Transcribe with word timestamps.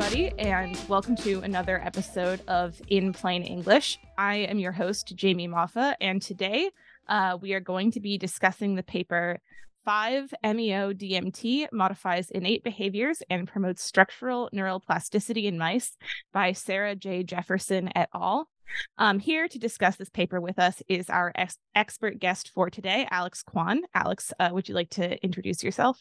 everybody, 0.00 0.32
and 0.38 0.78
welcome 0.88 1.14
to 1.14 1.40
another 1.40 1.78
episode 1.84 2.40
of 2.48 2.80
In 2.88 3.12
Plain 3.12 3.42
English. 3.42 3.98
I 4.16 4.36
am 4.36 4.58
your 4.58 4.72
host, 4.72 5.14
Jamie 5.14 5.46
Moffa, 5.46 5.94
and 6.00 6.22
today 6.22 6.70
uh, 7.06 7.36
we 7.38 7.52
are 7.52 7.60
going 7.60 7.90
to 7.90 8.00
be 8.00 8.16
discussing 8.16 8.74
the 8.74 8.82
paper 8.82 9.40
5 9.84 10.32
MEO 10.42 10.94
DMT 10.94 11.70
modifies 11.70 12.30
innate 12.30 12.64
behaviors 12.64 13.22
and 13.28 13.46
promotes 13.46 13.82
structural 13.82 14.48
neuroplasticity 14.54 15.44
in 15.44 15.58
mice 15.58 15.98
by 16.32 16.52
Sarah 16.52 16.96
J. 16.96 17.22
Jefferson 17.22 17.90
et 17.94 18.08
al. 18.14 18.48
Um, 18.96 19.18
here 19.18 19.48
to 19.48 19.58
discuss 19.58 19.96
this 19.96 20.08
paper 20.08 20.40
with 20.40 20.58
us 20.58 20.82
is 20.88 21.10
our 21.10 21.30
ex- 21.34 21.58
expert 21.74 22.18
guest 22.18 22.50
for 22.54 22.70
today, 22.70 23.06
Alex 23.10 23.42
Kwan. 23.42 23.82
Alex, 23.92 24.32
uh, 24.40 24.48
would 24.50 24.66
you 24.66 24.74
like 24.74 24.90
to 24.90 25.22
introduce 25.22 25.62
yourself? 25.62 26.00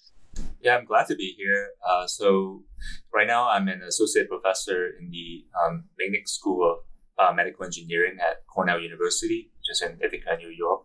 Yeah, 0.61 0.75
I'm 0.75 0.85
glad 0.85 1.07
to 1.07 1.15
be 1.15 1.35
here. 1.37 1.69
Uh, 1.87 2.05
so, 2.05 2.63
right 3.13 3.27
now 3.27 3.49
I'm 3.49 3.67
an 3.67 3.81
associate 3.81 4.29
professor 4.29 4.89
in 4.99 5.09
the 5.09 5.45
um, 5.63 5.85
School 6.25 6.69
of 6.69 6.77
uh, 7.17 7.33
Medical 7.33 7.65
Engineering 7.65 8.17
at 8.19 8.45
Cornell 8.47 8.79
University, 8.79 9.51
which 9.57 9.69
is 9.71 9.81
in 9.81 9.99
Ithaca, 10.03 10.37
New 10.37 10.49
York. 10.49 10.81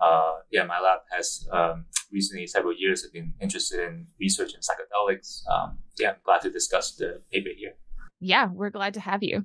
Uh, 0.00 0.34
yeah, 0.50 0.64
my 0.64 0.80
lab 0.80 1.00
has 1.10 1.46
um, 1.52 1.86
recently, 2.12 2.46
several 2.46 2.74
years, 2.76 3.02
have 3.02 3.12
been 3.12 3.34
interested 3.40 3.80
in 3.80 4.06
research 4.20 4.52
in 4.54 4.60
psychedelics. 4.60 5.42
Um, 5.50 5.78
yeah, 5.98 6.10
I'm 6.10 6.16
glad 6.24 6.40
to 6.42 6.50
discuss 6.50 6.94
the 6.94 7.22
paper 7.32 7.50
here. 7.56 7.74
Yeah, 8.20 8.48
we're 8.52 8.70
glad 8.70 8.94
to 8.94 9.00
have 9.00 9.22
you. 9.22 9.44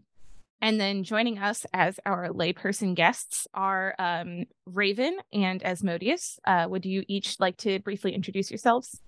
And 0.62 0.80
then 0.80 1.04
joining 1.04 1.40
us 1.40 1.66
as 1.74 2.00
our 2.06 2.30
layperson 2.30 2.96
guests 2.96 3.48
are 3.54 3.96
um, 4.00 4.46
Raven 4.66 5.18
and 5.34 5.62
Asmodeus. 5.62 6.40
Uh, 6.46 6.68
would 6.70 6.86
you 6.86 7.04
each 7.08 7.40
like 7.40 7.58
to 7.58 7.80
briefly 7.80 8.14
introduce 8.14 8.50
yourselves? 8.50 9.02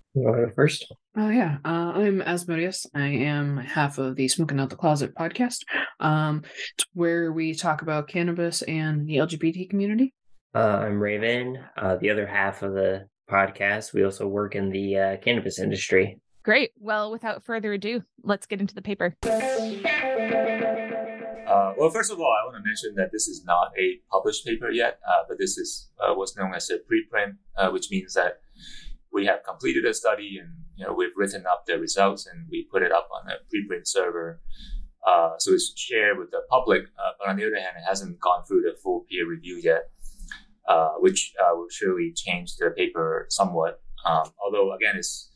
First? 0.56 0.92
Oh 1.18 1.30
yeah, 1.30 1.58
uh, 1.66 1.94
I'm 1.96 2.22
Asmodeus. 2.22 2.86
I 2.94 3.08
am 3.08 3.58
half 3.58 3.98
of 3.98 4.16
the 4.16 4.28
Smoking 4.28 4.60
Out 4.60 4.70
the 4.70 4.76
Closet 4.76 5.14
podcast, 5.16 5.60
um, 6.00 6.44
where 6.94 7.32
we 7.32 7.54
talk 7.54 7.82
about 7.82 8.08
cannabis 8.08 8.62
and 8.64 9.08
the 9.08 9.18
LGBT 9.18 9.70
community. 9.70 10.14
Uh, 10.54 10.84
I'm 10.84 11.00
Raven, 11.00 11.60
uh, 11.78 11.98
the 11.98 12.10
other 12.10 12.26
half 12.26 12.64
of 12.64 12.74
the 12.74 13.08
podcast. 13.30 13.94
We 13.94 14.04
also 14.04 14.28
work 14.28 14.56
in 14.56 14.70
the 14.70 14.98
uh, 14.98 15.18
cannabis 15.18 15.60
industry. 15.60 16.20
Great. 16.44 16.72
Well, 16.80 17.12
without 17.12 17.44
further 17.44 17.74
ado, 17.74 18.04
let's 18.24 18.46
get 18.46 18.62
into 18.62 18.76
the 18.76 18.82
paper. 18.82 19.16
Uh, 19.26 19.30
well, 21.78 21.90
first 21.90 22.12
of 22.12 22.20
all, 22.20 22.36
I 22.42 22.46
want 22.46 22.58
to 22.58 22.64
mention 22.64 22.96
that 22.96 23.12
this 23.12 23.28
is 23.28 23.44
not 23.46 23.72
a 23.78 24.00
published 24.12 24.46
paper 24.46 24.70
yet, 24.70 25.00
uh, 25.08 25.24
but 25.28 25.40
this 25.40 25.58
is 25.58 25.90
uh, 26.00 26.14
what's 26.14 26.38
known 26.38 26.54
as 26.54 26.70
a 26.70 26.78
preprint, 26.78 27.36
uh, 27.58 27.70
which 27.72 27.90
means 27.92 28.14
that 28.14 28.40
we 29.16 29.26
have 29.26 29.40
completed 29.44 29.86
a 29.86 29.94
study 29.94 30.38
and 30.42 30.50
you 30.76 30.86
know 30.86 30.94
we've 30.94 31.16
written 31.16 31.46
up 31.48 31.64
the 31.66 31.80
results 31.80 32.28
and 32.28 32.46
we 32.52 32.68
put 32.72 32.84
it 32.84 32.92
up 32.92 33.08
on 33.16 33.32
a 33.32 33.36
preprint 33.50 33.88
server. 33.88 34.42
Uh, 35.08 35.34
so 35.38 35.54
it's 35.54 35.72
shared 35.78 36.18
with 36.18 36.32
the 36.32 36.42
public, 36.50 36.82
uh, 36.98 37.12
but 37.18 37.30
on 37.30 37.38
the 37.38 37.46
other 37.46 37.56
hand, 37.56 37.76
it 37.78 37.88
hasn't 37.88 38.20
gone 38.20 38.44
through 38.46 38.62
the 38.62 38.76
full 38.84 39.06
peer 39.08 39.28
review 39.28 39.62
yet, 39.64 39.84
which 41.00 41.34
will 41.54 41.68
surely 41.70 42.12
change 42.16 42.56
the 42.58 42.72
paper 42.72 43.28
somewhat. 43.30 43.82
Um, 44.04 44.32
although 44.44 44.74
again, 44.74 44.96
it's 44.98 45.32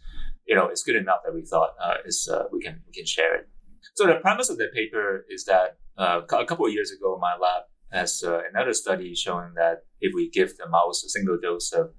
you 0.45 0.55
know 0.55 0.67
it's 0.67 0.83
good 0.83 0.95
enough 0.95 1.21
that 1.23 1.33
we 1.33 1.43
thought 1.45 1.71
is 2.05 2.29
we 2.51 2.59
can 2.59 2.81
we 2.87 2.93
can 2.93 3.05
share 3.05 3.35
it. 3.35 3.47
So 3.95 4.05
the 4.07 4.15
premise 4.15 4.49
of 4.49 4.57
the 4.57 4.69
paper 4.73 5.25
is 5.29 5.45
that 5.45 5.77
uh, 5.97 6.21
a 6.29 6.45
couple 6.45 6.65
of 6.65 6.73
years 6.73 6.91
ago, 6.91 7.17
my 7.19 7.33
lab 7.33 7.63
has 7.91 8.23
uh, 8.25 8.41
another 8.51 8.73
study 8.73 9.13
showing 9.15 9.53
that 9.55 9.83
if 9.99 10.13
we 10.13 10.29
give 10.29 10.55
the 10.57 10.67
mouse 10.69 11.03
a 11.03 11.09
single 11.09 11.37
dose 11.41 11.71
of 11.71 11.91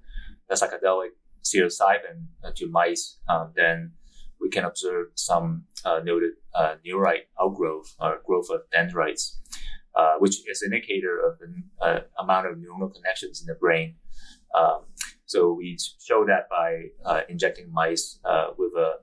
the 0.49 0.55
psychedelic 0.55 1.13
psilocybin 1.43 2.25
uh, 2.43 2.51
to 2.55 2.67
mice, 2.67 3.19
um, 3.29 3.51
then 3.55 3.91
we 4.39 4.49
can 4.49 4.65
observe 4.65 5.07
some 5.15 5.65
uh, 5.85 5.99
noted 6.03 6.31
uh, 6.55 6.75
neurite 6.85 7.27
outgrowth 7.39 7.95
or 7.99 8.19
growth 8.25 8.49
of 8.51 8.61
dendrites, 8.71 9.39
uh, 9.95 10.15
which 10.19 10.37
is 10.49 10.61
an 10.61 10.73
indicator 10.73 11.19
of 11.19 11.37
the 11.39 12.05
amount 12.19 12.47
of 12.47 12.57
neuronal 12.57 12.93
connections 12.93 13.41
in 13.41 13.47
the 13.47 13.55
brain. 13.55 13.95
Um, 14.57 14.85
so 15.25 15.53
we 15.53 15.77
show 15.99 16.25
that 16.25 16.49
by 16.49 17.23
injecting 17.29 17.71
mice 17.71 18.19
with 18.57 18.73
a, 18.75 18.95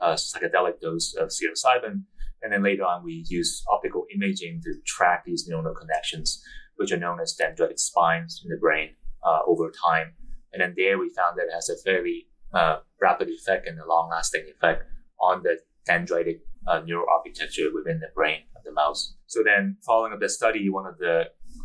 a 0.00 0.14
psychedelic 0.14 0.80
dose 0.80 1.14
of 1.14 1.28
psilocybin 1.28 2.02
and 2.42 2.52
then 2.52 2.62
later 2.62 2.84
on, 2.84 3.04
we 3.04 3.24
use 3.28 3.64
optical 3.70 4.06
imaging 4.14 4.62
to 4.62 4.74
track 4.86 5.24
these 5.24 5.48
neuronal 5.48 5.74
connections, 5.76 6.42
which 6.76 6.92
are 6.92 6.96
known 6.96 7.20
as 7.20 7.36
dendritic 7.36 7.78
spines 7.78 8.40
in 8.44 8.50
the 8.50 8.56
brain 8.56 8.90
uh, 9.24 9.40
over 9.46 9.70
time. 9.70 10.12
And 10.52 10.62
then 10.62 10.74
there 10.76 10.98
we 10.98 11.10
found 11.10 11.36
that 11.36 11.46
it 11.46 11.54
has 11.54 11.68
a 11.68 11.76
very 11.84 12.26
uh, 12.52 12.78
rapid 13.00 13.28
effect 13.28 13.66
and 13.66 13.78
a 13.78 13.86
long 13.86 14.10
lasting 14.10 14.46
effect 14.54 14.84
on 15.20 15.42
the 15.42 15.58
dendritic 15.88 16.40
uh, 16.66 16.80
neural 16.80 17.06
architecture 17.10 17.68
within 17.74 18.00
the 18.00 18.08
brain 18.14 18.40
of 18.56 18.64
the 18.64 18.72
mouse. 18.72 19.14
So 19.26 19.42
then 19.44 19.76
following 19.84 20.12
up 20.12 20.20
the 20.20 20.28
study, 20.28 20.68
one 20.68 20.86
of 20.86 20.98
the 20.98 21.24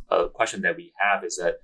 uh, 0.10 0.28
question 0.28 0.62
that 0.62 0.76
we 0.76 0.92
have 1.00 1.24
is 1.24 1.38
that 1.38 1.60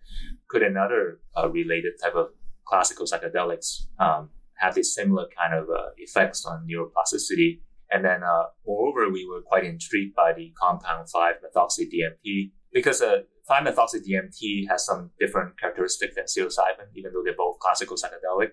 could 0.47 0.63
another 0.63 1.19
uh, 1.38 1.50
related 1.50 1.94
type 2.02 2.16
of 2.16 2.30
classical 2.66 3.06
psychedelics 3.06 3.84
um, 4.00 4.30
have 4.56 4.75
these 4.75 4.94
similar 4.94 5.28
kind 5.38 5.53
of 5.53 5.69
uh, 5.69 5.90
effects 5.97 6.46
on 6.46 6.68
neuroplasticity 6.68 7.59
and 7.91 8.06
then, 8.06 8.24
uh, 8.24 8.44
moreover, 8.66 9.12
we 9.12 9.28
were 9.28 9.41
quite 9.41 9.63
intrigued 9.63 10.16
by 10.16 10.34
the 10.34 10.53
compound 10.59 11.07
5-methoxy 11.13 11.90
DMT 11.91 12.51
because 12.72 13.01
uh, 13.01 13.22
5-methoxy 13.50 14.08
DMT 14.08 14.70
has 14.70 14.86
some 14.86 15.10
different 15.20 15.60
characteristics 15.60 16.16
than 16.16 16.26
psilocybin, 16.26 16.88
even 16.96 17.12
though 17.14 17.24
they're 17.24 17.36
both 17.36 17.58
classical 17.60 17.98
psychedelic. 17.98 18.50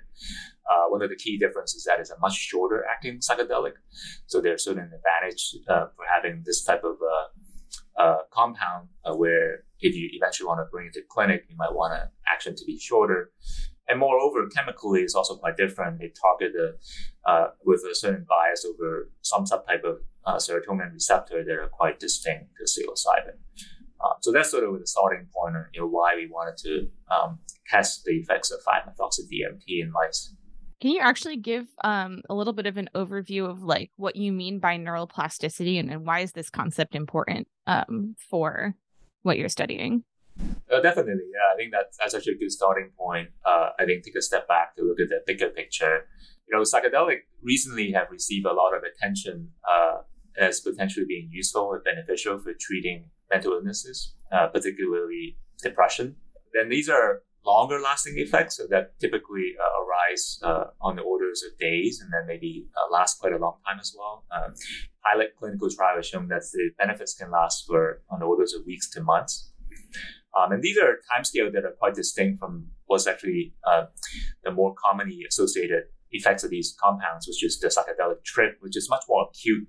Uh, 0.71 0.89
one 0.89 1.03
of 1.03 1.11
the 1.11 1.17
key 1.17 1.37
differences 1.37 1.81
is 1.81 1.85
that 1.85 2.01
it's 2.01 2.11
a 2.11 2.19
much 2.19 2.35
shorter 2.35 2.85
acting 2.91 3.19
psychedelic. 3.19 3.73
So 4.27 4.41
there's 4.41 4.65
certain 4.65 4.91
advantage 4.93 5.57
uh, 5.69 5.87
for 5.95 6.05
having 6.13 6.43
this 6.47 6.65
type 6.65 6.83
of 6.83 6.97
uh, 7.03 8.03
uh, 8.03 8.19
compound 8.33 8.89
uh, 9.05 9.15
where 9.15 9.65
if 9.81 9.95
you 9.95 10.09
eventually 10.13 10.47
want 10.47 10.61
to 10.61 10.71
bring 10.71 10.87
it 10.87 10.95
to 10.95 11.03
clinic, 11.09 11.45
you 11.49 11.57
might 11.57 11.75
want 11.75 11.93
an 11.93 12.09
action 12.27 12.57
to 12.57 12.65
be 12.65 12.79
shorter. 12.79 13.33
And 13.89 14.01
moreover, 14.01 14.49
chemically, 14.49 15.03
it's 15.03 15.15
also 15.15 15.37
quite 15.37 15.57
different. 15.57 16.01
They 16.01 16.11
target 16.21 16.53
the, 16.55 16.77
uh, 17.31 17.49
with 17.65 17.83
a 17.91 17.95
certain 17.95 18.27
bias 18.29 18.65
over 18.65 19.11
some 19.21 19.45
subtype 19.45 19.85
of 19.85 20.01
serotonin 20.43 20.93
receptor 20.93 21.45
that 21.45 21.53
are 21.53 21.69
quite 21.69 22.01
distinct 22.01 22.47
to 22.57 22.65
psilocybin. 22.65 23.37
Um, 24.07 24.15
so 24.21 24.33
that's 24.33 24.51
sort 24.51 24.65
of 24.65 24.79
the 24.79 24.87
starting 24.87 25.27
point, 25.35 25.55
you 25.75 25.81
know, 25.81 25.87
why 25.87 26.15
we 26.17 26.29
wanted 26.31 26.57
to 26.59 26.89
um, 27.15 27.39
test 27.69 28.05
the 28.05 28.13
effects 28.13 28.51
of 28.51 28.61
5-methoxy 28.61 29.21
DMT 29.33 29.83
in 29.83 29.91
mice. 29.91 30.35
Can 30.81 30.91
you 30.91 31.01
actually 31.01 31.39
give 31.39 31.67
um, 31.85 32.23
a 32.29 32.35
little 32.35 32.53
bit 32.53 32.67
of 32.67 32.77
an 32.77 32.91
overview 32.95 33.49
of 33.49 33.63
like 33.63 33.91
what 33.97 34.15
you 34.15 34.31
mean 34.31 34.59
by 34.59 34.77
neuroplasticity 34.77 35.81
and, 35.81 35.91
and 35.91 36.07
why 36.07 36.21
is 36.21 36.33
this 36.33 36.51
concept 36.51 36.95
important 36.95 37.49
um, 37.67 38.15
for 38.31 38.75
what 39.23 39.39
you're 39.39 39.49
studying? 39.49 40.05
Uh, 40.71 40.81
definitely, 40.81 41.25
yeah. 41.33 41.55
I 41.55 41.57
think 41.57 41.73
that's, 41.73 41.97
that's 41.97 42.15
actually 42.15 42.35
a 42.35 42.39
good 42.39 42.53
starting 42.53 42.91
point. 42.99 43.31
Uh, 43.45 43.71
I 43.79 43.87
think 43.87 44.05
take 44.05 44.17
a 44.17 44.23
step 44.23 44.47
back 44.47 44.77
to 44.77 44.83
look 44.83 45.01
at 45.01 45.09
the 45.09 45.21
bigger 45.27 45.49
picture. 45.49 46.09
You 46.47 46.57
know, 46.57 46.63
psychedelic 46.63 47.21
recently 47.43 47.93
have 47.93 48.09
received 48.11 48.45
a 48.45 48.53
lot 48.53 48.77
of 48.77 48.83
attention 48.83 49.49
uh, 49.69 50.03
as 50.39 50.61
potentially 50.61 51.07
being 51.09 51.31
useful 51.33 51.73
and 51.73 51.83
beneficial 51.83 52.39
for 52.39 52.53
treating 52.61 53.07
mental 53.31 53.53
illnesses, 53.53 54.15
uh, 54.33 54.47
particularly 54.49 55.39
depression. 55.63 56.17
Then 56.53 56.69
these 56.69 56.89
are 56.89 57.23
longer 57.45 57.79
lasting 57.81 58.15
effects 58.19 58.61
that 58.71 58.99
typically 58.99 59.55
uh, 59.61 59.83
arise 59.83 60.41
uh, 60.43 60.65
on 60.81 60.97
the 60.97 61.03
orders 61.03 61.45
of 61.45 61.57
days 61.59 62.01
and 62.01 62.13
then 62.13 62.27
maybe 62.27 62.67
last 62.91 63.21
quite 63.21 63.33
a 63.33 63.39
long 63.39 63.55
time 63.67 63.79
as 63.79 63.95
well. 63.97 64.25
pilot 65.05 65.33
clinical 65.39 65.71
trial 65.71 65.97
has 65.97 66.07
shown 66.07 66.27
that 66.29 66.43
the 66.53 66.71
benefits 66.77 67.15
can 67.15 67.31
last 67.31 67.65
for 67.67 68.03
on 68.11 68.19
the 68.19 68.27
orders 68.27 68.53
of 68.53 68.67
weeks 68.67 68.91
to 68.91 69.01
months. 69.01 69.53
Um, 70.37 70.53
and 70.53 70.63
these 70.63 70.77
are 70.77 70.99
timescales 71.11 71.53
that 71.53 71.65
are 71.65 71.75
quite 71.79 71.95
distinct 71.95 72.41
from 72.41 72.67
what's 72.87 73.07
actually 73.07 73.55
uh, 73.67 73.87
the 74.45 74.51
more 74.51 74.75
commonly 74.75 75.25
associated 75.29 75.85
effects 76.11 76.45
of 76.45 76.51
these 76.51 76.77
compounds, 76.81 77.27
which 77.27 77.43
is 77.43 77.59
the 77.59 77.69
psychedelic 77.69 78.23
trip, 78.25 78.59
which 78.61 78.77
is 78.77 78.89
much 78.91 79.05
more 79.09 79.29
acute. 79.29 79.67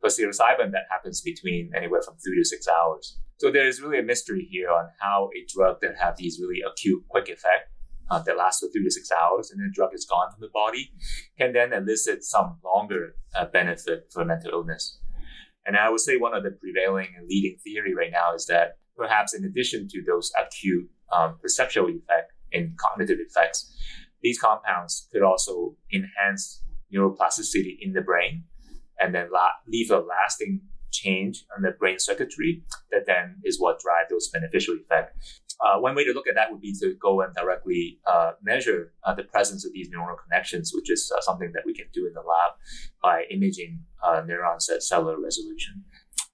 For 0.00 0.08
psilocybin, 0.08 0.70
that 0.72 0.86
happens 0.90 1.20
between 1.20 1.72
anywhere 1.76 2.02
from 2.02 2.14
three 2.16 2.38
to 2.38 2.44
six 2.44 2.68
hours. 2.68 3.18
So 3.38 3.50
there 3.50 3.66
is 3.66 3.80
really 3.80 3.98
a 3.98 4.02
mystery 4.02 4.46
here 4.50 4.70
on 4.70 4.88
how 5.00 5.30
a 5.36 5.44
drug 5.52 5.80
that 5.80 5.96
have 6.00 6.16
these 6.16 6.38
really 6.40 6.60
acute, 6.60 7.02
quick 7.08 7.28
effect 7.28 7.70
uh, 8.10 8.20
that 8.22 8.36
lasts 8.36 8.60
for 8.60 8.68
three 8.70 8.84
to 8.84 8.90
six 8.90 9.10
hours, 9.12 9.50
and 9.50 9.60
then 9.60 9.68
the 9.68 9.74
drug 9.74 9.90
is 9.94 10.06
gone 10.06 10.30
from 10.30 10.40
the 10.40 10.50
body, 10.52 10.92
can 11.36 11.52
then 11.52 11.72
elicit 11.72 12.24
some 12.24 12.58
longer 12.64 13.14
uh, 13.36 13.44
benefit 13.46 14.10
for 14.12 14.24
mental 14.24 14.50
illness. 14.52 14.98
And 15.66 15.76
I 15.76 15.90
would 15.90 16.00
say 16.00 16.16
one 16.16 16.34
of 16.34 16.42
the 16.42 16.50
prevailing 16.50 17.08
and 17.16 17.28
leading 17.28 17.58
theory 17.62 17.94
right 17.94 18.10
now 18.10 18.34
is 18.34 18.46
that 18.46 18.78
perhaps 18.96 19.34
in 19.34 19.44
addition 19.44 19.86
to 19.88 20.02
those 20.06 20.32
acute 20.38 20.88
um, 21.12 21.38
perceptual 21.42 21.88
effect 21.88 22.32
and 22.52 22.76
cognitive 22.78 23.18
effects, 23.20 23.76
these 24.22 24.40
compounds 24.40 25.08
could 25.12 25.22
also 25.22 25.76
enhance 25.92 26.62
neuroplasticity 26.92 27.76
in 27.80 27.92
the 27.92 28.00
brain 28.00 28.44
and 29.00 29.14
then 29.14 29.28
la- 29.32 29.58
leave 29.66 29.90
a 29.90 29.98
lasting 29.98 30.60
change 30.90 31.44
on 31.54 31.62
the 31.62 31.70
brain 31.78 31.98
circuitry 31.98 32.62
that 32.90 33.04
then 33.06 33.36
is 33.44 33.60
what 33.60 33.78
drive 33.80 34.06
those 34.10 34.28
beneficial 34.28 34.74
effects. 34.74 35.40
Uh, 35.60 35.78
one 35.80 35.94
way 35.94 36.04
to 36.04 36.12
look 36.12 36.28
at 36.28 36.34
that 36.36 36.50
would 36.52 36.60
be 36.60 36.72
to 36.72 36.94
go 37.00 37.20
and 37.20 37.34
directly 37.34 37.98
uh, 38.06 38.32
measure 38.42 38.92
uh, 39.04 39.14
the 39.14 39.24
presence 39.24 39.66
of 39.66 39.72
these 39.72 39.88
neural 39.90 40.16
connections, 40.16 40.72
which 40.74 40.90
is 40.90 41.12
uh, 41.16 41.20
something 41.20 41.50
that 41.52 41.64
we 41.66 41.74
can 41.74 41.86
do 41.92 42.06
in 42.06 42.12
the 42.14 42.20
lab 42.20 42.52
by 43.02 43.24
imaging 43.30 43.80
uh, 44.04 44.22
neurons 44.24 44.68
at 44.68 44.82
cellular 44.82 45.20
resolution. 45.20 45.82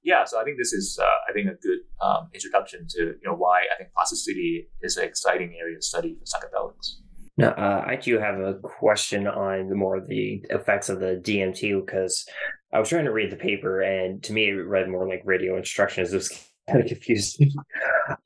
Yeah, 0.02 0.24
so 0.26 0.38
I 0.38 0.44
think 0.44 0.58
this 0.58 0.74
is, 0.74 0.98
uh, 1.00 1.30
I 1.30 1.32
think, 1.32 1.48
a 1.48 1.54
good 1.54 1.80
um, 2.02 2.28
introduction 2.34 2.86
to 2.90 2.98
you 2.98 3.24
know 3.24 3.34
why 3.34 3.60
I 3.72 3.78
think 3.78 3.94
plasticity 3.94 4.68
is 4.82 4.98
an 4.98 5.04
exciting 5.04 5.54
area 5.58 5.78
of 5.78 5.84
study 5.84 6.18
for 6.18 6.24
psychedelics. 6.26 6.96
Now, 7.36 7.52
I 7.56 7.96
do 7.96 8.18
have 8.18 8.38
a 8.38 8.54
question 8.54 9.26
on 9.26 9.68
the 9.68 9.74
more 9.74 10.00
the 10.00 10.44
effects 10.50 10.88
of 10.88 11.00
the 11.00 11.20
DMT 11.22 11.84
because 11.84 12.28
I 12.72 12.78
was 12.78 12.88
trying 12.88 13.06
to 13.06 13.12
read 13.12 13.32
the 13.32 13.36
paper, 13.36 13.80
and 13.80 14.22
to 14.22 14.32
me, 14.32 14.48
it 14.48 14.52
read 14.52 14.88
more 14.88 15.08
like 15.08 15.22
radio 15.24 15.56
instructions. 15.56 16.12
It 16.12 16.16
was 16.16 16.48
kind 16.68 16.80
of 16.80 16.86
confusing. 16.86 17.52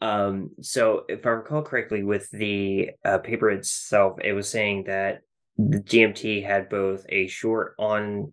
um, 0.02 0.50
so, 0.60 1.05
if 1.08 1.25
I 1.25 1.31
recall 1.31 1.62
correctly, 1.62 2.02
with 2.02 2.31
the 2.31 2.90
uh, 3.05 3.19
paper 3.19 3.50
itself, 3.50 4.19
it 4.22 4.34
was 4.34 4.49
saying 4.49 4.84
that 4.84 5.22
the 5.56 5.78
DMT 5.81 6.44
had 6.44 6.69
both 6.69 7.06
a 7.08 7.28
short 7.28 7.75
onset 7.78 8.31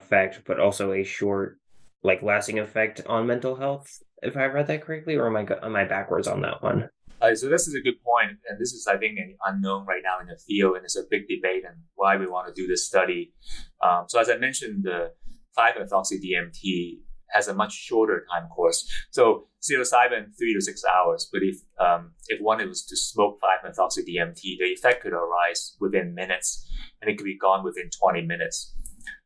effect, 0.00 0.42
but 0.46 0.60
also 0.60 0.92
a 0.92 1.02
short, 1.02 1.58
like, 2.04 2.22
lasting 2.22 2.60
effect 2.60 3.00
on 3.06 3.26
mental 3.26 3.56
health. 3.56 4.02
If 4.22 4.36
I 4.36 4.46
read 4.46 4.68
that 4.68 4.82
correctly, 4.82 5.16
or 5.16 5.26
am 5.26 5.36
I 5.36 5.46
am 5.64 5.74
I 5.74 5.84
backwards 5.84 6.28
on 6.28 6.42
that 6.42 6.62
one? 6.62 6.88
Uh, 7.22 7.34
so 7.36 7.48
this 7.48 7.68
is 7.68 7.74
a 7.74 7.80
good 7.80 8.02
point, 8.02 8.36
and 8.48 8.58
this 8.58 8.72
is, 8.72 8.88
I 8.88 8.96
think, 8.96 9.16
an 9.18 9.36
unknown 9.46 9.86
right 9.86 10.02
now 10.02 10.20
in 10.20 10.26
the 10.26 10.36
field, 10.36 10.74
and 10.76 10.84
it's 10.84 10.96
a 10.96 11.04
big 11.08 11.28
debate 11.28 11.62
and 11.64 11.76
why 11.94 12.16
we 12.16 12.26
want 12.26 12.48
to 12.48 12.60
do 12.60 12.66
this 12.66 12.84
study. 12.84 13.32
Um, 13.80 14.06
so 14.08 14.18
as 14.18 14.28
I 14.28 14.36
mentioned, 14.36 14.82
the 14.82 15.12
5-methoxy 15.56 16.18
DMT 16.20 16.98
has 17.30 17.46
a 17.46 17.54
much 17.54 17.72
shorter 17.72 18.26
time 18.30 18.48
course. 18.48 18.90
So 19.10 19.46
psilocybin 19.62 20.36
three 20.36 20.52
to 20.54 20.60
six 20.60 20.82
hours, 20.84 21.28
but 21.32 21.42
if 21.42 21.60
um, 21.78 22.12
if 22.26 22.40
one 22.40 22.66
was 22.66 22.84
to 22.86 22.96
smoke 22.96 23.38
5-methoxy 23.40 24.00
DMT, 24.00 24.40
the 24.58 24.72
effect 24.74 25.02
could 25.02 25.12
arise 25.12 25.76
within 25.80 26.14
minutes, 26.14 26.68
and 27.00 27.08
it 27.08 27.16
could 27.16 27.24
be 27.24 27.38
gone 27.38 27.64
within 27.64 27.88
20 27.88 28.22
minutes. 28.26 28.74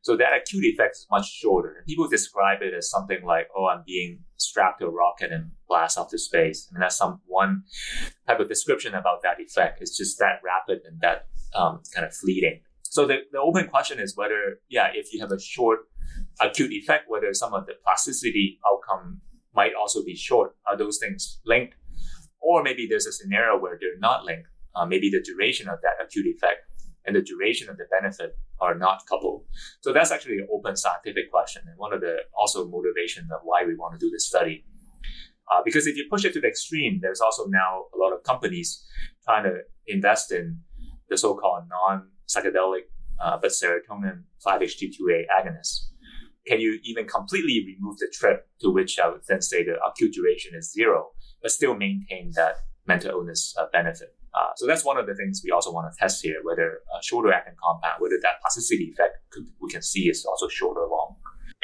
So 0.07 0.15
that 0.15 0.31
acute 0.41 0.63
effect 0.63 0.95
is 0.95 1.07
much 1.11 1.29
shorter. 1.29 1.75
And 1.79 1.85
people 1.85 2.07
describe 2.07 2.61
it 2.61 2.73
as 2.73 2.89
something 2.89 3.25
like, 3.25 3.49
oh, 3.53 3.65
I'm 3.67 3.83
being 3.85 4.19
strapped 4.37 4.79
to 4.79 4.85
a 4.85 4.89
rocket 4.89 5.33
and 5.33 5.51
blast 5.67 5.97
off 5.97 6.11
to 6.11 6.17
space. 6.17 6.69
I 6.71 6.73
mean, 6.73 6.79
that's 6.79 6.95
some 6.95 7.19
one 7.25 7.63
type 8.25 8.39
of 8.39 8.47
description 8.47 8.93
about 8.93 9.21
that 9.23 9.41
effect. 9.41 9.81
It's 9.81 9.97
just 9.97 10.17
that 10.19 10.39
rapid 10.45 10.83
and 10.85 11.01
that 11.01 11.27
um, 11.53 11.81
kind 11.93 12.07
of 12.07 12.15
fleeting. 12.15 12.61
So 12.83 13.05
the, 13.05 13.17
the 13.33 13.39
open 13.41 13.67
question 13.67 13.99
is 13.99 14.15
whether, 14.15 14.61
yeah, 14.69 14.91
if 14.93 15.13
you 15.13 15.19
have 15.19 15.33
a 15.33 15.41
short 15.41 15.79
acute 16.39 16.71
effect, 16.71 17.09
whether 17.09 17.33
some 17.33 17.53
of 17.53 17.65
the 17.65 17.73
plasticity 17.83 18.59
outcome 18.65 19.19
might 19.53 19.73
also 19.77 20.05
be 20.05 20.15
short. 20.15 20.55
Are 20.65 20.77
those 20.77 20.99
things 20.99 21.41
linked? 21.45 21.75
Or 22.39 22.63
maybe 22.63 22.87
there's 22.89 23.07
a 23.07 23.11
scenario 23.11 23.59
where 23.59 23.77
they're 23.77 23.99
not 23.99 24.23
linked. 24.23 24.47
Uh, 24.73 24.85
maybe 24.85 25.09
the 25.09 25.21
duration 25.21 25.67
of 25.67 25.79
that 25.81 26.01
acute 26.01 26.27
effect 26.27 26.59
and 27.07 27.15
the 27.15 27.21
duration 27.21 27.69
of 27.69 27.77
the 27.77 27.85
benefit 27.89 28.37
are 28.59 28.75
not 28.75 29.01
coupled. 29.09 29.45
So 29.81 29.93
that's 29.93 30.11
actually 30.11 30.39
an 30.39 30.47
open 30.53 30.75
scientific 30.75 31.31
question 31.31 31.63
and 31.65 31.77
one 31.77 31.93
of 31.93 32.01
the 32.01 32.17
also 32.37 32.67
motivation 32.67 33.27
of 33.33 33.39
why 33.43 33.63
we 33.65 33.75
want 33.75 33.97
to 33.97 34.05
do 34.05 34.11
this 34.11 34.27
study. 34.27 34.65
Uh, 35.49 35.61
because 35.63 35.87
if 35.87 35.95
you 35.95 36.05
push 36.11 36.25
it 36.25 36.33
to 36.33 36.41
the 36.41 36.47
extreme, 36.47 36.99
there's 37.01 37.21
also 37.21 37.45
now 37.47 37.85
a 37.95 37.97
lot 37.97 38.11
of 38.13 38.21
companies 38.23 38.85
trying 39.23 39.45
to 39.45 39.59
invest 39.87 40.33
in 40.33 40.59
the 41.09 41.17
so-called 41.17 41.63
non-psychedelic 41.69 42.81
uh, 43.23 43.37
but 43.41 43.51
serotonin 43.51 44.23
5-HT2A 44.45 45.23
agonists. 45.39 45.85
Can 46.45 46.59
you 46.59 46.79
even 46.83 47.07
completely 47.07 47.63
remove 47.65 47.97
the 47.97 48.11
trip 48.13 48.47
to 48.61 48.69
which 48.69 48.99
I 48.99 49.09
would 49.09 49.21
then 49.27 49.41
say 49.41 49.63
the 49.63 49.75
acute 49.83 50.13
duration 50.13 50.53
is 50.55 50.71
zero, 50.71 51.11
but 51.41 51.51
still 51.51 51.75
maintain 51.75 52.31
that 52.35 52.57
mental 52.85 53.11
illness 53.11 53.55
uh, 53.57 53.65
benefit? 53.71 54.16
Uh, 54.37 54.51
so 54.55 54.67
that's 54.67 54.85
one 54.85 54.97
of 54.97 55.07
the 55.07 55.15
things 55.15 55.41
we 55.43 55.51
also 55.51 55.71
want 55.71 55.91
to 55.91 55.97
test 55.97 56.23
here, 56.23 56.35
whether 56.43 56.81
a 56.97 57.03
shorter 57.03 57.33
acting 57.33 57.55
compound, 57.63 57.95
whether 57.99 58.17
that 58.21 58.39
plasticity 58.41 58.91
effect 58.93 59.17
could, 59.31 59.47
we 59.61 59.69
can 59.69 59.81
see 59.81 60.09
is 60.09 60.25
also 60.25 60.47
short 60.47 60.77
or 60.77 60.87
long. 60.87 61.15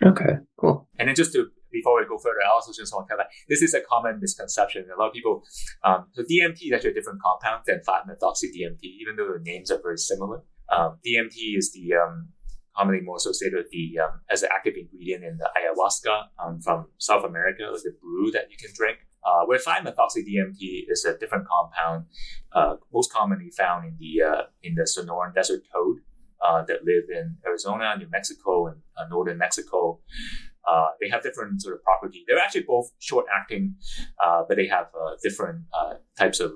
Okay, 0.03 0.39
cool. 0.59 0.87
And 0.97 1.07
then 1.07 1.15
just 1.15 1.33
to 1.33 1.47
before 1.71 1.99
we 1.99 2.07
go 2.07 2.17
further, 2.17 2.39
I 2.45 2.53
also 2.53 2.71
just 2.71 2.93
want 2.93 3.07
to 3.07 3.15
clarify 3.15 3.29
this 3.49 3.61
is 3.61 3.73
a 3.73 3.81
common 3.81 4.19
misconception. 4.21 4.85
A 4.95 4.99
lot 4.99 5.07
of 5.07 5.13
people, 5.13 5.43
um, 5.83 6.05
so 6.13 6.21
DMT 6.21 6.57
is 6.61 6.73
actually 6.73 6.91
a 6.91 6.93
different 6.93 7.19
compound 7.21 7.63
than 7.65 7.81
5-methoxy 7.87 8.53
DMT, 8.53 8.83
even 8.83 9.15
though 9.17 9.33
the 9.33 9.41
names 9.43 9.71
are 9.71 9.81
very 9.81 9.97
similar. 9.97 10.43
Um, 10.71 10.97
DMT 11.05 11.57
is 11.57 11.73
the 11.73 11.95
um, 11.95 12.29
commonly 12.77 13.01
more 13.01 13.17
associated 13.17 13.57
with 13.57 13.71
the 13.71 13.99
um, 13.99 14.21
as 14.29 14.43
an 14.43 14.49
active 14.53 14.75
ingredient 14.77 15.23
in 15.23 15.37
the 15.37 15.49
ayahuasca 15.57 16.25
um, 16.43 16.61
from 16.61 16.87
South 16.97 17.25
America, 17.25 17.63
or 17.65 17.77
the 17.77 17.93
brew 18.01 18.31
that 18.31 18.49
you 18.49 18.57
can 18.57 18.69
drink. 18.75 18.99
Uh, 19.25 19.45
where 19.45 19.57
5-methoxy 19.57 20.21
DMT 20.27 20.83
is 20.89 21.05
a 21.05 21.17
different 21.17 21.47
compound, 21.47 22.05
uh, 22.53 22.75
most 22.93 23.11
commonly 23.11 23.49
found 23.49 23.85
in 23.85 23.95
the 23.97 24.21
uh, 24.21 24.41
in 24.63 24.75
the 24.75 24.83
Sonoran 24.83 25.33
Desert 25.33 25.61
toad 25.71 25.97
uh, 26.45 26.63
that 26.65 26.83
live 26.83 27.05
in 27.09 27.37
Arizona, 27.45 27.95
New 27.97 28.09
Mexico, 28.11 28.67
and 28.67 28.77
uh, 28.97 29.07
northern 29.09 29.37
Mexico. 29.37 29.99
Uh, 30.67 30.87
they 31.01 31.09
have 31.09 31.23
different 31.23 31.61
sort 31.61 31.75
of 31.75 31.83
property. 31.83 32.23
They're 32.27 32.39
actually 32.39 32.63
both 32.63 32.91
short 32.99 33.25
acting, 33.33 33.75
but 34.47 34.55
they 34.55 34.67
have 34.67 34.87
different 35.21 35.63
types 36.17 36.39
of 36.39 36.53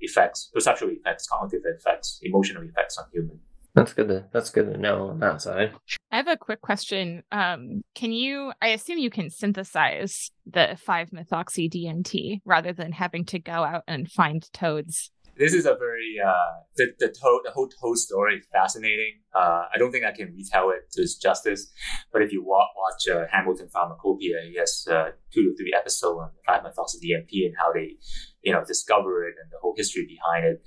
effects, 0.00 0.50
perceptual 0.54 0.90
effects, 0.90 1.28
cognitive 1.28 1.62
effects, 1.66 2.20
emotional 2.22 2.62
effects 2.62 2.96
on 2.96 3.04
humans. 3.12 3.49
That's 3.74 3.92
good 3.92 4.08
to 4.08 4.26
that's 4.32 4.50
good 4.50 4.72
to 4.72 4.78
know 4.78 5.08
on 5.08 5.20
that 5.20 5.40
side. 5.42 5.72
I 6.10 6.16
have 6.16 6.28
a 6.28 6.36
quick 6.36 6.60
question. 6.60 7.22
Um, 7.30 7.82
can 7.94 8.12
you 8.12 8.52
I 8.60 8.68
assume 8.68 8.98
you 8.98 9.10
can 9.10 9.30
synthesize 9.30 10.30
the 10.44 10.76
five 10.84 11.10
methoxy 11.10 11.70
DMT 11.70 12.40
rather 12.44 12.72
than 12.72 12.92
having 12.92 13.24
to 13.26 13.38
go 13.38 13.52
out 13.52 13.84
and 13.86 14.10
find 14.10 14.42
toads? 14.52 15.10
This 15.36 15.54
is 15.54 15.64
a 15.64 15.74
very 15.74 16.16
uh, 16.22 16.60
the 16.76 16.88
the 16.98 17.08
toad 17.08 17.42
the 17.44 17.52
whole 17.52 17.68
toad 17.68 17.96
story 17.96 18.36
is 18.36 18.46
fascinating. 18.52 19.20
Uh, 19.34 19.66
I 19.72 19.78
don't 19.78 19.92
think 19.92 20.04
I 20.04 20.12
can 20.12 20.34
retell 20.34 20.70
it 20.70 20.90
to 20.92 21.02
its 21.02 21.14
justice, 21.14 21.72
but 22.12 22.22
if 22.22 22.32
you 22.32 22.44
watch, 22.44 22.68
watch 22.76 23.16
uh, 23.16 23.24
Hamilton 23.30 23.68
Pharmacopeia, 23.68 24.50
he 24.50 24.56
has 24.58 24.84
uh, 24.90 25.12
two 25.32 25.42
to 25.44 25.54
three 25.56 25.72
episodes 25.74 26.18
on 26.20 26.30
five 26.44 26.62
methoxy 26.62 26.96
DMT 26.96 27.46
and 27.46 27.54
how 27.56 27.72
they, 27.72 27.96
you 28.42 28.52
know, 28.52 28.64
discover 28.66 29.24
it 29.24 29.34
and 29.40 29.50
the 29.50 29.56
whole 29.62 29.74
history 29.76 30.06
behind 30.06 30.44
it. 30.44 30.62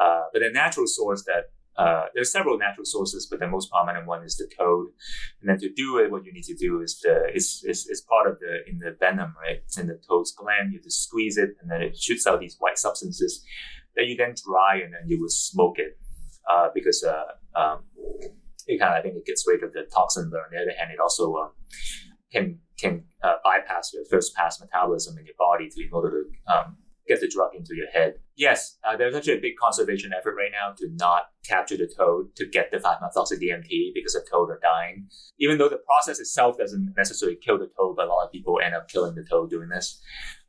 Uh, 0.00 0.22
but 0.32 0.40
the 0.40 0.50
natural 0.50 0.86
source 0.86 1.24
that 1.24 1.50
uh, 1.78 2.06
there's 2.12 2.32
several 2.32 2.58
natural 2.58 2.84
sources, 2.84 3.26
but 3.30 3.38
the 3.38 3.46
most 3.46 3.70
prominent 3.70 4.06
one 4.06 4.24
is 4.24 4.36
the 4.36 4.48
toad. 4.58 4.88
And 5.40 5.48
then 5.48 5.58
to 5.60 5.72
do 5.72 5.98
it, 5.98 6.10
what 6.10 6.24
you 6.24 6.32
need 6.32 6.44
to 6.44 6.54
do 6.54 6.80
is 6.80 6.98
the 7.00 7.30
is, 7.32 7.64
is, 7.66 7.86
is 7.86 8.00
part 8.00 8.28
of 8.28 8.40
the 8.40 8.68
in 8.68 8.80
the 8.80 8.96
venom, 8.98 9.34
right? 9.40 9.58
It's 9.64 9.78
in 9.78 9.86
the 9.86 10.00
toad's 10.08 10.32
gland. 10.32 10.72
You 10.72 10.80
to 10.80 10.90
squeeze 10.90 11.38
it, 11.38 11.50
and 11.62 11.70
then 11.70 11.80
it 11.80 11.96
shoots 11.96 12.26
out 12.26 12.40
these 12.40 12.56
white 12.58 12.78
substances 12.78 13.44
that 13.94 14.06
you 14.06 14.16
then 14.16 14.34
dry, 14.44 14.80
and 14.82 14.92
then 14.92 15.02
you 15.06 15.20
would 15.20 15.30
smoke 15.30 15.78
it 15.78 15.96
uh, 16.50 16.68
because 16.74 17.04
uh, 17.04 17.58
um, 17.58 17.84
it 18.66 18.78
kind 18.80 18.94
of 18.94 18.98
I 18.98 19.02
think 19.02 19.16
it 19.16 19.24
gets 19.24 19.44
rid 19.46 19.62
of 19.62 19.72
the 19.72 19.86
toxin. 19.94 20.30
But 20.32 20.40
on 20.40 20.46
the 20.50 20.58
other 20.58 20.76
hand, 20.76 20.90
it 20.92 20.98
also 20.98 21.32
um, 21.36 21.50
can 22.32 22.58
can 22.76 23.04
uh, 23.22 23.34
bypass 23.44 23.92
your 23.94 24.04
first 24.10 24.34
pass 24.34 24.60
metabolism 24.60 25.16
in 25.16 25.26
your 25.26 25.34
body 25.38 25.68
to 25.70 25.80
in 25.80 25.90
order 25.92 26.24
to 26.24 26.52
um, 26.52 26.76
get 27.08 27.20
the 27.20 27.28
drug 27.28 27.54
into 27.54 27.74
your 27.74 27.88
head. 27.88 28.14
Yes, 28.36 28.78
uh, 28.84 28.96
there's 28.96 29.14
actually 29.14 29.38
a 29.38 29.40
big 29.40 29.56
conservation 29.60 30.12
effort 30.16 30.36
right 30.36 30.50
now 30.52 30.74
to 30.76 30.88
not 30.94 31.30
capture 31.44 31.76
the 31.76 31.90
toad 31.96 32.34
to 32.36 32.46
get 32.46 32.70
the 32.70 32.76
5-methoxy 32.76 33.42
DMT 33.42 33.94
because 33.94 34.12
the 34.12 34.24
toad 34.30 34.50
are 34.50 34.60
dying. 34.62 35.08
Even 35.40 35.58
though 35.58 35.68
the 35.68 35.80
process 35.86 36.20
itself 36.20 36.58
doesn't 36.58 36.94
necessarily 36.96 37.38
kill 37.42 37.58
the 37.58 37.70
toad, 37.76 37.96
but 37.96 38.06
a 38.06 38.08
lot 38.08 38.24
of 38.24 38.32
people 38.32 38.60
end 38.62 38.74
up 38.74 38.88
killing 38.88 39.14
the 39.14 39.24
toad 39.24 39.50
doing 39.50 39.68
this. 39.68 40.00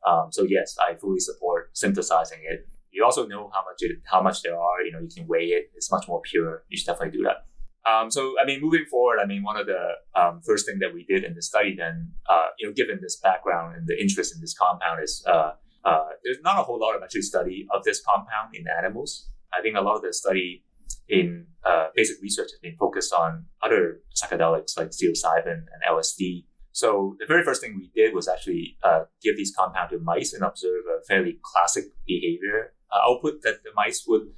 Um, 0.06 0.28
so 0.30 0.44
yes, 0.48 0.76
I 0.78 0.94
fully 0.94 1.20
support 1.20 1.70
synthesizing 1.76 2.38
it. 2.48 2.68
You 2.92 3.04
also 3.04 3.26
know 3.26 3.50
how 3.52 3.62
much 3.64 3.78
it, 3.80 3.98
how 4.04 4.20
much 4.20 4.42
there 4.42 4.58
are. 4.58 4.82
You 4.82 4.92
know, 4.92 5.00
you 5.00 5.08
can 5.14 5.26
weigh 5.26 5.46
it. 5.46 5.70
It's 5.74 5.90
much 5.90 6.06
more 6.08 6.20
pure. 6.22 6.64
You 6.68 6.76
should 6.76 6.86
definitely 6.86 7.16
do 7.16 7.24
that. 7.24 7.46
Um, 7.88 8.10
so, 8.10 8.34
I 8.40 8.44
mean, 8.44 8.60
moving 8.60 8.84
forward, 8.90 9.18
I 9.22 9.26
mean, 9.26 9.42
one 9.42 9.56
of 9.56 9.66
the 9.66 9.92
um, 10.14 10.42
first 10.44 10.66
thing 10.66 10.80
that 10.80 10.92
we 10.92 11.04
did 11.04 11.24
in 11.24 11.34
the 11.34 11.42
study, 11.42 11.74
then, 11.76 12.12
uh, 12.28 12.48
you 12.58 12.66
know, 12.66 12.74
given 12.74 12.98
this 13.00 13.16
background 13.16 13.76
and 13.76 13.86
the 13.86 13.98
interest 13.98 14.34
in 14.34 14.40
this 14.40 14.54
compound, 14.54 15.02
is 15.02 15.24
uh, 15.26 15.52
uh, 15.84 16.08
there's 16.24 16.38
not 16.42 16.58
a 16.58 16.62
whole 16.62 16.78
lot 16.78 16.96
of 16.96 17.02
actually 17.02 17.22
study 17.22 17.66
of 17.74 17.84
this 17.84 18.02
compound 18.02 18.54
in 18.54 18.64
animals. 18.68 19.28
I 19.52 19.62
think 19.62 19.76
a 19.76 19.80
lot 19.80 19.96
of 19.96 20.02
the 20.02 20.12
study 20.12 20.64
in 21.08 21.46
uh, 21.64 21.88
basic 21.94 22.20
research 22.22 22.50
has 22.52 22.60
been 22.60 22.76
focused 22.78 23.12
on 23.12 23.46
other 23.62 24.00
psychedelics 24.14 24.76
like 24.76 24.90
psilocybin 24.90 25.46
and 25.52 25.80
LSD. 25.88 26.44
So 26.72 27.16
the 27.18 27.26
very 27.26 27.42
first 27.42 27.60
thing 27.60 27.76
we 27.76 27.90
did 27.94 28.14
was 28.14 28.28
actually 28.28 28.76
uh, 28.82 29.04
give 29.22 29.36
these 29.36 29.52
compounds 29.56 29.92
to 29.92 29.98
mice 29.98 30.32
and 30.32 30.44
observe 30.44 30.82
a 30.86 31.04
fairly 31.04 31.38
classic 31.42 31.84
behavior 32.06 32.74
uh, 32.92 33.10
output 33.10 33.42
that 33.42 33.62
the 33.64 33.70
mice 33.74 34.04
would 34.06 34.28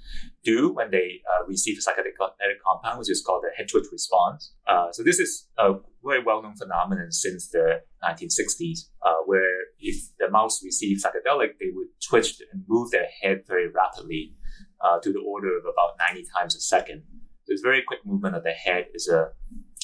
do 0.44 0.72
when 0.72 0.90
they 0.90 1.20
uh, 1.30 1.44
receive 1.46 1.78
a 1.78 1.80
psychedelic 1.80 2.16
compound, 2.64 2.98
which 2.98 3.10
is 3.10 3.22
called 3.24 3.42
the 3.42 3.50
head 3.56 3.68
twitch 3.68 3.86
response. 3.92 4.54
Uh, 4.66 4.90
so 4.92 5.02
this 5.02 5.18
is 5.18 5.48
a 5.58 5.74
very 6.04 6.22
well-known 6.22 6.56
phenomenon 6.56 7.12
since 7.12 7.48
the 7.48 7.82
1960s, 8.04 8.88
uh, 9.04 9.14
where 9.26 9.58
if 9.78 9.96
the 10.18 10.30
mouse 10.30 10.62
received 10.64 11.04
psychedelic, 11.04 11.58
they 11.60 11.70
would 11.74 11.88
twitch 12.06 12.40
and 12.52 12.64
move 12.68 12.90
their 12.90 13.06
head 13.22 13.42
very 13.46 13.68
rapidly 13.68 14.34
uh, 14.80 14.98
to 15.00 15.12
the 15.12 15.20
order 15.20 15.56
of 15.56 15.64
about 15.64 15.96
90 16.10 16.26
times 16.36 16.54
a 16.56 16.60
second. 16.60 17.02
This 17.46 17.60
very 17.60 17.82
quick 17.86 18.00
movement 18.04 18.36
of 18.36 18.44
the 18.44 18.52
head 18.52 18.86
is 18.94 19.08
a 19.08 19.30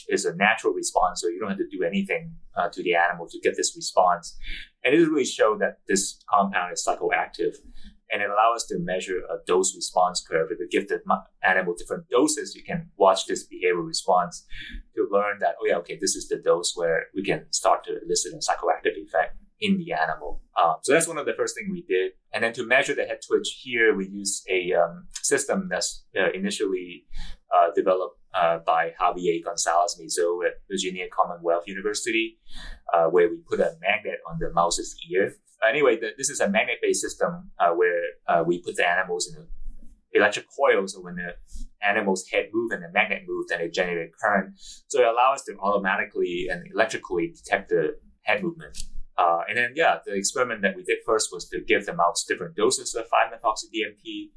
is 0.09 0.25
a 0.25 0.35
natural 0.37 0.73
response, 0.73 1.21
so 1.21 1.29
you 1.29 1.39
don't 1.39 1.51
have 1.51 1.59
to 1.59 1.69
do 1.69 1.83
anything 1.83 2.33
uh, 2.57 2.69
to 2.71 2.83
the 2.83 2.95
animal 2.95 3.29
to 3.29 3.39
get 3.41 3.57
this 3.57 3.75
response. 3.77 4.39
And 4.83 4.95
it 4.95 5.07
really 5.07 5.25
showed 5.25 5.61
that 5.61 5.81
this 5.87 6.19
compound 6.31 6.73
is 6.73 6.83
psychoactive 6.87 7.57
and 8.11 8.23
it 8.23 8.31
allows 8.31 8.63
us 8.63 8.67
to 8.67 8.79
measure 8.79 9.19
a 9.31 9.37
dose 9.47 9.75
response 9.75 10.25
curve. 10.29 10.49
If 10.51 10.59
you 10.61 10.69
give 10.71 10.89
the 10.89 11.01
animal 11.43 11.75
different 11.77 12.09
doses, 12.09 12.55
you 12.55 12.63
can 12.63 12.91
watch 12.97 13.27
this 13.27 13.47
behavioral 13.47 13.87
response 13.87 14.47
to 14.97 15.09
learn 15.11 15.39
that, 15.41 15.57
oh 15.61 15.67
yeah, 15.67 15.77
okay, 15.77 15.99
this 16.01 16.17
is 16.17 16.29
the 16.29 16.37
dose 16.37 16.73
where 16.75 17.07
we 17.15 17.23
can 17.23 17.47
start 17.51 17.85
to 17.85 17.99
elicit 18.05 18.33
a 18.35 18.37
psychoactive 18.39 18.97
effect 18.97 19.37
in 19.61 19.77
the 19.77 19.93
animal. 19.93 20.41
Um, 20.61 20.77
so 20.83 20.93
that's 20.93 21.09
one 21.09 21.19
of 21.19 21.27
the 21.27 21.35
first 21.35 21.57
things 21.57 21.69
we 21.71 21.83
did. 21.83 22.13
And 22.33 22.45
then 22.45 22.53
to 22.55 22.67
measure 22.67 22.95
the 22.95 23.05
head 23.05 23.21
twitch 23.27 23.61
here, 23.63 23.95
we 23.95 24.09
use 24.09 24.45
a 24.49 24.73
um, 24.73 25.09
system 25.23 25.69
that's 25.71 26.05
uh, 26.19 26.31
initially 26.33 27.05
uh, 27.55 27.71
developed 27.75 28.19
uh, 28.35 28.59
by 28.65 28.93
Javier 29.01 29.43
Gonzalez 29.45 29.97
Maeso 29.99 30.43
at 30.43 30.61
Virginia 30.71 31.07
Commonwealth 31.11 31.65
University, 31.67 32.39
uh, 32.93 33.07
where 33.07 33.29
we 33.29 33.37
put 33.49 33.61
a 33.61 33.75
magnet 33.81 34.19
on 34.31 34.39
the 34.39 34.53
mouse's 34.53 34.97
ear 35.11 35.35
anyway, 35.67 35.99
the, 35.99 36.11
this 36.17 36.31
is 36.31 36.41
a 36.41 36.49
magnet-based 36.49 37.01
system 37.01 37.51
uh, 37.59 37.71
where 37.71 38.03
uh, 38.27 38.45
we 38.47 38.63
put 38.63 38.77
the 38.77 38.89
animals 38.89 39.33
in 39.35 39.47
electric 40.13 40.47
coils. 40.57 40.95
So 40.95 41.01
when 41.01 41.17
the 41.17 41.35
animal's 41.83 42.27
head 42.29 42.47
move 42.53 42.73
and 42.73 42.83
the 42.83 42.91
magnet 42.93 43.23
move, 43.27 43.47
then 43.49 43.61
it 43.61 43.73
generates 43.73 44.15
current. 44.23 44.55
So 44.89 45.01
it 45.01 45.07
allows 45.07 45.41
us 45.41 45.45
to 45.47 45.57
automatically 45.59 46.47
and 46.51 46.65
electrically 46.73 47.35
detect 47.35 47.71
the 47.71 47.97
head 48.23 48.43
movement. 48.43 48.79
Uh, 49.17 49.41
and 49.49 49.59
then, 49.59 49.73
yeah, 49.75 49.99
the 50.07 50.15
experiment 50.15 50.63
that 50.63 50.77
we 50.77 50.85
did 50.85 50.99
first 51.05 51.31
was 51.33 51.49
to 51.49 51.61
give 51.67 51.85
the 51.87 51.93
mouse 51.93 52.25
different 52.25 52.55
doses 52.55 52.95
of 52.95 53.05
5-methoxy-DMT 53.07 54.31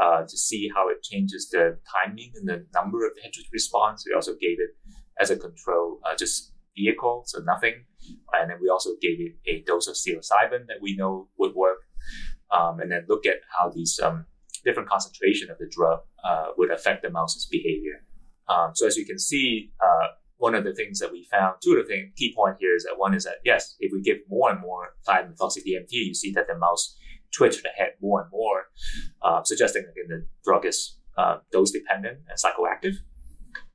uh, 0.00 0.22
to 0.22 0.36
see 0.36 0.70
how 0.74 0.88
it 0.90 1.02
changes 1.02 1.48
the 1.48 1.78
timing 2.04 2.32
and 2.34 2.46
the 2.46 2.66
number 2.74 3.06
of 3.06 3.14
the 3.14 3.22
head 3.22 3.32
response. 3.52 4.04
We 4.06 4.14
also 4.14 4.32
gave 4.32 4.58
it 4.60 4.76
as 5.18 5.30
a 5.30 5.36
control, 5.36 6.00
uh, 6.04 6.14
just 6.14 6.52
vehicle, 6.78 7.24
so 7.26 7.40
nothing. 7.40 7.84
And 8.32 8.50
then 8.50 8.58
we 8.60 8.68
also 8.68 8.90
gave 9.00 9.18
it 9.20 9.32
a 9.46 9.62
dose 9.66 9.88
of 9.88 9.94
psilocybin 9.94 10.66
that 10.68 10.80
we 10.80 10.96
know 10.96 11.28
would 11.38 11.54
work. 11.54 11.78
Um, 12.50 12.80
and 12.80 12.90
then 12.90 13.04
look 13.08 13.26
at 13.26 13.40
how 13.58 13.70
these 13.70 14.00
um, 14.02 14.24
different 14.64 14.88
concentration 14.88 15.50
of 15.50 15.58
the 15.58 15.68
drug 15.70 16.00
uh, 16.24 16.46
would 16.56 16.70
affect 16.70 17.02
the 17.02 17.10
mouse's 17.10 17.46
behavior. 17.46 18.04
Um, 18.48 18.70
so 18.74 18.86
as 18.86 18.96
you 18.96 19.04
can 19.04 19.18
see, 19.18 19.72
uh, 19.80 20.08
one 20.38 20.54
of 20.54 20.64
the 20.64 20.72
things 20.72 20.98
that 21.00 21.12
we 21.12 21.26
found, 21.30 21.56
two 21.62 21.72
of 21.72 21.86
the 21.86 21.92
thing, 21.92 22.12
key 22.16 22.32
point 22.34 22.56
here 22.58 22.74
is 22.74 22.84
that 22.84 22.94
one 22.96 23.12
is 23.12 23.24
that 23.24 23.36
yes, 23.44 23.76
if 23.80 23.92
we 23.92 24.00
give 24.00 24.18
more 24.28 24.50
and 24.50 24.60
more 24.60 24.94
5-methoxy-DMT, 25.06 25.90
you 25.90 26.14
see 26.14 26.32
that 26.32 26.46
the 26.46 26.56
mouse 26.56 26.96
twitch 27.36 27.62
the 27.62 27.68
head 27.76 27.92
more 28.00 28.22
and 28.22 28.30
more, 28.30 28.64
uh, 29.22 29.42
suggesting 29.42 29.82
that 29.82 29.94
the 29.94 30.26
drug 30.44 30.64
is 30.64 30.98
uh, 31.18 31.38
dose 31.52 31.72
dependent 31.72 32.18
and 32.28 32.38
psychoactive. 32.38 32.94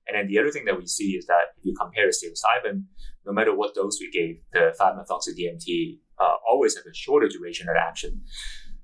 And 0.07 0.17
then 0.17 0.27
the 0.27 0.39
other 0.39 0.51
thing 0.51 0.65
that 0.65 0.77
we 0.77 0.85
see 0.85 1.11
is 1.11 1.25
that 1.27 1.55
if 1.57 1.65
you 1.65 1.73
compare 1.79 2.05
to 2.05 2.11
psilocybin, 2.11 2.83
no 3.25 3.31
matter 3.31 3.55
what 3.55 3.73
dose 3.73 3.99
we 3.99 4.11
gave, 4.11 4.41
the 4.51 4.75
5-methoxy-DMT 4.79 5.99
uh, 6.19 6.35
always 6.47 6.75
has 6.75 6.85
a 6.85 6.93
shorter 6.93 7.27
duration 7.27 7.69
of 7.69 7.75
action. 7.75 8.21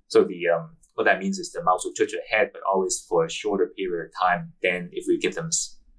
So 0.07 0.23
the 0.23 0.47
um, 0.47 0.77
what 0.95 1.05
that 1.05 1.19
means 1.19 1.37
is 1.39 1.51
the 1.51 1.63
mouse 1.63 1.85
will 1.85 1.93
twitch 1.93 2.13
ahead, 2.13 2.49
but 2.51 2.61
always 2.69 3.05
for 3.07 3.25
a 3.25 3.29
shorter 3.29 3.71
period 3.77 4.07
of 4.07 4.11
time 4.21 4.51
than 4.61 4.89
if 4.91 5.05
we 5.07 5.17
give 5.17 5.35
them 5.35 5.49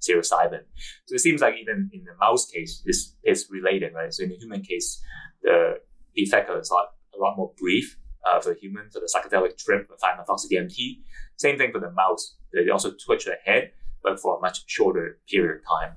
psilocybin. 0.01 0.61
So 1.07 1.15
it 1.15 1.21
seems 1.21 1.41
like 1.41 1.55
even 1.61 1.91
in 1.93 2.05
the 2.05 2.13
mouse 2.21 2.47
case, 2.47 2.83
this 2.85 3.15
is 3.25 3.49
related, 3.51 3.95
right? 3.95 4.13
So 4.13 4.25
in 4.25 4.31
the 4.31 4.37
human 4.37 4.63
case, 4.63 5.03
the 5.43 5.77
effect 6.15 6.51
is 6.51 6.71
a 6.71 6.75
lot, 6.75 6.89
a 7.15 7.19
lot 7.19 7.37
more 7.37 7.53
brief 7.59 7.97
uh, 8.29 8.41
for 8.41 8.51
the 8.51 8.61
human, 8.61 8.91
for 8.91 9.01
the 9.01 9.11
psychedelic 9.15 9.57
trip 9.57 9.89
of 9.91 9.99
5-methoxy-DMT. 10.01 10.99
Same 11.37 11.57
thing 11.57 11.73
for 11.73 11.81
the 11.81 11.93
mouse. 11.93 12.37
They 12.53 12.69
also 12.69 12.93
twitch 13.05 13.27
ahead, 13.27 13.73
but 14.03 14.21
for 14.21 14.39
a 14.39 14.41
much 14.41 14.63
shorter 14.67 15.19
period 15.29 15.59
of 15.59 15.79
time. 15.81 15.97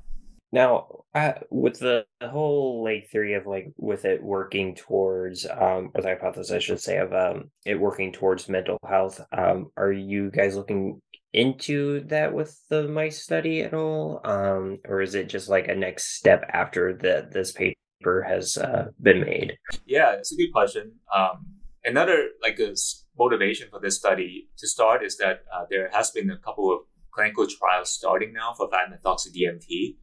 Now, 0.54 1.06
uh, 1.16 1.34
with 1.50 1.80
the, 1.80 2.06
the, 2.22 2.30
whole 2.30 2.84
like 2.84 3.10
theory 3.10 3.34
of 3.34 3.48
like 3.48 3.74
with 3.78 4.06
it 4.06 4.22
working 4.22 4.76
towards, 4.76 5.48
um, 5.48 5.90
or 5.96 6.04
the 6.04 6.10
hypothesis 6.10 6.52
I 6.52 6.60
should 6.60 6.80
say 6.80 6.98
of 7.00 7.12
um, 7.12 7.50
it 7.66 7.80
working 7.80 8.12
towards 8.12 8.48
mental 8.48 8.78
health, 8.88 9.20
um, 9.36 9.72
are 9.78 9.92
you 9.92 10.30
guys 10.30 10.56
looking 10.56 11.02
into 11.34 12.02
that 12.02 12.34
with 12.34 12.56
the 12.70 12.88
mice 12.88 13.24
study 13.24 13.62
at 13.62 13.74
all, 13.74 14.22
um, 14.26 14.78
or 14.86 15.02
is 15.02 15.16
it 15.16 15.28
just 15.28 15.50
like 15.50 15.68
a 15.68 15.76
next 15.76 16.18
step 16.18 16.44
after 16.50 16.94
that 16.98 17.32
this 17.32 17.52
paper 17.52 18.22
has 18.22 18.56
uh, 18.56 18.90
been 19.02 19.22
made? 19.22 19.58
Yeah, 19.88 20.14
it's 20.14 20.32
a 20.32 20.36
good 20.36 20.54
question. 20.54 20.92
Um, 21.16 21.48
another 21.84 22.30
like 22.44 22.60
a 22.60 22.76
motivation 23.18 23.70
for 23.72 23.80
this 23.80 23.98
study 23.98 24.50
to 24.58 24.68
start 24.68 25.04
is 25.04 25.18
that 25.18 25.46
uh, 25.52 25.66
there 25.70 25.90
has 25.92 26.12
been 26.12 26.30
a 26.30 26.38
couple 26.38 26.72
of 26.72 26.82
clinical 27.14 27.48
trials 27.48 27.92
starting 27.92 28.34
now 28.34 28.54
for 28.54 28.70
5-methoxy-DMT. 28.70 29.96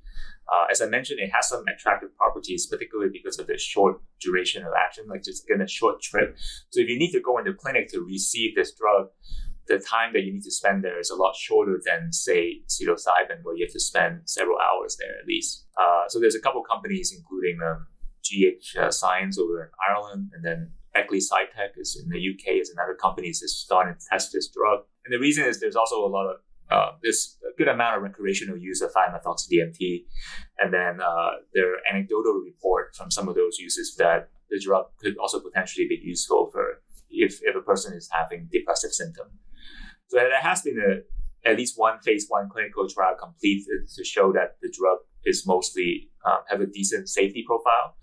Uh, 0.52 0.66
as 0.70 0.80
I 0.80 0.86
mentioned, 0.86 1.20
it 1.20 1.30
has 1.32 1.48
some 1.48 1.64
attractive 1.68 2.16
properties, 2.16 2.66
particularly 2.66 3.10
because 3.12 3.38
of 3.38 3.46
the 3.46 3.56
short 3.56 4.00
duration 4.20 4.64
of 4.64 4.72
action, 4.76 5.06
like 5.08 5.22
just 5.22 5.44
again 5.44 5.60
a 5.60 5.68
short 5.68 6.02
trip. 6.02 6.36
So 6.70 6.80
if 6.80 6.88
you 6.88 6.98
need 6.98 7.12
to 7.12 7.20
go 7.20 7.38
into 7.38 7.54
clinic 7.54 7.88
to 7.92 8.00
receive 8.00 8.56
this 8.56 8.72
drug, 8.72 9.08
the 9.68 9.78
time 9.78 10.12
that 10.12 10.24
you 10.24 10.32
need 10.32 10.42
to 10.42 10.50
spend 10.50 10.82
there 10.82 10.98
is 10.98 11.10
a 11.10 11.14
lot 11.14 11.36
shorter 11.36 11.80
than 11.84 12.12
say 12.12 12.62
psilocybin, 12.66 13.44
where 13.44 13.54
you 13.54 13.64
have 13.64 13.72
to 13.72 13.80
spend 13.80 14.22
several 14.24 14.58
hours 14.58 14.96
there 14.98 15.16
at 15.20 15.26
least. 15.26 15.66
Uh, 15.80 16.08
so 16.08 16.18
there's 16.18 16.34
a 16.34 16.40
couple 16.40 16.62
companies, 16.64 17.14
including 17.16 17.58
um, 17.64 17.86
GH 18.24 18.76
uh, 18.76 18.90
Science 18.90 19.38
over 19.38 19.62
in 19.62 19.70
Ireland, 19.88 20.30
and 20.34 20.44
then 20.44 20.72
Beckley 20.92 21.18
Psytech 21.18 21.78
is 21.78 22.00
in 22.02 22.10
the 22.10 22.18
UK 22.18 22.60
is 22.60 22.70
another 22.70 22.94
company 22.94 23.28
that's 23.28 23.52
starting 23.52 23.94
to 23.94 24.06
test 24.10 24.32
this 24.32 24.48
drug. 24.48 24.80
And 25.04 25.14
the 25.14 25.20
reason 25.20 25.44
is 25.44 25.60
there's 25.60 25.76
also 25.76 26.04
a 26.04 26.10
lot 26.10 26.26
of 26.26 26.40
uh, 26.70 26.92
there's 27.02 27.36
a 27.42 27.56
good 27.58 27.68
amount 27.68 27.96
of 27.96 28.02
recreational 28.02 28.56
use 28.56 28.80
of 28.80 28.92
5-methoxy-DMT. 28.92 30.04
And 30.58 30.72
then 30.72 31.00
uh, 31.00 31.30
there 31.52 31.72
are 31.72 31.78
anecdotal 31.90 32.42
report 32.44 32.94
from 32.94 33.10
some 33.10 33.28
of 33.28 33.34
those 33.34 33.58
uses 33.58 33.96
that 33.96 34.30
the 34.50 34.60
drug 34.60 34.86
could 35.00 35.16
also 35.18 35.40
potentially 35.40 35.86
be 35.88 36.00
useful 36.02 36.50
for 36.52 36.82
if, 37.10 37.40
if 37.42 37.56
a 37.56 37.60
person 37.60 37.94
is 37.94 38.08
having 38.12 38.48
depressive 38.52 38.92
symptom. 38.92 39.26
So 40.08 40.16
there 40.16 40.40
has 40.40 40.62
been 40.62 40.78
a, 40.78 41.48
at 41.48 41.56
least 41.56 41.74
one 41.76 42.00
phase 42.00 42.26
one 42.28 42.48
clinical 42.48 42.88
trial 42.88 43.14
completed 43.20 43.88
to 43.96 44.04
show 44.04 44.32
that 44.32 44.56
the 44.60 44.72
drug 44.76 44.98
is 45.24 45.46
mostly 45.46 46.10
um, 46.24 46.38
have 46.48 46.60
a 46.60 46.66
decent 46.66 47.08
safety 47.08 47.44
profile. 47.46 47.96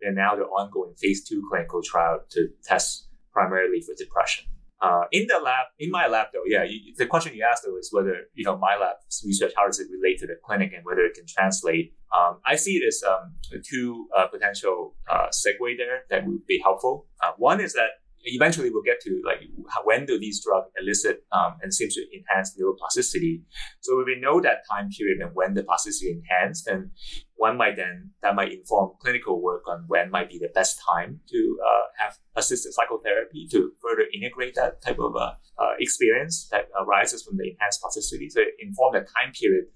And 0.00 0.16
now 0.16 0.36
the 0.36 0.42
ongoing 0.42 0.94
phase 0.94 1.24
two 1.24 1.42
clinical 1.50 1.82
trial 1.82 2.20
to 2.30 2.48
test 2.64 3.08
primarily 3.32 3.80
for 3.80 3.94
depression. 3.96 4.46
Uh, 4.80 5.04
in 5.10 5.26
the 5.26 5.38
lab, 5.42 5.66
in 5.78 5.90
my 5.90 6.06
lab 6.06 6.28
though, 6.32 6.42
yeah, 6.46 6.62
you, 6.62 6.94
the 6.96 7.06
question 7.06 7.34
you 7.34 7.44
asked 7.50 7.64
though 7.66 7.76
is 7.76 7.90
whether, 7.92 8.14
you 8.34 8.44
know, 8.44 8.56
my 8.56 8.76
lab's 8.76 9.22
research, 9.26 9.52
how 9.56 9.66
does 9.66 9.80
it 9.80 9.88
relate 9.90 10.18
to 10.18 10.26
the 10.26 10.36
clinic 10.44 10.72
and 10.72 10.84
whether 10.84 11.00
it 11.00 11.14
can 11.14 11.26
translate. 11.26 11.94
Um, 12.16 12.38
I 12.46 12.54
see 12.56 12.80
as 12.86 13.02
um, 13.02 13.34
two 13.68 14.06
uh, 14.16 14.28
potential 14.28 14.94
uh, 15.10 15.28
segue 15.28 15.76
there 15.76 16.02
that 16.10 16.26
would 16.26 16.46
be 16.46 16.60
helpful. 16.62 17.06
Uh, 17.22 17.32
one 17.36 17.60
is 17.60 17.72
that 17.74 17.90
eventually 18.34 18.70
we'll 18.70 18.82
get 18.82 19.00
to 19.00 19.20
like 19.24 19.40
when 19.84 20.06
do 20.06 20.18
these 20.18 20.42
drugs 20.44 20.70
elicit 20.80 21.24
um, 21.32 21.56
and 21.62 21.72
seem 21.72 21.88
to 21.90 22.04
enhance 22.16 22.56
neuroplasticity. 22.56 23.42
So 23.80 24.00
if 24.00 24.06
we 24.06 24.20
know 24.20 24.40
that 24.40 24.62
time 24.70 24.88
period 24.90 25.20
and 25.20 25.30
when 25.34 25.54
the 25.54 25.62
plasticity 25.62 26.12
enhanced, 26.12 26.66
then 26.66 26.90
one 27.36 27.56
might 27.56 27.76
then 27.76 28.10
that 28.22 28.34
might 28.34 28.52
inform 28.52 28.92
clinical 29.00 29.40
work 29.40 29.62
on 29.68 29.84
when 29.86 30.10
might 30.10 30.28
be 30.28 30.38
the 30.38 30.50
best 30.54 30.80
time 30.88 31.20
to 31.28 31.58
uh, 31.64 32.02
have 32.02 32.18
assisted 32.36 32.72
psychotherapy 32.72 33.46
to 33.50 33.72
further 33.82 34.04
integrate 34.14 34.54
that 34.54 34.82
type 34.82 34.98
of 34.98 35.14
uh, 35.16 35.32
uh, 35.58 35.72
experience 35.78 36.48
that 36.50 36.68
arises 36.80 37.22
from 37.22 37.36
the 37.36 37.50
enhanced 37.50 37.80
plasticity. 37.80 38.28
So 38.28 38.42
inform 38.60 38.94
the 38.94 39.00
time 39.00 39.32
period 39.32 39.66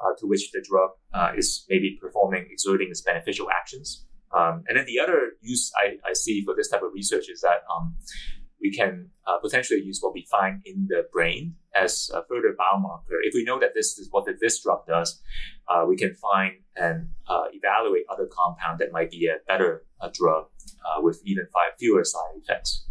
uh, 0.00 0.14
to 0.18 0.26
which 0.26 0.50
the 0.52 0.64
drug 0.68 0.90
uh, 1.12 1.32
is 1.36 1.64
maybe 1.68 1.98
performing 2.00 2.48
exerting 2.50 2.88
its 2.90 3.02
beneficial 3.02 3.48
actions. 3.50 4.06
Um, 4.34 4.64
and 4.68 4.78
then 4.78 4.86
the 4.86 4.98
other 4.98 5.32
use 5.40 5.70
I, 5.76 5.96
I 6.08 6.12
see 6.14 6.42
for 6.44 6.54
this 6.56 6.68
type 6.68 6.82
of 6.82 6.92
research 6.94 7.28
is 7.28 7.40
that 7.42 7.64
um, 7.74 7.96
we 8.62 8.70
can 8.70 9.10
uh, 9.26 9.38
potentially 9.38 9.80
use 9.80 9.98
what 10.00 10.14
we 10.14 10.26
find 10.30 10.62
in 10.64 10.86
the 10.88 11.06
brain 11.12 11.56
as 11.74 12.10
a 12.14 12.22
further 12.28 12.54
biomarker. 12.58 13.18
If 13.22 13.34
we 13.34 13.44
know 13.44 13.58
that 13.58 13.74
this 13.74 13.98
is 13.98 14.08
what 14.10 14.26
this 14.40 14.62
drug 14.62 14.86
does, 14.86 15.20
uh, 15.68 15.84
we 15.86 15.96
can 15.96 16.14
find 16.14 16.52
and 16.76 17.08
uh, 17.28 17.44
evaluate 17.52 18.04
other 18.10 18.28
compound 18.30 18.78
that 18.78 18.92
might 18.92 19.10
be 19.10 19.26
a 19.26 19.36
better 19.48 19.84
uh, 20.00 20.08
drug 20.12 20.46
uh, 20.86 21.02
with 21.02 21.20
even 21.24 21.46
five 21.52 21.72
fewer 21.78 22.04
side 22.04 22.34
effects. 22.36 22.86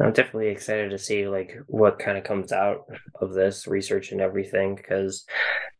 I'm 0.00 0.12
definitely 0.12 0.48
excited 0.48 0.90
to 0.90 0.98
see 0.98 1.28
like 1.28 1.56
what 1.66 1.98
kind 1.98 2.16
of 2.16 2.24
comes 2.24 2.50
out 2.50 2.86
of 3.20 3.34
this 3.34 3.66
research 3.66 4.10
and 4.10 4.20
everything 4.20 4.74
because 4.74 5.26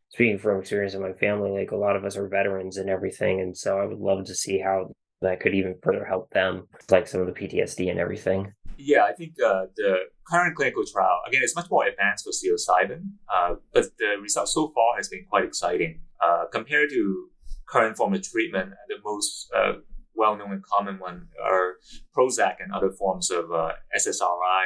speaking 0.09 0.37
from 0.37 0.59
experience 0.59 0.93
in 0.93 1.01
my 1.01 1.13
family, 1.13 1.51
like 1.51 1.71
a 1.71 1.75
lot 1.75 1.95
of 1.95 2.05
us 2.05 2.15
are 2.15 2.27
veterans 2.27 2.77
and 2.77 2.89
everything, 2.89 3.41
and 3.41 3.57
so 3.57 3.79
I 3.79 3.85
would 3.85 3.97
love 3.97 4.25
to 4.25 4.35
see 4.35 4.59
how 4.59 4.91
that 5.23 5.39
could 5.39 5.55
even 5.55 5.75
further 5.81 6.05
help 6.05 6.29
them, 6.31 6.67
like 6.89 7.07
some 7.07 7.21
of 7.21 7.27
the 7.27 7.33
PTSD 7.33 7.89
and 7.89 7.99
everything. 7.99 8.53
Yeah, 8.77 9.03
I 9.05 9.13
think 9.13 9.33
uh, 9.43 9.65
the 9.75 9.95
current 10.27 10.55
clinical 10.55 10.83
trial, 10.85 11.21
again, 11.27 11.41
it's 11.43 11.55
much 11.55 11.69
more 11.69 11.85
advanced 11.85 12.25
for 12.25 12.31
psilocybin, 12.31 13.03
uh, 13.33 13.55
but 13.73 13.85
the 13.97 14.15
result 14.21 14.49
so 14.49 14.71
far 14.73 14.95
has 14.97 15.09
been 15.09 15.25
quite 15.29 15.45
exciting. 15.45 16.01
Uh, 16.21 16.45
compared 16.51 16.89
to 16.89 17.29
current 17.67 17.97
form 17.97 18.13
of 18.13 18.21
treatment, 18.23 18.71
the 18.87 18.95
most 19.03 19.49
uh, 19.55 19.73
well-known 20.15 20.51
and 20.51 20.63
common 20.63 20.99
one 20.99 21.27
are 21.43 21.75
Prozac 22.15 22.55
and 22.59 22.71
other 22.73 22.91
forms 22.91 23.31
of 23.31 23.51
uh, 23.51 23.71
SSRI, 23.97 24.65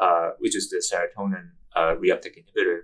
uh, 0.00 0.30
which 0.38 0.56
is 0.56 0.70
the 0.70 0.82
serotonin 0.82 1.48
reuptake 1.76 2.38
inhibitor. 2.38 2.82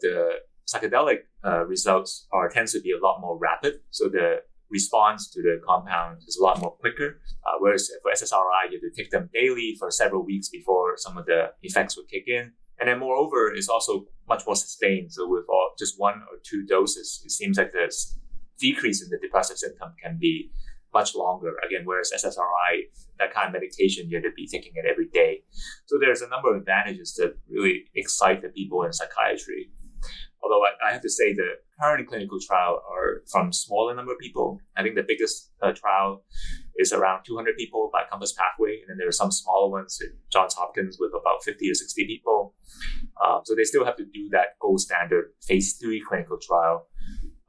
the 0.00 0.38
psychedelic 0.66 1.20
results 1.66 2.26
are 2.32 2.48
tends 2.48 2.72
to 2.72 2.80
be 2.80 2.92
a 2.92 2.98
lot 2.98 3.20
more 3.20 3.36
rapid. 3.38 3.80
So 3.90 4.08
the 4.08 4.42
response 4.72 5.30
to 5.30 5.42
the 5.42 5.60
compound 5.66 6.22
is 6.26 6.36
a 6.36 6.42
lot 6.42 6.60
more 6.60 6.72
quicker. 6.72 7.20
Uh, 7.46 7.56
whereas 7.60 7.90
for 8.02 8.10
SSRI, 8.10 8.70
you 8.70 8.80
have 8.80 8.92
to 8.92 8.96
take 8.96 9.10
them 9.10 9.28
daily 9.32 9.76
for 9.78 9.90
several 9.90 10.24
weeks 10.24 10.48
before 10.48 10.94
some 10.96 11.18
of 11.18 11.26
the 11.26 11.52
effects 11.62 11.96
would 11.96 12.08
kick 12.08 12.24
in. 12.26 12.52
And 12.80 12.88
then 12.88 12.98
moreover, 12.98 13.52
it's 13.54 13.68
also 13.68 14.06
much 14.28 14.42
more 14.46 14.56
sustained. 14.56 15.12
So 15.12 15.28
with 15.28 15.44
all, 15.48 15.70
just 15.78 15.94
one 15.98 16.14
or 16.14 16.38
two 16.42 16.64
doses, 16.64 17.22
it 17.24 17.30
seems 17.30 17.58
like 17.58 17.72
the 17.72 17.94
decrease 18.58 19.02
in 19.02 19.10
the 19.10 19.18
depressive 19.18 19.58
symptom 19.58 19.92
can 20.02 20.18
be 20.18 20.50
much 20.92 21.14
longer. 21.14 21.54
Again, 21.66 21.82
whereas 21.84 22.10
SSRI, 22.14 22.72
that 23.18 23.32
kind 23.32 23.48
of 23.48 23.52
medication, 23.52 24.08
you 24.08 24.16
have 24.16 24.24
to 24.24 24.32
be 24.34 24.46
taking 24.46 24.72
it 24.74 24.84
every 24.90 25.08
day. 25.08 25.42
So 25.86 25.98
there's 26.00 26.22
a 26.22 26.28
number 26.28 26.54
of 26.54 26.60
advantages 26.60 27.14
that 27.14 27.36
really 27.48 27.84
excite 27.94 28.42
the 28.42 28.48
people 28.48 28.82
in 28.82 28.92
psychiatry. 28.92 29.70
Although 30.42 30.64
I, 30.64 30.88
I 30.88 30.92
have 30.92 31.02
to 31.02 31.10
say 31.10 31.32
the 31.32 31.50
current 31.82 32.08
clinical 32.08 32.38
trial 32.40 32.80
are 32.88 33.22
from 33.30 33.52
smaller 33.52 33.94
number 33.94 34.12
of 34.12 34.18
people. 34.18 34.60
I 34.76 34.82
think 34.82 34.94
the 34.94 35.04
biggest 35.06 35.50
uh, 35.62 35.72
trial 35.72 36.24
is 36.76 36.92
around 36.92 37.24
200 37.24 37.56
people 37.56 37.90
by 37.92 38.02
Compass 38.10 38.32
Pathway, 38.32 38.80
and 38.80 38.88
then 38.88 38.98
there 38.98 39.08
are 39.08 39.12
some 39.12 39.32
smaller 39.32 39.70
ones 39.70 40.00
at 40.00 40.10
Johns 40.30 40.54
Hopkins 40.54 40.96
with 41.00 41.10
about 41.10 41.42
50 41.42 41.68
or 41.68 41.74
60 41.74 42.06
people. 42.06 42.54
Uh, 43.22 43.40
so 43.44 43.54
they 43.54 43.64
still 43.64 43.84
have 43.84 43.96
to 43.96 44.04
do 44.04 44.28
that 44.30 44.58
gold 44.60 44.80
standard 44.80 45.32
phase 45.42 45.74
three 45.74 46.00
clinical 46.00 46.38
trial 46.38 46.86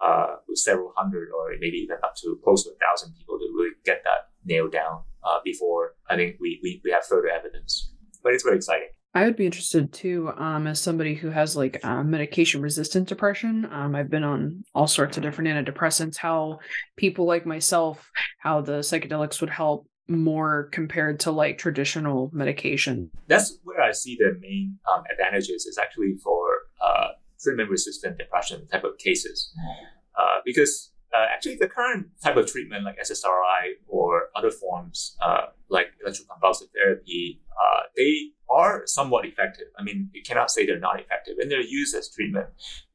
uh, 0.02 0.36
with 0.48 0.58
several 0.58 0.94
hundred 0.96 1.30
or 1.30 1.52
maybe 1.60 1.78
even 1.78 1.98
up 2.04 2.16
to 2.18 2.40
close 2.44 2.63
to 2.63 2.72
a 2.72 2.78
thousand 2.82 3.13
people 3.16 3.38
to 3.38 3.46
really 3.56 3.72
get 3.86 4.02
that 4.04 4.30
nailed 4.46 4.72
down 4.72 5.04
uh, 5.24 5.38
before 5.44 5.94
I 6.10 6.16
think 6.16 6.38
we, 6.40 6.60
we, 6.63 6.82
we 6.84 6.92
have 6.92 7.06
further 7.06 7.30
evidence. 7.30 7.94
But 8.24 8.34
it's 8.34 8.44
very 8.44 8.58
exciting. 8.58 8.90
I 9.15 9.25
would 9.25 9.36
be 9.36 9.46
interested 9.46 9.93
too, 9.93 10.32
um, 10.38 10.65
as 10.65 10.79
somebody 10.79 11.13
who 11.13 11.29
has 11.29 11.55
like 11.55 11.84
uh, 11.86 12.03
medication 12.03 12.62
resistant 12.62 13.08
depression. 13.08 13.67
Um, 13.72 13.96
I've 13.96 14.10
been 14.10 14.24
on 14.24 14.63
all 14.74 14.88
sorts 14.88 15.17
of 15.17 15.24
different 15.24 15.50
antidepressants, 15.50 16.17
how 16.17 16.60
people 16.98 17.25
like 17.25 17.46
myself, 17.46 18.10
how 18.39 18.62
the 18.62 18.79
psychedelics 18.79 19.39
would 19.39 19.51
help 19.51 19.88
more 20.08 20.70
compared 20.72 21.20
to 21.22 21.32
like 21.32 21.58
traditional 21.58 22.32
medication. 22.34 23.12
That's 23.27 23.58
where 23.63 23.82
I 23.82 23.91
see 23.91 24.17
the 24.20 24.38
main 24.41 24.79
um, 24.91 25.03
advantages 25.12 25.65
is 25.65 25.77
actually 25.77 26.15
for 26.24 26.63
uh, 26.84 27.10
treatment 27.39 27.70
resistant 27.70 28.17
depression 28.17 28.67
type 28.67 28.84
of 28.84 28.98
cases. 28.98 29.53
Uh, 30.17 30.39
because 30.43 30.91
uh, 31.13 31.25
actually 31.32 31.55
the 31.55 31.67
current 31.67 32.08
type 32.24 32.36
of 32.36 32.48
treatment 32.48 32.84
like 32.84 32.98
SSRI 33.00 33.74
or 33.88 34.29
other 34.36 34.50
forms 34.50 35.15
uh, 35.22 35.48
like 35.70 35.88
electroconvulsive 36.05 36.70
therapy, 36.74 37.39
uh, 37.62 37.81
they 37.95 38.31
are 38.50 38.83
somewhat 38.86 39.25
effective. 39.25 39.67
I 39.77 39.83
mean, 39.83 40.10
you 40.13 40.22
cannot 40.24 40.51
say 40.51 40.65
they're 40.65 40.79
not 40.79 41.00
effective, 41.00 41.38
and 41.39 41.50
they're 41.50 41.62
used 41.62 41.95
as 41.95 42.10
treatment, 42.10 42.48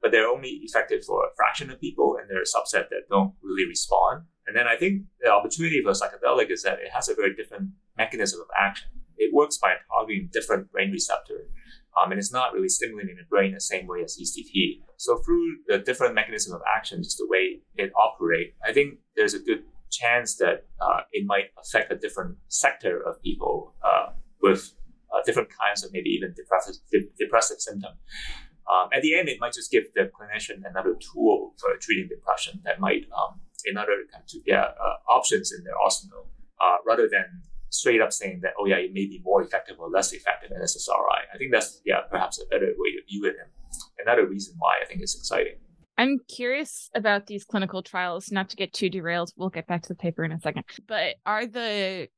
but 0.02 0.12
they're 0.12 0.28
only 0.28 0.60
effective 0.62 1.04
for 1.04 1.24
a 1.24 1.34
fraction 1.36 1.70
of 1.70 1.80
people, 1.80 2.16
and 2.20 2.28
there 2.28 2.38
are 2.38 2.42
a 2.42 2.44
subset 2.44 2.88
that 2.90 3.08
don't 3.10 3.34
really 3.42 3.66
respond. 3.66 4.24
And 4.46 4.56
then 4.56 4.66
I 4.66 4.76
think 4.76 5.02
the 5.20 5.30
opportunity 5.30 5.82
for 5.82 5.90
a 5.90 5.92
psychedelic 5.92 6.50
is 6.50 6.62
that 6.62 6.78
it 6.78 6.90
has 6.92 7.08
a 7.08 7.14
very 7.14 7.34
different 7.34 7.70
mechanism 7.96 8.40
of 8.40 8.46
action. 8.58 8.88
It 9.18 9.34
works 9.34 9.58
by 9.58 9.74
targeting 9.90 10.30
different 10.32 10.70
brain 10.70 10.90
receptor 10.92 11.48
um, 11.98 12.12
and 12.12 12.18
it's 12.18 12.32
not 12.32 12.52
really 12.52 12.68
stimulating 12.68 13.16
the 13.16 13.24
brain 13.28 13.54
the 13.54 13.60
same 13.60 13.86
way 13.86 14.02
as 14.02 14.18
ECT. 14.20 14.80
So 14.96 15.18
through 15.24 15.56
the 15.66 15.78
different 15.78 16.14
mechanism 16.14 16.54
of 16.54 16.62
action, 16.76 17.02
just 17.02 17.18
the 17.18 17.26
way 17.28 17.60
it 17.76 17.92
operates, 17.96 18.56
I 18.66 18.72
think 18.72 18.98
there's 19.16 19.34
a 19.34 19.38
good 19.38 19.64
chance 19.90 20.36
that 20.36 20.66
uh, 20.80 21.00
it 21.12 21.26
might 21.26 21.46
affect 21.58 21.92
a 21.92 21.96
different 21.96 22.36
sector 22.48 23.00
of 23.00 23.22
people 23.22 23.74
uh, 23.82 24.12
with 24.42 24.74
uh, 25.12 25.20
different 25.24 25.48
kinds 25.50 25.84
of 25.84 25.92
maybe 25.92 26.10
even 26.10 26.34
depressive, 26.34 26.76
de- 26.92 27.08
depressive 27.18 27.60
symptom. 27.60 27.92
Um, 28.68 28.88
at 28.92 29.02
the 29.02 29.18
end, 29.18 29.28
it 29.28 29.38
might 29.40 29.54
just 29.54 29.70
give 29.70 29.84
the 29.94 30.10
clinician 30.12 30.62
another 30.68 30.94
tool 31.00 31.54
for 31.58 31.70
treating 31.80 32.08
depression 32.08 32.60
that 32.64 32.80
might 32.80 33.06
um, 33.16 33.40
another 33.64 34.04
kind 34.12 34.22
of, 34.22 34.40
yeah, 34.46 34.72
uh, 34.78 35.12
options 35.12 35.52
in 35.52 35.64
their 35.64 35.78
arsenal 35.82 36.28
uh, 36.60 36.76
rather 36.86 37.08
than 37.10 37.42
straight 37.70 38.00
up 38.00 38.12
saying 38.12 38.40
that, 38.42 38.52
oh 38.58 38.66
yeah, 38.66 38.76
it 38.76 38.92
may 38.92 39.06
be 39.06 39.20
more 39.24 39.42
effective 39.42 39.76
or 39.78 39.88
less 39.88 40.12
effective 40.12 40.50
than 40.50 40.60
SSRI. 40.60 41.20
I 41.32 41.38
think 41.38 41.52
that's, 41.52 41.80
yeah, 41.84 42.00
perhaps 42.10 42.40
a 42.40 42.46
better 42.46 42.66
way 42.76 42.92
to 42.92 43.02
view 43.08 43.24
it. 43.26 43.36
And 43.40 43.50
another 44.06 44.26
reason 44.26 44.54
why 44.58 44.76
I 44.82 44.86
think 44.86 45.00
it's 45.02 45.16
exciting. 45.16 45.54
I'm 45.96 46.20
curious 46.28 46.90
about 46.94 47.26
these 47.26 47.44
clinical 47.44 47.82
trials, 47.82 48.30
not 48.30 48.48
to 48.50 48.56
get 48.56 48.72
too 48.72 48.88
derailed. 48.88 49.32
We'll 49.36 49.48
get 49.48 49.66
back 49.66 49.82
to 49.82 49.88
the 49.88 49.96
paper 49.96 50.24
in 50.24 50.30
a 50.30 50.40
second. 50.40 50.64
But 50.86 51.16
are 51.26 51.44
the 51.44 52.08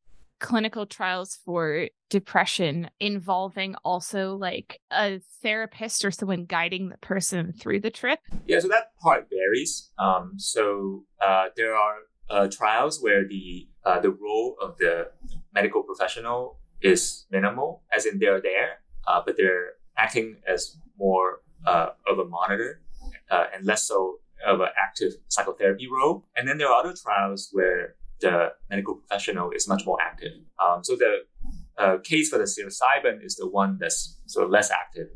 clinical 0.40 0.87
trials 0.87 1.38
for 1.44 1.88
depression 2.09 2.90
involving 2.98 3.76
also 3.85 4.35
like 4.35 4.81
a 4.90 5.20
therapist 5.42 6.05
or 6.05 6.11
someone 6.11 6.44
guiding 6.44 6.88
the 6.88 6.98
person 6.98 7.53
through 7.53 7.81
the 7.81 7.90
trip? 7.90 8.20
Yeah, 8.46 8.59
so 8.61 8.68
that 8.68 8.92
part 9.00 9.29
varies. 9.31 9.90
Um, 9.98 10.35
so 10.37 11.05
uh, 11.24 11.46
there 11.57 11.74
are 11.74 11.96
uh, 12.29 12.48
trials 12.48 13.00
where 13.03 13.26
the 13.26 13.68
uh, 13.85 14.00
the 14.00 14.11
role 14.11 14.57
of 14.61 14.76
the 14.79 15.11
medical 15.55 15.83
professional 15.83 16.59
is 16.81 17.26
minimal, 17.31 17.83
as 17.94 18.07
in 18.07 18.18
they're 18.18 18.40
there, 18.40 18.81
uh, 19.07 19.20
but 19.24 19.37
they're 19.37 19.74
acting 19.96 20.37
as 20.46 20.76
more 20.98 21.42
uh, 21.66 21.88
of 22.07 22.18
a 22.18 22.24
monitor 22.24 22.81
uh, 23.31 23.44
and 23.55 23.66
less 23.66 23.87
so 23.87 24.18
of 24.46 24.61
an 24.61 24.68
active 24.83 25.12
psychotherapy 25.29 25.88
role. 25.90 26.24
And 26.37 26.48
then 26.48 26.59
there 26.59 26.68
are 26.68 26.81
other 26.81 26.94
trials 26.94 27.50
where 27.53 27.96
the 28.20 28.48
medical 28.68 28.96
professional 28.96 29.50
is 29.50 29.68
much 29.68 29.83
more 29.87 29.98
active. 30.00 30.33
Um, 30.62 30.83
so 30.83 30.96
the 30.96 31.18
uh, 31.78 31.98
case 32.04 32.28
for 32.28 32.38
the 32.38 32.44
psilocybin 32.44 33.24
is 33.24 33.37
the 33.37 33.48
one 33.48 33.78
that's 33.80 34.20
sort 34.26 34.44
of 34.44 34.50
less 34.50 34.70
active 34.70 35.09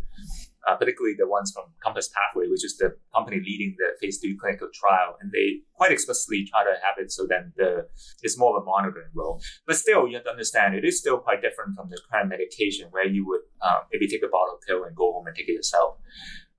uh, 0.66 0.76
particularly 0.76 1.14
the 1.18 1.28
ones 1.28 1.52
from 1.54 1.64
Compass 1.82 2.08
Pathway, 2.08 2.48
which 2.48 2.64
is 2.64 2.76
the 2.78 2.96
company 3.14 3.40
leading 3.44 3.76
the 3.78 3.96
phase 4.00 4.18
three 4.18 4.36
clinical 4.40 4.68
trial. 4.72 5.16
And 5.20 5.30
they 5.30 5.60
quite 5.74 5.92
explicitly 5.92 6.46
try 6.48 6.64
to 6.64 6.70
have 6.70 6.96
it 6.98 7.12
so 7.12 7.26
then 7.28 7.52
the 7.56 7.86
it's 8.22 8.38
more 8.38 8.56
of 8.56 8.62
a 8.62 8.64
monitoring 8.64 9.10
role. 9.14 9.40
But 9.66 9.76
still, 9.76 10.08
you 10.08 10.16
have 10.16 10.24
to 10.24 10.30
understand 10.30 10.74
it 10.74 10.84
is 10.84 10.98
still 10.98 11.18
quite 11.18 11.42
different 11.42 11.76
from 11.76 11.90
the 11.90 12.00
current 12.10 12.28
medication 12.28 12.88
where 12.90 13.06
you 13.06 13.26
would 13.26 13.40
uh, 13.60 13.80
maybe 13.92 14.08
take 14.08 14.22
a 14.22 14.28
bottle 14.28 14.58
pill 14.66 14.84
and 14.84 14.96
go 14.96 15.12
home 15.12 15.26
and 15.26 15.36
take 15.36 15.48
it 15.48 15.52
yourself. 15.52 15.98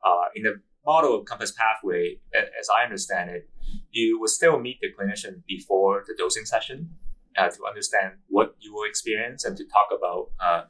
Uh, 0.03 0.29
in 0.35 0.43
the 0.43 0.61
model 0.85 1.19
of 1.19 1.25
Compass 1.25 1.51
Pathway, 1.51 2.19
as 2.33 2.67
I 2.69 2.83
understand 2.83 3.29
it, 3.31 3.49
you 3.91 4.19
will 4.19 4.27
still 4.27 4.59
meet 4.59 4.77
the 4.81 4.89
clinician 4.89 5.41
before 5.47 6.03
the 6.07 6.15
dosing 6.17 6.45
session. 6.45 6.89
Uh, 7.37 7.49
to 7.49 7.65
understand 7.67 8.13
what 8.29 8.55
you 8.61 8.73
will 8.73 8.87
experience 8.87 9.43
and 9.43 9.57
to 9.57 9.65
talk 9.65 9.89
about 9.91 10.31
uh, 10.39 10.61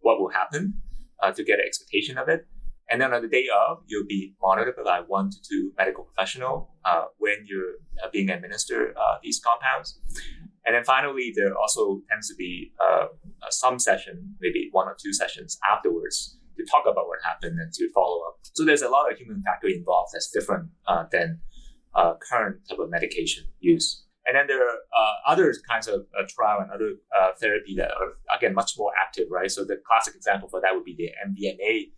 what 0.00 0.20
will 0.20 0.28
happen 0.28 0.74
uh, 1.22 1.32
to 1.32 1.42
get 1.42 1.58
an 1.58 1.64
expectation 1.66 2.18
of 2.18 2.28
it. 2.28 2.46
And 2.90 3.00
then 3.00 3.14
on 3.14 3.22
the 3.22 3.28
day 3.28 3.46
of, 3.48 3.78
you'll 3.86 4.06
be 4.06 4.34
monitored 4.42 4.74
by 4.84 5.00
one 5.00 5.30
to 5.30 5.36
two 5.40 5.72
medical 5.78 6.04
professional 6.04 6.74
uh, 6.84 7.04
when 7.16 7.46
you're 7.46 7.76
uh, 8.04 8.08
being 8.12 8.28
administered 8.28 8.94
uh, 8.98 9.16
these 9.22 9.40
compounds. 9.40 9.98
And 10.66 10.74
then 10.74 10.84
finally, 10.84 11.32
there 11.34 11.56
also 11.56 12.02
tends 12.10 12.28
to 12.28 12.34
be 12.34 12.72
some 13.48 13.78
session, 13.78 14.34
maybe 14.42 14.68
one 14.72 14.88
or 14.88 14.96
two 15.02 15.14
sessions 15.14 15.58
afterwards 15.72 16.36
to 16.60 16.70
talk 16.70 16.84
about 16.90 17.06
what 17.06 17.18
happened 17.24 17.58
and 17.58 17.72
to 17.72 17.88
follow 17.94 18.20
up. 18.28 18.38
So 18.52 18.64
there's 18.64 18.82
a 18.82 18.88
lot 18.88 19.10
of 19.10 19.18
human 19.18 19.42
factor 19.42 19.68
involved 19.68 20.10
that's 20.12 20.30
different 20.30 20.68
uh, 20.86 21.04
than 21.10 21.40
uh, 21.94 22.14
current 22.30 22.60
type 22.68 22.78
of 22.78 22.90
medication 22.90 23.44
use. 23.60 24.04
And 24.26 24.36
then 24.36 24.46
there 24.46 24.62
are 24.62 24.76
uh, 24.76 25.32
other 25.32 25.52
kinds 25.68 25.88
of 25.88 26.06
uh, 26.16 26.22
trial 26.28 26.60
and 26.60 26.70
other 26.70 26.92
uh, 27.18 27.30
therapy 27.40 27.74
that 27.76 27.90
are, 27.90 28.36
again, 28.36 28.54
much 28.54 28.74
more 28.76 28.92
active, 29.00 29.26
right? 29.30 29.50
So 29.50 29.64
the 29.64 29.80
classic 29.84 30.14
example 30.14 30.48
for 30.48 30.60
that 30.60 30.74
would 30.74 30.84
be 30.84 30.94
the 30.94 31.10
MDMA 31.26 31.90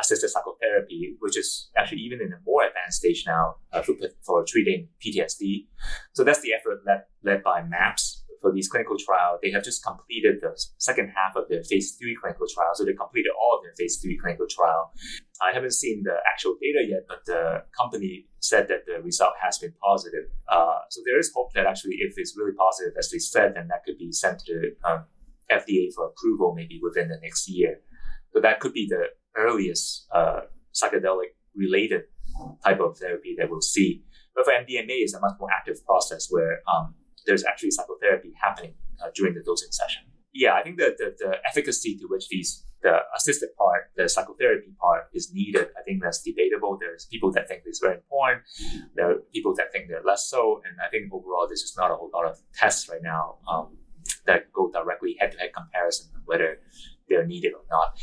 assisted 0.00 0.28
psychotherapy, 0.30 1.14
which 1.20 1.36
is 1.36 1.70
actually 1.76 2.00
even 2.00 2.20
in 2.20 2.32
a 2.32 2.40
more 2.44 2.64
advanced 2.64 2.98
stage 2.98 3.24
now 3.26 3.56
uh, 3.72 3.82
for, 3.82 3.94
for 4.24 4.44
treating 4.48 4.88
PTSD. 5.04 5.66
So 6.14 6.24
that's 6.24 6.40
the 6.40 6.54
effort 6.54 6.80
led, 6.86 7.02
led 7.22 7.42
by 7.44 7.62
MAPS, 7.62 8.17
for 8.40 8.52
these 8.52 8.68
clinical 8.68 8.96
trials, 8.98 9.40
they 9.42 9.50
have 9.50 9.64
just 9.64 9.84
completed 9.84 10.36
the 10.40 10.52
second 10.78 11.12
half 11.14 11.36
of 11.36 11.48
their 11.48 11.62
phase 11.62 11.96
three 11.96 12.16
clinical 12.20 12.46
trial. 12.52 12.70
So 12.74 12.84
they 12.84 12.94
completed 12.94 13.32
all 13.38 13.58
of 13.58 13.64
their 13.64 13.74
phase 13.76 13.98
three 14.00 14.18
clinical 14.18 14.46
trial. 14.48 14.92
I 15.40 15.52
haven't 15.52 15.74
seen 15.74 16.02
the 16.04 16.16
actual 16.26 16.56
data 16.60 16.86
yet, 16.88 17.06
but 17.08 17.24
the 17.26 17.64
company 17.78 18.26
said 18.40 18.68
that 18.68 18.86
the 18.86 19.02
result 19.02 19.34
has 19.40 19.58
been 19.58 19.72
positive. 19.82 20.26
Uh, 20.48 20.80
so 20.90 21.00
there 21.04 21.18
is 21.18 21.32
hope 21.34 21.52
that 21.54 21.66
actually, 21.66 21.96
if 22.00 22.14
it's 22.16 22.36
really 22.36 22.54
positive, 22.56 22.94
as 22.98 23.10
they 23.10 23.18
said, 23.18 23.54
then 23.54 23.68
that 23.68 23.84
could 23.84 23.98
be 23.98 24.12
sent 24.12 24.40
to 24.40 24.54
the 24.54 24.88
um, 24.88 25.04
FDA 25.50 25.92
for 25.94 26.06
approval 26.06 26.54
maybe 26.54 26.80
within 26.82 27.08
the 27.08 27.18
next 27.22 27.48
year. 27.48 27.80
So 28.32 28.40
that 28.40 28.60
could 28.60 28.72
be 28.72 28.86
the 28.88 29.06
earliest 29.36 30.06
uh, 30.14 30.40
psychedelic 30.74 31.34
related 31.54 32.02
type 32.64 32.80
of 32.80 32.98
therapy 32.98 33.34
that 33.38 33.50
we'll 33.50 33.60
see. 33.60 34.04
But 34.34 34.44
for 34.44 34.52
MDMA, 34.52 35.02
it's 35.02 35.14
a 35.14 35.20
much 35.20 35.34
more 35.40 35.48
active 35.50 35.84
process 35.84 36.28
where 36.30 36.60
um, 36.72 36.94
there's 37.26 37.44
actually 37.44 37.70
psychotherapy 37.70 38.32
happening 38.40 38.74
uh, 39.02 39.08
during 39.14 39.34
the 39.34 39.42
dosing 39.42 39.70
session. 39.70 40.02
Yeah, 40.32 40.54
I 40.54 40.62
think 40.62 40.78
that 40.78 40.98
the, 40.98 41.14
the 41.18 41.36
efficacy 41.48 41.96
to 41.98 42.06
which 42.06 42.28
these 42.28 42.64
the 42.82 42.98
assisted 43.16 43.50
part, 43.56 43.90
the 43.96 44.08
psychotherapy 44.08 44.72
part 44.80 45.08
is 45.12 45.32
needed. 45.32 45.68
I 45.76 45.82
think 45.82 46.02
that's 46.02 46.22
debatable. 46.22 46.78
There's 46.80 47.06
people 47.06 47.32
that 47.32 47.48
think 47.48 47.62
it's 47.66 47.80
very 47.80 47.96
important. 47.96 48.42
There 48.94 49.10
are 49.10 49.14
people 49.32 49.54
that 49.56 49.72
think 49.72 49.88
they're 49.88 50.02
less 50.04 50.28
so. 50.28 50.62
And 50.64 50.76
I 50.80 50.88
think 50.88 51.12
overall, 51.12 51.46
there's 51.48 51.62
just 51.62 51.76
not 51.76 51.90
a 51.90 51.96
whole 51.96 52.10
lot 52.14 52.26
of 52.26 52.38
tests 52.54 52.88
right 52.88 53.02
now 53.02 53.38
um, 53.50 53.76
that 54.26 54.52
go 54.52 54.70
directly 54.70 55.16
head 55.18 55.32
to 55.32 55.38
head 55.38 55.50
comparison 55.56 56.10
on 56.14 56.22
whether 56.26 56.60
they're 57.08 57.26
needed 57.26 57.52
or 57.54 57.64
not. 57.68 57.98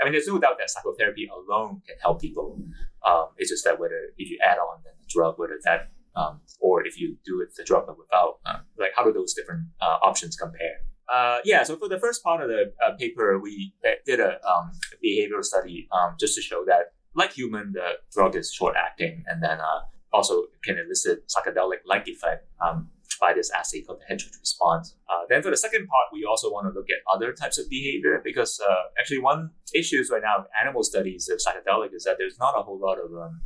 I 0.00 0.04
mean, 0.04 0.12
there's 0.12 0.28
no 0.28 0.38
doubt 0.38 0.58
that 0.58 0.70
psychotherapy 0.70 1.28
alone 1.28 1.82
can 1.86 1.96
help 2.00 2.20
people. 2.20 2.58
Um, 3.04 3.28
it's 3.36 3.50
just 3.50 3.64
that 3.64 3.78
whether 3.78 4.10
if 4.16 4.30
you 4.30 4.38
add 4.44 4.58
on 4.58 4.80
the 4.84 4.90
drug, 5.08 5.38
whether 5.38 5.58
that 5.64 5.90
um, 6.18 6.40
or 6.60 6.86
if 6.86 6.98
you 7.00 7.16
do 7.24 7.40
it 7.40 7.54
the 7.56 7.64
drug 7.64 7.86
without, 7.96 8.38
uh, 8.44 8.58
like 8.78 8.92
how 8.96 9.04
do 9.04 9.12
those 9.12 9.32
different 9.34 9.62
uh, 9.80 9.98
options 10.02 10.36
compare? 10.36 10.78
Uh, 11.12 11.38
yeah, 11.44 11.62
so 11.62 11.76
for 11.76 11.88
the 11.88 11.98
first 11.98 12.22
part 12.22 12.42
of 12.42 12.48
the 12.48 12.72
uh, 12.84 12.94
paper, 12.98 13.38
we 13.38 13.72
uh, 13.86 13.92
did 14.04 14.20
a 14.20 14.32
um, 14.46 14.70
behavioral 15.04 15.42
study 15.42 15.88
um, 15.92 16.16
just 16.20 16.34
to 16.34 16.42
show 16.42 16.64
that, 16.66 16.92
like 17.14 17.32
human, 17.32 17.72
the 17.72 17.92
drug 18.12 18.36
is 18.36 18.52
short 18.52 18.74
acting 18.76 19.24
and 19.28 19.42
then 19.42 19.58
uh, 19.58 19.80
also 20.12 20.44
can 20.64 20.76
elicit 20.78 21.24
psychedelic-like 21.28 22.06
effect 22.08 22.46
um, 22.60 22.90
by 23.20 23.32
this 23.32 23.50
assay 23.50 23.80
called 23.80 24.00
the 24.00 24.04
head 24.04 24.18
twitch 24.18 24.36
response. 24.38 24.96
Then 25.28 25.42
for 25.42 25.50
the 25.50 25.58
second 25.58 25.86
part, 25.88 26.06
we 26.10 26.24
also 26.24 26.50
want 26.50 26.64
to 26.68 26.72
look 26.72 26.88
at 26.88 27.00
other 27.14 27.34
types 27.34 27.58
of 27.58 27.68
behavior 27.68 28.22
because 28.24 28.58
actually 28.98 29.18
one 29.18 29.50
issues 29.74 30.08
right 30.10 30.22
now 30.22 30.36
in 30.38 30.44
animal 30.62 30.82
studies 30.82 31.28
of 31.28 31.38
psychedelic 31.38 31.94
is 31.94 32.04
that 32.04 32.16
there's 32.18 32.38
not 32.38 32.54
a 32.56 32.62
whole 32.62 32.78
lot 32.78 32.96
of 32.98 33.12
um, 33.12 33.42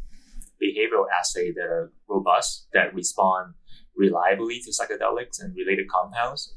behavioral 0.63 1.07
assay 1.19 1.53
that 1.53 1.65
are 1.65 1.93
robust 2.09 2.69
that 2.73 2.95
respond 2.95 3.55
reliably 3.97 4.61
to 4.61 4.71
psychedelics 4.71 5.41
and 5.41 5.55
related 5.57 5.87
compounds. 5.89 6.55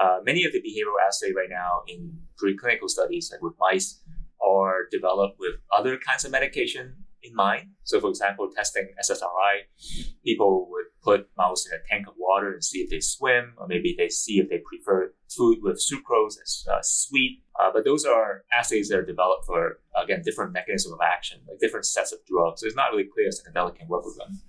Uh, 0.00 0.18
many 0.24 0.44
of 0.44 0.52
the 0.52 0.60
behavioral 0.60 1.04
assays 1.06 1.32
right 1.34 1.50
now 1.50 1.82
in 1.88 2.12
preclinical 2.40 2.88
studies, 2.88 3.30
like 3.32 3.42
with 3.42 3.54
mice, 3.58 4.00
are 4.46 4.86
developed 4.92 5.36
with 5.40 5.54
other 5.76 5.98
kinds 5.98 6.24
of 6.24 6.30
medication 6.30 6.94
in 7.22 7.34
mind. 7.34 7.70
So, 7.82 8.00
for 8.00 8.08
example, 8.08 8.48
testing 8.54 8.88
SSRI, 9.02 10.12
people 10.24 10.68
would 10.70 10.84
put 11.02 11.28
mouse 11.36 11.66
in 11.66 11.72
a 11.72 11.82
tank 11.88 12.06
of 12.06 12.14
water 12.16 12.52
and 12.52 12.62
see 12.62 12.78
if 12.78 12.90
they 12.90 13.00
swim, 13.00 13.54
or 13.56 13.66
maybe 13.66 13.94
they 13.98 14.08
see 14.08 14.38
if 14.38 14.48
they 14.48 14.60
prefer 14.64 15.14
food 15.36 15.58
with 15.62 15.76
sucrose 15.76 16.36
as 16.42 16.66
uh, 16.70 16.78
sweet. 16.82 17.42
Uh, 17.58 17.70
but 17.72 17.84
those 17.84 18.04
are 18.04 18.44
assays 18.52 18.88
that 18.88 18.98
are 18.98 19.04
developed 19.04 19.44
for, 19.46 19.80
again, 19.96 20.22
different 20.24 20.52
mechanisms 20.52 20.92
of 20.92 21.00
action, 21.02 21.40
like 21.48 21.58
different 21.58 21.86
sets 21.86 22.12
of 22.12 22.18
drugs. 22.26 22.60
So 22.60 22.66
it's 22.66 22.76
not 22.76 22.90
really 22.92 23.08
clear 23.12 23.28
psychedelic 23.28 23.76
can 23.76 23.88
work 23.88 24.04
with 24.04 24.16
them. 24.16 24.40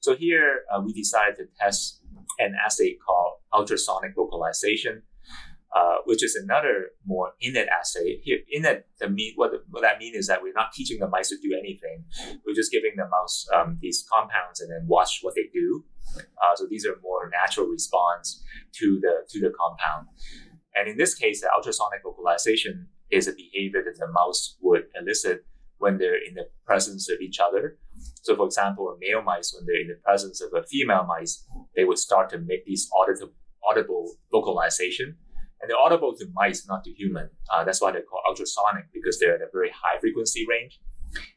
So 0.00 0.14
here 0.14 0.60
uh, 0.72 0.80
we 0.84 0.92
decided 0.92 1.36
to 1.36 1.46
test 1.58 2.02
an 2.38 2.54
assay 2.64 2.96
called 3.04 3.34
ultrasonic 3.52 4.14
vocalization, 4.14 5.02
uh, 5.74 5.96
which 6.04 6.22
is 6.22 6.36
another 6.36 6.90
more 7.06 7.32
innate 7.40 7.68
assay. 7.68 8.20
Here, 8.22 8.38
innate, 8.50 8.84
the 9.00 9.08
mean, 9.08 9.32
what, 9.36 9.52
what 9.70 9.82
that 9.82 9.98
means 9.98 10.16
is 10.16 10.26
that 10.26 10.42
we're 10.42 10.52
not 10.52 10.72
teaching 10.72 10.98
the 11.00 11.08
mice 11.08 11.30
to 11.30 11.36
do 11.36 11.56
anything. 11.58 12.04
We're 12.46 12.54
just 12.54 12.70
giving 12.70 12.92
the 12.96 13.08
mouse 13.08 13.46
um, 13.54 13.78
these 13.80 14.04
compounds 14.12 14.60
and 14.60 14.70
then 14.70 14.86
watch 14.86 15.20
what 15.22 15.34
they 15.34 15.48
do. 15.52 15.84
Uh, 16.16 16.54
so 16.56 16.66
these 16.68 16.86
are 16.86 16.96
more 17.02 17.30
natural 17.30 17.66
response 17.66 18.42
to 18.72 18.98
the 19.00 19.26
to 19.28 19.40
the 19.40 19.52
compound. 19.58 20.08
And 20.74 20.88
in 20.88 20.96
this 20.96 21.14
case, 21.14 21.40
the 21.40 21.50
ultrasonic 21.56 22.02
vocalization 22.02 22.88
is 23.10 23.28
a 23.28 23.32
behavior 23.32 23.82
that 23.84 23.98
the 23.98 24.10
mouse 24.12 24.56
would 24.60 24.84
elicit 25.00 25.44
when 25.78 25.98
they're 25.98 26.22
in 26.26 26.34
the 26.34 26.48
presence 26.66 27.08
of 27.10 27.20
each 27.20 27.38
other. 27.40 27.78
So, 28.22 28.34
for 28.36 28.46
example, 28.46 28.88
a 28.88 28.96
male 28.98 29.22
mice, 29.22 29.54
when 29.54 29.66
they're 29.66 29.80
in 29.80 29.88
the 29.88 30.00
presence 30.02 30.40
of 30.40 30.50
a 30.54 30.66
female 30.66 31.04
mice, 31.04 31.46
they 31.76 31.84
would 31.84 31.98
start 31.98 32.30
to 32.30 32.38
make 32.38 32.64
these 32.64 32.88
audible, 32.98 33.32
audible 33.68 34.16
vocalization. 34.32 35.16
And 35.60 35.70
they're 35.70 35.78
audible 35.78 36.14
to 36.16 36.26
mice, 36.34 36.66
not 36.68 36.84
to 36.84 36.90
human. 36.90 37.30
Uh, 37.52 37.64
that's 37.64 37.80
why 37.80 37.92
they're 37.92 38.02
called 38.02 38.24
ultrasonic 38.28 38.86
because 38.92 39.18
they're 39.18 39.36
at 39.36 39.40
a 39.40 39.52
very 39.52 39.70
high 39.70 39.98
frequency 39.98 40.44
range. 40.48 40.80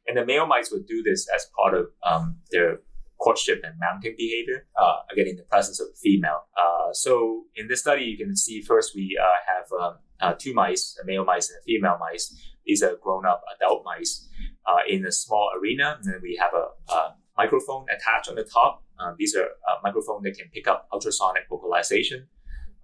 And 0.07 0.17
the 0.17 0.25
male 0.25 0.47
mice 0.47 0.71
would 0.71 0.87
do 0.87 1.03
this 1.03 1.27
as 1.33 1.47
part 1.57 1.73
of 1.73 1.87
um, 2.03 2.37
their 2.51 2.79
courtship 3.17 3.61
and 3.63 3.73
mounting 3.79 4.15
behavior, 4.17 4.67
uh, 4.79 4.97
again, 5.11 5.27
in 5.27 5.35
the 5.35 5.43
presence 5.43 5.79
of 5.79 5.87
a 5.93 5.95
female. 5.95 6.41
Uh, 6.57 6.93
so 6.93 7.45
in 7.55 7.67
this 7.67 7.81
study, 7.81 8.03
you 8.03 8.17
can 8.17 8.35
see 8.35 8.61
first 8.61 8.95
we 8.95 9.17
uh, 9.19 9.25
have 9.45 9.65
um, 9.81 9.97
uh, 10.19 10.33
two 10.37 10.53
mice, 10.53 10.97
a 11.01 11.05
male 11.05 11.25
mice 11.25 11.49
and 11.49 11.59
a 11.59 11.63
female 11.63 11.97
mice. 11.99 12.35
These 12.65 12.83
are 12.83 12.95
grown 13.01 13.25
up 13.25 13.41
adult 13.55 13.83
mice 13.85 14.27
uh, 14.65 14.79
in 14.87 15.05
a 15.05 15.11
small 15.11 15.51
arena. 15.59 15.97
And 15.97 16.13
then 16.13 16.19
we 16.21 16.37
have 16.39 16.51
a, 16.53 16.93
a 16.93 17.15
microphone 17.37 17.85
attached 17.89 18.29
on 18.29 18.35
the 18.35 18.43
top. 18.43 18.83
Uh, 18.99 19.13
these 19.17 19.35
are 19.35 19.45
a 19.45 19.81
microphone 19.83 20.23
that 20.23 20.37
can 20.37 20.49
pick 20.53 20.67
up 20.67 20.87
ultrasonic 20.91 21.43
vocalization. 21.49 22.27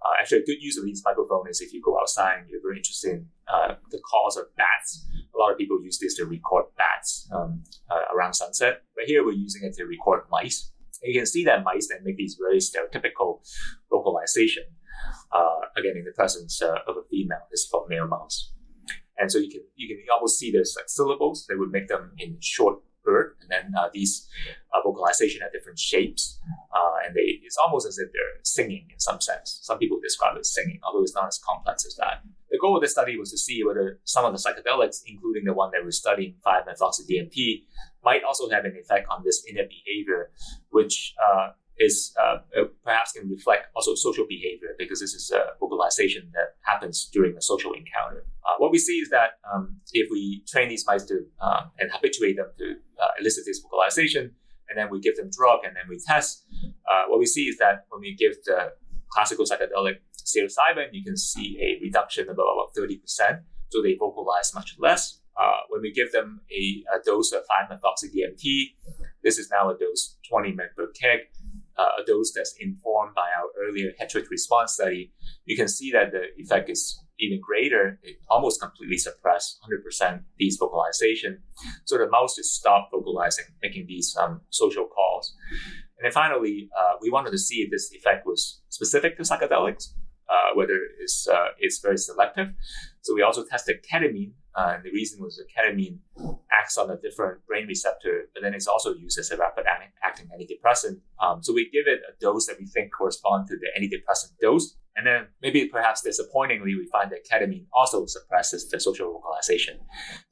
Uh, 0.04 0.12
actually, 0.20 0.38
a 0.38 0.44
good 0.44 0.60
use 0.60 0.76
of 0.76 0.84
these 0.84 1.02
microphones 1.04 1.48
is 1.48 1.60
if 1.60 1.72
you 1.72 1.80
go 1.82 1.98
outside 1.98 2.40
and 2.40 2.50
you're 2.50 2.60
very 2.60 2.76
interested 2.76 3.12
in 3.12 3.26
uh, 3.48 3.74
the 3.90 3.98
calls 4.00 4.36
of 4.36 4.44
bats. 4.56 5.06
A 5.34 5.38
lot 5.38 5.50
of 5.50 5.58
people 5.58 5.82
use 5.82 5.98
this 5.98 6.14
to 6.16 6.26
record 6.26 6.66
bats 6.76 7.28
um, 7.32 7.64
uh, 7.90 8.14
around 8.14 8.34
sunset. 8.34 8.82
But 8.94 9.04
here 9.06 9.24
we're 9.24 9.32
using 9.32 9.64
it 9.64 9.74
to 9.74 9.84
record 9.84 10.22
mice. 10.30 10.72
And 11.02 11.12
you 11.12 11.18
can 11.18 11.26
see 11.26 11.44
that 11.44 11.64
mice 11.64 11.88
then 11.88 12.04
make 12.04 12.16
these 12.16 12.38
very 12.38 12.58
stereotypical 12.58 13.40
vocalization, 13.90 14.64
uh, 15.32 15.60
again, 15.76 15.96
in 15.96 16.04
the 16.04 16.12
presence 16.12 16.60
uh, 16.60 16.78
of 16.86 16.96
a 16.96 17.02
female. 17.10 17.46
This 17.50 17.60
is 17.60 17.68
called 17.70 17.88
male 17.88 18.06
mouse. 18.06 18.52
And 19.16 19.30
so 19.30 19.38
you 19.38 19.50
can 19.50 19.60
you 19.76 19.88
can 19.88 20.04
almost 20.12 20.38
see 20.38 20.50
there's 20.50 20.74
like 20.76 20.88
syllables. 20.88 21.46
They 21.48 21.54
would 21.54 21.70
make 21.70 21.88
them 21.88 22.12
in 22.18 22.36
short 22.40 22.78
and 23.44 23.50
then 23.50 23.72
uh, 23.78 23.88
these 23.92 24.28
uh, 24.72 24.80
vocalization 24.82 25.40
have 25.42 25.52
different 25.52 25.78
shapes, 25.78 26.38
uh, 26.74 27.06
and 27.06 27.14
they 27.14 27.40
it's 27.42 27.56
almost 27.56 27.86
as 27.86 27.98
if 27.98 28.08
they're 28.12 28.40
singing 28.42 28.88
in 28.90 28.98
some 28.98 29.20
sense. 29.20 29.60
Some 29.62 29.78
people 29.78 29.98
describe 30.02 30.36
it 30.36 30.40
as 30.40 30.52
singing, 30.52 30.80
although 30.82 31.02
it's 31.02 31.14
not 31.14 31.28
as 31.28 31.38
complex 31.46 31.84
as 31.86 31.96
that. 31.96 32.22
The 32.50 32.58
goal 32.58 32.76
of 32.76 32.82
this 32.82 32.92
study 32.92 33.16
was 33.18 33.30
to 33.32 33.38
see 33.38 33.64
whether 33.64 34.00
some 34.04 34.24
of 34.24 34.32
the 34.32 34.38
psychedelics, 34.38 35.02
including 35.06 35.44
the 35.44 35.54
one 35.54 35.70
that 35.72 35.82
we're 35.82 35.90
studying, 35.90 36.36
5-methoxy-DMT, 36.46 37.64
might 38.04 38.22
also 38.22 38.48
have 38.48 38.64
an 38.64 38.76
effect 38.80 39.08
on 39.10 39.22
this 39.24 39.44
inner 39.48 39.64
behavior, 39.68 40.30
which 40.70 41.14
uh, 41.18 41.48
is 41.78 42.14
uh, 42.20 42.38
uh, 42.58 42.64
perhaps 42.84 43.12
can 43.12 43.28
reflect 43.28 43.66
also 43.74 43.94
social 43.94 44.26
behavior 44.28 44.74
because 44.78 45.00
this 45.00 45.14
is 45.14 45.32
a 45.32 45.58
vocalization 45.58 46.30
that 46.32 46.54
happens 46.60 47.08
during 47.12 47.36
a 47.36 47.42
social 47.42 47.72
encounter. 47.72 48.24
Uh, 48.46 48.54
what 48.58 48.70
we 48.70 48.78
see 48.78 48.98
is 48.98 49.10
that 49.10 49.38
um, 49.52 49.76
if 49.92 50.08
we 50.10 50.44
train 50.46 50.68
these 50.68 50.84
mice 50.86 51.04
to 51.04 51.24
um, 51.40 51.70
and 51.78 51.90
habituate 51.90 52.36
them 52.36 52.50
to 52.58 52.76
uh, 53.04 53.20
elicit 53.20 53.44
this 53.46 53.60
vocalization, 53.60 54.32
and 54.68 54.78
then 54.78 54.88
we 54.90 55.00
give 55.00 55.16
them 55.16 55.30
drug 55.30 55.60
and 55.64 55.76
then 55.76 55.84
we 55.88 55.98
test, 55.98 56.44
uh, 56.90 57.04
what 57.08 57.18
we 57.18 57.26
see 57.26 57.44
is 57.44 57.58
that 57.58 57.84
when 57.90 58.00
we 58.00 58.14
give 58.14 58.32
the 58.44 58.72
classical 59.10 59.44
psychedelic 59.44 59.98
psilocybin, 60.16 60.88
you 60.92 61.04
can 61.04 61.16
see 61.16 61.58
a 61.60 61.84
reduction 61.84 62.28
of 62.28 62.34
about 62.34 62.74
30%. 62.76 63.42
So 63.68 63.82
they 63.82 63.94
vocalize 63.94 64.54
much 64.54 64.76
less. 64.78 65.20
Uh, 65.40 65.60
when 65.68 65.82
we 65.82 65.92
give 65.92 66.12
them 66.12 66.40
a, 66.50 66.84
a 66.94 67.02
dose 67.04 67.32
of 67.32 67.42
5-methoxy-DMT, 67.42 68.44
this 69.22 69.38
is 69.38 69.50
now 69.50 69.70
a 69.70 69.76
dose 69.76 70.16
20 70.28 70.52
mg 70.52 70.76
per 70.76 70.92
uh, 71.76 71.88
a 72.00 72.04
dose 72.06 72.32
that's 72.32 72.54
informed 72.60 73.14
by 73.14 73.28
our 73.36 73.48
earlier 73.66 73.90
head 73.98 74.08
twitch 74.08 74.26
response 74.30 74.74
study, 74.74 75.12
you 75.44 75.56
can 75.56 75.66
see 75.66 75.90
that 75.90 76.12
the 76.12 76.26
effect 76.36 76.70
is 76.70 77.00
even 77.18 77.40
greater. 77.40 77.98
It 78.02 78.16
almost 78.28 78.60
completely 78.60 78.98
suppressed 78.98 79.60
100% 79.62 80.22
these 80.38 80.56
vocalization. 80.56 81.42
So 81.84 81.98
the 81.98 82.08
mouse 82.08 82.36
just 82.36 82.54
stopped 82.54 82.92
vocalizing, 82.92 83.46
making 83.62 83.86
these 83.86 84.16
um, 84.20 84.40
social 84.50 84.86
calls. 84.86 85.34
And 85.98 86.04
then 86.04 86.12
finally, 86.12 86.68
uh, 86.78 86.94
we 87.00 87.10
wanted 87.10 87.30
to 87.30 87.38
see 87.38 87.56
if 87.56 87.70
this 87.70 87.92
effect 87.92 88.26
was 88.26 88.60
specific 88.68 89.16
to 89.16 89.22
psychedelics, 89.22 89.90
uh, 90.28 90.54
whether 90.54 90.78
it's, 91.00 91.28
uh, 91.28 91.48
it's 91.58 91.78
very 91.78 91.98
selective. 91.98 92.48
So 93.02 93.14
we 93.14 93.22
also 93.22 93.44
tested 93.44 93.84
ketamine 93.90 94.32
uh, 94.54 94.74
and 94.76 94.84
the 94.84 94.90
reason 94.90 95.20
was 95.20 95.36
that 95.36 95.46
ketamine 95.50 95.98
acts 96.52 96.78
on 96.78 96.90
a 96.90 96.96
different 96.96 97.44
brain 97.46 97.66
receptor, 97.66 98.28
but 98.32 98.42
then 98.42 98.54
it's 98.54 98.68
also 98.68 98.94
used 98.94 99.18
as 99.18 99.30
a 99.30 99.36
rapid 99.36 99.64
acting 100.02 100.28
antidepressant. 100.28 101.00
Um, 101.20 101.42
so 101.42 101.52
we 101.52 101.68
give 101.72 101.86
it 101.86 102.00
a 102.08 102.12
dose 102.20 102.46
that 102.46 102.56
we 102.60 102.66
think 102.66 102.92
correspond 102.96 103.48
to 103.48 103.56
the 103.56 103.66
antidepressant 103.78 104.38
dose. 104.40 104.76
And 104.96 105.06
then 105.06 105.26
maybe 105.42 105.66
perhaps 105.66 106.02
disappointingly, 106.02 106.74
we 106.74 106.88
find 106.92 107.10
that 107.10 107.26
ketamine 107.28 107.66
also 107.72 108.06
suppresses 108.06 108.68
the 108.70 108.78
social 108.78 109.12
vocalization. 109.12 109.80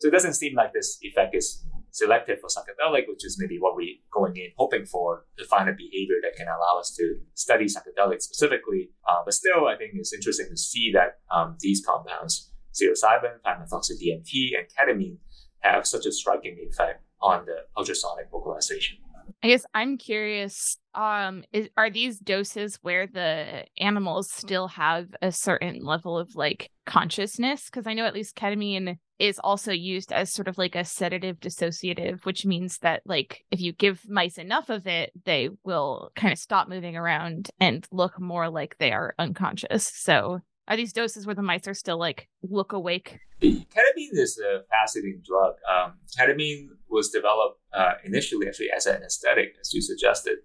So 0.00 0.08
it 0.08 0.12
doesn't 0.12 0.34
seem 0.34 0.54
like 0.54 0.72
this 0.72 0.98
effect 1.02 1.34
is 1.34 1.64
selective 1.90 2.38
for 2.40 2.48
psychedelic, 2.48 3.08
which 3.08 3.24
is 3.24 3.36
maybe 3.38 3.58
what 3.58 3.74
we're 3.74 3.96
going 4.12 4.36
in 4.36 4.50
hoping 4.56 4.86
for 4.86 5.24
to 5.38 5.44
find 5.44 5.68
a 5.68 5.72
behavior 5.72 6.16
that 6.22 6.36
can 6.36 6.46
allow 6.46 6.78
us 6.78 6.94
to 6.96 7.16
study 7.34 7.66
psychedelics 7.66 8.22
specifically. 8.22 8.90
Uh, 9.08 9.22
but 9.24 9.34
still, 9.34 9.66
I 9.66 9.76
think 9.76 9.92
it's 9.94 10.12
interesting 10.12 10.46
to 10.50 10.56
see 10.56 10.92
that 10.94 11.18
um, 11.30 11.56
these 11.60 11.84
compounds 11.84 12.50
psilocybin, 12.72 13.40
5-methoxy-DMT, 13.44 14.52
and 14.56 14.66
ketamine 14.68 15.18
have 15.60 15.86
such 15.86 16.06
a 16.06 16.12
striking 16.12 16.56
effect 16.68 17.02
on 17.20 17.44
the 17.46 17.56
ultrasonic 17.76 18.30
vocalization. 18.30 18.98
I 19.42 19.48
guess 19.48 19.64
I'm 19.74 19.98
curious. 19.98 20.78
Um, 20.94 21.44
is, 21.52 21.68
are 21.76 21.90
these 21.90 22.18
doses 22.18 22.78
where 22.82 23.06
the 23.06 23.64
animals 23.78 24.30
still 24.30 24.68
have 24.68 25.08
a 25.20 25.32
certain 25.32 25.84
level 25.84 26.18
of 26.18 26.34
like 26.36 26.70
consciousness? 26.86 27.66
Because 27.66 27.86
I 27.86 27.94
know 27.94 28.04
at 28.04 28.14
least 28.14 28.36
ketamine 28.36 28.98
is 29.18 29.38
also 29.38 29.72
used 29.72 30.12
as 30.12 30.32
sort 30.32 30.48
of 30.48 30.58
like 30.58 30.74
a 30.74 30.84
sedative 30.84 31.38
dissociative, 31.40 32.24
which 32.24 32.44
means 32.44 32.78
that 32.78 33.02
like 33.04 33.44
if 33.50 33.60
you 33.60 33.72
give 33.72 34.08
mice 34.08 34.38
enough 34.38 34.68
of 34.68 34.86
it, 34.86 35.12
they 35.24 35.48
will 35.64 36.10
kind 36.16 36.32
of 36.32 36.38
stop 36.38 36.68
moving 36.68 36.96
around 36.96 37.50
and 37.60 37.86
look 37.90 38.20
more 38.20 38.48
like 38.48 38.76
they 38.78 38.92
are 38.92 39.14
unconscious. 39.18 39.86
So 39.94 40.40
are 40.68 40.76
these 40.76 40.92
doses 40.92 41.26
where 41.26 41.34
the 41.34 41.42
mice 41.42 41.66
are 41.66 41.74
still 41.74 41.98
like 41.98 42.28
look 42.42 42.72
awake? 42.72 43.18
Ketamine 43.42 44.12
is 44.12 44.38
a 44.38 44.60
fascinating 44.70 45.22
drug. 45.26 45.54
Um, 45.68 45.94
ketamine 46.16 46.68
was 46.88 47.10
developed 47.10 47.60
uh, 47.72 47.94
initially 48.04 48.46
actually 48.46 48.70
as 48.74 48.86
an 48.86 48.96
anesthetic, 48.96 49.54
as 49.60 49.72
you 49.72 49.82
suggested. 49.82 50.38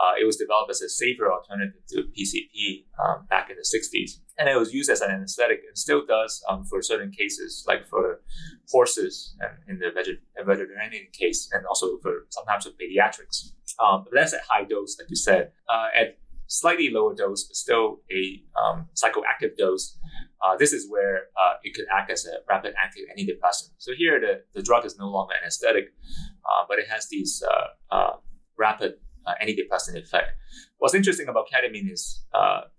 Uh, 0.00 0.12
it 0.20 0.24
was 0.24 0.36
developed 0.36 0.70
as 0.70 0.80
a 0.80 0.88
safer 0.88 1.32
alternative 1.32 1.80
to 1.88 2.04
PCP 2.16 2.84
um, 3.04 3.26
back 3.28 3.50
in 3.50 3.56
the 3.56 3.66
60s. 3.66 4.20
And 4.38 4.48
it 4.48 4.56
was 4.56 4.72
used 4.72 4.88
as 4.88 5.00
an 5.00 5.10
anesthetic 5.10 5.62
and 5.66 5.76
still 5.76 6.06
does 6.06 6.40
um, 6.48 6.64
for 6.64 6.80
certain 6.82 7.10
cases, 7.10 7.64
like 7.66 7.84
for 7.88 8.20
horses 8.70 9.34
and 9.40 9.50
in 9.68 9.78
the 9.80 9.90
veterinarian 10.46 11.08
case, 11.12 11.50
and 11.52 11.66
also 11.66 11.98
for 12.00 12.26
sometimes 12.28 12.64
for 12.64 12.70
pediatrics. 12.70 13.50
Um, 13.82 14.04
but 14.04 14.12
that's 14.14 14.34
at 14.34 14.42
high 14.48 14.62
dose, 14.62 14.96
like 15.00 15.10
you 15.10 15.16
said. 15.16 15.50
Uh, 15.68 15.88
at 15.96 16.18
slightly 16.48 16.90
lower 16.90 17.14
dose, 17.14 17.44
but 17.44 17.56
still 17.56 18.00
a 18.10 18.42
um, 18.60 18.88
psychoactive 18.94 19.56
dose, 19.56 19.96
uh, 20.44 20.56
this 20.56 20.72
is 20.72 20.90
where 20.90 21.28
uh, 21.40 21.54
it 21.62 21.74
could 21.74 21.84
act 21.92 22.10
as 22.10 22.26
a 22.26 22.38
rapid 22.48 22.74
active 22.82 23.04
antidepressant. 23.16 23.70
So 23.78 23.92
here, 23.96 24.18
the, 24.18 24.42
the 24.54 24.62
drug 24.62 24.84
is 24.84 24.98
no 24.98 25.08
longer 25.08 25.34
anesthetic, 25.40 25.92
uh, 26.44 26.64
but 26.68 26.78
it 26.78 26.88
has 26.88 27.08
these 27.08 27.42
uh, 27.46 27.94
uh, 27.94 28.12
rapid 28.56 28.94
uh, 29.26 29.32
antidepressant 29.42 29.96
effect. 29.96 30.32
What's 30.78 30.94
interesting 30.94 31.28
about 31.28 31.46
ketamine 31.52 31.92
is 31.92 32.24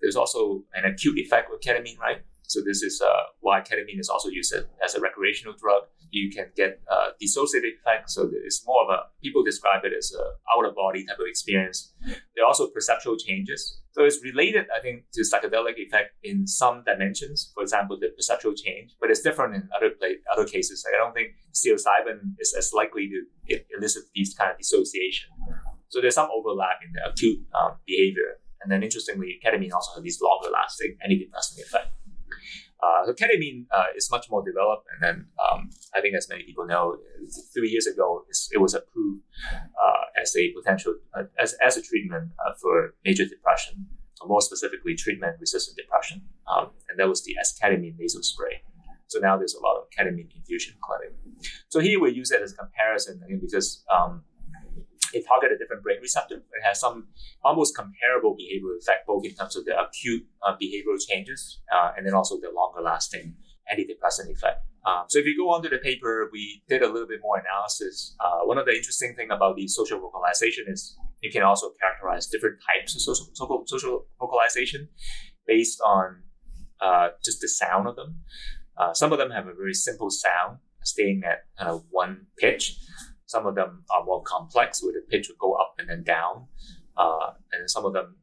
there's 0.01 0.15
also 0.15 0.63
an 0.73 0.85
acute 0.85 1.17
effect 1.19 1.49
with 1.51 1.61
ketamine, 1.61 1.99
right? 1.99 2.21
So 2.43 2.61
this 2.65 2.81
is 2.81 3.01
why 3.41 3.61
ketamine 3.61 3.99
is 3.99 4.09
also 4.09 4.29
used 4.29 4.53
as 4.83 4.95
a 4.95 4.99
recreational 4.99 5.53
drug 5.61 5.83
you 6.11 6.31
can 6.31 6.47
get 6.55 6.81
a 6.89 7.09
dissociative 7.21 7.77
effect. 7.79 8.09
So 8.09 8.29
it's 8.45 8.65
more 8.65 8.83
of 8.83 8.89
a, 8.89 9.03
people 9.21 9.43
describe 9.43 9.83
it 9.83 9.93
as 9.97 10.13
a 10.13 10.23
out 10.57 10.65
of 10.67 10.75
body 10.75 11.05
type 11.05 11.19
of 11.19 11.25
experience. 11.27 11.93
There 12.35 12.43
are 12.43 12.47
also 12.47 12.67
perceptual 12.67 13.17
changes. 13.17 13.81
So 13.91 14.03
it's 14.05 14.23
related, 14.23 14.65
I 14.75 14.81
think, 14.81 15.05
to 15.13 15.21
psychedelic 15.21 15.77
effect 15.77 16.11
in 16.23 16.47
some 16.47 16.83
dimensions. 16.85 17.51
For 17.53 17.63
example, 17.63 17.97
the 17.99 18.09
perceptual 18.15 18.53
change, 18.53 18.95
but 19.01 19.09
it's 19.09 19.21
different 19.21 19.55
in 19.55 19.69
other 19.75 19.89
play, 19.89 20.17
other 20.31 20.45
cases. 20.45 20.85
I 20.87 21.03
don't 21.03 21.13
think 21.13 21.29
psilocybin 21.53 22.35
is 22.39 22.53
as 22.57 22.71
likely 22.73 23.09
to 23.09 23.59
elicit 23.75 24.03
these 24.15 24.33
kind 24.33 24.51
of 24.51 24.57
dissociation. 24.57 25.29
So 25.89 26.01
there's 26.01 26.15
some 26.15 26.29
overlap 26.31 26.79
in 26.85 26.93
the 26.93 27.09
acute 27.09 27.39
um, 27.59 27.77
behavior. 27.85 28.39
And 28.61 28.71
then 28.71 28.83
interestingly, 28.83 29.39
ketamine 29.43 29.71
also 29.73 29.95
has 29.95 30.03
these 30.03 30.21
longer 30.21 30.49
lasting 30.51 30.97
antidepressant 31.05 31.61
effect. 31.61 31.87
Uh, 32.81 33.05
so 33.05 33.13
ketamine 33.13 33.65
uh, 33.71 33.85
is 33.95 34.09
much 34.09 34.29
more 34.29 34.43
developed, 34.43 34.87
and 34.91 35.03
then 35.03 35.25
um, 35.51 35.69
I 35.95 36.01
think, 36.01 36.15
as 36.15 36.29
many 36.29 36.43
people 36.43 36.65
know, 36.65 36.97
three 37.53 37.69
years 37.69 37.87
ago 37.87 38.23
it 38.51 38.57
was 38.57 38.73
approved 38.73 39.21
uh, 39.51 40.21
as 40.21 40.35
a 40.35 40.51
potential 40.53 40.95
uh, 41.13 41.23
as, 41.37 41.55
as 41.61 41.75
a 41.77 41.81
treatment 41.81 42.31
uh, 42.45 42.53
for 42.61 42.95
major 43.03 43.25
depression, 43.25 43.85
or 44.21 44.27
more 44.29 44.41
specifically, 44.41 44.95
treatment-resistant 44.95 45.75
depression, 45.75 46.21
um, 46.47 46.69
and 46.87 46.97
that 46.97 47.09
was 47.09 47.23
the 47.23 47.35
esketamine 47.41 47.97
nasal 47.97 48.23
spray. 48.23 48.61
So 49.07 49.19
now 49.19 49.37
there's 49.37 49.55
a 49.55 49.61
lot 49.61 49.75
of 49.77 49.89
ketamine 49.89 50.29
infusion 50.35 50.75
clinic. 50.81 51.15
So 51.69 51.79
here 51.79 51.99
we 51.99 52.11
use 52.11 52.31
it 52.31 52.41
as 52.41 52.53
a 52.53 52.55
comparison 52.55 53.21
again 53.25 53.39
because 53.41 53.83
um, 53.91 54.23
it 55.13 55.25
target 55.27 55.51
a 55.51 55.57
different 55.57 55.83
brain 55.83 55.99
receptor. 56.01 56.35
It 56.35 56.63
has 56.63 56.79
some 56.79 57.07
almost 57.43 57.75
comparable 57.75 58.35
behavioral 58.35 58.77
effect, 58.79 59.07
both 59.07 59.25
in 59.25 59.33
terms 59.33 59.55
of 59.55 59.65
the 59.65 59.79
acute 59.79 60.25
uh, 60.45 60.55
behavioral 60.61 60.99
changes 61.07 61.61
uh, 61.73 61.91
and 61.95 62.05
then 62.05 62.13
also 62.13 62.39
the 62.39 62.51
longer 62.53 62.81
lasting 62.81 63.35
antidepressant 63.71 64.31
effect. 64.31 64.65
Um, 64.85 65.03
so 65.07 65.19
if 65.19 65.25
you 65.25 65.37
go 65.37 65.49
on 65.49 65.61
to 65.63 65.69
the 65.69 65.77
paper, 65.77 66.29
we 66.31 66.63
did 66.67 66.81
a 66.81 66.87
little 66.87 67.07
bit 67.07 67.19
more 67.21 67.37
analysis. 67.37 68.15
Uh, 68.19 68.45
one 68.45 68.57
of 68.57 68.65
the 68.65 68.71
interesting 68.71 69.13
thing 69.15 69.29
about 69.31 69.55
the 69.55 69.67
social 69.67 69.99
vocalization 69.99 70.65
is 70.67 70.97
you 71.21 71.31
can 71.31 71.43
also 71.43 71.71
characterize 71.79 72.27
different 72.27 72.57
types 72.73 72.95
of 72.95 73.01
social, 73.01 73.27
social, 73.33 73.63
social 73.65 74.05
vocalization 74.19 74.87
based 75.45 75.79
on 75.85 76.23
uh, 76.81 77.09
just 77.23 77.41
the 77.41 77.47
sound 77.47 77.87
of 77.87 77.95
them. 77.95 78.21
Uh, 78.77 78.93
some 78.93 79.11
of 79.11 79.17
them 79.17 79.31
have 79.31 79.47
a 79.47 79.53
very 79.53 79.73
simple 79.73 80.09
sound, 80.09 80.59
staying 80.83 81.23
at 81.25 81.39
kind 81.57 81.69
of 81.69 81.83
one 81.89 82.27
pitch. 82.37 82.77
Some 83.29 83.45
of 83.45 83.53
them 83.53 83.83
are 83.93 84.03
more 84.03 84.23
complex, 84.23 84.81
where 84.81 84.91
the 84.91 85.05
pitch 85.07 85.29
would 85.29 85.37
go 85.37 85.53
up 85.53 85.75
and 85.77 85.87
then 85.87 86.03
down, 86.03 86.47
uh, 86.97 87.29
and 87.53 87.69
some 87.69 87.85
of 87.85 87.93
them 87.93 88.15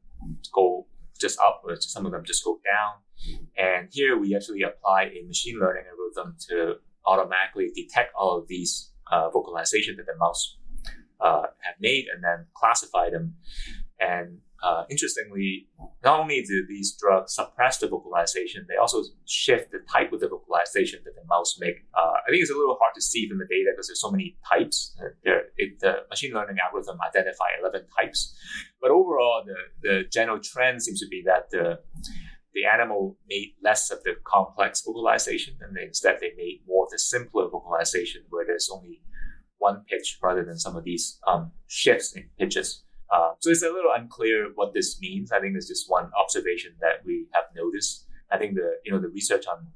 go 0.52 0.88
just 1.20 1.38
up, 1.38 1.62
or 1.64 1.76
some 1.80 2.06
of 2.06 2.10
them 2.10 2.24
just 2.24 2.44
go 2.44 2.58
down. 2.74 2.92
And 3.56 3.88
here 3.92 4.18
we 4.18 4.34
actually 4.34 4.62
apply 4.62 5.02
a 5.04 5.24
machine 5.24 5.60
learning 5.60 5.84
algorithm 5.90 6.36
to 6.48 6.56
automatically 7.06 7.70
detect 7.72 8.10
all 8.18 8.36
of 8.36 8.48
these 8.48 8.90
uh, 9.12 9.30
vocalization 9.30 9.94
that 9.96 10.06
the 10.06 10.16
mouse 10.18 10.58
uh, 11.20 11.46
have 11.60 11.76
made, 11.80 12.06
and 12.12 12.24
then 12.24 12.46
classify 12.54 13.08
them. 13.08 13.36
And 14.00 14.38
uh, 14.66 14.84
interestingly, 14.90 15.68
not 16.02 16.18
only 16.18 16.42
do 16.42 16.66
these 16.66 16.96
drugs 17.00 17.34
suppress 17.36 17.78
the 17.78 17.86
vocalization, 17.86 18.66
they 18.68 18.74
also 18.74 19.04
shift 19.24 19.70
the 19.70 19.78
type 19.88 20.12
of 20.12 20.18
the 20.18 20.28
vocalization 20.28 20.98
that 21.04 21.14
the 21.14 21.22
mouse 21.28 21.56
make. 21.60 21.76
Uh, 21.96 22.14
I 22.26 22.30
think 22.30 22.42
it's 22.42 22.50
a 22.50 22.54
little 22.54 22.76
hard 22.80 22.92
to 22.96 23.00
see 23.00 23.28
from 23.28 23.38
the 23.38 23.44
data 23.44 23.70
because 23.70 23.86
there's 23.86 24.00
so 24.00 24.10
many 24.10 24.36
types. 24.48 24.96
Uh, 25.00 25.30
it, 25.56 25.78
the 25.78 25.98
machine 26.10 26.32
learning 26.34 26.56
algorithm 26.58 26.98
identify 27.00 27.46
11 27.60 27.82
types, 27.96 28.36
but 28.80 28.90
overall, 28.90 29.44
the, 29.46 29.54
the 29.88 30.04
general 30.12 30.40
trend 30.42 30.82
seems 30.82 30.98
to 31.00 31.06
be 31.08 31.22
that 31.24 31.50
the 31.50 31.78
the 32.52 32.64
animal 32.64 33.18
made 33.28 33.52
less 33.62 33.90
of 33.90 34.02
the 34.02 34.14
complex 34.24 34.82
vocalization, 34.82 35.54
and 35.60 35.76
instead 35.76 36.16
they 36.20 36.32
made 36.38 36.62
more 36.66 36.86
of 36.86 36.90
the 36.90 36.98
simpler 36.98 37.48
vocalization, 37.50 38.22
where 38.30 38.46
there's 38.46 38.70
only 38.72 39.02
one 39.58 39.84
pitch 39.88 40.18
rather 40.22 40.42
than 40.42 40.58
some 40.58 40.74
of 40.74 40.82
these 40.82 41.20
um, 41.26 41.52
shifts 41.66 42.16
in 42.16 42.30
pitches. 42.38 42.82
Uh, 43.10 43.32
so 43.38 43.50
it's 43.50 43.62
a 43.62 43.68
little 43.68 43.92
unclear 43.94 44.48
what 44.54 44.74
this 44.74 45.00
means. 45.00 45.32
I 45.32 45.40
think 45.40 45.56
it's 45.56 45.68
just 45.68 45.88
one 45.88 46.10
observation 46.18 46.72
that 46.80 47.04
we 47.04 47.26
have 47.32 47.44
noticed. 47.54 48.06
I 48.32 48.38
think 48.38 48.54
the 48.54 48.78
you 48.84 48.92
know 48.92 48.98
the 48.98 49.08
research 49.08 49.46
on 49.46 49.68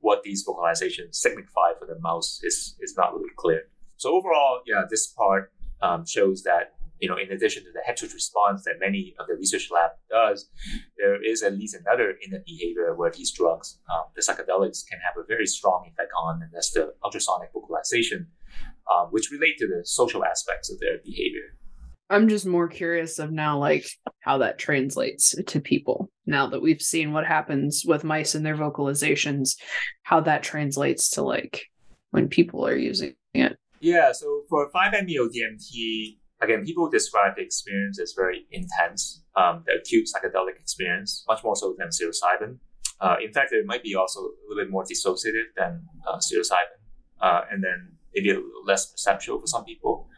what 0.00 0.22
these 0.24 0.44
vocalizations 0.46 1.14
signify 1.14 1.78
for 1.78 1.86
the 1.86 1.98
mouse 2.00 2.40
is 2.42 2.76
is 2.80 2.96
not 2.96 3.14
really 3.14 3.30
clear. 3.36 3.62
So 3.96 4.14
overall, 4.14 4.60
yeah, 4.66 4.82
this 4.90 5.06
part 5.06 5.52
um, 5.80 6.04
shows 6.04 6.42
that 6.42 6.74
you 7.00 7.08
know 7.08 7.16
in 7.16 7.30
addition 7.30 7.62
to 7.64 7.70
the 7.72 7.80
head 7.86 7.96
twitch 7.96 8.14
response 8.14 8.64
that 8.64 8.74
many 8.80 9.14
of 9.20 9.28
the 9.28 9.34
research 9.34 9.70
lab 9.70 9.92
does, 10.10 10.48
there 10.98 11.22
is 11.24 11.42
at 11.44 11.54
least 11.54 11.76
another 11.76 12.14
innate 12.20 12.44
behavior 12.44 12.94
where 12.96 13.12
these 13.12 13.30
drugs, 13.30 13.78
um, 13.94 14.04
the 14.16 14.22
psychedelics, 14.22 14.84
can 14.88 14.98
have 15.06 15.14
a 15.16 15.26
very 15.26 15.46
strong 15.46 15.88
effect 15.90 16.10
on, 16.20 16.42
and 16.42 16.50
that's 16.52 16.72
the 16.72 16.94
ultrasonic 17.04 17.50
vocalization, 17.52 18.26
um, 18.92 19.06
which 19.10 19.30
relate 19.30 19.56
to 19.58 19.68
the 19.68 19.82
social 19.84 20.24
aspects 20.24 20.70
of 20.70 20.80
their 20.80 20.98
behavior. 21.04 21.54
I'm 22.12 22.28
just 22.28 22.46
more 22.46 22.68
curious 22.68 23.18
of 23.18 23.32
now, 23.32 23.58
like 23.58 23.86
how 24.20 24.38
that 24.38 24.58
translates 24.58 25.34
to 25.46 25.60
people. 25.60 26.10
Now 26.26 26.46
that 26.48 26.60
we've 26.60 26.82
seen 26.82 27.12
what 27.12 27.26
happens 27.26 27.84
with 27.86 28.04
mice 28.04 28.34
and 28.34 28.44
their 28.44 28.56
vocalizations, 28.56 29.56
how 30.02 30.20
that 30.20 30.42
translates 30.42 31.08
to 31.10 31.22
like 31.22 31.64
when 32.10 32.28
people 32.28 32.66
are 32.66 32.76
using 32.76 33.14
it. 33.32 33.56
Yeah. 33.80 34.12
So 34.12 34.42
for 34.50 34.70
5-MeO 34.70 35.28
DMT, 35.28 36.18
again, 36.42 36.64
people 36.64 36.90
describe 36.90 37.36
the 37.36 37.42
experience 37.42 37.98
as 37.98 38.14
very 38.14 38.46
intense, 38.50 39.24
um, 39.34 39.64
the 39.66 39.76
acute 39.80 40.06
psychedelic 40.06 40.60
experience, 40.60 41.24
much 41.26 41.42
more 41.42 41.56
so 41.56 41.74
than 41.78 41.88
psilocybin. 41.88 42.58
Uh, 43.00 43.16
in 43.24 43.32
fact, 43.32 43.52
it 43.52 43.64
might 43.66 43.82
be 43.82 43.94
also 43.94 44.20
a 44.20 44.32
little 44.48 44.64
bit 44.64 44.70
more 44.70 44.84
dissociative 44.84 45.48
than 45.56 45.84
uh, 46.06 46.18
psilocybin, 46.18 46.78
uh, 47.20 47.40
and 47.50 47.64
then 47.64 47.92
maybe 48.14 48.30
a 48.30 48.34
little 48.34 48.64
less 48.66 48.92
perceptual 48.92 49.40
for 49.40 49.46
some 49.46 49.64
people. 49.64 50.08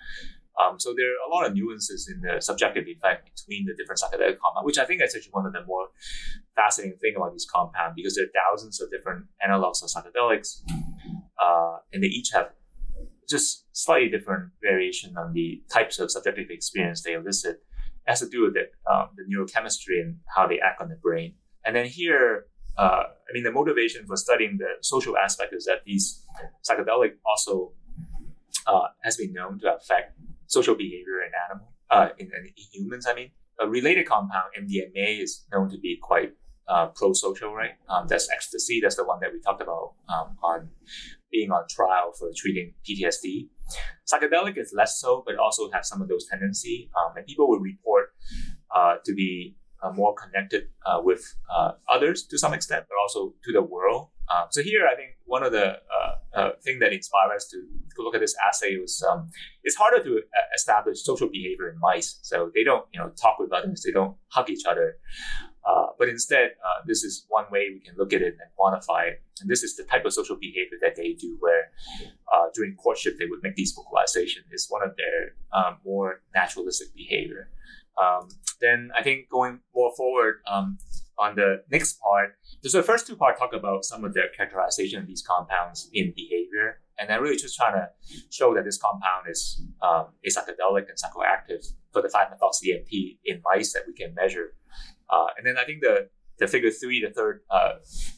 Um, 0.60 0.78
so 0.78 0.94
there 0.96 1.06
are 1.06 1.28
a 1.28 1.34
lot 1.34 1.46
of 1.46 1.54
nuances 1.54 2.08
in 2.08 2.20
the 2.20 2.40
subjective 2.40 2.86
effect 2.86 3.30
between 3.34 3.66
the 3.66 3.74
different 3.74 4.00
psychedelic 4.00 4.38
compounds, 4.38 4.64
which 4.64 4.78
I 4.78 4.84
think 4.84 5.02
is 5.02 5.14
actually 5.14 5.32
one 5.32 5.46
of 5.46 5.52
the 5.52 5.64
more 5.66 5.88
fascinating 6.54 6.98
thing 6.98 7.14
about 7.16 7.32
these 7.32 7.46
compounds 7.46 7.94
because 7.96 8.14
there 8.14 8.24
are 8.24 8.50
thousands 8.50 8.80
of 8.80 8.90
different 8.90 9.26
analogs 9.46 9.82
of 9.82 9.90
psychedelics, 9.90 10.62
uh, 11.42 11.78
and 11.92 12.02
they 12.02 12.08
each 12.08 12.30
have 12.32 12.50
just 13.28 13.64
slightly 13.72 14.08
different 14.08 14.50
variation 14.62 15.16
on 15.16 15.32
the 15.32 15.62
types 15.72 15.98
of 15.98 16.10
subjective 16.10 16.50
experience 16.50 17.02
they 17.02 17.14
elicit. 17.14 17.56
It 18.06 18.10
has 18.10 18.20
to 18.20 18.28
do 18.28 18.42
with 18.42 18.56
it, 18.56 18.72
um, 18.90 19.08
the 19.16 19.24
neurochemistry 19.24 20.00
and 20.02 20.18
how 20.34 20.46
they 20.46 20.60
act 20.60 20.80
on 20.80 20.88
the 20.88 20.96
brain. 20.96 21.34
And 21.64 21.74
then 21.74 21.86
here, 21.86 22.46
uh, 22.76 23.04
I 23.28 23.32
mean, 23.32 23.44
the 23.44 23.50
motivation 23.50 24.06
for 24.06 24.16
studying 24.16 24.58
the 24.58 24.76
social 24.82 25.16
aspect 25.16 25.54
is 25.54 25.64
that 25.64 25.84
these 25.86 26.22
psychedelic 26.68 27.14
also 27.24 27.72
uh, 28.66 28.88
has 29.02 29.16
been 29.16 29.32
known 29.32 29.58
to 29.60 29.74
affect 29.74 30.18
social 30.54 30.74
behavior 30.74 31.18
in 31.26 31.32
animal, 31.46 31.68
uh, 31.90 32.08
in, 32.18 32.26
in, 32.26 32.52
humans. 32.72 33.06
I 33.10 33.14
mean, 33.14 33.30
a 33.60 33.68
related 33.68 34.06
compound 34.06 34.48
MDMA 34.58 35.22
is 35.22 35.44
known 35.52 35.68
to 35.70 35.78
be 35.78 35.98
quite 36.00 36.32
uh, 36.68 36.86
pro-social, 36.94 37.54
right? 37.54 37.74
Um, 37.88 38.06
that's 38.08 38.28
ecstasy. 38.30 38.80
That's 38.82 38.96
the 38.96 39.04
one 39.04 39.20
that 39.20 39.32
we 39.32 39.40
talked 39.40 39.62
about 39.62 39.94
um, 40.08 40.36
on 40.42 40.70
being 41.30 41.50
on 41.50 41.64
trial 41.68 42.12
for 42.18 42.30
treating 42.36 42.74
PTSD. 42.88 43.48
Psychedelic 44.10 44.56
is 44.56 44.72
less 44.76 45.00
so, 45.00 45.22
but 45.26 45.36
also 45.36 45.70
have 45.72 45.84
some 45.84 46.00
of 46.00 46.08
those 46.08 46.26
tendency. 46.30 46.90
Um, 46.98 47.16
and 47.16 47.26
people 47.26 47.48
will 47.48 47.60
report 47.60 48.06
uh, 48.74 48.96
to 49.04 49.14
be 49.14 49.56
uh, 49.82 49.92
more 49.92 50.14
connected 50.14 50.64
uh, 50.86 51.00
with 51.02 51.22
uh, 51.54 51.72
others 51.88 52.26
to 52.30 52.38
some 52.38 52.54
extent, 52.54 52.86
but 52.88 52.96
also 53.02 53.34
to 53.44 53.52
the 53.52 53.62
world. 53.62 54.08
Um, 54.32 54.46
so 54.50 54.62
here, 54.62 54.86
I 54.90 54.96
think 54.96 55.10
one 55.24 55.42
of 55.42 55.52
the 55.52 55.66
uh, 55.72 56.38
uh, 56.38 56.50
thing 56.62 56.78
that 56.80 56.92
inspired 56.92 57.34
us 57.34 57.48
to, 57.48 57.58
to 57.58 58.02
look 58.02 58.14
at 58.14 58.20
this 58.20 58.34
assay 58.48 58.76
was 58.78 59.02
um, 59.08 59.30
it's 59.62 59.76
harder 59.76 60.02
to 60.02 60.16
uh, 60.18 60.40
establish 60.54 61.02
social 61.02 61.28
behavior 61.28 61.68
in 61.70 61.78
mice. 61.78 62.18
So 62.22 62.50
they 62.54 62.64
don't, 62.64 62.86
you 62.92 63.00
know, 63.00 63.10
talk 63.10 63.38
with 63.38 63.52
others. 63.52 63.82
They 63.82 63.92
don't 63.92 64.16
hug 64.28 64.50
each 64.50 64.64
other. 64.66 64.96
Uh, 65.66 65.86
but 65.98 66.08
instead, 66.08 66.50
uh, 66.62 66.82
this 66.86 67.04
is 67.04 67.24
one 67.28 67.46
way 67.50 67.68
we 67.72 67.80
can 67.80 67.94
look 67.96 68.12
at 68.12 68.20
it 68.20 68.36
and 68.40 68.50
quantify 68.58 69.08
it. 69.08 69.22
And 69.40 69.48
this 69.48 69.62
is 69.62 69.76
the 69.76 69.84
type 69.84 70.04
of 70.04 70.12
social 70.12 70.36
behavior 70.36 70.78
that 70.82 70.94
they 70.96 71.14
do, 71.14 71.36
where 71.40 71.70
uh, 72.34 72.46
during 72.54 72.76
courtship 72.76 73.18
they 73.18 73.24
would 73.26 73.42
make 73.42 73.56
these 73.56 73.74
vocalizations. 73.76 74.44
It's 74.50 74.70
one 74.70 74.82
of 74.82 74.94
their 74.96 75.34
um, 75.52 75.78
more 75.84 76.22
naturalistic 76.34 76.94
behavior. 76.94 77.50
Um, 78.00 78.28
then 78.60 78.90
I 78.96 79.02
think 79.02 79.28
going 79.28 79.60
more 79.74 79.92
forward 79.96 80.40
um, 80.50 80.78
on 81.18 81.36
the 81.36 81.62
next 81.70 82.00
part, 82.00 82.36
so 82.62 82.78
the 82.78 82.84
first 82.84 83.06
two 83.06 83.16
parts 83.16 83.38
talk 83.38 83.52
about 83.52 83.84
some 83.84 84.04
of 84.04 84.14
the 84.14 84.22
characterization 84.36 85.00
of 85.00 85.06
these 85.06 85.22
compounds 85.22 85.90
in 85.92 86.12
behavior, 86.16 86.80
and 86.98 87.10
then 87.10 87.20
really 87.20 87.36
just 87.36 87.56
trying 87.56 87.74
to 87.74 87.88
show 88.30 88.54
that 88.54 88.64
this 88.64 88.78
compound 88.78 89.26
is 89.28 89.62
um, 89.82 90.06
psychedelic 90.26 90.86
and 90.88 90.96
psychoactive 90.96 91.72
for 91.92 92.02
the 92.02 92.08
5-methox-DMT 92.08 93.18
in 93.24 93.42
mice 93.44 93.72
that 93.74 93.82
we 93.86 93.92
can 93.92 94.14
measure. 94.14 94.54
Uh, 95.10 95.26
and 95.36 95.46
then 95.46 95.56
I 95.58 95.64
think 95.64 95.82
the 95.82 96.08
the 96.38 96.48
figure 96.48 96.70
three, 96.70 97.00
the 97.00 97.12
third 97.12 97.42
uh, 97.50 97.74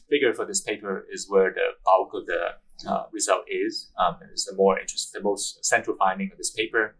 figure 0.09 0.33
for 0.33 0.45
this 0.45 0.61
paper, 0.61 1.05
is 1.11 1.29
where 1.29 1.51
the 1.53 1.67
bulk 1.85 2.13
of 2.13 2.25
the 2.25 2.89
uh, 2.89 3.03
result 3.11 3.43
is. 3.47 3.91
Um, 3.99 4.17
it's 4.31 4.45
the 4.45 4.55
more 4.55 4.79
interesting, 4.79 5.21
the 5.21 5.23
most 5.23 5.63
central 5.63 5.95
finding 5.97 6.31
of 6.31 6.37
this 6.37 6.51
paper, 6.51 6.95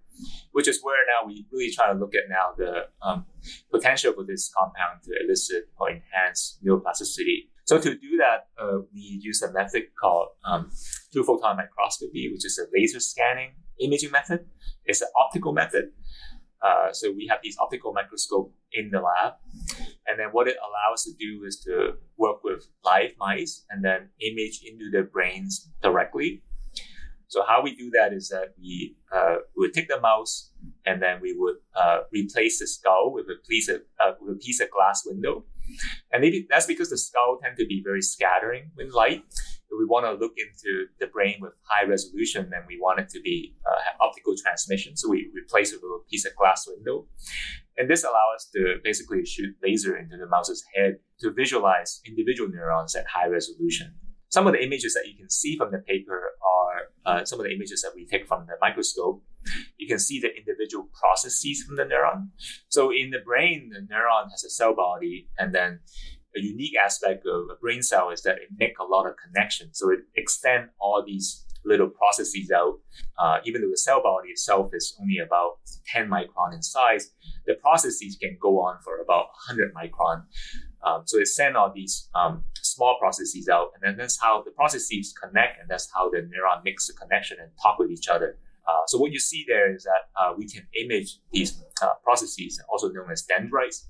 which 0.51 0.67
is 0.67 0.79
where 0.83 0.97
now 1.05 1.27
we 1.27 1.45
really 1.51 1.71
try 1.71 1.91
to 1.91 1.97
look 1.97 2.15
at 2.15 2.23
now 2.29 2.53
the 2.57 2.87
um, 3.01 3.25
potential 3.71 4.13
for 4.13 4.23
this 4.23 4.51
compound 4.57 5.03
to 5.03 5.11
elicit 5.23 5.69
or 5.79 5.89
enhance 5.89 6.59
neuroplasticity. 6.65 7.49
So 7.65 7.79
to 7.79 7.95
do 7.95 8.17
that, 8.19 8.47
uh, 8.61 8.79
we 8.93 9.19
use 9.21 9.41
a 9.41 9.51
method 9.51 9.83
called 9.99 10.29
um, 10.45 10.71
two 11.13 11.23
photon 11.23 11.57
microscopy, 11.57 12.29
which 12.31 12.45
is 12.45 12.57
a 12.57 12.65
laser 12.73 12.99
scanning 12.99 13.51
imaging 13.79 14.11
method. 14.11 14.45
It's 14.85 15.01
an 15.01 15.09
optical 15.19 15.53
method. 15.53 15.91
Uh, 16.61 16.91
so 16.91 17.11
we 17.11 17.27
have 17.27 17.39
these 17.43 17.57
optical 17.59 17.93
microscope 17.93 18.51
in 18.73 18.89
the 18.89 18.99
lab, 18.99 19.33
and 20.07 20.19
then 20.19 20.29
what 20.31 20.47
it 20.47 20.57
allows 20.57 20.95
us 20.95 21.03
to 21.03 21.13
do 21.13 21.43
is 21.45 21.59
to 21.59 21.93
work 22.17 22.43
with 22.43 22.65
live 22.83 23.11
mice 23.19 23.63
and 23.69 23.85
then 23.85 24.09
image 24.21 24.61
into 24.65 24.89
their 24.91 25.03
brains 25.03 25.69
directly. 25.83 26.41
So 27.27 27.43
how 27.45 27.61
we 27.61 27.75
do 27.75 27.91
that 27.91 28.13
is 28.13 28.29
that 28.29 28.53
we 28.59 28.95
uh, 29.11 29.37
would 29.57 29.73
take 29.73 29.89
the 29.89 29.99
mouse 29.99 30.51
and 30.85 31.01
then 31.01 31.19
we 31.21 31.35
would 31.37 31.55
uh, 31.75 31.99
replace 32.11 32.59
the 32.59 32.67
skull 32.67 33.11
with 33.13 33.25
a 33.25 33.35
piece 33.47 33.67
of 33.67 33.81
uh, 33.99 34.13
with 34.21 34.37
a 34.37 34.39
piece 34.39 34.61
of 34.61 34.71
glass 34.71 35.03
window, 35.05 35.45
and 36.11 36.21
maybe 36.21 36.47
that's 36.49 36.65
because 36.65 36.89
the 36.89 36.97
skull 36.97 37.39
tend 37.43 37.57
to 37.57 37.65
be 37.65 37.81
very 37.83 38.01
scattering 38.01 38.71
with 38.77 38.93
light. 38.93 39.23
If 39.69 39.77
we 39.77 39.85
want 39.85 40.05
to 40.05 40.13
look 40.13 40.31
into 40.37 40.87
the 41.01 41.07
brain 41.07 41.39
with 41.41 41.51
high 41.63 41.85
resolution, 41.85 42.49
then 42.49 42.61
we 42.65 42.79
want 42.79 43.01
it 43.01 43.09
to 43.09 43.19
be 43.19 43.53
uh, 43.69 43.75
have 43.85 43.99
optical 43.99 44.33
transmission. 44.41 44.95
So 44.95 45.09
we 45.09 45.29
replace 45.35 45.73
it 45.73 45.81
with 45.83 45.91
a 45.91 46.09
piece 46.09 46.25
of 46.25 46.33
glass 46.37 46.65
window, 46.65 47.07
and 47.77 47.89
this 47.89 48.05
allows 48.05 48.35
us 48.37 48.49
to 48.55 48.75
basically 48.83 49.25
shoot 49.25 49.53
laser 49.61 49.97
into 49.97 50.15
the 50.15 50.27
mouse's 50.27 50.63
head 50.73 50.99
to 51.19 51.31
visualize 51.31 51.99
individual 52.07 52.49
neurons 52.49 52.95
at 52.95 53.05
high 53.07 53.27
resolution. 53.27 53.95
Some 54.29 54.47
of 54.47 54.53
the 54.53 54.63
images 54.63 54.93
that 54.93 55.07
you 55.07 55.15
can 55.15 55.29
see 55.29 55.57
from 55.57 55.71
the 55.71 55.79
paper 55.79 56.31
are 56.45 56.81
uh, 57.05 57.25
some 57.25 57.39
of 57.39 57.45
the 57.45 57.53
images 57.53 57.81
that 57.81 57.91
we 57.95 58.05
take 58.05 58.27
from 58.27 58.45
the 58.45 58.53
microscope. 58.61 59.23
You 59.77 59.87
can 59.87 59.99
see 59.99 60.19
the 60.19 60.35
individual 60.35 60.89
processes 60.99 61.63
from 61.63 61.77
the 61.77 61.83
neuron. 61.83 62.29
So 62.67 62.91
in 62.91 63.11
the 63.11 63.19
brain, 63.23 63.71
the 63.73 63.79
neuron 63.79 64.29
has 64.31 64.43
a 64.43 64.49
cell 64.49 64.75
body, 64.75 65.29
and 65.37 65.55
then 65.55 65.79
a 66.35 66.41
unique 66.41 66.75
aspect 66.75 67.25
of 67.25 67.47
a 67.49 67.55
brain 67.59 67.81
cell 67.81 68.09
is 68.09 68.21
that 68.23 68.35
it 68.35 68.49
make 68.57 68.77
a 68.79 68.83
lot 68.83 69.07
of 69.07 69.13
connections. 69.15 69.79
So 69.79 69.91
it 69.91 69.99
extends 70.15 70.69
all 70.79 71.03
these 71.05 71.45
little 71.65 71.89
processes 71.89 72.51
out. 72.51 72.79
Uh, 73.19 73.37
even 73.45 73.61
though 73.61 73.69
the 73.69 73.77
cell 73.77 74.01
body 74.01 74.29
itself 74.29 74.71
is 74.73 74.95
only 75.01 75.17
about 75.19 75.59
10 75.87 76.09
micron 76.09 76.53
in 76.53 76.61
size, 76.61 77.11
the 77.45 77.55
processes 77.55 78.17
can 78.21 78.37
go 78.41 78.59
on 78.59 78.77
for 78.83 78.99
about 78.99 79.27
100 79.47 79.73
micron. 79.73 80.23
Um, 80.83 81.03
so 81.05 81.19
it 81.19 81.27
send 81.27 81.57
all 81.57 81.71
these 81.73 82.09
um, 82.15 82.43
small 82.61 82.97
processes 82.99 83.49
out, 83.49 83.71
and 83.73 83.81
then 83.83 83.97
that's 83.97 84.19
how 84.21 84.43
the 84.43 84.51
processes 84.51 85.13
connect, 85.21 85.59
and 85.59 85.69
that's 85.69 85.89
how 85.93 86.09
the 86.09 86.17
neuron 86.17 86.63
makes 86.63 86.87
the 86.87 86.93
connection 86.93 87.37
and 87.41 87.51
talk 87.61 87.79
with 87.79 87.91
each 87.91 88.07
other. 88.07 88.37
Uh, 88.67 88.81
so 88.85 88.97
what 88.97 89.11
you 89.11 89.19
see 89.19 89.45
there 89.47 89.73
is 89.73 89.83
that 89.83 90.09
uh, 90.19 90.33
we 90.37 90.47
can 90.47 90.67
image 90.79 91.19
these 91.31 91.63
uh, 91.81 91.93
processes, 92.03 92.61
also 92.69 92.89
known 92.89 93.09
as 93.11 93.23
dendrites. 93.23 93.87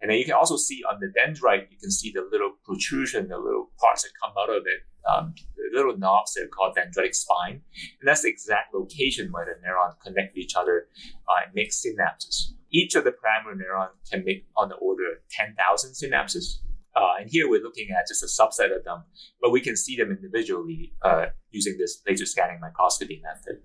And 0.00 0.10
then 0.10 0.18
you 0.18 0.24
can 0.24 0.34
also 0.34 0.56
see 0.56 0.82
on 0.90 1.00
the 1.00 1.12
dendrite, 1.18 1.70
you 1.70 1.78
can 1.78 1.90
see 1.90 2.12
the 2.12 2.26
little 2.30 2.52
protrusion, 2.64 3.28
the 3.28 3.38
little 3.38 3.70
parts 3.80 4.02
that 4.02 4.10
come 4.22 4.32
out 4.38 4.50
of 4.50 4.62
it, 4.66 4.80
um, 5.08 5.34
the 5.56 5.76
little 5.76 5.96
knobs 5.96 6.34
that 6.34 6.44
are 6.44 6.48
called 6.48 6.76
dendritic 6.76 7.14
spine. 7.14 7.62
And 8.00 8.08
that's 8.08 8.22
the 8.22 8.28
exact 8.28 8.74
location 8.74 9.32
where 9.32 9.44
the 9.44 9.54
neurons 9.66 9.94
connect 10.02 10.34
with 10.34 10.44
each 10.44 10.54
other 10.54 10.88
uh, 11.28 11.44
and 11.44 11.54
make 11.54 11.70
synapses. 11.70 12.52
Each 12.70 12.94
of 12.94 13.04
the 13.04 13.12
primary 13.12 13.56
neuron 13.56 13.88
can 14.10 14.24
make 14.24 14.46
on 14.56 14.68
the 14.68 14.76
order 14.76 15.04
of 15.12 15.18
10,000 15.30 15.92
synapses. 15.92 16.58
Uh, 16.94 17.20
and 17.20 17.28
here 17.30 17.48
we're 17.48 17.62
looking 17.62 17.88
at 17.90 18.08
just 18.08 18.22
a 18.22 18.26
subset 18.26 18.74
of 18.74 18.82
them, 18.84 19.04
but 19.40 19.50
we 19.50 19.60
can 19.60 19.76
see 19.76 19.96
them 19.96 20.10
individually 20.10 20.94
uh, 21.02 21.26
using 21.50 21.76
this 21.78 22.02
laser 22.08 22.24
scanning 22.24 22.58
microscopy 22.60 23.22
method. 23.22 23.60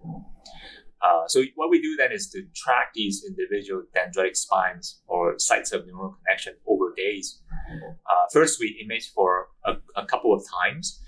Uh, 1.02 1.24
so 1.28 1.44
what 1.56 1.70
we 1.70 1.82
do 1.82 1.96
then 1.98 2.12
is 2.12 2.30
to 2.30 2.44
track 2.56 2.92
these 2.94 3.24
individual 3.28 3.84
dendritic 3.96 4.36
spines 4.36 5.02
or 5.08 5.40
sites 5.40 5.72
of 5.72 5.86
neural 5.88 6.16
connection 6.24 6.54
over 6.68 6.94
days. 6.96 7.42
Uh, 7.72 8.26
first, 8.32 8.60
we 8.60 8.80
image 8.84 9.12
for 9.16 9.48
a, 9.66 9.74
a 9.96 10.06
couple 10.06 10.34
of 10.34 10.44
times, 10.62 11.02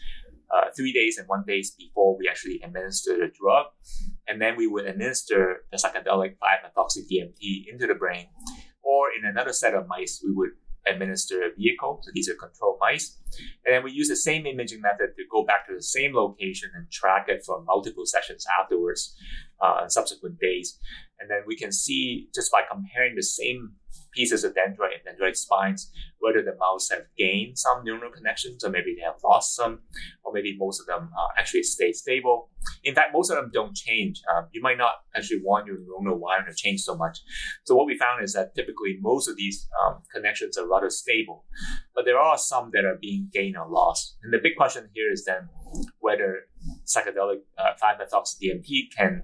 uh, 0.54 0.66
three 0.76 0.94
days 0.94 1.18
and 1.18 1.28
one 1.28 1.44
days 1.48 1.72
before 1.72 2.18
we 2.18 2.28
actually 2.30 2.62
administer 2.64 3.18
the 3.18 3.32
drug. 3.40 3.66
And 4.28 4.42
then 4.42 4.56
we 4.56 4.68
would 4.68 4.86
administer 4.86 5.66
the 5.72 5.78
psychedelic 5.78 6.36
5-methoxy-DMT 6.38 7.66
into 7.72 7.88
the 7.88 7.96
brain. 7.96 8.28
Or 8.84 9.08
in 9.18 9.26
another 9.26 9.54
set 9.54 9.74
of 9.74 9.88
mice, 9.88 10.22
we 10.24 10.34
would 10.34 10.52
administer 10.86 11.44
a 11.44 11.56
vehicle. 11.56 12.02
So 12.04 12.12
these 12.14 12.30
are 12.30 12.36
control 12.36 12.78
mice. 12.80 13.18
And 13.66 13.74
then 13.74 13.84
we 13.84 13.92
use 13.92 14.10
the 14.10 14.16
same 14.16 14.46
imaging 14.46 14.82
method 14.82 15.16
to 15.16 15.24
go 15.32 15.44
back 15.44 15.68
to 15.68 15.74
the 15.76 15.84
same 15.84 16.14
location 16.14 16.70
and 16.76 16.92
track 16.92 17.26
it 17.30 17.44
for 17.46 17.64
multiple 17.64 18.06
sessions 18.06 18.46
afterwards, 18.62 19.16
uh, 19.62 19.88
subsequent 19.88 20.40
days. 20.40 20.78
And 21.20 21.30
then 21.30 21.44
we 21.48 21.56
can 21.56 21.72
see 21.72 22.28
just 22.36 22.52
by 22.52 22.62
comparing 22.70 23.16
the 23.16 23.24
same 23.24 23.74
pieces 24.14 24.44
of 24.44 24.54
dendrite 24.54 25.00
and 25.06 25.20
dendritic 25.20 25.36
spines, 25.36 25.92
whether 26.20 26.42
the 26.42 26.56
mouse 26.60 26.90
have 26.90 27.04
gained 27.18 27.58
some 27.58 27.84
neural 27.84 28.12
connections 28.12 28.64
or 28.64 28.70
maybe 28.70 28.96
they 28.96 29.04
have 29.04 29.20
lost 29.24 29.56
some, 29.56 29.80
or 30.24 30.32
maybe 30.34 30.56
most 30.58 30.80
of 30.80 30.86
them 30.86 31.10
uh, 31.18 31.28
actually 31.38 31.64
stay 31.64 31.92
stable. 31.92 32.50
In 32.84 32.96
fact, 32.96 33.12
most 33.14 33.30
of 33.30 33.38
them 33.38 33.52
don't 33.54 33.76
change. 33.76 34.22
Um, 34.34 34.48
you 34.52 34.62
might 34.62 34.78
not 34.78 34.94
actually 35.16 35.42
want 35.44 35.68
your 35.68 35.78
neuronal 35.78 36.18
wiring 36.18 36.46
to 36.50 36.56
change 36.56 36.82
so 36.82 36.96
much. 36.96 37.20
So 37.66 37.76
what 37.76 37.88
we 37.88 37.98
found 37.98 38.24
is 38.24 38.34
that 38.34 38.56
typically 38.56 38.98
most 39.02 39.28
of 39.28 39.36
these 39.36 39.68
um, 39.84 40.02
connections 40.14 40.58
are 40.58 40.68
rather 40.68 40.90
stable, 40.90 41.46
but 41.96 42.06
there 42.06 42.20
are 42.20 42.38
some 42.38 42.72
that 42.74 42.86
are 42.86 42.98
being 43.00 43.30
gained 43.34 43.58
or 43.58 43.68
lost. 43.70 44.18
And 44.24 44.34
the 44.34 44.40
big 44.42 44.56
question 44.56 44.90
here 44.94 45.12
is 45.12 45.26
then 45.26 45.50
whether 46.00 46.44
psychedelic 46.86 47.40
uh, 47.58 47.74
5-methoxy-DMT 47.82 48.96
can 48.96 49.24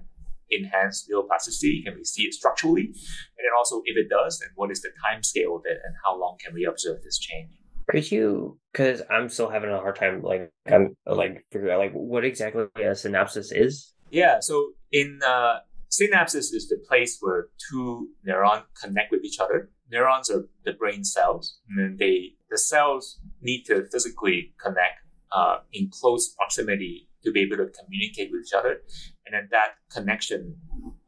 enhance 0.52 1.08
neuroplasticity? 1.10 1.84
Can 1.84 1.94
we 1.96 2.04
see 2.04 2.22
it 2.22 2.34
structurally? 2.34 2.82
And 2.82 3.44
then 3.44 3.52
also, 3.56 3.82
if 3.84 3.96
it 3.96 4.08
does, 4.08 4.38
then 4.38 4.50
what 4.54 4.70
is 4.70 4.82
the 4.82 4.90
time 5.04 5.22
scale 5.22 5.56
of 5.56 5.62
it 5.64 5.78
and 5.84 5.94
how 6.04 6.18
long 6.18 6.36
can 6.44 6.54
we 6.54 6.64
observe 6.64 7.02
this 7.02 7.18
change? 7.18 7.50
Could 7.90 8.10
you, 8.12 8.58
because 8.72 9.02
I'm 9.10 9.28
still 9.28 9.48
having 9.48 9.70
a 9.70 9.78
hard 9.78 9.96
time, 9.96 10.22
like, 10.22 10.52
I'm 10.70 10.94
like 11.06 11.44
figuring 11.50 11.74
out, 11.74 11.78
like, 11.78 11.92
what 11.92 12.24
exactly 12.24 12.62
a 12.76 12.90
synapses 12.92 13.48
is? 13.50 13.92
Yeah. 14.10 14.38
So 14.40 14.72
in 14.92 15.20
uh, 15.26 15.58
synapses 15.90 16.54
is 16.54 16.68
the 16.68 16.78
place 16.88 17.18
where 17.20 17.48
two 17.70 18.08
neurons 18.24 18.64
connect 18.80 19.10
with 19.10 19.24
each 19.24 19.40
other. 19.40 19.70
Neurons 19.90 20.30
are 20.30 20.44
the 20.64 20.72
brain 20.72 21.02
cells, 21.04 21.58
and 21.68 21.78
then 21.78 21.96
they 21.98 22.34
the 22.48 22.58
cells 22.58 23.18
need 23.40 23.64
to 23.64 23.86
physically 23.90 24.54
connect 24.62 25.00
uh, 25.32 25.58
in 25.72 25.90
close 25.92 26.32
proximity 26.34 27.08
to 27.24 27.32
be 27.32 27.40
able 27.40 27.56
to 27.56 27.68
communicate 27.78 28.30
with 28.30 28.42
each 28.46 28.52
other. 28.52 28.80
And 29.26 29.34
then 29.34 29.48
that 29.50 29.74
connection 29.92 30.56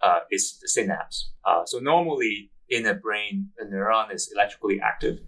uh, 0.01 0.20
is 0.31 0.59
the 0.61 0.68
synapse. 0.68 1.33
Uh, 1.44 1.62
so 1.64 1.79
normally 1.79 2.51
in 2.68 2.87
a 2.87 2.94
brain, 2.94 3.51
the 3.59 3.64
neuron 3.64 4.14
is 4.14 4.31
electrically 4.35 4.81
active, 4.81 5.18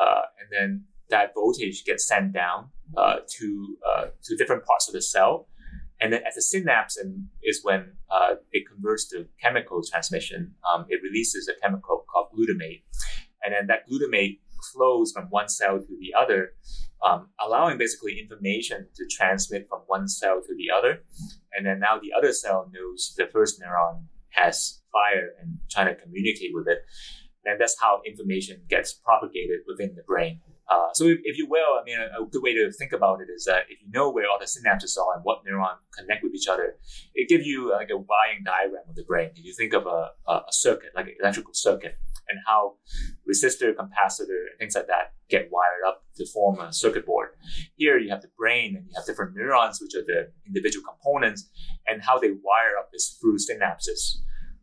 uh, 0.00 0.22
and 0.40 0.48
then 0.50 0.84
that 1.10 1.32
voltage 1.34 1.84
gets 1.84 2.06
sent 2.06 2.32
down 2.32 2.70
uh, 2.96 3.16
to 3.28 3.76
uh, 3.88 4.04
to 4.22 4.36
different 4.36 4.64
parts 4.64 4.88
of 4.88 4.94
the 4.94 5.02
cell. 5.02 5.48
And 6.00 6.12
then 6.12 6.22
at 6.26 6.34
the 6.34 6.42
synapse 6.42 6.96
and 6.96 7.28
is 7.42 7.60
when 7.62 7.92
uh, 8.10 8.34
it 8.52 8.64
converts 8.68 9.08
to 9.10 9.26
chemical 9.40 9.80
transmission. 9.82 10.54
Um, 10.68 10.86
it 10.88 11.00
releases 11.02 11.48
a 11.48 11.58
chemical 11.62 12.04
called 12.10 12.28
glutamate. 12.36 12.82
And 13.42 13.54
then 13.54 13.68
that 13.68 13.88
glutamate 13.88 14.40
flows 14.72 15.12
from 15.12 15.26
one 15.30 15.48
cell 15.48 15.78
to 15.78 15.96
the 16.00 16.12
other, 16.18 16.54
um, 17.04 17.28
allowing 17.38 17.78
basically 17.78 18.18
information 18.18 18.88
to 18.94 19.04
transmit 19.10 19.68
from 19.68 19.80
one 19.86 20.08
cell 20.08 20.40
to 20.40 20.54
the 20.56 20.70
other. 20.76 21.04
And 21.56 21.66
then 21.66 21.78
now 21.78 21.98
the 22.00 22.12
other 22.16 22.32
cell 22.32 22.70
knows 22.72 23.14
the 23.16 23.26
first 23.26 23.60
neuron 23.60 24.04
has 24.30 24.80
fire 24.90 25.30
and 25.40 25.58
trying 25.70 25.94
to 25.94 26.00
communicate 26.00 26.50
with 26.52 26.66
it. 26.66 26.78
And 27.44 27.60
that's 27.60 27.76
how 27.78 28.00
information 28.06 28.62
gets 28.70 28.94
propagated 28.94 29.60
within 29.66 29.94
the 29.94 30.02
brain. 30.02 30.40
Uh, 30.66 30.88
so 30.94 31.04
if, 31.04 31.18
if, 31.24 31.36
you 31.36 31.46
will, 31.46 31.78
I 31.78 31.84
mean, 31.84 31.98
a, 31.98 32.22
a, 32.22 32.26
good 32.26 32.42
way 32.42 32.54
to 32.54 32.72
think 32.72 32.92
about 32.92 33.20
it 33.20 33.28
is 33.30 33.44
that 33.44 33.64
if 33.68 33.82
you 33.82 33.90
know 33.90 34.10
where 34.10 34.24
all 34.30 34.38
the 34.40 34.46
synapses 34.46 34.96
are 34.96 35.14
and 35.14 35.22
what 35.22 35.44
neuron 35.44 35.76
connect 35.94 36.24
with 36.24 36.34
each 36.34 36.48
other, 36.48 36.76
it 37.14 37.28
gives 37.28 37.46
you 37.46 37.70
like 37.70 37.90
a 37.90 37.98
wiring 37.98 38.44
diagram 38.46 38.84
of 38.88 38.94
the 38.94 39.02
brain. 39.02 39.28
If 39.34 39.44
you 39.44 39.52
think 39.52 39.74
of 39.74 39.86
a, 39.86 40.12
a 40.26 40.40
circuit, 40.48 40.92
like 40.96 41.08
an 41.08 41.16
electrical 41.20 41.52
circuit, 41.52 41.98
and 42.28 42.38
how 42.46 42.74
resistor, 43.28 43.72
capacitor, 43.74 44.40
and 44.50 44.58
things 44.58 44.74
like 44.74 44.86
that 44.86 45.12
get 45.28 45.48
wired 45.50 45.82
up 45.86 46.04
to 46.16 46.26
form 46.26 46.60
a 46.60 46.72
circuit 46.72 47.06
board. 47.06 47.30
Here 47.76 47.98
you 47.98 48.10
have 48.10 48.22
the 48.22 48.30
brain 48.36 48.76
and 48.76 48.86
you 48.86 48.92
have 48.96 49.06
different 49.06 49.34
neurons, 49.34 49.80
which 49.80 49.94
are 49.94 50.04
the 50.06 50.30
individual 50.46 50.84
components, 50.86 51.48
and 51.86 52.02
how 52.02 52.18
they 52.18 52.30
wire 52.30 52.78
up 52.78 52.90
is 52.92 53.18
through 53.20 53.38
synapses. 53.38 54.18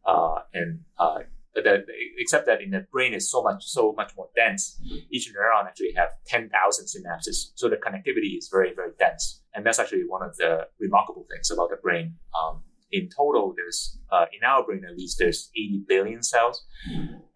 Uh, 0.06 0.40
and 0.54 0.80
uh, 0.98 1.20
the, 1.56 1.84
except 2.18 2.46
that 2.46 2.62
in 2.62 2.72
the 2.72 2.86
brain 2.92 3.14
is 3.14 3.30
so 3.30 3.44
much 3.44 3.64
so 3.64 3.94
much 3.96 4.14
more 4.16 4.30
dense. 4.36 4.80
Each 5.12 5.30
neuron 5.30 5.68
actually 5.68 5.94
have 5.96 6.10
ten 6.26 6.50
thousand 6.50 6.86
synapses, 6.86 7.52
so 7.56 7.70
the 7.70 7.76
connectivity 7.76 8.38
is 8.38 8.50
very 8.52 8.74
very 8.74 8.92
dense, 8.98 9.42
and 9.54 9.66
that's 9.66 9.80
actually 9.80 10.04
one 10.08 10.24
of 10.24 10.36
the 10.38 10.68
remarkable 10.80 11.26
things 11.32 11.52
about 11.52 11.70
the 11.70 11.76
brain. 11.76 12.16
Um, 12.40 12.64
in 12.92 13.10
total, 13.16 13.54
there's 13.56 13.98
uh, 14.12 14.26
in 14.34 14.44
our 14.46 14.64
brain 14.64 14.84
at 14.88 14.98
least 14.98 15.18
there's 15.20 15.50
80 15.56 15.84
billion 15.88 16.24
cells, 16.24 16.64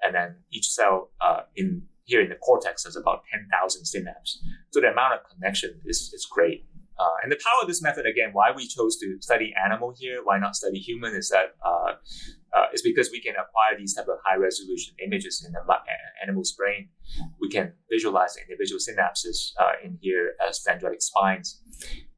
and 0.04 0.14
then 0.14 0.38
each 0.52 0.68
cell 0.68 1.12
uh, 1.22 1.42
in 1.56 1.84
here 2.04 2.22
in 2.22 2.30
the 2.30 2.36
cortex 2.36 2.84
has 2.84 2.96
about 2.96 3.24
10,000 3.32 3.84
synapses. 3.84 4.38
So 4.70 4.80
the 4.80 4.92
amount 4.92 5.16
of 5.16 5.20
connection 5.34 5.82
is 5.86 6.12
is 6.14 6.28
great. 6.30 6.66
Uh, 6.98 7.16
and 7.24 7.32
the 7.32 7.36
power 7.44 7.60
of 7.62 7.68
this 7.68 7.82
method, 7.82 8.06
again, 8.06 8.30
why 8.32 8.52
we 8.56 8.66
chose 8.66 8.98
to 8.98 9.18
study 9.20 9.54
animal 9.62 9.94
here, 10.00 10.22
why 10.24 10.40
not 10.40 10.56
study 10.56 10.80
human, 10.80 11.14
is 11.14 11.30
that 11.30 11.56
uh, 11.66 11.96
uh, 12.56 12.66
is 12.74 12.82
because 12.82 13.10
we 13.12 13.20
can 13.20 13.34
acquire 13.34 13.78
these 13.78 13.94
type 13.94 14.08
of 14.08 14.18
high 14.24 14.38
resolution 14.38 14.96
images 15.06 15.44
in 15.46 15.52
the 15.52 15.60
animal's 16.24 16.54
brain. 16.54 16.88
We 17.42 17.50
can 17.50 17.74
visualize 17.92 18.38
individual 18.38 18.80
synapses 18.80 19.52
uh, 19.60 19.74
in 19.84 19.98
here 20.02 20.34
as 20.48 20.64
dendritic 20.64 21.02
spines. 21.02 21.62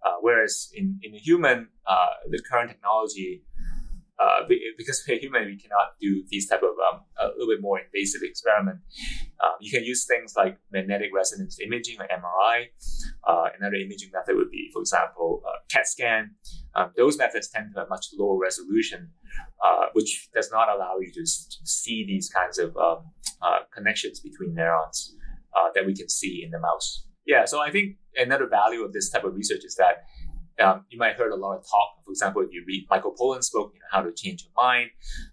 Uh, 0.06 0.14
whereas 0.22 0.70
in, 0.74 1.00
in 1.04 1.14
human, 1.14 1.68
uh, 1.88 2.08
the 2.30 2.41
current 2.50 2.70
technology 2.70 3.43
uh, 4.20 4.48
because 4.78 5.04
we're 5.08 5.20
human, 5.20 5.45
we 5.45 5.58
cannot 5.58 5.93
do 6.02 6.24
these 6.30 6.48
type 6.48 6.64
of 6.64 6.76
um, 6.91 7.02
a 7.20 7.28
little 7.38 7.48
bit 7.48 7.62
more 7.62 7.80
invasive 7.80 8.22
experiment. 8.24 8.80
Um, 9.43 9.52
you 9.60 9.72
can 9.72 9.84
use 9.84 10.06
things 10.06 10.34
like 10.36 10.58
magnetic 10.72 11.12
resonance 11.14 11.60
imaging, 11.60 11.98
like 12.00 12.10
MRI. 12.10 12.66
Uh, 13.28 13.50
another 13.58 13.76
imaging 13.76 14.10
method 14.14 14.36
would 14.36 14.50
be, 14.50 14.70
for 14.74 14.82
example, 14.82 15.43
uh, 15.45 15.60
CAT 15.72 15.88
scan. 15.88 16.32
Um, 16.76 16.91
those 16.98 17.18
methods 17.18 17.50
tend 17.50 17.74
to 17.74 17.82
have 17.82 17.89
much 17.89 18.08
lower 18.18 18.39
resolution, 18.39 19.10
uh, 19.64 19.88
which 19.93 20.30
does 20.34 20.50
not 20.52 20.70
allow 20.70 20.98
you 21.00 21.12
to 21.14 21.26
see 21.26 22.06
these 22.06 22.30
kinds 22.30 22.58
of 22.58 22.76
um, 22.78 23.04
connections 23.74 24.20
between 24.20 24.56
neurons 24.56 25.14
that 25.74 25.86
we 25.86 25.93
can 25.93 26.08
see 26.08 26.43
in 26.43 26.52
the 26.52 26.60
mouse. 26.60 27.08
Yeah, 27.26 27.43
so 27.43 27.60
I 27.60 27.72
think 27.72 27.98
another 28.18 28.47
value 28.47 28.84
of 28.84 28.93
this 28.93 29.09
type 29.09 29.24
of 29.24 29.36
research 29.36 29.63
is 29.63 29.76
that 29.76 30.05
um, 30.59 30.86
you 30.89 30.97
might 30.97 31.15
heard 31.15 31.32
a 31.32 31.36
lot 31.36 31.57
of 31.57 31.61
talk. 31.61 32.03
For 32.03 32.11
example, 32.11 32.41
if 32.41 32.51
you 32.51 32.63
read 32.65 32.88
Michael 32.89 33.13
Pollan's 33.13 33.49
book, 33.49 33.72
you 33.74 33.80
know, 33.80 33.86
How 33.91 34.01
to 34.01 34.11
Change 34.11 34.43
Your 34.43 34.51
Mind, 34.55 34.89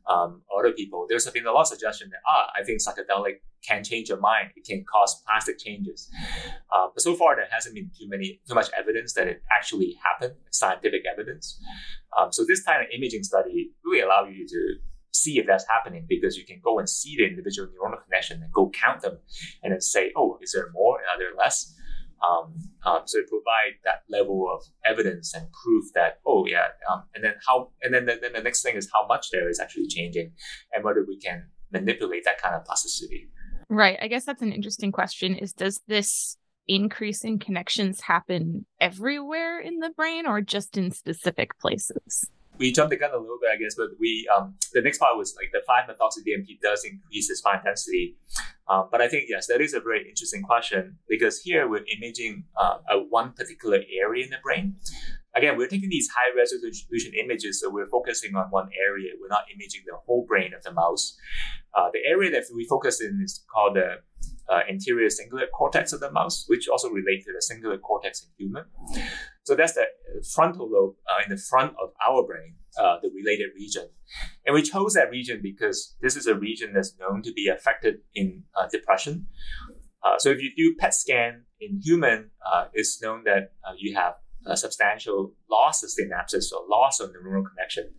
um, 0.06 0.42
other 0.56 0.72
people, 0.72 1.06
there's 1.08 1.28
been 1.30 1.46
a 1.46 1.52
lot 1.52 1.62
of 1.62 1.66
suggestion 1.68 2.10
that, 2.10 2.20
ah, 2.28 2.50
I 2.58 2.62
think 2.62 2.80
psychedelic 2.80 3.40
can 3.66 3.82
change 3.82 4.10
your 4.10 4.20
mind. 4.20 4.50
It 4.56 4.66
can 4.66 4.84
cause 4.84 5.22
plastic 5.26 5.58
changes. 5.58 6.10
Uh, 6.70 6.88
but 6.92 7.02
so 7.02 7.14
far, 7.14 7.36
there 7.36 7.46
hasn't 7.50 7.74
been 7.74 7.90
too 7.98 8.08
many, 8.08 8.40
too 8.46 8.54
much 8.54 8.68
evidence 8.76 9.14
that 9.14 9.26
it 9.26 9.42
actually 9.56 9.96
happened, 10.04 10.34
scientific 10.50 11.04
evidence. 11.10 11.58
Um, 12.18 12.30
so 12.30 12.44
this 12.46 12.62
kind 12.62 12.82
of 12.82 12.88
imaging 12.94 13.22
study 13.22 13.70
really 13.84 14.00
allow 14.00 14.26
you 14.26 14.46
to 14.46 14.74
see 15.12 15.38
if 15.38 15.46
that's 15.46 15.66
happening 15.68 16.04
because 16.08 16.36
you 16.36 16.44
can 16.44 16.60
go 16.62 16.78
and 16.78 16.88
see 16.88 17.16
the 17.16 17.24
individual 17.24 17.68
neuronal 17.68 18.02
connection 18.04 18.42
and 18.42 18.52
go 18.52 18.70
count 18.70 19.00
them 19.00 19.18
and 19.62 19.72
then 19.72 19.80
say, 19.80 20.12
oh, 20.16 20.38
is 20.42 20.52
there 20.52 20.68
more? 20.74 20.98
Are 20.98 21.18
there 21.18 21.34
less? 21.38 21.74
Um, 22.22 22.54
um, 22.84 23.02
so 23.06 23.20
provide 23.20 23.78
that 23.84 24.02
level 24.08 24.46
of 24.52 24.64
evidence 24.84 25.34
and 25.34 25.46
proof 25.52 25.84
that 25.94 26.20
oh 26.26 26.46
yeah, 26.46 26.68
um, 26.90 27.04
and 27.14 27.24
then 27.24 27.34
how 27.46 27.70
and 27.82 27.92
then 27.92 28.06
the, 28.06 28.18
then 28.20 28.32
the 28.32 28.42
next 28.42 28.62
thing 28.62 28.76
is 28.76 28.88
how 28.92 29.06
much 29.06 29.30
there 29.30 29.48
is 29.48 29.60
actually 29.60 29.88
changing, 29.88 30.32
and 30.72 30.84
whether 30.84 31.04
we 31.06 31.18
can 31.18 31.46
manipulate 31.72 32.24
that 32.24 32.40
kind 32.40 32.54
of 32.54 32.64
plasticity. 32.64 33.28
Right. 33.68 33.98
I 34.00 34.08
guess 34.08 34.24
that's 34.24 34.42
an 34.42 34.52
interesting 34.52 34.92
question. 34.92 35.34
Is 35.36 35.52
does 35.52 35.80
this 35.86 36.36
increase 36.66 37.24
in 37.24 37.38
connections 37.38 38.00
happen 38.00 38.64
everywhere 38.80 39.60
in 39.60 39.80
the 39.80 39.90
brain 39.90 40.26
or 40.26 40.40
just 40.40 40.76
in 40.76 40.90
specific 40.90 41.58
places? 41.58 42.30
We 42.58 42.72
jumped 42.72 42.90
the 42.90 42.96
gun 42.96 43.10
a 43.12 43.18
little 43.18 43.38
bit, 43.40 43.50
I 43.52 43.56
guess, 43.56 43.74
but 43.76 43.90
we 43.98 44.28
um, 44.34 44.54
the 44.72 44.80
next 44.80 44.98
part 44.98 45.16
was 45.16 45.34
like 45.36 45.50
the 45.52 45.62
5-methoxy 45.68 46.22
DMT 46.26 46.60
does 46.62 46.84
increase 46.84 47.28
the 47.28 47.36
spine 47.36 47.60
density. 47.64 48.16
Um, 48.68 48.88
but 48.90 49.00
I 49.00 49.08
think 49.08 49.24
yes, 49.28 49.46
that 49.48 49.60
is 49.60 49.74
a 49.74 49.80
very 49.80 50.08
interesting 50.08 50.42
question 50.42 50.98
because 51.08 51.40
here 51.40 51.68
we're 51.68 51.84
imaging 51.96 52.44
uh, 52.56 52.78
a 52.90 52.98
one 52.98 53.32
particular 53.32 53.80
area 54.02 54.24
in 54.24 54.30
the 54.30 54.38
brain. 54.42 54.76
Again, 55.36 55.56
we're 55.58 55.66
taking 55.66 55.90
these 55.90 56.08
high 56.14 56.36
resolution 56.36 57.12
images, 57.20 57.60
so 57.60 57.68
we're 57.68 57.88
focusing 57.88 58.36
on 58.36 58.46
one 58.50 58.68
area. 58.88 59.10
We're 59.20 59.28
not 59.28 59.44
imaging 59.52 59.82
the 59.84 59.96
whole 60.06 60.24
brain 60.28 60.54
of 60.54 60.62
the 60.62 60.72
mouse. 60.72 61.16
Uh, 61.74 61.90
the 61.92 61.98
area 62.08 62.30
that 62.30 62.44
we 62.54 62.66
focus 62.66 63.00
in 63.00 63.20
is 63.22 63.44
called 63.52 63.74
the 63.74 63.96
uh, 64.48 64.60
anterior 64.70 65.08
cingulate 65.08 65.50
cortex 65.52 65.92
of 65.92 66.00
the 66.00 66.12
mouse, 66.12 66.44
which 66.46 66.68
also 66.68 66.88
relates 66.88 67.26
to 67.26 67.32
the 67.32 67.42
cingulate 67.42 67.80
cortex 67.80 68.22
in 68.22 68.46
human. 68.46 68.64
So 69.44 69.54
that's 69.54 69.74
the 69.74 69.84
frontal 70.34 70.70
lobe 70.70 70.94
uh, 71.06 71.22
in 71.24 71.30
the 71.30 71.40
front 71.40 71.74
of 71.80 71.90
our 72.06 72.26
brain, 72.26 72.54
uh, 72.78 72.96
the 73.02 73.10
related 73.10 73.50
region. 73.54 73.88
And 74.46 74.54
we 74.54 74.62
chose 74.62 74.94
that 74.94 75.10
region 75.10 75.40
because 75.42 75.96
this 76.00 76.16
is 76.16 76.26
a 76.26 76.34
region 76.34 76.72
that's 76.72 76.94
known 76.98 77.22
to 77.22 77.32
be 77.32 77.48
affected 77.48 77.96
in 78.14 78.44
uh, 78.58 78.68
depression. 78.68 79.26
Uh, 80.02 80.18
so 80.18 80.30
if 80.30 80.40
you 80.40 80.50
do 80.56 80.74
PET 80.78 80.94
scan 80.94 81.44
in 81.60 81.80
human, 81.82 82.30
uh, 82.50 82.66
it's 82.72 83.02
known 83.02 83.24
that 83.24 83.52
uh, 83.66 83.72
you 83.76 83.94
have 83.94 84.14
a 84.46 84.56
substantial 84.56 85.34
loss 85.50 85.82
of 85.82 85.90
synapses 85.90 86.52
or 86.52 86.66
loss 86.68 87.00
of 87.00 87.10
neuronal 87.10 87.44
connection 87.46 87.92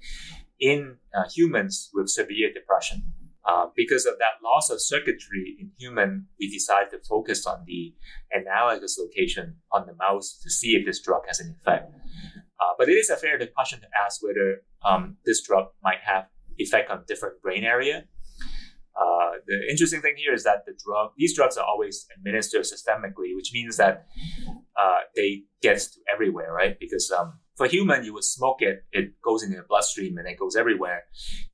in 0.60 0.98
humans 1.34 1.90
with 1.94 2.08
severe 2.08 2.52
depression. 2.54 3.04
Uh, 3.48 3.68
because 3.76 4.06
of 4.06 4.18
that 4.18 4.42
loss 4.44 4.70
of 4.72 4.82
circuitry 4.82 5.56
in 5.60 5.70
human, 5.78 6.26
we 6.40 6.50
decided 6.50 6.90
to 6.90 7.00
focus 7.08 7.46
on 7.46 7.64
the 7.68 7.94
analogous 8.32 8.98
location 8.98 9.56
on 9.72 9.86
the 9.86 9.94
mouse 9.94 10.40
to 10.42 10.50
see 10.50 10.76
if 10.76 10.86
this 10.86 11.02
drug 11.02 11.22
has 11.28 11.40
an 11.40 11.56
effect. 11.60 11.92
Uh, 12.60 12.74
but 12.80 12.90
it 12.90 12.94
is 12.94 13.10
a 13.10 13.16
fair 13.16 13.38
question 13.56 13.80
to 13.80 13.88
ask 14.04 14.24
whether 14.24 14.64
um, 14.84 15.18
this 15.26 15.46
drug 15.46 15.66
might 15.84 16.00
have 16.04 16.26
effect 16.58 16.90
on 16.90 17.04
different 17.08 17.40
brain 17.42 17.64
area. 17.64 18.06
Uh, 19.00 19.32
the 19.46 19.70
interesting 19.70 20.02
thing 20.02 20.16
here 20.16 20.34
is 20.34 20.44
that 20.46 20.66
the 20.66 20.74
drug, 20.84 21.12
these 21.18 21.36
drugs 21.36 21.58
are 21.58 21.66
always 21.66 22.08
administered 22.18 22.64
systemically, 22.64 23.36
which 23.36 23.52
means 23.54 23.76
that 23.78 24.08
uh, 24.80 25.00
they 25.16 25.44
get 25.62 25.78
to 25.78 26.00
everywhere, 26.12 26.52
right? 26.54 26.80
Because 26.80 27.12
um, 27.12 27.40
for 27.56 27.68
human, 27.68 28.04
you 28.04 28.14
would 28.14 28.24
smoke 28.24 28.62
it, 28.62 28.84
it 28.92 29.14
goes 29.22 29.44
in 29.44 29.52
the 29.52 29.64
bloodstream 29.68 30.18
and 30.18 30.28
it 30.28 30.38
goes 30.38 30.56
everywhere. 30.56 31.04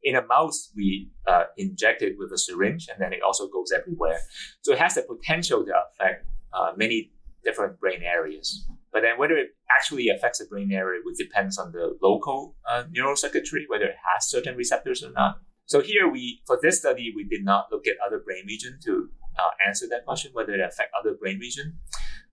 In 0.03 0.15
a 0.15 0.25
mouse, 0.25 0.71
we 0.75 1.11
uh, 1.27 1.43
inject 1.57 2.01
it 2.01 2.15
with 2.17 2.31
a 2.31 2.37
syringe 2.37 2.87
and 2.91 2.99
then 2.99 3.13
it 3.13 3.21
also 3.21 3.47
goes 3.47 3.71
everywhere. 3.71 4.19
So 4.61 4.73
it 4.73 4.79
has 4.79 4.95
the 4.95 5.03
potential 5.03 5.63
to 5.63 5.71
affect 5.71 6.25
uh, 6.53 6.71
many 6.75 7.11
different 7.43 7.79
brain 7.79 8.01
areas. 8.03 8.67
But 8.91 9.01
then 9.01 9.17
whether 9.17 9.37
it 9.37 9.49
actually 9.69 10.09
affects 10.09 10.39
the 10.39 10.45
brain 10.45 10.71
area 10.71 11.01
would 11.05 11.15
depends 11.15 11.57
on 11.57 11.71
the 11.71 11.97
local 12.01 12.55
uh, 12.69 12.83
neural 12.91 13.15
circuitry, 13.15 13.65
whether 13.69 13.85
it 13.85 13.95
has 14.13 14.29
certain 14.29 14.55
receptors 14.57 15.03
or 15.03 15.11
not. 15.11 15.39
So 15.65 15.79
here 15.79 16.09
we, 16.09 16.41
for 16.45 16.59
this 16.61 16.79
study, 16.79 17.13
we 17.15 17.23
did 17.23 17.45
not 17.45 17.67
look 17.71 17.87
at 17.87 17.95
other 18.05 18.19
brain 18.19 18.43
region 18.45 18.79
to 18.83 19.09
uh, 19.39 19.51
answer 19.65 19.85
that 19.89 20.05
question, 20.05 20.31
whether 20.33 20.53
it 20.53 20.59
affect 20.59 20.91
other 20.99 21.13
brain 21.13 21.39
region. 21.39 21.79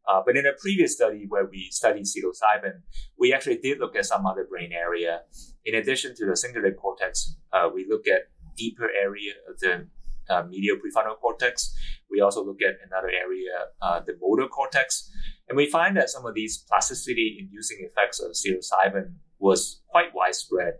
Uh, 0.09 0.23
but 0.25 0.37
in 0.37 0.47
a 0.47 0.53
previous 0.59 0.95
study 0.95 1.27
where 1.29 1.47
we 1.47 1.69
studied 1.71 2.05
psilocybin, 2.05 2.81
we 3.19 3.35
actually 3.35 3.59
did 3.59 3.79
look 3.79 3.95
at 3.95 4.07
some 4.07 4.25
other 4.27 4.47
brain 4.49 4.73
area. 4.73 5.21
In 5.67 5.75
addition 5.75 6.15
to 6.17 6.25
the 6.25 6.33
cingulate 6.33 6.77
cortex, 6.77 7.37
uh, 7.53 7.69
we 7.73 7.87
look 7.89 8.09
at 8.09 8.23
deeper 8.57 8.89
area 8.91 9.33
of 9.49 9.61
the 9.61 9.87
uh, 10.31 10.43
medial 10.49 10.77
prefrontal 10.77 11.19
cortex. 11.21 11.75
We 12.11 12.21
also 12.21 12.45
look 12.45 12.63
at 12.63 12.77
another 12.87 13.09
area, 13.09 13.69
uh, 13.83 14.01
the 14.01 14.15
motor 14.21 14.49
cortex. 14.49 15.11
And 15.49 15.57
we 15.57 15.71
find 15.71 15.97
that 15.97 16.09
some 16.09 16.25
of 16.27 16.35
these 16.35 16.65
plasticity 16.69 17.37
inducing 17.41 17.79
effects 17.81 18.21
of 18.21 18.33
psilocybin 18.33 19.15
was 19.39 19.83
quite 19.89 20.15
widespread. 20.15 20.75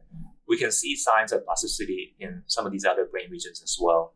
We 0.49 0.57
can 0.57 0.73
see 0.73 0.97
signs 0.97 1.33
of 1.33 1.45
plasticity 1.45 2.17
in 2.19 2.43
some 2.47 2.65
of 2.65 2.73
these 2.73 2.85
other 2.85 3.07
brain 3.11 3.31
regions 3.31 3.63
as 3.63 3.77
well. 3.81 4.15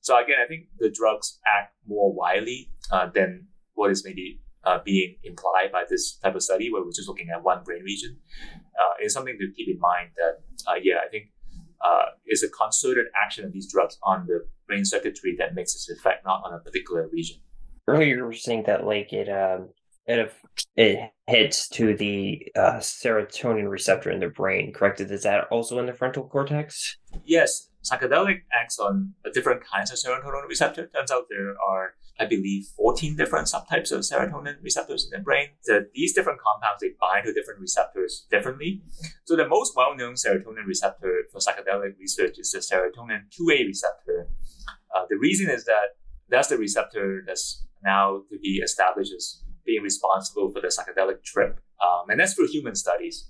So 0.00 0.16
again, 0.16 0.36
I 0.44 0.48
think 0.48 0.66
the 0.78 0.90
drugs 0.90 1.38
act 1.46 1.74
more 1.86 2.12
widely 2.12 2.70
uh, 2.90 3.08
than 3.12 3.46
what 3.76 3.90
is 3.90 4.04
maybe 4.04 4.40
uh, 4.64 4.78
being 4.84 5.16
implied 5.22 5.70
by 5.70 5.84
this 5.88 6.16
type 6.16 6.34
of 6.34 6.42
study, 6.42 6.72
where 6.72 6.82
we're 6.82 6.90
just 6.90 7.08
looking 7.08 7.28
at 7.30 7.42
one 7.42 7.62
brain 7.62 7.82
region, 7.84 8.18
uh, 8.80 8.94
is 9.00 9.12
something 9.12 9.38
to 9.38 9.46
keep 9.56 9.68
in 9.68 9.78
mind. 9.78 10.08
That 10.16 10.42
uh, 10.70 10.74
yeah, 10.82 10.96
I 11.06 11.08
think 11.08 11.26
uh, 11.84 12.06
is 12.26 12.42
a 12.42 12.48
concerted 12.48 13.06
action 13.14 13.44
of 13.44 13.52
these 13.52 13.70
drugs 13.70 13.96
on 14.02 14.26
the 14.26 14.44
brain 14.66 14.84
circuitry 14.84 15.36
that 15.38 15.54
makes 15.54 15.74
its 15.74 15.88
effect, 15.88 16.24
not 16.24 16.42
on 16.44 16.52
a 16.52 16.58
particular 16.58 17.08
region. 17.12 17.36
Earlier, 17.86 18.16
you 18.16 18.24
were 18.24 18.32
saying 18.32 18.64
that 18.66 18.84
like 18.84 19.12
it 19.12 19.28
um, 19.28 19.68
it 20.06 20.32
it 20.76 21.10
hits 21.26 21.68
to 21.70 21.96
the 21.96 22.46
uh, 22.56 22.78
serotonin 22.78 23.68
receptor 23.70 24.10
in 24.10 24.20
the 24.20 24.28
brain. 24.28 24.72
Correct? 24.72 25.00
Is 25.00 25.22
that 25.22 25.44
also 25.50 25.78
in 25.78 25.86
the 25.86 25.92
frontal 25.92 26.28
cortex? 26.28 26.96
Yes, 27.24 27.68
psychedelic 27.84 28.42
acts 28.52 28.78
on 28.78 29.14
different 29.34 29.62
kinds 29.64 29.90
of 29.90 29.98
serotonin 29.98 30.48
receptor. 30.48 30.86
Turns 30.86 31.10
out 31.10 31.24
there 31.28 31.54
are 31.60 31.94
I 32.18 32.26
believe, 32.26 32.66
14 32.76 33.16
different 33.16 33.46
subtypes 33.46 33.92
of 33.92 34.00
serotonin 34.00 34.56
receptors 34.62 35.04
in 35.04 35.18
the 35.18 35.22
brain. 35.22 35.48
The, 35.64 35.88
these 35.94 36.14
different 36.14 36.40
compounds, 36.40 36.80
they 36.80 36.92
bind 36.98 37.26
to 37.26 37.32
different 37.32 37.60
receptors 37.60 38.26
differently. 38.30 38.82
So 39.24 39.36
the 39.36 39.46
most 39.46 39.76
well-known 39.76 40.14
serotonin 40.14 40.66
receptor 40.66 41.24
for 41.30 41.40
psychedelic 41.40 41.98
research 41.98 42.38
is 42.38 42.52
the 42.52 42.58
serotonin 42.58 43.24
2A 43.38 43.66
receptor. 43.66 44.28
Uh, 44.94 45.04
the 45.10 45.18
reason 45.18 45.50
is 45.50 45.64
that 45.64 45.96
that's 46.28 46.48
the 46.48 46.56
receptor 46.56 47.22
that's 47.26 47.66
now 47.84 48.22
to 48.30 48.38
be 48.38 48.60
established 48.64 49.12
as 49.14 49.42
being 49.66 49.82
responsible 49.82 50.50
for 50.50 50.60
the 50.60 50.68
psychedelic 50.68 51.22
trip. 51.24 51.60
Um, 51.82 52.08
and 52.08 52.20
that's 52.20 52.34
for 52.34 52.46
human 52.46 52.74
studies. 52.74 53.28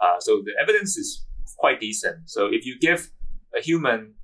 Uh, 0.00 0.20
so 0.20 0.42
the 0.44 0.52
evidence 0.60 0.96
is 0.96 1.26
quite 1.58 1.80
decent. 1.80 2.30
So 2.30 2.46
if 2.46 2.64
you 2.64 2.78
give 2.78 3.10
a 3.56 3.60
human 3.60 4.14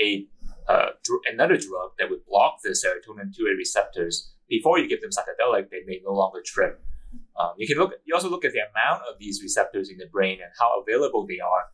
a 0.00 0.26
uh, 0.68 0.90
another 1.30 1.56
drug 1.56 1.90
that 1.98 2.08
would 2.08 2.24
block 2.26 2.58
the 2.62 2.70
serotonin 2.70 3.28
2A 3.36 3.56
receptors 3.58 4.32
before 4.48 4.78
you 4.78 4.88
give 4.88 5.00
them 5.00 5.10
psychedelic, 5.10 5.70
they 5.70 5.82
may 5.86 6.00
no 6.04 6.12
longer 6.12 6.40
trip. 6.44 6.80
Um, 7.38 7.52
you 7.56 7.66
can 7.66 7.78
look. 7.78 7.92
You 8.04 8.14
also 8.14 8.30
look 8.30 8.44
at 8.44 8.52
the 8.52 8.60
amount 8.60 9.02
of 9.10 9.18
these 9.18 9.42
receptors 9.42 9.90
in 9.90 9.98
the 9.98 10.06
brain 10.06 10.38
and 10.42 10.50
how 10.58 10.80
available 10.80 11.26
they 11.26 11.40
are, 11.40 11.64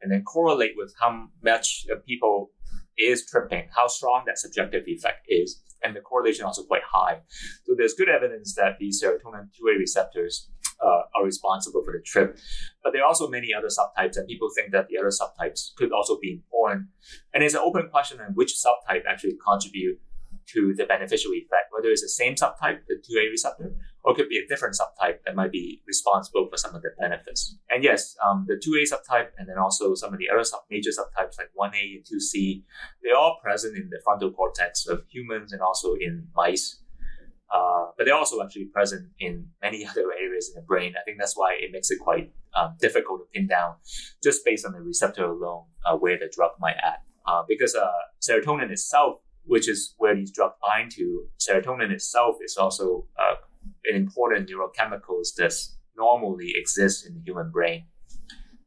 and 0.00 0.10
then 0.10 0.22
correlate 0.22 0.72
with 0.76 0.94
how 1.00 1.28
much 1.42 1.86
people 2.06 2.50
is 2.98 3.26
tripping, 3.26 3.68
how 3.74 3.86
strong 3.86 4.24
that 4.26 4.38
subjective 4.38 4.84
effect 4.86 5.26
is, 5.28 5.62
and 5.82 5.96
the 5.96 6.00
correlation 6.00 6.44
also 6.44 6.62
quite 6.64 6.82
high. 6.90 7.20
So 7.64 7.74
there's 7.76 7.94
good 7.94 8.08
evidence 8.08 8.54
that 8.54 8.76
these 8.78 9.02
serotonin 9.02 9.48
2A 9.60 9.78
receptors 9.78 10.50
uh, 10.82 11.02
are 11.14 11.24
responsible 11.24 11.82
for 11.84 11.92
the 11.92 12.02
trip. 12.04 12.38
But 12.82 12.92
there 12.92 13.02
are 13.02 13.08
also 13.08 13.28
many 13.28 13.52
other 13.52 13.68
subtypes, 13.68 14.16
and 14.16 14.26
people 14.26 14.48
think 14.54 14.72
that 14.72 14.88
the 14.88 14.98
other 14.98 15.10
subtypes 15.10 15.74
could 15.76 15.92
also 15.92 16.18
be 16.20 16.32
important. 16.32 16.88
And 17.34 17.42
it's 17.42 17.54
an 17.54 17.60
open 17.62 17.88
question 17.90 18.20
on 18.20 18.32
which 18.34 18.54
subtype 18.54 19.02
actually 19.08 19.36
contribute 19.44 19.98
to 20.48 20.74
the 20.74 20.84
beneficial 20.84 21.32
effect, 21.32 21.70
whether 21.70 21.88
it's 21.88 22.02
the 22.02 22.08
same 22.08 22.34
subtype, 22.34 22.80
the 22.88 22.96
2A 22.96 23.30
receptor, 23.30 23.74
or 24.02 24.14
could 24.14 24.28
be 24.28 24.38
a 24.38 24.46
different 24.46 24.74
subtype 24.74 25.18
that 25.24 25.36
might 25.36 25.52
be 25.52 25.82
responsible 25.86 26.48
for 26.50 26.56
some 26.56 26.74
of 26.74 26.82
the 26.82 26.90
benefits. 26.98 27.56
And 27.68 27.84
yes, 27.84 28.16
um, 28.26 28.46
the 28.48 28.54
2A 28.54 28.84
subtype 28.90 29.28
and 29.38 29.48
then 29.48 29.58
also 29.58 29.94
some 29.94 30.12
of 30.12 30.18
the 30.18 30.28
other 30.32 30.44
sub- 30.44 30.62
major 30.70 30.90
subtypes 30.90 31.38
like 31.38 31.50
1A 31.58 31.96
and 31.96 32.04
2C, 32.04 32.62
they're 33.02 33.16
all 33.16 33.38
present 33.42 33.76
in 33.76 33.90
the 33.90 34.00
frontal 34.02 34.30
cortex 34.30 34.86
of 34.86 35.04
humans 35.08 35.52
and 35.52 35.60
also 35.60 35.94
in 35.94 36.28
mice. 36.34 36.80
Uh, 37.52 37.86
but 37.98 38.04
they're 38.04 38.14
also 38.14 38.42
actually 38.42 38.66
present 38.66 39.08
in 39.18 39.46
many 39.60 39.86
other 39.90 40.12
areas 40.12 40.48
in 40.48 40.54
the 40.54 40.66
brain. 40.66 40.94
I 40.98 41.02
think 41.04 41.18
that's 41.18 41.36
why 41.36 41.56
it 41.60 41.70
makes 41.72 41.90
it 41.90 41.98
quite 42.00 42.32
um, 42.54 42.76
difficult 42.80 43.20
to 43.20 43.26
pin 43.34 43.48
down 43.48 43.74
just 44.22 44.44
based 44.44 44.64
on 44.64 44.72
the 44.72 44.80
receptor 44.80 45.24
alone 45.24 45.64
uh, 45.84 45.96
where 45.96 46.18
the 46.18 46.30
drug 46.34 46.52
might 46.60 46.76
act. 46.82 47.06
Uh, 47.26 47.42
because 47.46 47.74
uh, 47.74 47.86
serotonin 48.20 48.70
itself 48.70 49.20
which 49.44 49.68
is 49.68 49.94
where 49.98 50.14
these 50.14 50.30
drugs 50.30 50.54
bind 50.62 50.90
to. 50.92 51.24
Serotonin 51.38 51.90
itself 51.90 52.36
is 52.44 52.56
also 52.56 53.06
uh, 53.18 53.34
important 53.84 54.48
neurochemicals 54.48 55.34
that 55.36 55.54
normally 55.96 56.52
exist 56.56 57.06
in 57.06 57.14
the 57.14 57.20
human 57.20 57.50
brain. 57.50 57.84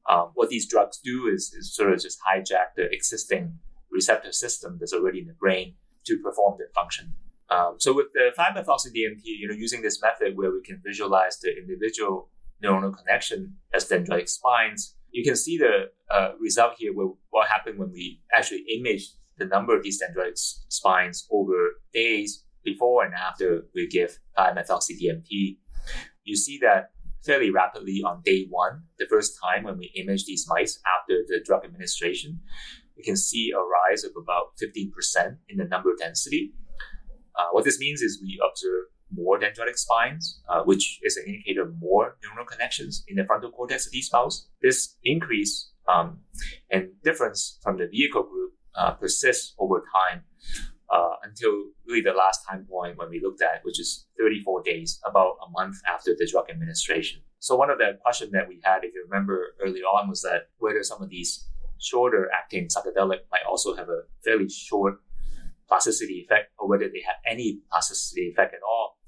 Um, 0.09 0.31
what 0.33 0.49
these 0.49 0.67
drugs 0.67 0.99
do 1.03 1.27
is, 1.33 1.53
is 1.53 1.73
sort 1.73 1.93
of 1.93 2.01
just 2.01 2.19
hijack 2.27 2.75
the 2.75 2.91
existing 2.91 3.57
receptor 3.91 4.31
system 4.31 4.77
that's 4.79 4.93
already 4.93 5.19
in 5.19 5.27
the 5.27 5.33
brain 5.33 5.75
to 6.05 6.17
perform 6.17 6.55
their 6.57 6.69
function. 6.75 7.13
Um, 7.49 7.75
so 7.77 7.93
with 7.93 8.07
the 8.13 8.31
5-methoxy-DMT, 8.37 9.23
you 9.23 9.47
know, 9.47 9.53
using 9.53 9.81
this 9.81 10.01
method 10.01 10.35
where 10.35 10.51
we 10.51 10.61
can 10.63 10.81
visualize 10.83 11.39
the 11.39 11.55
individual 11.55 12.29
neuronal 12.63 12.95
connection 12.97 13.55
as 13.73 13.87
dendritic 13.87 14.27
spines, 14.29 14.95
you 15.11 15.23
can 15.23 15.35
see 15.35 15.57
the 15.57 15.91
uh, 16.09 16.31
result 16.39 16.73
here 16.77 16.93
where 16.93 17.09
what 17.29 17.47
happened 17.47 17.77
when 17.77 17.91
we 17.91 18.21
actually 18.33 18.65
image 18.75 19.09
the 19.37 19.45
number 19.45 19.75
of 19.75 19.83
these 19.83 20.01
dendritic 20.01 20.37
spines 20.69 21.27
over 21.31 21.81
days 21.93 22.42
before 22.63 23.03
and 23.03 23.13
after 23.13 23.65
we 23.73 23.87
give 23.87 24.19
5-methoxy-DMT, 24.37 25.57
you 26.23 26.35
see 26.35 26.59
that 26.61 26.91
fairly 27.25 27.49
rapidly 27.49 28.01
on 28.05 28.21
day 28.23 28.45
one, 28.49 28.83
the 28.99 29.07
first 29.09 29.37
time 29.41 29.63
when 29.63 29.77
we 29.77 29.91
image 29.95 30.25
these 30.25 30.45
mice 30.47 30.79
after 30.99 31.21
the 31.27 31.41
drug 31.43 31.63
administration, 31.63 32.39
we 32.97 33.03
can 33.03 33.15
see 33.15 33.51
a 33.51 33.59
rise 33.59 34.03
of 34.03 34.11
about 34.21 34.55
15% 34.61 35.37
in 35.49 35.57
the 35.57 35.65
number 35.65 35.91
density. 35.97 36.53
Uh, 37.37 37.45
what 37.51 37.63
this 37.63 37.79
means 37.79 38.01
is 38.01 38.21
we 38.21 38.39
observe 38.47 38.85
more 39.11 39.39
dendritic 39.39 39.77
spines, 39.77 40.41
uh, 40.49 40.63
which 40.63 40.99
is 41.03 41.17
an 41.17 41.25
indicator 41.25 41.63
of 41.63 41.73
more 41.79 42.17
neural 42.23 42.45
connections 42.45 43.03
in 43.07 43.15
the 43.15 43.25
frontal 43.25 43.51
cortex 43.51 43.85
of 43.85 43.91
these 43.91 44.09
mouse. 44.11 44.47
This 44.61 44.95
increase 45.03 45.71
um, 45.87 46.19
and 46.71 46.89
difference 47.03 47.59
from 47.61 47.77
the 47.77 47.87
vehicle 47.87 48.23
group 48.23 48.53
uh, 48.75 48.91
persists 48.93 49.53
over 49.59 49.83
time 49.93 50.23
uh, 50.93 51.15
until 51.23 51.51
really 51.87 52.01
the 52.01 52.13
last 52.13 52.41
time 52.47 52.65
point 52.69 52.97
when 52.97 53.09
we 53.09 53.19
looked 53.19 53.41
at, 53.41 53.63
which 53.63 53.79
is 53.79 54.05
34 54.19 54.61
days, 54.63 54.99
about 55.03 55.37
a 55.45 55.49
month 55.49 55.77
after 55.87 56.11
the 56.17 56.27
drug 56.29 56.49
administration. 56.49 57.21
So 57.39 57.55
one 57.55 57.71
of 57.71 57.79
the 57.79 57.97
questions 58.03 58.31
that 58.31 58.47
we 58.47 58.59
had, 58.63 58.83
if 58.83 58.93
you 58.93 59.05
remember 59.09 59.55
early 59.59 59.81
on, 59.81 60.07
was 60.07 60.21
that 60.21 60.49
whether 60.59 60.83
some 60.83 61.01
of 61.01 61.09
these 61.09 61.47
shorter 61.79 62.29
acting 62.31 62.67
psychedelic 62.67 63.21
might 63.31 63.45
also 63.49 63.75
have 63.75 63.89
a 63.89 64.01
fairly 64.23 64.47
short 64.47 64.95
plasticity 65.67 66.25
effect, 66.25 66.51
or 66.59 66.69
whether 66.69 66.85
they 66.85 67.01
have 67.05 67.17
any 67.27 67.61
plasticity 67.71 68.29
effect 68.31 68.53
at 68.53 68.61
all. 68.61 68.99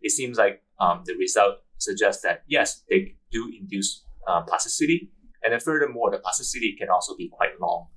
It 0.00 0.12
seems 0.12 0.38
like 0.38 0.62
um, 0.80 1.02
the 1.04 1.14
result 1.14 1.56
suggests 1.76 2.22
that 2.22 2.42
yes, 2.46 2.82
they 2.88 3.16
do 3.30 3.52
induce 3.60 4.04
uh, 4.26 4.42
plasticity, 4.42 5.10
and 5.42 5.52
then 5.52 5.60
furthermore, 5.60 6.10
the 6.10 6.18
plasticity 6.18 6.74
can 6.78 6.88
also 6.88 7.14
be 7.16 7.28
quite 7.28 7.60
long. 7.60 7.88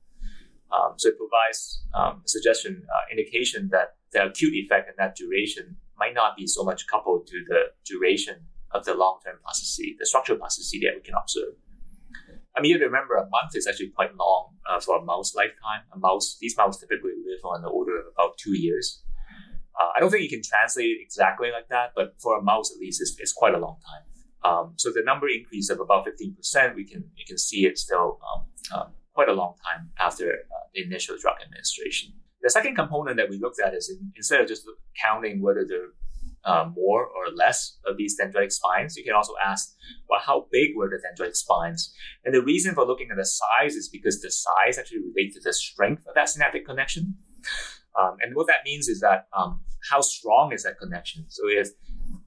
Um, 0.72 0.94
so 0.98 1.10
it 1.10 1.18
provides 1.18 1.84
um, 1.94 2.22
a 2.26 2.28
suggestion, 2.28 2.84
uh, 2.90 3.12
indication 3.12 3.70
that 3.72 3.96
the 4.12 4.26
acute 4.26 4.54
effect 4.54 4.90
and 4.90 4.98
that 4.98 5.16
duration 5.16 5.78
might 5.98 6.14
not 6.14 6.36
be 6.36 6.48
so 6.48 6.64
much 6.64 6.88
coupled 6.88 7.28
to 7.28 7.44
the 7.48 7.72
duration 7.86 8.36
of 8.72 8.86
the 8.86 8.94
long-term 8.94 9.38
plasticity, 9.44 9.96
the 9.98 10.06
structural 10.06 10.38
plasticity 10.38 10.86
that 10.86 10.96
we 10.96 11.02
can 11.02 11.16
observe. 11.16 11.54
I 12.56 12.62
mean, 12.62 12.72
you 12.72 12.80
remember 12.80 13.16
a 13.16 13.30
month 13.30 13.56
is 13.56 13.68
actually 13.68 13.90
quite 13.90 14.16
long 14.16 14.56
uh, 14.68 14.80
for 14.80 14.98
a 14.98 15.06
mouse 15.06 15.36
lifetime. 15.36 15.82
A 15.94 16.00
mouse, 16.00 16.38
these 16.42 16.58
mice 16.58 16.78
typically 16.78 17.12
live 17.26 17.46
on 17.46 17.62
the 17.62 17.70
order 17.70 18.00
of 18.00 18.06
about 18.14 18.38
two 18.38 18.58
years. 18.58 19.04
Uh, 19.80 19.90
I 19.96 20.00
don't 20.00 20.10
think 20.10 20.24
you 20.24 20.30
can 20.30 20.42
translate 20.42 20.88
it 20.88 20.98
exactly 21.02 21.52
like 21.52 21.70
that, 21.70 21.92
but 21.96 22.16
for 22.20 22.38
a 22.38 22.42
mouse 22.42 22.72
at 22.74 22.80
least, 22.80 23.00
it's, 23.00 23.16
it's 23.20 23.32
quite 23.32 23.54
a 23.54 23.60
long 23.60 23.78
time. 23.86 24.04
Um, 24.44 24.74
so 24.76 24.90
the 24.90 25.04
number 25.06 25.28
increase 25.28 25.70
of 25.70 25.80
about 25.80 26.08
15%, 26.08 26.76
we 26.76 26.86
can 26.86 27.04
you 27.16 27.26
can 27.28 27.38
see 27.38 27.66
it 27.66 27.78
still 27.78 28.20
um, 28.34 28.80
um, 28.80 28.88
quite 29.18 29.30
a 29.30 29.34
long 29.34 29.56
time 29.66 29.90
after 30.08 30.28
uh, 30.30 30.66
the 30.76 30.84
initial 30.84 31.16
drug 31.20 31.38
administration. 31.44 32.14
The 32.44 32.52
second 32.52 32.76
component 32.76 33.18
that 33.18 33.32
we 33.32 33.40
looked 33.40 33.60
at 33.60 33.74
is 33.74 33.90
in, 33.90 34.12
instead 34.16 34.40
of 34.42 34.48
just 34.48 34.64
counting 35.04 35.42
whether 35.42 35.66
there 35.68 35.86
are 35.86 35.94
uh, 36.46 36.66
more 36.70 37.04
or 37.18 37.26
less 37.36 37.80
of 37.88 37.98
these 37.98 38.16
dendritic 38.20 38.52
spines, 38.52 38.96
you 38.96 39.04
can 39.04 39.16
also 39.16 39.34
ask, 39.44 39.74
well, 40.08 40.20
how 40.24 40.46
big 40.52 40.68
were 40.76 40.88
the 40.88 41.02
dendritic 41.06 41.36
spines? 41.36 41.92
And 42.24 42.32
the 42.36 42.44
reason 42.44 42.76
for 42.76 42.86
looking 42.86 43.10
at 43.10 43.18
the 43.18 43.26
size 43.26 43.74
is 43.74 43.90
because 43.90 44.22
the 44.22 44.30
size 44.30 44.78
actually 44.78 45.02
relates 45.10 45.34
to 45.36 45.42
the 45.44 45.52
strength 45.52 46.04
of 46.08 46.14
that 46.14 46.30
synaptic 46.30 46.64
connection. 46.68 47.16
Um, 48.00 48.18
and 48.22 48.36
what 48.36 48.46
that 48.46 48.62
means 48.66 48.88
is 48.88 49.00
that 49.00 49.28
um, 49.36 49.62
how 49.90 50.02
strong 50.02 50.54
is 50.54 50.62
that 50.62 50.78
connection? 50.80 51.26
So 51.30 51.42
if 51.48 51.70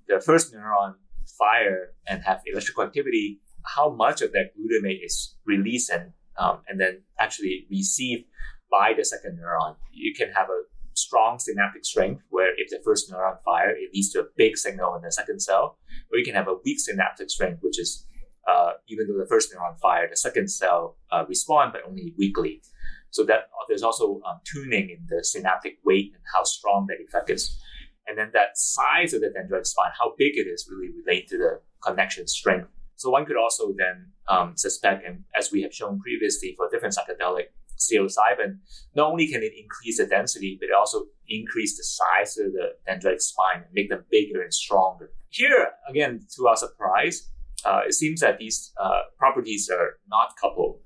the 0.09 0.21
first 0.21 0.53
neuron 0.53 0.95
fire 1.39 1.95
and 2.09 2.25
have 2.25 2.41
electrical 2.53 2.83
activity, 2.83 3.41
how 3.77 3.95
much 3.95 4.23
of 4.23 4.33
that 4.33 4.47
glutamate 4.59 5.05
is 5.05 5.37
released 5.47 5.89
and 5.91 6.11
um, 6.41 6.61
and 6.69 6.81
then 6.81 7.03
actually 7.19 7.67
received 7.71 8.25
by 8.71 8.93
the 8.97 9.05
second 9.05 9.39
neuron. 9.39 9.77
You 9.93 10.15
can 10.15 10.31
have 10.33 10.49
a 10.49 10.63
strong 10.95 11.39
synaptic 11.39 11.85
strength 11.85 12.23
where 12.31 12.53
if 12.57 12.71
the 12.71 12.81
first 12.85 13.11
neuron 13.11 13.37
fire, 13.45 13.71
it 13.71 13.91
leads 13.95 14.11
to 14.13 14.21
a 14.21 14.25
big 14.37 14.57
signal 14.57 14.95
in 14.97 15.03
the 15.03 15.13
second 15.13 15.41
cell, 15.41 15.79
or 16.11 16.19
you 16.19 16.25
can 16.25 16.35
have 16.35 16.49
a 16.49 16.57
weak 16.65 16.81
synaptic 16.81 17.31
strength, 17.31 17.59
which 17.63 17.79
is 17.79 18.07
uh, 18.49 18.73
even 18.89 19.07
though 19.07 19.19
the 19.19 19.29
first 19.29 19.53
neuron 19.53 19.79
fire, 19.79 20.09
the 20.09 20.17
second 20.17 20.51
cell 20.51 20.97
uh, 21.13 21.25
respond, 21.29 21.73
but 21.73 21.83
only 21.87 22.15
weakly. 22.17 22.63
So 23.11 23.25
that 23.25 23.39
uh, 23.39 23.65
there's 23.69 23.83
also 23.83 24.21
um, 24.27 24.41
tuning 24.45 24.89
in 24.91 25.07
the 25.09 25.23
synaptic 25.25 25.79
weight 25.85 26.13
and 26.15 26.23
how 26.35 26.45
strong 26.45 26.87
that 26.89 26.99
effect 27.07 27.29
is. 27.31 27.61
And 28.07 28.17
then 28.17 28.31
that 28.33 28.57
size 28.57 29.13
of 29.13 29.21
the 29.21 29.29
dendritic 29.29 29.67
spine, 29.67 29.91
how 29.99 30.15
big 30.17 30.33
it 30.37 30.49
is, 30.49 30.69
really 30.71 30.91
relate 31.05 31.29
to 31.29 31.39
the 31.39 31.61
connection 31.83 32.27
strength 32.27 32.69
so 33.01 33.09
one 33.09 33.25
could 33.25 33.39
also 33.39 33.73
then 33.79 34.13
um, 34.29 34.59
suspect, 34.59 35.07
and 35.07 35.25
as 35.35 35.51
we 35.51 35.63
have 35.63 35.73
shown 35.73 35.99
previously 36.01 36.53
for 36.55 36.69
different 36.69 36.95
psychedelic 36.95 37.45
psilocybin, 37.79 38.59
not 38.95 39.11
only 39.11 39.27
can 39.27 39.43
it 39.43 39.53
increase 39.59 39.97
the 39.97 40.05
density, 40.05 40.59
but 40.61 40.67
it 40.67 40.75
also 40.79 41.07
increase 41.27 41.79
the 41.79 41.83
size 41.83 42.37
of 42.37 42.53
the 42.53 42.75
dendritic 42.87 43.23
spine 43.23 43.63
and 43.65 43.73
make 43.73 43.89
them 43.89 44.05
bigger 44.11 44.43
and 44.43 44.53
stronger. 44.53 45.11
Here, 45.31 45.71
again, 45.89 46.27
to 46.37 46.47
our 46.47 46.57
surprise, 46.57 47.31
uh, 47.65 47.81
it 47.87 47.95
seems 47.95 48.21
that 48.21 48.37
these 48.37 48.71
uh, 48.79 49.01
properties 49.19 49.71
are 49.71 49.99
not 50.11 50.35
coupled 50.39 50.81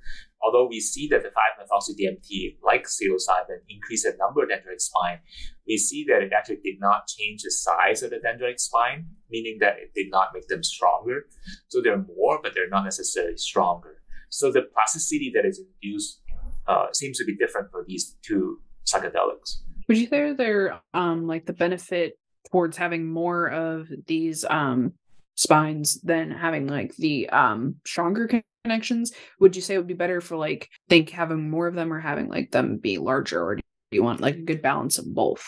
although 0.44 0.66
we 0.66 0.80
see 0.80 1.08
that 1.08 1.22
the 1.22 1.28
5-methoxy-DMT, 1.30 2.58
like 2.62 2.84
psilocybin, 2.84 3.58
increase 3.68 4.04
the 4.04 4.16
number 4.18 4.42
of 4.42 4.50
dendritic 4.50 4.80
spine, 4.80 5.18
we 5.66 5.78
see 5.78 6.04
that 6.08 6.22
it 6.22 6.32
actually 6.36 6.60
did 6.62 6.76
not 6.80 7.06
change 7.06 7.42
the 7.42 7.50
size 7.50 8.02
of 8.02 8.10
the 8.10 8.16
dendritic 8.16 8.60
spine, 8.60 9.06
meaning 9.30 9.58
that 9.60 9.76
it 9.78 9.92
did 9.94 10.10
not 10.10 10.28
make 10.34 10.46
them 10.48 10.62
stronger. 10.62 11.26
So 11.68 11.80
they're 11.80 12.04
more, 12.16 12.40
but 12.42 12.52
they're 12.54 12.68
not 12.68 12.84
necessarily 12.84 13.36
stronger. 13.36 14.02
So 14.28 14.52
the 14.52 14.62
plasticity 14.62 15.32
that 15.34 15.46
is 15.46 15.60
induced 15.82 16.20
uh, 16.66 16.86
seems 16.92 17.18
to 17.18 17.24
be 17.24 17.36
different 17.36 17.70
for 17.70 17.84
these 17.86 18.16
two 18.22 18.60
psychedelics. 18.84 19.58
Would 19.88 19.98
you 19.98 20.08
say 20.08 20.32
they're 20.32 20.80
um, 20.92 21.26
like 21.26 21.46
the 21.46 21.52
benefit 21.52 22.18
towards 22.50 22.76
having 22.76 23.06
more 23.06 23.48
of 23.48 23.88
these 24.06 24.44
um, 24.48 24.92
spines 25.36 26.00
than 26.02 26.30
having 26.30 26.66
like 26.66 26.94
the 26.96 27.28
um, 27.30 27.76
stronger 27.86 28.26
connections 28.64 29.12
would 29.40 29.54
you 29.54 29.62
say 29.62 29.74
it 29.74 29.78
would 29.78 29.86
be 29.86 29.94
better 29.94 30.20
for 30.20 30.36
like 30.36 30.70
think 30.88 31.10
having 31.10 31.50
more 31.50 31.66
of 31.66 31.74
them 31.74 31.92
or 31.92 32.00
having 32.00 32.28
like 32.28 32.50
them 32.50 32.78
be 32.78 32.98
larger 32.98 33.42
or 33.42 33.56
do 33.56 33.62
you 33.90 34.02
want 34.02 34.20
like 34.20 34.36
a 34.36 34.42
good 34.42 34.62
balance 34.62 34.98
of 34.98 35.14
both 35.14 35.44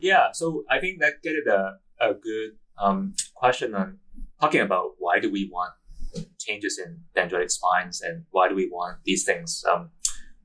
yeah 0.00 0.32
so 0.32 0.64
i 0.70 0.78
think 0.78 1.00
that 1.00 1.14
it 1.22 1.46
a, 1.46 1.76
a 2.00 2.14
good 2.14 2.50
um, 2.78 3.14
question 3.34 3.74
on 3.74 3.98
talking 4.40 4.60
about 4.60 4.90
why 4.98 5.18
do 5.18 5.30
we 5.30 5.48
want 5.52 5.72
changes 6.38 6.78
in 6.78 6.98
dendritic 7.16 7.50
spines 7.50 8.02
and 8.02 8.24
why 8.30 8.48
do 8.48 8.54
we 8.54 8.68
want 8.68 8.98
these 9.04 9.24
things 9.24 9.64
um, 9.70 9.90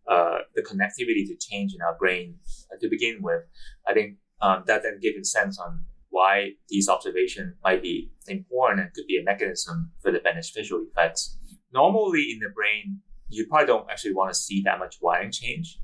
uh, 0.07 0.39
the 0.55 0.61
connectivity 0.61 1.25
to 1.27 1.35
change 1.39 1.73
in 1.73 1.81
our 1.81 1.95
brain 1.97 2.35
uh, 2.71 2.77
to 2.81 2.89
begin 2.89 3.19
with, 3.21 3.43
I 3.87 3.93
think 3.93 4.17
um, 4.41 4.63
that 4.67 4.83
then 4.83 4.99
gives 5.01 5.17
a 5.17 5.23
sense 5.23 5.59
on 5.59 5.85
why 6.09 6.51
these 6.67 6.89
observations 6.89 7.55
might 7.63 7.81
be 7.81 8.11
important 8.27 8.81
and 8.81 8.93
could 8.93 9.07
be 9.07 9.17
a 9.17 9.23
mechanism 9.23 9.91
for 10.01 10.11
the 10.11 10.19
beneficial 10.19 10.85
effects. 10.89 11.37
Normally 11.73 12.31
in 12.31 12.39
the 12.39 12.49
brain, 12.49 12.99
you 13.29 13.47
probably 13.47 13.67
don't 13.67 13.89
actually 13.89 14.13
want 14.13 14.31
to 14.33 14.37
see 14.37 14.61
that 14.65 14.79
much 14.79 14.97
wiring 15.01 15.31
change 15.31 15.79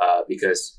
uh, 0.00 0.20
because 0.28 0.78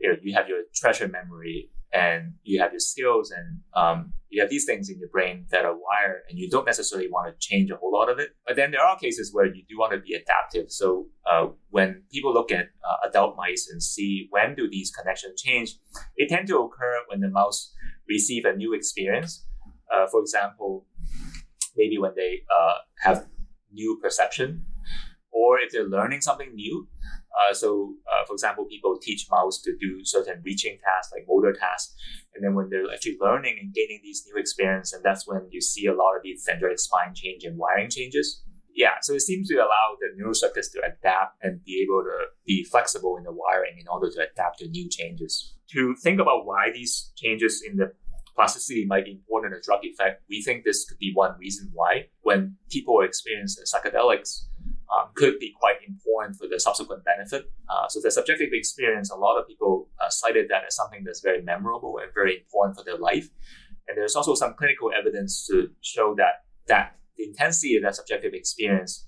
you 0.00 0.08
know 0.08 0.16
you 0.22 0.34
have 0.34 0.48
your 0.48 0.62
treasure 0.74 1.08
memory 1.08 1.70
and 1.92 2.34
you 2.44 2.60
have 2.60 2.72
your 2.72 2.80
skills 2.80 3.32
and 3.32 3.60
um, 3.74 4.12
you 4.28 4.40
have 4.40 4.50
these 4.50 4.64
things 4.64 4.88
in 4.88 4.98
your 4.98 5.08
brain 5.08 5.46
that 5.50 5.64
are 5.64 5.74
wired 5.74 6.22
and 6.28 6.38
you 6.38 6.48
don't 6.48 6.66
necessarily 6.66 7.08
want 7.10 7.26
to 7.28 7.48
change 7.48 7.70
a 7.70 7.76
whole 7.76 7.92
lot 7.92 8.08
of 8.08 8.18
it. 8.20 8.30
But 8.46 8.54
then 8.54 8.70
there 8.70 8.80
are 8.80 8.96
cases 8.96 9.30
where 9.32 9.46
you 9.46 9.64
do 9.68 9.76
want 9.76 9.92
to 9.92 9.98
be 9.98 10.14
adaptive. 10.14 10.70
So 10.70 11.06
uh, 11.28 11.48
when 11.70 12.02
people 12.12 12.32
look 12.32 12.52
at 12.52 12.66
uh, 12.88 13.08
adult 13.08 13.36
mice 13.36 13.68
and 13.70 13.82
see 13.82 14.28
when 14.30 14.54
do 14.54 14.68
these 14.70 14.92
connections 14.92 15.42
change 15.42 15.78
they 16.16 16.26
tend 16.26 16.46
to 16.48 16.58
occur 16.58 17.00
when 17.08 17.20
the 17.20 17.28
mouse 17.28 17.74
receive 18.08 18.44
a 18.44 18.54
new 18.54 18.72
experience. 18.72 19.46
Uh, 19.92 20.06
for 20.06 20.20
example 20.20 20.86
maybe 21.76 21.98
when 21.98 22.12
they 22.16 22.42
uh, 22.56 22.74
have 23.00 23.26
new 23.72 23.98
perception 24.02 24.64
or 25.32 25.58
if 25.60 25.70
they're 25.72 25.88
learning 25.88 26.20
something 26.20 26.54
new 26.54 26.88
uh, 27.30 27.54
so, 27.54 27.94
uh, 28.10 28.24
for 28.26 28.32
example, 28.34 28.64
people 28.64 28.98
teach 29.00 29.26
mouse 29.30 29.60
to 29.62 29.76
do 29.80 30.04
certain 30.04 30.42
reaching 30.44 30.78
tasks, 30.82 31.12
like 31.12 31.26
motor 31.28 31.52
tasks, 31.52 31.94
and 32.34 32.44
then 32.44 32.54
when 32.54 32.68
they're 32.70 32.92
actually 32.92 33.16
learning 33.20 33.56
and 33.60 33.72
gaining 33.72 34.00
these 34.02 34.24
new 34.26 34.38
experience, 34.40 34.92
and 34.92 35.04
that's 35.04 35.28
when 35.28 35.46
you 35.50 35.60
see 35.60 35.86
a 35.86 35.94
lot 35.94 36.16
of 36.16 36.22
these 36.22 36.46
dendritic 36.48 36.78
spine 36.78 37.14
change 37.14 37.44
and 37.44 37.56
wiring 37.56 37.88
changes. 37.88 38.42
Yeah, 38.74 38.94
so 39.02 39.14
it 39.14 39.20
seems 39.20 39.48
to 39.48 39.56
allow 39.56 39.96
the 40.00 40.08
neural 40.16 40.34
circuits 40.34 40.70
to 40.72 40.80
adapt 40.80 41.36
and 41.42 41.62
be 41.64 41.82
able 41.82 42.02
to 42.02 42.26
be 42.46 42.64
flexible 42.64 43.16
in 43.16 43.24
the 43.24 43.32
wiring 43.32 43.78
in 43.78 43.86
order 43.88 44.10
to 44.10 44.26
adapt 44.30 44.58
to 44.58 44.68
new 44.68 44.88
changes. 44.88 45.54
To 45.72 45.94
think 46.02 46.20
about 46.20 46.46
why 46.46 46.70
these 46.72 47.12
changes 47.16 47.62
in 47.68 47.76
the 47.76 47.92
plasticity 48.34 48.86
might 48.86 49.04
be 49.04 49.12
important 49.12 49.52
in 49.52 49.58
a 49.58 49.62
drug 49.62 49.80
effect, 49.84 50.22
we 50.28 50.42
think 50.42 50.64
this 50.64 50.84
could 50.88 50.98
be 50.98 51.12
one 51.14 51.38
reason 51.38 51.70
why 51.72 52.06
when 52.22 52.56
people 52.70 53.00
experience 53.02 53.58
psychedelics, 53.64 54.44
um, 54.92 55.08
could 55.14 55.38
be 55.38 55.54
quite 55.58 55.76
important 55.86 56.36
for 56.36 56.48
the 56.48 56.58
subsequent 56.58 57.04
benefit. 57.04 57.50
Uh, 57.68 57.86
so 57.88 58.00
the 58.02 58.10
subjective 58.10 58.48
experience, 58.52 59.10
a 59.10 59.16
lot 59.16 59.38
of 59.38 59.46
people 59.46 59.88
uh, 60.02 60.08
cited 60.08 60.48
that 60.48 60.64
as 60.66 60.74
something 60.74 61.04
that's 61.04 61.20
very 61.20 61.42
memorable 61.42 61.98
and 62.02 62.12
very 62.12 62.38
important 62.38 62.76
for 62.76 62.84
their 62.84 62.98
life. 62.98 63.28
And 63.86 63.96
there's 63.96 64.16
also 64.16 64.34
some 64.34 64.54
clinical 64.54 64.90
evidence 64.96 65.46
to 65.46 65.70
show 65.80 66.14
that 66.16 66.44
that 66.66 66.96
the 67.16 67.24
intensity 67.24 67.76
of 67.76 67.82
that 67.82 67.96
subjective 67.96 68.34
experience 68.34 69.06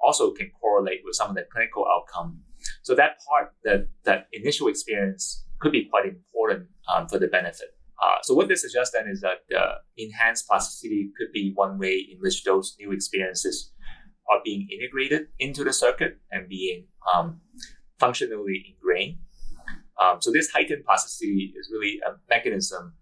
also 0.00 0.32
can 0.32 0.50
correlate 0.60 1.00
with 1.04 1.14
some 1.14 1.30
of 1.30 1.36
the 1.36 1.44
clinical 1.52 1.84
outcome. 1.88 2.40
So 2.82 2.94
that 2.94 3.18
part, 3.28 3.54
that 3.64 3.88
that 4.04 4.28
initial 4.32 4.68
experience, 4.68 5.44
could 5.60 5.72
be 5.72 5.86
quite 5.86 6.06
important 6.06 6.68
um, 6.92 7.08
for 7.08 7.18
the 7.18 7.26
benefit. 7.26 7.73
Uh, 8.02 8.16
so 8.22 8.34
what 8.34 8.48
this 8.48 8.62
suggests 8.62 8.94
then 8.94 9.08
is 9.08 9.20
that 9.20 9.56
uh, 9.56 9.76
enhanced 9.96 10.46
plasticity 10.48 11.10
could 11.16 11.32
be 11.32 11.52
one 11.54 11.78
way 11.78 12.06
in 12.10 12.18
which 12.18 12.44
those 12.44 12.76
new 12.78 12.92
experiences 12.92 13.72
are 14.30 14.40
being 14.44 14.68
integrated 14.72 15.28
into 15.38 15.64
the 15.64 15.72
circuit 15.72 16.18
and 16.30 16.48
being 16.48 16.86
um, 17.14 17.40
functionally 17.98 18.74
ingrained. 18.74 19.18
Um, 20.00 20.20
so 20.20 20.32
this 20.32 20.50
heightened 20.50 20.84
plasticity 20.84 21.54
is 21.58 21.70
really 21.72 22.00
a 22.06 22.12
mechanism 22.28 22.94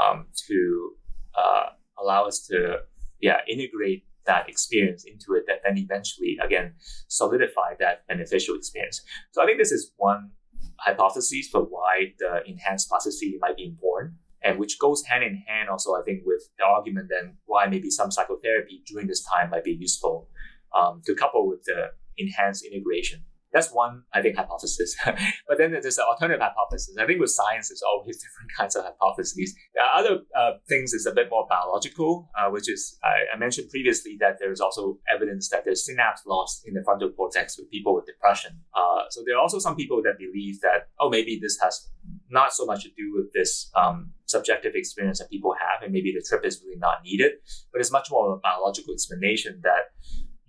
um, 0.00 0.26
to 0.48 0.92
uh, 1.34 1.66
allow 2.02 2.26
us 2.26 2.46
to 2.48 2.78
yeah 3.20 3.38
integrate 3.48 4.04
that 4.26 4.48
experience 4.48 5.04
into 5.04 5.34
it 5.34 5.44
that 5.46 5.60
then 5.64 5.78
eventually 5.78 6.36
again 6.44 6.74
solidify 7.08 7.74
that 7.78 8.06
beneficial 8.08 8.56
experience. 8.56 9.02
So 9.30 9.42
I 9.42 9.46
think 9.46 9.58
this 9.58 9.72
is 9.72 9.92
one 9.96 10.30
hypothesis 10.78 11.48
for 11.48 11.62
why 11.62 12.14
the 12.18 12.40
enhanced 12.46 12.88
plasticity 12.88 13.38
might 13.40 13.56
be 13.56 13.66
important 13.66 14.14
and 14.44 14.58
which 14.58 14.78
goes 14.78 15.02
hand 15.04 15.24
in 15.24 15.42
hand 15.46 15.68
also 15.68 15.94
I 15.94 16.02
think 16.02 16.22
with 16.24 16.42
the 16.58 16.64
argument 16.64 17.08
then 17.10 17.36
why 17.46 17.66
maybe 17.66 17.90
some 17.90 18.10
psychotherapy 18.10 18.82
during 18.86 19.06
this 19.06 19.24
time 19.24 19.50
might 19.50 19.64
be 19.64 19.72
useful 19.72 20.28
um, 20.74 21.02
to 21.06 21.14
couple 21.14 21.48
with 21.48 21.64
the 21.64 21.90
enhanced 22.18 22.64
integration. 22.64 23.24
That's 23.52 23.68
one, 23.68 24.04
I 24.14 24.22
think, 24.22 24.36
hypothesis. 24.36 24.96
but 25.04 25.58
then 25.58 25.72
there's 25.72 25.98
an 25.98 26.06
alternative 26.08 26.40
hypothesis. 26.40 26.96
I 26.98 27.04
think 27.04 27.20
with 27.20 27.30
science, 27.30 27.68
there's 27.68 27.82
always 27.82 28.16
different 28.22 28.50
kinds 28.56 28.76
of 28.76 28.84
hypotheses. 28.84 29.54
The 29.74 29.82
other 29.94 30.20
uh, 30.34 30.52
things 30.68 30.94
is 30.94 31.04
a 31.04 31.12
bit 31.12 31.28
more 31.30 31.46
biological, 31.48 32.30
uh, 32.38 32.50
which 32.50 32.70
is 32.70 32.98
I, 33.04 33.34
I, 33.34 33.38
mentioned 33.38 33.68
previously 33.68 34.16
that 34.20 34.38
there's 34.40 34.60
also 34.60 34.98
evidence 35.14 35.50
that 35.50 35.66
there's 35.66 35.84
synapse 35.84 36.22
loss 36.26 36.62
in 36.64 36.72
the 36.72 36.82
frontal 36.82 37.10
cortex 37.10 37.58
with 37.58 37.70
people 37.70 37.94
with 37.94 38.06
depression. 38.06 38.52
Uh, 38.74 39.02
so 39.10 39.22
there 39.26 39.36
are 39.36 39.42
also 39.42 39.58
some 39.58 39.76
people 39.76 40.00
that 40.02 40.18
believe 40.18 40.60
that 40.62 40.88
oh 40.98 41.10
maybe 41.10 41.38
this 41.40 41.58
has 41.60 41.90
not 42.30 42.54
so 42.54 42.64
much 42.64 42.84
to 42.84 42.88
do 42.96 43.12
with 43.14 43.32
this 43.34 43.70
um, 43.76 44.12
subjective 44.36 44.72
experience 44.74 45.18
that 45.20 45.30
people 45.30 45.54
have, 45.64 45.82
and 45.82 45.92
maybe 45.92 46.12
the 46.12 46.24
trip 46.28 46.44
is 46.44 46.62
really 46.64 46.80
not 46.86 46.96
needed, 47.04 47.32
but 47.70 47.80
it's 47.80 47.92
much 47.98 48.08
more 48.10 48.24
of 48.26 48.38
a 48.38 48.40
biological 48.40 48.92
explanation 48.94 49.60
that 49.62 49.84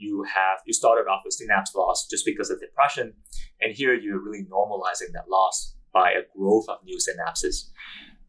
you 0.04 0.24
have 0.24 0.58
you 0.66 0.74
started 0.74 1.06
off 1.12 1.22
with 1.24 1.34
synapse 1.34 1.72
loss 1.76 2.08
just 2.14 2.26
because 2.26 2.50
of 2.50 2.60
depression, 2.60 3.14
and 3.62 3.76
here 3.76 3.94
you're 3.94 4.24
really 4.28 4.46
normalizing 4.58 5.12
that 5.14 5.30
loss 5.30 5.76
by 5.94 6.12
a 6.12 6.24
growth 6.36 6.68
of 6.70 6.78
new 6.84 6.98
synapses. 6.98 7.70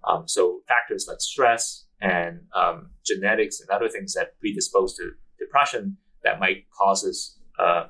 Um, 0.07 0.29
so 0.29 0.61
factors 0.69 1.07
like 1.09 1.21
stress 1.21 1.87
and 2.01 2.41
um, 2.55 2.91
genetics 3.07 3.61
and 3.61 3.71
other 3.71 3.89
things 3.89 4.13
that 4.13 4.39
predispose 4.39 4.97
to 4.99 5.13
depression 5.39 5.97
that 6.25 6.39
might 6.39 6.65
causes 6.79 7.39
uh, 7.59 7.85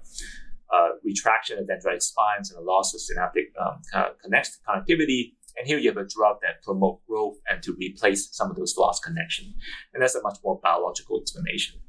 uh, 0.74 0.88
retraction 1.04 1.58
of 1.58 1.66
dendritic 1.66 2.02
spines 2.02 2.50
and 2.50 2.58
a 2.60 2.64
loss 2.64 2.94
of 2.94 3.00
synaptic 3.00 3.46
um, 3.60 3.80
connect- 4.22 4.58
connectivity. 4.68 5.34
And 5.56 5.66
here 5.66 5.78
you 5.78 5.88
have 5.88 5.96
a 5.96 6.06
drug 6.06 6.38
that 6.42 6.62
promote 6.62 7.06
growth 7.06 7.36
and 7.48 7.62
to 7.62 7.74
replace 7.78 8.28
some 8.32 8.50
of 8.50 8.56
those 8.56 8.74
lost 8.76 9.04
connection. 9.04 9.54
And 9.92 10.02
that's 10.02 10.14
a 10.14 10.22
much 10.22 10.38
more 10.44 10.60
biological 10.62 11.20
explanation. 11.20 11.80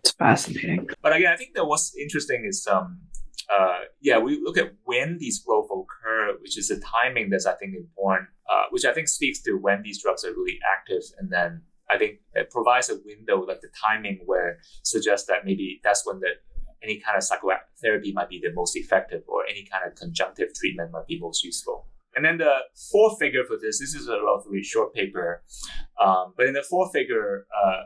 It's 0.00 0.12
fascinating. 0.12 0.88
But 1.00 1.16
again, 1.16 1.32
I 1.32 1.36
think 1.36 1.54
that 1.54 1.64
what's 1.64 1.96
interesting 1.96 2.44
is, 2.46 2.66
um, 2.70 3.00
uh, 3.52 3.80
yeah, 4.00 4.18
we 4.18 4.40
look 4.42 4.58
at 4.58 4.74
when 4.84 5.18
these 5.18 5.42
growth 5.42 5.70
occur, 5.70 6.36
which 6.40 6.58
is 6.58 6.68
the 6.68 6.80
timing 6.80 7.30
that's 7.30 7.46
I 7.46 7.54
think 7.54 7.74
important, 7.74 8.28
uh, 8.48 8.64
which 8.70 8.84
I 8.84 8.92
think 8.92 9.08
speaks 9.08 9.40
to 9.42 9.52
when 9.52 9.82
these 9.82 10.02
drugs 10.02 10.24
are 10.24 10.32
really 10.32 10.58
active, 10.76 11.02
and 11.18 11.30
then 11.30 11.62
I 11.90 11.98
think 11.98 12.20
it 12.34 12.50
provides 12.50 12.88
a 12.90 12.98
window, 13.04 13.44
like 13.44 13.60
the 13.60 13.68
timing, 13.82 14.20
where 14.24 14.58
suggests 14.82 15.26
that 15.28 15.44
maybe 15.44 15.80
that's 15.82 16.06
when 16.06 16.20
the 16.20 16.28
any 16.82 17.00
kind 17.00 17.16
of 17.16 17.22
psychotherapy 17.22 18.12
might 18.12 18.28
be 18.28 18.40
the 18.42 18.52
most 18.52 18.76
effective, 18.76 19.22
or 19.26 19.46
any 19.48 19.64
kind 19.64 19.84
of 19.86 19.94
conjunctive 19.94 20.54
treatment 20.54 20.90
might 20.92 21.06
be 21.06 21.18
most 21.18 21.42
useful. 21.42 21.86
And 22.16 22.24
then 22.24 22.38
the 22.38 22.54
fourth 22.92 23.18
figure 23.18 23.44
for 23.44 23.56
this, 23.60 23.78
this 23.78 23.94
is 23.94 24.08
a 24.08 24.22
relatively 24.22 24.62
short 24.62 24.94
paper, 24.94 25.42
um, 26.04 26.34
but 26.36 26.46
in 26.46 26.54
the 26.54 26.62
fourth 26.62 26.92
figure, 26.92 27.46
uh, 27.54 27.82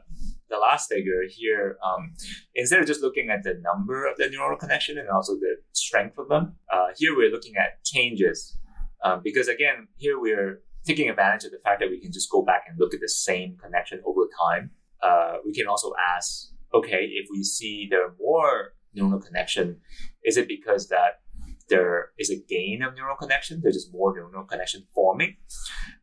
the 0.50 0.56
last 0.58 0.88
figure 0.88 1.22
here, 1.28 1.76
um, 1.84 2.14
instead 2.54 2.80
of 2.80 2.86
just 2.86 3.02
looking 3.02 3.30
at 3.30 3.42
the 3.42 3.60
number 3.62 4.06
of 4.06 4.16
the 4.16 4.28
neural 4.28 4.58
connection 4.58 4.98
and 4.98 5.08
also 5.08 5.34
the 5.34 5.56
strength 5.72 6.18
of 6.18 6.28
them, 6.28 6.56
uh, 6.72 6.88
here 6.96 7.16
we're 7.16 7.30
looking 7.30 7.56
at 7.56 7.82
changes. 7.84 8.58
Um, 9.04 9.20
because 9.22 9.48
again, 9.48 9.88
here 9.96 10.18
we're 10.20 10.62
taking 10.84 11.08
advantage 11.10 11.44
of 11.44 11.52
the 11.52 11.58
fact 11.62 11.80
that 11.80 11.90
we 11.90 12.00
can 12.00 12.12
just 12.12 12.30
go 12.30 12.42
back 12.42 12.64
and 12.68 12.78
look 12.78 12.94
at 12.94 13.00
the 13.00 13.08
same 13.08 13.56
connection 13.62 14.00
over 14.06 14.22
time. 14.42 14.70
Uh, 15.02 15.36
we 15.44 15.52
can 15.52 15.66
also 15.66 15.92
ask, 16.16 16.48
okay, 16.74 17.04
if 17.12 17.28
we 17.30 17.44
see 17.44 17.86
there 17.90 18.06
are 18.06 18.14
more 18.18 18.72
neural 18.94 19.20
connection, 19.20 19.76
is 20.24 20.36
it 20.36 20.48
because 20.48 20.88
that 20.88 21.20
there 21.68 22.10
is 22.18 22.30
a 22.30 22.36
gain 22.36 22.82
of 22.82 22.94
neural 22.94 23.16
connection? 23.16 23.60
There's 23.62 23.76
just 23.76 23.92
more 23.92 24.14
neural 24.14 24.44
connection 24.44 24.86
forming? 24.94 25.36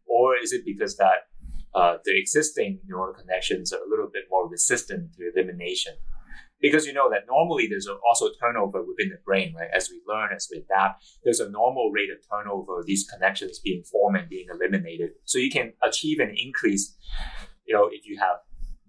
Or 0.08 0.38
is 0.38 0.54
it 0.54 0.64
because 0.66 0.98
that 0.98 1.28
uh, 1.76 1.98
the 2.06 2.18
existing 2.18 2.80
neural 2.88 3.14
connections 3.14 3.74
are 3.74 3.84
a 3.86 3.90
little 3.90 4.08
bit 4.12 4.24
more 4.32 4.48
resistant 4.48 5.12
to 5.14 5.30
elimination. 5.36 5.94
Because 6.62 6.88
you 6.88 6.94
know 6.94 7.10
that 7.10 7.28
normally 7.28 7.68
there's 7.68 7.88
also 8.10 8.30
turnover 8.42 8.82
within 8.82 9.10
the 9.10 9.20
brain, 9.26 9.54
right? 9.60 9.68
As 9.76 9.90
we 9.90 10.00
learn, 10.08 10.30
as 10.34 10.48
we 10.50 10.60
adapt, 10.60 11.04
there's 11.26 11.42
a 11.42 11.50
normal 11.50 11.92
rate 11.92 12.10
of 12.10 12.18
turnover 12.32 12.80
of 12.80 12.86
these 12.86 13.06
connections 13.06 13.60
being 13.60 13.84
formed 13.84 14.18
and 14.18 14.30
being 14.30 14.48
eliminated. 14.50 15.12
So 15.26 15.38
you 15.38 15.52
can 15.52 15.74
achieve 15.84 16.20
an 16.20 16.34
increase, 16.38 16.96
you 17.68 17.76
know, 17.76 17.90
if 17.92 18.08
you 18.08 18.18
have 18.22 18.38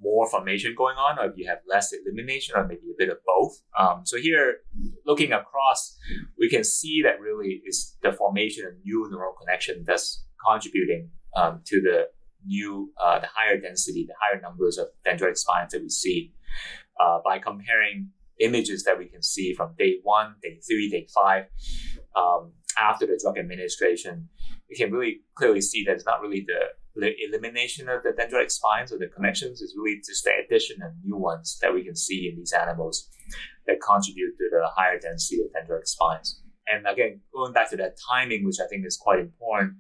more 0.01 0.29
formation 0.29 0.75
going 0.77 0.97
on, 0.97 1.19
or 1.19 1.31
if 1.31 1.37
you 1.37 1.47
have 1.49 1.59
less 1.69 1.93
elimination, 1.93 2.55
or 2.57 2.67
maybe 2.67 2.83
a 2.91 2.99
bit 2.99 3.09
of 3.09 3.19
both. 3.27 3.63
Um, 3.79 4.03
so 4.05 4.19
here, 4.19 4.59
looking 5.07 5.33
across, 5.33 5.97
we 6.39 6.49
can 6.49 6.65
see 6.65 7.03
that 7.03 7.21
really 7.21 7.63
is 7.67 7.97
the 8.03 8.13
formation 8.13 8.67
of 8.67 8.73
new 8.85 9.09
neural 9.11 9.33
connection 9.33 9.85
that's 9.87 10.25
contributing 10.47 11.11
um, 11.35 11.61
to 11.67 11.81
the 11.81 12.09
new, 12.45 12.93
uh, 13.03 13.19
the 13.21 13.27
higher 13.35 13.59
density, 13.61 14.07
the 14.07 14.15
higher 14.21 14.41
numbers 14.41 14.79
of 14.79 14.89
dendritic 15.07 15.37
spines 15.37 15.73
that 15.73 15.83
we 15.83 15.89
see 15.89 16.33
uh, 17.01 17.19
by 17.25 17.39
comparing 17.39 18.11
images 18.39 18.85
that 18.85 18.99
we 18.99 19.07
can 19.07 19.23
see 19.23 19.55
from 19.55 19.75
day 19.79 19.97
one, 20.03 20.35
day 20.43 20.61
three, 20.67 20.91
day 20.91 21.07
five, 21.15 21.47
um, 22.15 22.53
after 22.79 23.07
the 23.07 23.19
drug 23.23 23.39
administration. 23.39 24.29
We 24.69 24.77
can 24.77 24.93
really 24.93 25.21
clearly 25.35 25.61
see 25.61 25.85
that 25.85 25.93
it's 25.93 26.05
not 26.05 26.21
really 26.21 26.45
the, 26.47 26.61
the 26.97 27.13
elimination 27.29 27.89
of 27.89 28.03
the 28.03 28.11
dendritic 28.11 28.51
spines 28.51 28.93
or 28.93 28.99
the 28.99 29.09
connections, 29.09 29.61
is 29.61 29.75
really 29.77 29.99
just 29.99 30.25
the 30.25 30.33
addition 30.45 30.83
of 30.83 30.93
new 31.05 31.17
ones 31.17 31.59
that 31.63 31.73
we 31.73 31.85
can 31.85 31.97
see 31.97 32.29
in 32.29 32.37
these 32.37 32.53
animals 32.53 33.09
that 33.67 33.81
contribute 33.81 34.37
to 34.39 34.49
the 34.51 34.67
higher 34.75 34.99
density 34.99 35.43
of 35.43 35.49
dendritic 35.53 35.87
spines. 35.87 36.41
And 36.67 36.87
again, 36.87 37.21
going 37.33 37.53
back 37.53 37.71
to 37.71 37.77
that 37.77 37.97
timing, 38.11 38.45
which 38.45 38.57
I 38.63 38.67
think 38.69 38.85
is 38.85 38.97
quite 38.97 39.21
important, 39.21 39.75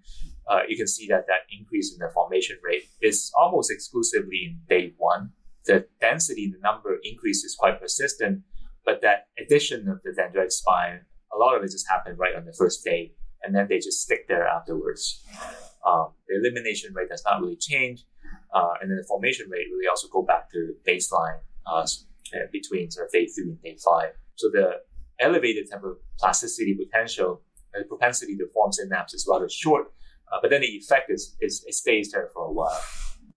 uh, 0.48 0.60
you 0.68 0.76
can 0.76 0.86
see 0.86 1.08
that 1.08 1.26
that 1.26 1.50
increase 1.50 1.92
in 1.92 1.98
the 1.98 2.12
formation 2.12 2.58
rate 2.62 2.84
is 3.02 3.32
almost 3.38 3.70
exclusively 3.70 4.42
in 4.46 4.60
day 4.68 4.94
one. 4.96 5.30
The 5.64 5.86
density, 6.00 6.52
the 6.52 6.60
number 6.60 6.96
increase 7.02 7.42
is 7.42 7.56
quite 7.58 7.80
persistent, 7.80 8.42
but 8.84 9.02
that 9.02 9.26
addition 9.44 9.88
of 9.88 10.00
the 10.04 10.10
dendritic 10.10 10.52
spine, 10.52 11.00
a 11.34 11.38
lot 11.38 11.56
of 11.56 11.64
it 11.64 11.72
just 11.72 11.88
happened 11.88 12.18
right 12.18 12.36
on 12.36 12.44
the 12.44 12.54
first 12.56 12.84
day, 12.84 13.14
and 13.42 13.54
then 13.54 13.66
they 13.68 13.78
just 13.78 14.02
stick 14.02 14.28
there 14.28 14.46
afterwards. 14.46 15.24
Um, 15.86 16.08
the 16.28 16.36
elimination 16.36 16.92
rate 16.94 17.08
does 17.08 17.22
not 17.24 17.40
really 17.40 17.56
change, 17.56 18.04
uh, 18.54 18.74
and 18.80 18.90
then 18.90 18.98
the 18.98 19.04
formation 19.04 19.48
rate 19.48 19.66
really 19.72 19.86
also 19.88 20.08
go 20.08 20.22
back 20.22 20.50
to 20.50 20.74
baseline 20.86 21.38
uh, 21.66 21.86
between 22.52 22.90
sort 22.90 23.06
of 23.06 23.12
day 23.12 23.26
three 23.26 23.50
and 23.50 23.62
day 23.62 23.76
five. 23.84 24.10
So 24.34 24.50
the 24.50 24.80
elevated 25.20 25.70
type 25.70 25.84
of 25.84 25.96
plasticity 26.18 26.74
potential, 26.74 27.42
the 27.72 27.84
propensity 27.84 28.36
to 28.36 28.46
form 28.52 28.72
synapse 28.72 29.14
is 29.14 29.26
rather 29.30 29.48
short, 29.48 29.92
uh, 30.32 30.38
but 30.42 30.50
then 30.50 30.60
the 30.60 30.66
effect 30.66 31.10
is, 31.10 31.36
is 31.40 31.64
it 31.66 31.74
stays 31.74 32.10
there 32.12 32.28
for 32.34 32.46
a 32.46 32.52
while. 32.52 32.80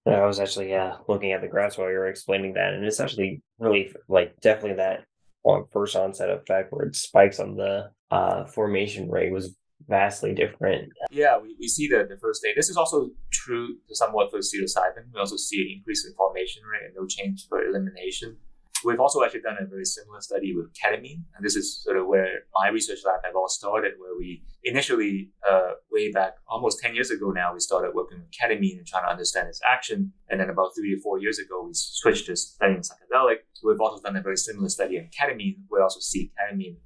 I 0.08 0.26
was 0.26 0.39
actually 0.39 0.70
yeah 0.70 0.97
looking 1.08 1.34
at 1.34 1.41
the 1.41 1.47
graphs 1.47 1.78
while 1.78 1.89
you 1.89 1.97
were 1.97 2.08
explaining 2.08 2.54
that, 2.54 2.74
and 2.74 2.84
it's 2.84 3.00
actually 3.00 3.43
really 3.60 3.93
like 4.08 4.39
definitely 4.41 4.78
that 4.78 5.06
on 5.43 5.66
first 5.72 5.95
onset 5.95 6.30
effect 6.30 6.72
where 6.72 6.88
it 6.88 6.95
spikes 6.95 7.39
on 7.39 7.56
the 7.56 7.91
uh, 8.12 8.45
formation 8.45 9.10
rate 9.10 9.32
was 9.32 9.56
vastly 9.88 10.34
different. 10.34 10.92
Yeah, 11.12 11.38
we, 11.38 11.56
we 11.60 11.68
see 11.68 11.88
the, 11.88 12.06
the 12.08 12.18
first 12.18 12.42
day. 12.44 12.54
This 12.56 12.70
is 12.70 12.78
also 12.78 13.10
true 13.32 13.76
somewhat 13.92 14.32
for 14.32 14.40
psilocybin. 14.40 15.14
We 15.14 15.20
also 15.20 15.38
see 15.38 15.62
an 15.62 15.78
increase 15.78 16.06
in 16.06 16.14
formation 16.14 16.64
rate 16.72 16.86
and 16.86 16.96
no 16.96 17.06
change 17.08 17.48
for 17.48 17.64
elimination. 17.64 18.38
We've 18.86 19.00
also 19.00 19.24
actually 19.24 19.42
done 19.42 19.58
a 19.60 19.66
very 19.66 19.84
similar 19.84 20.22
study 20.22 20.56
with 20.56 20.72
ketamine, 20.74 21.24
and 21.36 21.44
this 21.44 21.58
is 21.58 21.84
sort 21.84 21.98
of 21.98 22.08
where 22.08 22.44
my 22.54 22.70
research 22.70 23.00
lab 23.06 23.20
have 23.26 23.36
all 23.36 23.50
started, 23.50 23.94
where 23.98 24.18
we 24.18 24.42
initially, 24.64 25.32
uh, 25.46 25.72
way 25.92 26.14
back 26.14 26.36
almost 26.48 26.80
10 26.80 26.96
years 26.96 27.12
ago 27.12 27.32
now, 27.32 27.54
we 27.54 27.60
started 27.60 27.92
working 27.94 28.20
with 28.20 28.30
ketamine 28.32 28.78
and 28.78 28.88
trying 28.88 29.04
to 29.04 29.10
understand 29.10 29.50
its 29.50 29.60
action. 29.70 30.14
And 30.30 30.40
then 30.40 30.50
about 30.50 30.72
three 30.78 30.94
or 30.94 31.00
four 31.00 31.20
years 31.20 31.40
ago, 31.40 31.66
we 31.66 31.72
switched 31.74 32.28
to 32.28 32.38
studying 32.38 32.80
psychedelic. 32.80 33.40
We've 33.66 33.82
also 33.82 34.02
done 34.02 34.16
a 34.16 34.22
very 34.22 34.38
similar 34.38 34.70
study 34.70 34.96
in 34.96 35.10
ketamine. 35.10 35.58
We 35.70 35.82
also 35.82 36.00
see 36.00 36.32
ketamine 36.40 36.78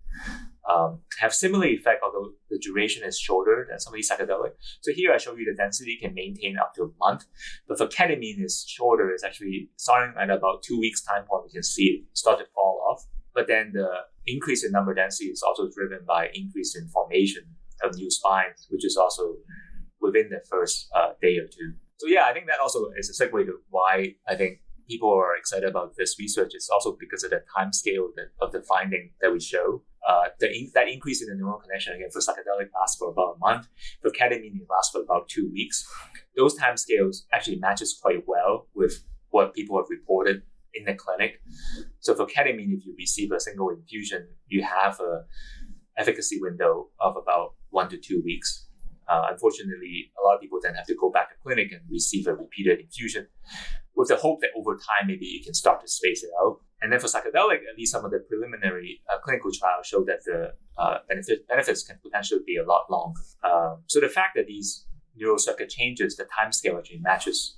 um, 0.72 1.00
have 1.20 1.34
similar 1.34 1.66
effect, 1.66 2.02
although 2.04 2.32
the 2.50 2.60
duration 2.60 3.04
is 3.04 3.20
shorter 3.20 3.68
than 3.70 3.80
some 3.80 3.94
of 3.94 3.96
these 3.96 4.10
psychedelic. 4.10 4.52
So 4.82 4.92
here 4.94 5.12
I 5.12 5.18
show 5.18 5.36
you 5.36 5.46
the 5.46 5.56
density 5.56 5.98
can 6.02 6.14
maintain 6.14 6.58
up 6.58 6.74
to 6.76 6.84
a 6.84 6.90
month, 7.00 7.26
but 7.68 7.78
for 7.78 7.88
ketamine 7.88 8.44
is 8.44 8.66
shorter. 8.68 9.12
It's 9.12 9.24
actually 9.24 9.70
starting 9.76 10.16
at 10.20 10.30
about 10.30 10.64
two 10.64 10.80
weeks 10.80 11.04
time 11.04 11.26
point. 11.26 11.46
We 11.46 11.52
can 11.52 11.64
see 11.64 11.86
it 11.86 12.18
start 12.18 12.40
to 12.40 12.46
fall 12.54 12.86
off. 12.90 13.06
But 13.34 13.48
then 13.48 13.72
the 13.74 13.90
increase 14.28 14.64
in 14.64 14.72
number 14.72 14.94
density 14.94 15.30
is 15.30 15.44
also 15.44 15.70
driven 15.76 16.06
by 16.06 16.30
increase 16.34 16.76
in 16.76 16.88
formation 16.88 17.44
of 17.84 17.96
new 17.96 18.10
spines, 18.10 18.68
which 18.70 18.86
is 18.86 18.96
also 18.96 19.36
within 20.00 20.30
the 20.30 20.42
first 20.50 20.88
uh, 20.96 21.14
day 21.22 21.38
or 21.38 21.48
two. 21.48 21.74
So 21.98 22.08
yeah, 22.08 22.26
I 22.26 22.34
think 22.34 22.48
that 22.48 22.60
also 22.62 22.92
is 22.98 23.10
a 23.10 23.26
segue 23.26 23.46
to 23.46 23.54
why 23.70 24.16
I 24.28 24.36
think 24.36 24.60
people 24.88 25.12
are 25.12 25.36
excited 25.36 25.68
about 25.68 25.96
this 25.98 26.18
research. 26.20 26.52
It's 26.54 26.70
also 26.70 26.96
because 27.00 27.24
of 27.24 27.32
the 27.32 27.44
time 27.56 27.74
scale 27.74 28.06
of 28.06 28.16
the, 28.16 28.46
of 28.46 28.52
the 28.52 28.62
finding 28.62 29.12
that 29.22 29.32
we 29.32 29.40
show 29.40 29.84
uh, 30.08 30.26
that 30.40 30.88
increase 30.88 31.22
in 31.22 31.30
the 31.30 31.36
neural 31.36 31.60
connection 31.60 31.96
again 31.96 32.10
for 32.12 32.20
psychedelic 32.20 32.70
lasts 32.80 32.98
for 32.98 33.10
about 33.10 33.36
a 33.36 33.40
month. 33.40 33.68
For 34.02 34.12
ketamine, 34.12 34.56
it 34.56 34.68
lasts 34.70 34.92
for 34.92 35.02
about 35.02 35.30
two 35.30 35.50
weeks. 35.54 35.88
Those 36.36 36.56
time 36.56 36.78
scales 36.78 37.26
actually 37.32 37.58
matches 37.58 37.98
quite 38.02 38.24
well 38.28 38.68
with 38.76 39.04
what 39.30 39.54
people 39.54 39.78
have 39.78 39.88
reported 39.90 40.44
in 40.74 40.86
the 40.86 40.94
clinic. 40.94 41.42
So 42.00 42.16
for 42.16 42.26
ketamine, 42.26 42.78
if 42.78 42.86
you 42.86 42.96
receive 42.98 43.32
a 43.32 43.40
single 43.40 43.70
infusion, 43.70 44.28
you 44.48 44.64
have 44.64 45.00
a 45.00 45.24
efficacy 45.98 46.40
window 46.42 46.90
of 47.00 47.16
about 47.16 47.54
one 47.70 47.90
to 47.90 47.98
two 47.98 48.22
weeks. 48.26 48.68
Uh, 49.08 49.28
unfortunately, 49.32 50.12
a 50.22 50.26
lot 50.26 50.36
of 50.36 50.42
people 50.42 50.60
then 50.62 50.76
have 50.76 50.88
to 50.88 50.96
go 51.00 51.10
back 51.12 51.30
to 51.30 51.36
clinic 51.44 51.72
and 51.72 51.82
receive 51.90 52.26
a 52.26 52.34
repeated 52.34 52.80
infusion 52.80 53.28
with 53.96 54.08
the 54.08 54.16
hope 54.16 54.42
that 54.42 54.50
over 54.56 54.76
time, 54.76 55.08
maybe 55.08 55.26
you 55.26 55.44
can 55.44 55.54
start 55.54 55.82
to 55.82 55.88
space 55.88 56.24
it 56.24 56.30
out. 56.42 56.60
And 56.84 56.92
then 56.92 57.00
for 57.00 57.08
psychedelic, 57.08 57.60
at 57.64 57.78
least 57.78 57.94
some 57.94 58.04
of 58.04 58.12
the 58.12 58.20
preliminary 58.20 59.02
uh, 59.10 59.18
clinical 59.24 59.52
trials 59.58 59.88
show 59.88 60.04
that 60.04 60.20
the 60.26 60.54
uh, 60.78 60.98
benefit, 61.08 61.48
benefits 61.48 61.82
can 61.82 61.98
potentially 62.04 62.42
be 62.46 62.58
a 62.58 62.66
lot 62.66 62.92
longer. 62.92 63.22
Um, 63.42 63.84
so 63.88 64.02
the 64.02 64.10
fact 64.10 64.36
that 64.36 64.48
these 64.48 64.86
neural 65.16 65.40
circuit 65.40 65.70
changes, 65.70 66.18
the 66.18 66.26
time 66.26 66.52
scale 66.52 66.78
actually 66.78 67.00
matches 67.00 67.58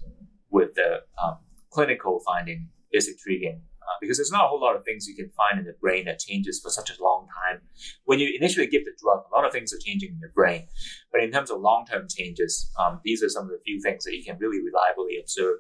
with 0.52 0.76
the 0.76 1.02
um, 1.22 1.40
clinical 1.72 2.22
finding 2.24 2.70
is 2.94 3.08
intriguing. 3.08 3.62
Uh, 3.82 3.98
because 4.02 4.18
there's 4.18 4.32
not 4.32 4.46
a 4.46 4.48
whole 4.48 4.62
lot 4.62 4.76
of 4.76 4.84
things 4.84 5.08
you 5.08 5.16
can 5.16 5.30
find 5.38 5.60
in 5.60 5.66
the 5.66 5.76
brain 5.80 6.06
that 6.06 6.18
changes 6.18 6.60
for 6.60 6.70
such 6.70 6.90
a 6.90 7.04
long 7.04 7.28
time. 7.46 7.62
When 8.06 8.20
you 8.20 8.36
initially 8.36 8.66
give 8.66 8.84
the 8.86 8.94
drug, 9.00 9.26
a 9.32 9.36
lot 9.36 9.46
of 9.46 9.52
things 9.52 9.74
are 9.74 9.80
changing 9.84 10.10
in 10.10 10.20
your 10.20 10.32
brain. 10.32 10.68
But 11.12 11.22
in 11.22 11.32
terms 11.32 11.52
of 11.52 11.62
long 11.62 11.86
term 11.86 12.08
changes, 12.10 12.72
um, 12.80 13.00
these 13.04 13.24
are 13.24 13.30
some 13.30 13.46
of 13.46 13.50
the 13.52 13.60
few 13.64 13.80
things 13.82 14.04
that 14.06 14.16
you 14.16 14.24
can 14.24 14.38
really 14.40 14.58
reliably 14.58 15.20
observe 15.20 15.58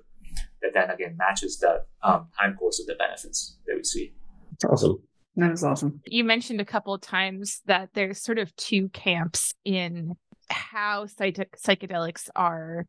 that 0.61 0.71
then 0.73 0.89
again 0.89 1.15
matches 1.17 1.59
the 1.59 1.83
um, 2.03 2.27
time 2.39 2.55
course 2.55 2.79
of 2.79 2.88
the 2.88 2.95
benefits 2.95 3.57
that 3.67 3.75
we 3.75 3.83
see. 3.83 4.13
It's 4.53 4.65
awesome. 4.65 5.01
That 5.38 5.51
is 5.51 5.63
awesome. 5.63 6.01
You 6.05 6.23
mentioned 6.23 6.61
a 6.61 6.65
couple 6.65 6.93
of 6.93 7.01
times 7.01 7.61
that 7.65 7.89
there's 7.93 8.21
sort 8.21 8.39
of 8.39 8.55
two 8.55 8.89
camps 8.89 9.53
in 9.65 10.15
how 10.49 11.07
psych- 11.07 11.57
psychedelics 11.57 12.29
are 12.36 12.86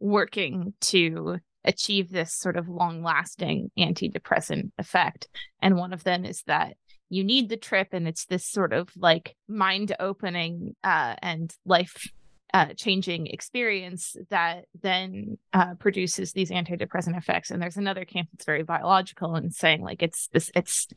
working 0.00 0.72
to 0.80 1.38
achieve 1.64 2.10
this 2.10 2.34
sort 2.34 2.56
of 2.56 2.68
long 2.68 3.02
lasting 3.02 3.70
antidepressant 3.78 4.70
effect. 4.78 5.28
And 5.60 5.76
one 5.76 5.92
of 5.92 6.04
them 6.04 6.24
is 6.24 6.42
that 6.46 6.76
you 7.08 7.24
need 7.24 7.50
the 7.50 7.56
trip 7.56 7.88
and 7.92 8.08
it's 8.08 8.24
this 8.24 8.46
sort 8.46 8.72
of 8.72 8.88
like 8.96 9.36
mind 9.46 9.94
opening 10.00 10.74
uh, 10.82 11.14
and 11.20 11.54
life 11.66 12.10
uh, 12.54 12.74
changing 12.76 13.26
experience 13.28 14.14
that 14.30 14.66
then 14.82 15.38
uh, 15.52 15.74
produces 15.78 16.32
these 16.32 16.50
antidepressant 16.50 17.16
effects. 17.16 17.50
And 17.50 17.62
there's 17.62 17.76
another 17.76 18.04
camp 18.04 18.28
that's 18.32 18.44
very 18.44 18.62
biological 18.62 19.34
and 19.34 19.54
saying 19.54 19.82
like 19.82 20.02
it's 20.02 20.28
it's 20.34 20.88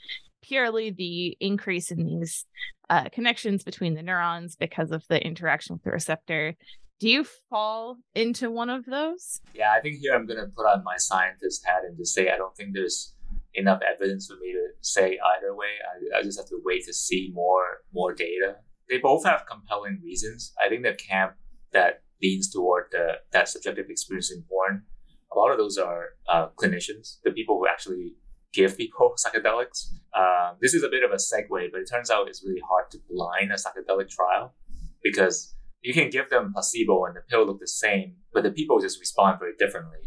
purely 0.42 0.92
the 0.92 1.38
increase 1.40 1.92
in 1.92 2.06
these 2.06 2.46
uh, 2.90 3.10
connections 3.12 3.64
between 3.64 3.96
the 3.96 4.04
neurons 4.04 4.56
because 4.56 4.92
of 4.92 5.04
the 5.08 5.20
interaction 5.26 5.76
with 5.76 5.84
the 5.84 5.92
receptor. 5.92 6.56
Do 7.00 7.10
you 7.10 7.26
fall 7.50 7.98
into 8.14 8.52
one 8.52 8.70
of 8.70 8.86
those? 8.86 9.42
Yeah, 9.54 9.74
I 9.74 9.82
think 9.82 9.98
here 10.00 10.14
I'm 10.14 10.26
going 10.26 10.40
to 10.40 10.48
put 10.56 10.66
on 10.66 10.84
my 10.84 10.96
scientist 10.98 11.66
hat 11.66 11.84
and 11.86 11.98
just 11.98 12.14
say 12.14 12.30
I 12.30 12.38
don't 12.38 12.56
think 12.56 12.74
there's 12.74 13.16
enough 13.54 13.82
evidence 13.82 14.28
for 14.28 14.36
me 14.36 14.54
to 14.54 14.68
say 14.82 15.18
either 15.38 15.56
way. 15.56 15.68
I, 16.14 16.20
I 16.20 16.24
just 16.24 16.38
have 16.38 16.48
to 16.50 16.62
wait 16.64 16.86
to 16.86 16.94
see 16.94 17.32
more 17.34 17.80
more 17.94 18.14
data. 18.14 18.58
They 18.90 19.00
both 19.00 19.26
have 19.26 19.46
compelling 19.50 20.00
reasons. 20.04 20.54
I 20.64 20.70
think 20.70 20.84
the 20.84 20.94
camp 20.94 21.34
that 21.76 22.02
leans 22.24 22.52
toward 22.52 22.86
the, 22.92 23.16
that 23.32 23.48
subjective 23.48 23.86
experience 23.90 24.32
in 24.32 24.44
porn, 24.50 24.84
a 25.32 25.38
lot 25.38 25.52
of 25.52 25.58
those 25.58 25.78
are 25.78 26.06
uh, 26.32 26.48
clinicians, 26.58 27.18
the 27.24 27.32
people 27.32 27.60
who 27.60 27.68
actually 27.68 28.16
give 28.54 28.78
people 28.78 29.14
psychedelics. 29.24 29.90
Uh, 30.14 30.54
this 30.62 30.74
is 30.74 30.84
a 30.84 30.90
bit 30.90 31.04
of 31.04 31.12
a 31.12 31.16
segue, 31.16 31.72
but 31.72 31.82
it 31.82 31.90
turns 31.92 32.10
out 32.10 32.28
it's 32.28 32.44
really 32.44 32.62
hard 32.68 32.90
to 32.92 32.98
blind 33.10 33.52
a 33.52 33.56
psychedelic 33.56 34.10
trial 34.10 34.56
because 35.04 35.56
you 35.82 35.94
can 35.94 36.10
give 36.10 36.30
them 36.30 36.52
placebo 36.54 37.06
and 37.06 37.16
the 37.16 37.22
pill 37.30 37.46
look 37.46 37.60
the 37.60 37.68
same, 37.68 38.16
but 38.34 38.44
the 38.44 38.52
people 38.52 38.80
just 38.80 39.00
respond 39.00 39.38
very 39.40 39.54
differently. 39.60 40.00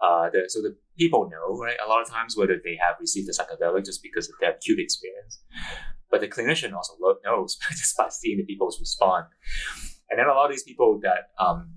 Uh, 0.00 0.28
the, 0.30 0.44
so 0.48 0.60
the 0.60 0.76
people 0.98 1.30
know, 1.30 1.58
right, 1.58 1.76
a 1.84 1.88
lot 1.88 2.02
of 2.02 2.08
times 2.08 2.36
whether 2.36 2.56
they 2.62 2.76
have 2.80 2.96
received 3.00 3.26
the 3.26 3.32
psychedelic 3.32 3.84
just 3.84 4.02
because 4.02 4.28
of 4.28 4.34
their 4.40 4.52
acute 4.52 4.78
experience. 4.78 5.42
But 6.10 6.20
the 6.20 6.28
clinician 6.28 6.74
also 6.74 6.94
knows 7.24 7.56
just 7.70 7.96
by 7.96 8.08
seeing 8.10 8.38
the 8.38 8.44
people's 8.44 8.78
respond. 8.78 9.26
And 10.12 10.18
then 10.18 10.28
a 10.28 10.34
lot 10.34 10.44
of 10.44 10.50
these 10.50 10.62
people 10.62 11.00
that 11.02 11.30
um, 11.42 11.70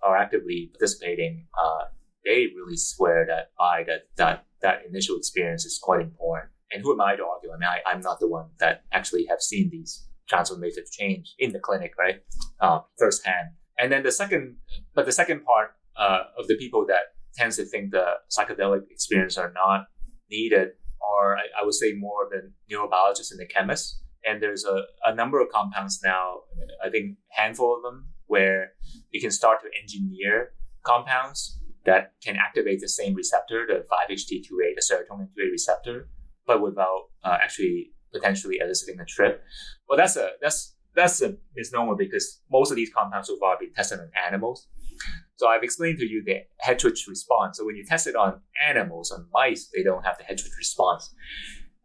are 0.00 0.16
actively 0.16 0.70
participating, 0.72 1.48
uh, 1.60 1.86
they 2.24 2.46
really 2.56 2.76
swear 2.76 3.26
that 3.26 3.50
I 3.58 3.82
that 3.82 4.02
that 4.16 4.46
that 4.62 4.82
initial 4.88 5.16
experience 5.16 5.64
is 5.64 5.76
quite 5.82 6.00
important. 6.00 6.52
And 6.70 6.82
who 6.84 6.92
am 6.92 7.00
I 7.00 7.16
to 7.16 7.24
argue? 7.24 7.50
I 7.50 7.58
mean, 7.58 7.68
I, 7.68 7.80
I'm 7.90 8.00
not 8.00 8.20
the 8.20 8.28
one 8.28 8.50
that 8.60 8.84
actually 8.92 9.26
have 9.26 9.40
seen 9.40 9.70
these 9.72 10.06
transformative 10.32 10.88
change 10.92 11.34
in 11.40 11.50
the 11.50 11.58
clinic, 11.58 11.94
right, 11.98 12.22
uh, 12.60 12.78
firsthand. 12.96 13.48
And 13.76 13.90
then 13.90 14.04
the 14.04 14.12
second, 14.12 14.58
but 14.94 15.04
the 15.04 15.10
second 15.10 15.44
part 15.44 15.72
uh, 15.96 16.20
of 16.38 16.46
the 16.46 16.56
people 16.56 16.86
that 16.86 17.14
tends 17.34 17.56
to 17.56 17.64
think 17.64 17.90
the 17.90 18.06
psychedelic 18.30 18.82
experience 18.88 19.36
are 19.36 19.52
not 19.52 19.86
needed, 20.30 20.68
or 21.00 21.36
I, 21.36 21.42
I 21.60 21.64
would 21.64 21.74
say 21.74 21.94
more 21.94 22.28
the 22.30 22.52
neurobiologists 22.72 23.32
and 23.32 23.40
the 23.40 23.46
chemists 23.46 24.00
and 24.24 24.42
there's 24.42 24.64
a, 24.64 24.82
a 25.04 25.14
number 25.14 25.40
of 25.40 25.48
compounds 25.50 26.00
now, 26.04 26.40
I 26.84 26.90
think 26.90 27.16
handful 27.30 27.76
of 27.76 27.82
them, 27.82 28.08
where 28.26 28.72
you 29.10 29.20
can 29.20 29.30
start 29.30 29.60
to 29.62 29.68
engineer 29.80 30.52
compounds 30.84 31.58
that 31.86 32.12
can 32.22 32.36
activate 32.36 32.80
the 32.80 32.88
same 32.88 33.14
receptor, 33.14 33.66
the 33.66 33.86
5-HT2A, 33.90 34.74
the 34.76 34.82
serotonin 34.82 35.28
2A 35.38 35.50
receptor, 35.50 36.08
but 36.46 36.60
without 36.62 37.08
uh, 37.24 37.38
actually 37.42 37.92
potentially 38.12 38.58
eliciting 38.60 38.96
the 38.96 39.04
trip. 39.04 39.42
Well, 39.88 39.96
that's 39.96 40.16
a 40.16 40.30
that's 40.40 40.74
that's 40.94 41.22
a 41.22 41.36
misnomer 41.56 41.94
because 41.94 42.40
most 42.50 42.70
of 42.70 42.76
these 42.76 42.90
compounds 42.92 43.28
so 43.28 43.36
far 43.38 43.52
have 43.52 43.60
been 43.60 43.72
tested 43.72 44.00
on 44.00 44.10
animals. 44.26 44.66
So 45.36 45.48
I've 45.48 45.62
explained 45.62 45.98
to 45.98 46.06
you 46.06 46.22
the 46.24 46.40
head 46.58 46.82
response. 46.84 47.58
So 47.58 47.64
when 47.64 47.76
you 47.76 47.84
test 47.86 48.06
it 48.06 48.16
on 48.16 48.40
animals, 48.62 49.10
on 49.10 49.26
mice, 49.32 49.70
they 49.74 49.82
don't 49.82 50.04
have 50.04 50.18
the 50.18 50.24
head 50.24 50.40
response. 50.58 51.14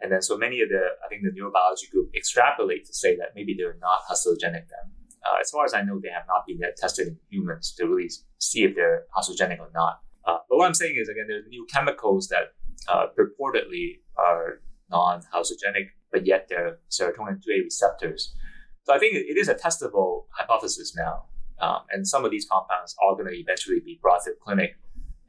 And 0.01 0.11
then 0.11 0.21
so 0.21 0.37
many 0.37 0.61
of 0.61 0.69
the, 0.69 0.81
I 1.03 1.07
think 1.07 1.23
the 1.23 1.31
neurobiology 1.31 1.89
group 1.91 2.11
extrapolate 2.15 2.85
to 2.85 2.93
say 2.93 3.15
that 3.17 3.29
maybe 3.35 3.55
they're 3.57 3.77
not 3.79 3.99
hallucinogenic 4.09 4.67
then. 4.67 4.91
Uh, 5.25 5.37
as 5.41 5.49
far 5.49 5.65
as 5.65 5.73
I 5.73 5.81
know, 5.81 5.99
they 5.99 6.09
have 6.09 6.25
not 6.27 6.45
been 6.45 6.59
tested 6.77 7.07
in 7.07 7.17
humans 7.29 7.73
to 7.77 7.87
really 7.87 8.09
see 8.39 8.63
if 8.63 8.75
they're 8.75 9.05
hallucinogenic 9.15 9.59
or 9.59 9.71
not. 9.73 10.01
Uh, 10.25 10.37
but 10.49 10.57
what 10.57 10.65
I'm 10.65 10.73
saying 10.73 10.97
is, 10.99 11.07
again, 11.07 11.25
there's 11.27 11.45
new 11.47 11.65
chemicals 11.71 12.27
that 12.27 12.53
uh, 12.87 13.07
purportedly 13.17 13.99
are 14.17 14.61
non-hallucinogenic, 14.89 15.87
but 16.11 16.25
yet 16.25 16.47
they're 16.49 16.79
serotonin 16.89 17.37
2A 17.37 17.63
receptors. 17.63 18.35
So 18.83 18.93
I 18.93 18.99
think 18.99 19.15
it 19.15 19.37
is 19.37 19.47
a 19.47 19.55
testable 19.55 20.25
hypothesis 20.31 20.95
now. 20.95 21.25
Um, 21.59 21.79
and 21.89 22.07
some 22.07 22.25
of 22.25 22.31
these 22.31 22.45
compounds 22.49 22.95
are 23.01 23.15
going 23.15 23.27
to 23.27 23.39
eventually 23.39 23.79
be 23.79 23.97
brought 24.01 24.23
to 24.25 24.31
the 24.31 24.37
clinic 24.43 24.75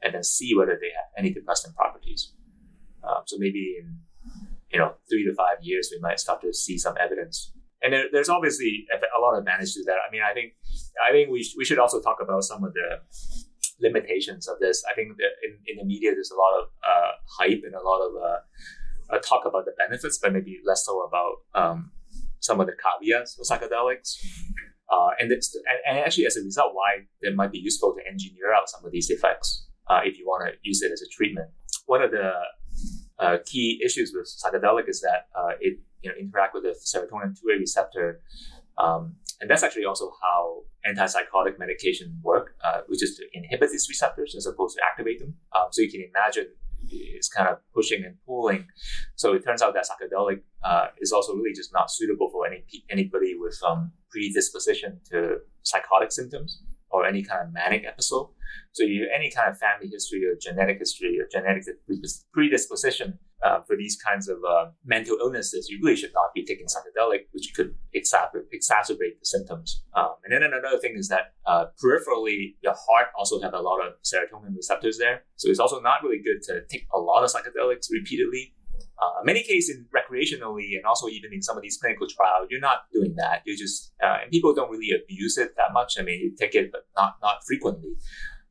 and 0.03 0.13
then 0.13 0.23
see 0.23 0.53
whether 0.55 0.77
they 0.79 0.91
have 0.95 1.09
any 1.17 1.33
depressant 1.33 1.75
properties. 1.75 2.33
Um, 3.03 3.23
so 3.25 3.37
maybe 3.39 3.77
in 3.79 3.99
you 4.71 4.79
know 4.79 4.93
three 5.09 5.25
to 5.25 5.33
five 5.35 5.57
years, 5.61 5.89
we 5.91 5.99
might 5.99 6.19
start 6.19 6.41
to 6.41 6.53
see 6.53 6.77
some 6.77 6.95
evidence. 6.99 7.53
And 7.81 7.93
there, 7.93 8.05
there's 8.11 8.29
obviously 8.29 8.87
a 8.91 9.21
lot 9.21 9.33
of 9.33 9.39
advantage 9.39 9.73
to 9.75 9.83
that. 9.85 9.97
I 10.07 10.11
mean, 10.11 10.21
I 10.21 10.33
think 10.33 10.53
I 11.07 11.11
think 11.11 11.29
we, 11.29 11.43
sh- 11.43 11.55
we 11.57 11.65
should 11.65 11.79
also 11.79 12.01
talk 12.01 12.17
about 12.21 12.43
some 12.43 12.63
of 12.63 12.73
the 12.73 13.01
limitations 13.79 14.47
of 14.47 14.57
this. 14.59 14.83
I 14.89 14.95
think 14.95 15.17
that 15.17 15.31
in, 15.45 15.57
in 15.67 15.77
the 15.77 15.85
media, 15.85 16.11
there's 16.11 16.31
a 16.31 16.35
lot 16.35 16.59
of 16.59 16.65
uh, 16.83 17.11
hype 17.37 17.61
and 17.63 17.75
a 17.75 17.81
lot 17.81 18.01
of 18.01 18.11
uh, 18.15 19.15
uh, 19.15 19.19
talk 19.19 19.45
about 19.45 19.65
the 19.65 19.73
benefits, 19.77 20.17
but 20.17 20.33
maybe 20.33 20.59
less 20.65 20.85
so 20.85 21.01
about 21.01 21.35
um, 21.53 21.91
some 22.39 22.59
of 22.59 22.67
the 22.67 22.73
caveats 22.73 23.37
of 23.39 23.45
psychedelics. 23.45 24.17
Uh, 24.89 25.09
and, 25.19 25.31
and, 25.31 25.41
and 25.87 25.99
actually, 25.99 26.25
as 26.25 26.37
a 26.37 26.41
result, 26.41 26.73
why 26.73 27.03
it 27.21 27.35
might 27.35 27.51
be 27.51 27.59
useful 27.59 27.93
to 27.93 28.01
engineer 28.09 28.53
out 28.53 28.69
some 28.69 28.83
of 28.85 28.91
these 28.91 29.09
effects 29.09 29.67
uh, 29.89 29.99
if 30.03 30.17
you 30.17 30.25
want 30.25 30.47
to 30.47 30.57
use 30.63 30.81
it 30.81 30.91
as 30.91 31.01
a 31.01 31.09
treatment. 31.09 31.49
One 31.85 32.01
of 32.01 32.11
the 32.11 32.31
uh, 33.19 33.37
key 33.45 33.81
issues 33.83 34.13
with 34.15 34.27
psychedelic 34.27 34.87
is 34.87 35.01
that 35.01 35.27
uh, 35.35 35.51
it 35.59 35.79
you 36.01 36.09
know 36.09 36.15
interact 36.19 36.53
with 36.53 36.63
the 36.63 36.75
serotonin 36.85 37.37
2A 37.37 37.59
receptor, 37.59 38.21
um, 38.77 39.15
and 39.41 39.49
that's 39.49 39.63
actually 39.63 39.85
also 39.85 40.11
how 40.21 40.63
antipsychotic 40.87 41.59
medication 41.59 42.19
work, 42.23 42.55
uh, 42.63 42.81
which 42.87 43.03
is 43.03 43.17
to 43.17 43.25
inhibit 43.33 43.71
these 43.71 43.87
receptors 43.89 44.35
as 44.35 44.45
opposed 44.45 44.77
to 44.77 44.83
activate 44.83 45.19
them. 45.19 45.35
Um, 45.55 45.67
so 45.71 45.81
you 45.81 45.91
can 45.91 46.03
imagine 46.09 46.47
it's 46.89 47.27
kind 47.27 47.49
of 47.49 47.57
pushing 47.73 48.05
and 48.05 48.15
pulling. 48.25 48.67
So 49.15 49.33
it 49.33 49.43
turns 49.43 49.61
out 49.61 49.73
that 49.73 49.85
psychedelic 49.85 50.41
uh, 50.63 50.87
is 50.99 51.11
also 51.11 51.33
really 51.33 51.53
just 51.53 51.73
not 51.73 51.91
suitable 51.91 52.29
for 52.29 52.47
any 52.47 52.63
anybody 52.89 53.35
with 53.37 53.59
um, 53.67 53.91
predisposition 54.09 54.99
to 55.11 55.39
psychotic 55.63 56.11
symptoms 56.11 56.61
or 56.89 57.05
any 57.05 57.23
kind 57.23 57.47
of 57.47 57.53
manic 57.53 57.85
episode. 57.85 58.29
So 58.71 58.83
you 58.83 59.09
any 59.13 59.31
kind 59.31 59.49
of 59.49 59.57
family 59.57 59.87
history 59.87 60.25
or 60.25 60.35
genetic 60.39 60.79
history 60.79 61.19
or 61.19 61.27
genetic 61.31 61.65
predisposition 62.33 63.19
uh, 63.43 63.61
for 63.67 63.75
these 63.75 63.97
kinds 63.97 64.27
of 64.27 64.37
uh, 64.47 64.65
mental 64.85 65.17
illnesses, 65.19 65.67
you 65.69 65.79
really 65.83 65.95
should 65.95 66.13
not 66.13 66.33
be 66.33 66.43
taking 66.43 66.65
psychedelic, 66.65 67.25
which 67.31 67.53
could 67.55 67.75
exacerbate 67.95 69.19
the 69.19 69.25
symptoms. 69.25 69.83
Um, 69.95 70.15
and 70.23 70.33
then 70.33 70.43
another 70.43 70.79
thing 70.79 70.95
is 70.97 71.07
that 71.09 71.33
uh, 71.45 71.65
peripherally, 71.83 72.55
your 72.63 72.73
heart 72.73 73.07
also 73.17 73.39
have 73.41 73.53
a 73.53 73.59
lot 73.59 73.79
of 73.85 73.93
serotonin 74.03 74.55
receptors 74.55 74.97
there. 74.97 75.23
So 75.35 75.49
it's 75.49 75.59
also 75.59 75.79
not 75.81 76.03
really 76.03 76.21
good 76.23 76.41
to 76.47 76.61
take 76.69 76.87
a 76.93 76.99
lot 76.99 77.23
of 77.23 77.29
psychedelics 77.29 77.87
repeatedly 77.91 78.53
uh, 78.99 79.21
many 79.23 79.43
cases 79.43 79.75
in 79.75 79.85
recreationally 79.95 80.75
and 80.75 80.85
also 80.85 81.07
even 81.07 81.31
in 81.33 81.41
some 81.41 81.55
of 81.55 81.63
these 81.63 81.77
clinical 81.77 82.07
trials, 82.07 82.47
you're 82.49 82.59
not 82.59 82.85
doing 82.91 83.15
that. 83.17 83.43
You 83.45 83.55
just 83.55 83.93
uh, 84.03 84.17
and 84.23 84.31
people 84.31 84.53
don't 84.53 84.71
really 84.71 84.91
abuse 84.91 85.37
it 85.37 85.55
that 85.57 85.73
much. 85.73 85.95
I 85.99 86.03
mean, 86.03 86.19
you 86.19 86.35
take 86.35 86.55
it, 86.55 86.71
but 86.71 86.87
not 86.95 87.15
not 87.21 87.37
frequently. 87.45 87.95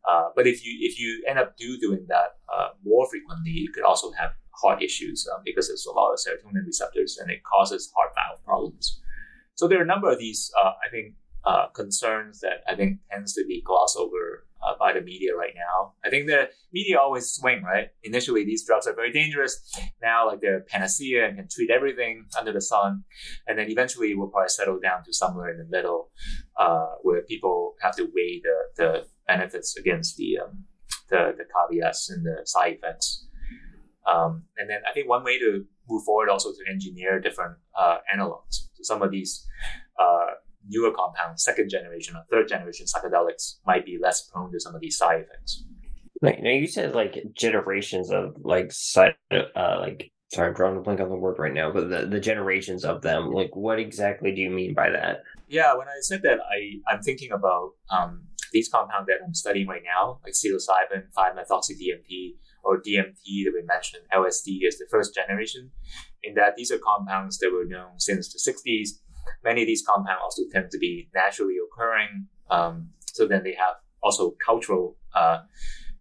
Uh, 0.08 0.28
but 0.36 0.46
if 0.46 0.64
you 0.64 0.78
if 0.80 1.00
you 1.00 1.24
end 1.28 1.38
up 1.38 1.56
do 1.56 1.78
doing 1.78 2.06
that 2.08 2.38
uh, 2.54 2.68
more 2.84 3.08
frequently, 3.10 3.50
you 3.50 3.72
could 3.72 3.84
also 3.84 4.12
have 4.12 4.30
heart 4.52 4.82
issues 4.82 5.28
um, 5.34 5.42
because 5.44 5.68
there's 5.68 5.86
a 5.86 5.92
lot 5.92 6.12
of 6.12 6.18
serotonin 6.18 6.66
receptors 6.66 7.18
and 7.18 7.30
it 7.30 7.42
causes 7.42 7.92
heart 7.94 8.10
valve 8.14 8.42
problems. 8.44 9.00
So 9.54 9.66
there 9.68 9.78
are 9.78 9.82
a 9.82 9.86
number 9.86 10.10
of 10.10 10.18
these, 10.18 10.52
uh, 10.58 10.72
I 10.84 10.90
think, 10.90 11.14
uh, 11.44 11.68
concerns 11.68 12.40
that 12.40 12.62
I 12.68 12.74
think 12.74 12.98
tends 13.10 13.34
to 13.34 13.44
be 13.46 13.62
glossed 13.62 13.96
over 13.96 14.45
uh, 14.66 14.74
by 14.78 14.92
the 14.92 15.00
media 15.00 15.34
right 15.36 15.54
now. 15.54 15.92
I 16.04 16.10
think 16.10 16.26
the 16.26 16.48
media 16.72 16.98
always 16.98 17.26
swing, 17.32 17.62
right? 17.62 17.88
Initially, 18.02 18.44
these 18.44 18.64
drugs 18.66 18.86
are 18.86 18.94
very 18.94 19.12
dangerous. 19.12 19.54
Now, 20.02 20.26
like 20.26 20.40
they're 20.40 20.60
panacea 20.60 21.26
and 21.26 21.36
can 21.36 21.48
treat 21.48 21.70
everything 21.70 22.26
under 22.38 22.52
the 22.52 22.60
sun. 22.60 23.04
And 23.46 23.58
then 23.58 23.70
eventually, 23.70 24.14
we'll 24.14 24.28
probably 24.28 24.48
settle 24.48 24.80
down 24.80 25.04
to 25.04 25.12
somewhere 25.12 25.50
in 25.50 25.58
the 25.58 25.68
middle 25.68 26.10
uh, 26.58 26.86
where 27.02 27.22
people 27.22 27.74
have 27.82 27.96
to 27.96 28.04
weigh 28.14 28.42
the, 28.42 28.56
the 28.76 29.06
benefits 29.26 29.76
against 29.76 30.16
the, 30.16 30.38
um, 30.38 30.64
the, 31.10 31.34
the 31.36 31.44
caveats 31.44 32.10
and 32.10 32.24
the 32.24 32.42
side 32.44 32.74
effects. 32.74 33.26
Um, 34.06 34.44
and 34.56 34.70
then 34.70 34.80
I 34.88 34.92
think 34.92 35.08
one 35.08 35.24
way 35.24 35.38
to 35.38 35.64
move 35.88 36.04
forward 36.04 36.28
also 36.28 36.50
to 36.50 36.70
engineer 36.70 37.20
different 37.20 37.56
uh, 37.78 37.98
analogs. 38.14 38.68
So 38.74 38.82
some 38.82 39.02
of 39.02 39.10
these 39.10 39.44
uh, 40.00 40.34
newer 40.68 40.92
compounds, 40.92 41.44
second 41.44 41.70
generation 41.70 42.16
or 42.16 42.24
third 42.30 42.48
generation 42.48 42.86
psychedelics 42.86 43.56
might 43.66 43.84
be 43.84 43.98
less 44.00 44.28
prone 44.28 44.52
to 44.52 44.60
some 44.60 44.74
of 44.74 44.80
these 44.80 44.96
side 44.96 45.20
effects. 45.20 45.64
Like 46.22 46.42
now, 46.42 46.50
you 46.50 46.66
said 46.66 46.94
like 46.94 47.22
generations 47.34 48.10
of 48.10 48.36
like 48.42 48.72
side, 48.72 49.14
uh, 49.30 49.78
like 49.80 50.12
sorry, 50.32 50.48
I'm 50.48 50.54
drawing 50.54 50.76
a 50.76 50.80
blank 50.80 51.00
on 51.00 51.08
the 51.08 51.16
word 51.16 51.38
right 51.38 51.52
now, 51.52 51.70
but 51.72 51.90
the, 51.90 52.06
the 52.06 52.20
generations 52.20 52.84
of 52.84 53.02
them, 53.02 53.32
like 53.32 53.54
what 53.54 53.78
exactly 53.78 54.34
do 54.34 54.40
you 54.40 54.50
mean 54.50 54.74
by 54.74 54.90
that? 54.90 55.18
Yeah, 55.48 55.76
when 55.76 55.88
I 55.88 55.98
said 56.00 56.22
that, 56.22 56.38
I 56.40 56.92
I'm 56.92 57.02
thinking 57.02 57.32
about 57.32 57.72
um, 57.90 58.22
these 58.52 58.68
compounds 58.68 59.06
that 59.08 59.18
I'm 59.24 59.34
studying 59.34 59.68
right 59.68 59.82
now, 59.84 60.20
like 60.24 60.32
psilocybin, 60.32 61.04
5-methoxy 61.16 61.72
DMT, 61.72 62.36
or 62.64 62.78
DMT 62.78 63.44
that 63.44 63.52
we 63.54 63.62
mentioned, 63.64 64.02
LSD 64.12 64.66
is 64.66 64.78
the 64.78 64.86
first 64.90 65.14
generation. 65.14 65.70
In 66.22 66.34
that 66.34 66.56
these 66.56 66.72
are 66.72 66.78
compounds 66.78 67.38
that 67.38 67.52
were 67.52 67.64
known 67.64 67.98
since 68.00 68.32
the 68.32 68.40
60s 68.40 68.88
many 69.44 69.62
of 69.62 69.66
these 69.66 69.84
compounds 69.86 70.20
also 70.22 70.42
tend 70.52 70.70
to 70.70 70.78
be 70.78 71.08
naturally 71.14 71.56
occurring. 71.64 72.26
Um, 72.50 72.90
so 73.12 73.26
then 73.26 73.42
they 73.42 73.54
have 73.54 73.76
also 74.02 74.34
cultural 74.44 74.96
uh, 75.14 75.38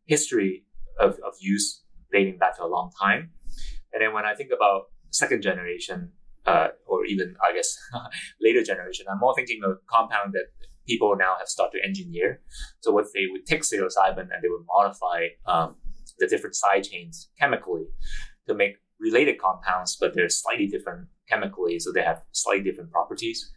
history 0.05 0.65
of, 0.99 1.13
of 1.25 1.33
use 1.39 1.83
dating 2.11 2.37
back 2.37 2.57
to 2.57 2.63
a 2.63 2.67
long 2.67 2.91
time. 2.99 3.31
And 3.93 4.01
then 4.01 4.13
when 4.13 4.25
I 4.25 4.35
think 4.35 4.51
about 4.55 4.89
second 5.11 5.41
generation, 5.41 6.11
uh, 6.45 6.67
or 6.85 7.05
even 7.05 7.35
I 7.43 7.53
guess 7.53 7.77
later 8.41 8.63
generation, 8.63 9.05
I'm 9.09 9.19
more 9.19 9.33
thinking 9.35 9.61
of 9.63 9.77
compound 9.87 10.33
that 10.33 10.47
people 10.87 11.15
now 11.17 11.35
have 11.39 11.47
started 11.47 11.79
to 11.79 11.87
engineer. 11.87 12.41
So 12.81 12.91
what 12.91 13.05
they 13.13 13.25
would 13.31 13.45
take 13.45 13.61
psilocybin 13.61 14.19
and 14.19 14.43
they 14.43 14.49
would 14.49 14.65
modify 14.67 15.27
um, 15.47 15.75
the 16.19 16.27
different 16.27 16.55
side 16.55 16.83
chains 16.83 17.29
chemically 17.39 17.85
to 18.47 18.53
make 18.53 18.75
related 18.99 19.39
compounds, 19.39 19.97
but 19.99 20.13
they're 20.13 20.29
slightly 20.29 20.67
different 20.67 21.07
chemically, 21.29 21.79
so 21.79 21.91
they 21.91 22.01
have 22.01 22.21
slightly 22.31 22.63
different 22.63 22.91
properties. 22.91 23.51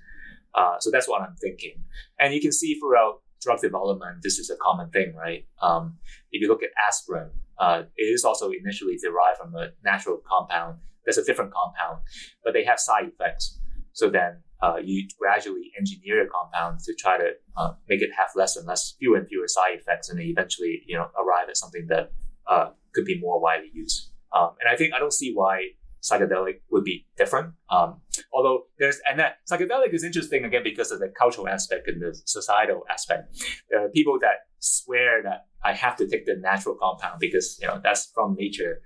Uh, 0.54 0.76
so 0.80 0.90
that's 0.90 1.08
what 1.08 1.22
I'm 1.22 1.36
thinking. 1.36 1.84
And 2.18 2.34
you 2.34 2.40
can 2.40 2.52
see 2.52 2.78
throughout 2.78 3.20
drug 3.40 3.60
development, 3.60 4.22
this 4.22 4.38
is 4.38 4.50
a 4.50 4.56
common 4.56 4.90
thing, 4.90 5.14
right? 5.14 5.46
Um, 5.62 5.98
if 6.32 6.42
you 6.42 6.48
look 6.48 6.62
at 6.62 6.70
aspirin, 6.88 7.30
uh, 7.58 7.82
it 7.96 8.04
is 8.04 8.24
also 8.24 8.50
initially 8.50 8.96
derived 9.02 9.38
from 9.38 9.54
a 9.54 9.70
natural 9.84 10.20
compound. 10.28 10.78
That's 11.04 11.18
a 11.18 11.24
different 11.24 11.52
compound, 11.52 12.02
but 12.44 12.52
they 12.52 12.64
have 12.64 12.78
side 12.78 13.04
effects. 13.08 13.58
So 13.92 14.10
then 14.10 14.42
uh, 14.62 14.76
you 14.82 15.08
gradually 15.18 15.72
engineer 15.78 16.24
a 16.24 16.28
compound 16.28 16.80
to 16.80 16.94
try 16.94 17.18
to 17.18 17.32
uh, 17.56 17.72
make 17.88 18.02
it 18.02 18.10
have 18.16 18.28
less 18.36 18.56
and 18.56 18.66
less, 18.66 18.94
fewer 18.98 19.16
and 19.18 19.28
fewer 19.28 19.48
side 19.48 19.78
effects, 19.78 20.08
and 20.08 20.20
eventually, 20.20 20.82
you 20.86 20.96
know, 20.96 21.08
arrive 21.18 21.48
at 21.48 21.56
something 21.56 21.86
that 21.88 22.12
uh, 22.46 22.70
could 22.94 23.04
be 23.04 23.18
more 23.20 23.40
widely 23.40 23.70
used. 23.72 24.10
Um, 24.36 24.50
and 24.60 24.68
I 24.68 24.76
think 24.76 24.94
I 24.94 24.98
don't 24.98 25.12
see 25.12 25.32
why 25.34 25.68
psychedelic 26.02 26.60
would 26.70 26.84
be 26.84 27.06
different. 27.16 27.54
Um, 27.70 28.00
although 28.32 28.64
there's 28.78 29.00
and 29.08 29.18
that 29.18 29.38
psychedelic 29.50 29.92
is 29.92 30.04
interesting 30.04 30.44
again 30.44 30.62
because 30.62 30.90
of 30.90 31.00
the 31.00 31.08
cultural 31.08 31.48
aspect 31.48 31.88
and 31.88 32.00
the 32.00 32.18
societal 32.24 32.84
aspect. 32.90 33.36
There 33.70 33.84
are 33.84 33.88
people 33.88 34.18
that 34.20 34.46
swear 34.58 35.22
that 35.22 35.46
I 35.64 35.72
have 35.74 35.96
to 35.96 36.08
take 36.08 36.26
the 36.26 36.36
natural 36.36 36.76
compound 36.80 37.20
because 37.20 37.58
you 37.60 37.68
know 37.68 37.80
that's 37.82 38.10
from 38.14 38.34
nature, 38.38 38.80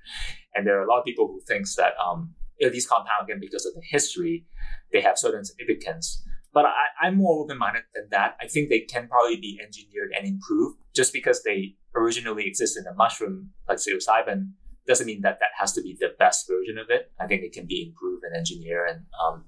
and 0.54 0.66
there 0.66 0.78
are 0.78 0.84
a 0.84 0.88
lot 0.88 0.98
of 0.98 1.04
people 1.04 1.26
who 1.26 1.40
thinks 1.46 1.76
that 1.76 1.92
um, 2.04 2.34
you 2.58 2.66
know, 2.66 2.72
these 2.72 2.86
compounds 2.86 3.24
again 3.24 3.40
because 3.40 3.66
of 3.66 3.74
the 3.74 3.82
history, 3.84 4.46
they 4.92 5.00
have 5.00 5.18
certain 5.18 5.44
significance. 5.44 6.22
But 6.54 6.66
I, 6.66 7.06
I'm 7.06 7.16
more 7.16 7.42
open-minded 7.42 7.84
than 7.94 8.08
that. 8.10 8.36
I 8.40 8.46
think 8.46 8.68
they 8.68 8.80
can 8.80 9.08
probably 9.08 9.36
be 9.36 9.58
engineered 9.62 10.12
and 10.16 10.26
improved 10.26 10.76
just 10.94 11.12
because 11.12 11.42
they 11.42 11.76
originally 11.94 12.46
exist 12.46 12.76
in 12.76 12.86
a 12.86 12.94
mushroom 12.94 13.50
like 13.68 13.78
psilocybin 13.78 14.52
doesn't 14.86 15.06
mean 15.06 15.22
that 15.22 15.38
that 15.40 15.50
has 15.58 15.72
to 15.74 15.82
be 15.82 15.96
the 15.98 16.14
best 16.18 16.48
version 16.48 16.78
of 16.78 16.86
it. 16.90 17.12
I 17.20 17.26
think 17.26 17.42
it 17.42 17.52
can 17.52 17.66
be 17.66 17.86
improved 17.88 18.24
and 18.24 18.36
engineered 18.36 18.90
and 18.90 19.00
um, 19.24 19.44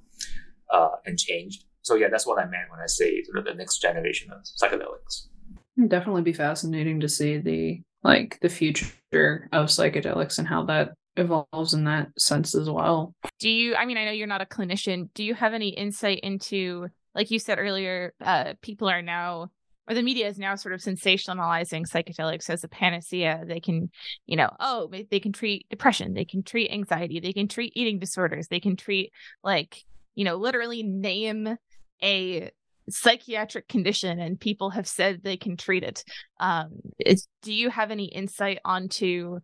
uh, 0.71 0.97
and 1.07 1.19
changed. 1.19 1.65
So 1.83 1.95
yeah, 1.95 2.09
that's 2.11 2.27
what 2.27 2.39
I 2.39 2.45
meant 2.45 2.71
when 2.71 2.81
I 2.81 2.87
say 2.87 3.23
sort 3.25 3.39
of 3.39 3.45
the 3.45 3.55
next 3.55 3.79
generation 3.79 4.31
of 4.33 4.43
psychedelics. 4.43 5.29
It'd 5.77 5.91
definitely 5.91 6.23
be 6.23 6.33
fascinating 6.33 7.01
to 7.01 7.09
see 7.09 7.39
the 7.39 7.83
like 8.03 8.39
the 8.41 8.49
future 8.49 9.49
of 9.53 9.67
psychedelics 9.67 10.39
and 10.39 10.47
how 10.47 10.65
that 10.65 10.95
evolves 11.17 11.75
in 11.75 11.85
that 11.85 12.09
sense 12.19 12.55
as 12.55 12.69
well. 12.71 13.15
Do 13.39 13.51
you 13.51 13.75
I 13.75 13.85
mean 13.87 13.97
I 13.97 14.05
know 14.05 14.13
you're 14.13 14.27
not 14.27 14.43
a 14.43 14.47
clinician, 14.47 15.09
do 15.15 15.25
you 15.25 15.35
have 15.35 15.55
any 15.55 15.69
insight 15.69 16.21
into 16.21 16.89
like 17.15 17.31
you 17.31 17.39
said 17.39 17.59
earlier, 17.59 18.13
uh, 18.21 18.55
people 18.61 18.89
are 18.89 19.03
now 19.03 19.51
or 19.89 19.95
the 19.95 20.03
media 20.03 20.29
is 20.29 20.39
now 20.39 20.55
sort 20.55 20.75
of 20.75 20.81
sensationalizing 20.81 21.89
psychedelics 21.89 22.49
as 22.49 22.65
a 22.65 22.69
panacea. 22.69 23.43
They 23.47 23.61
can, 23.61 23.91
you 24.27 24.37
know, 24.37 24.51
oh, 24.61 24.91
they 25.11 25.21
can 25.21 25.33
treat 25.33 25.69
depression, 25.69 26.15
they 26.15 26.25
can 26.25 26.43
treat 26.43 26.71
anxiety, 26.71 27.21
they 27.21 27.33
can 27.33 27.49
treat 27.49 27.73
eating 27.77 27.99
disorders, 27.99 28.49
they 28.49 28.61
can 28.61 28.77
treat 28.77 29.13
like, 29.43 29.85
you 30.15 30.25
know, 30.25 30.37
literally 30.37 30.83
name 30.83 31.57
a 32.03 32.51
psychiatric 32.89 33.69
condition 33.69 34.21
and 34.21 34.39
people 34.39 34.71
have 34.71 34.87
said 34.87 35.21
they 35.23 35.37
can 35.37 35.57
treat 35.57 35.83
it. 35.83 36.05
Um, 36.39 36.81
do 37.43 37.53
you 37.53 37.71
have 37.71 37.91
any 37.91 38.07
insight 38.07 38.59
onto 38.65 39.41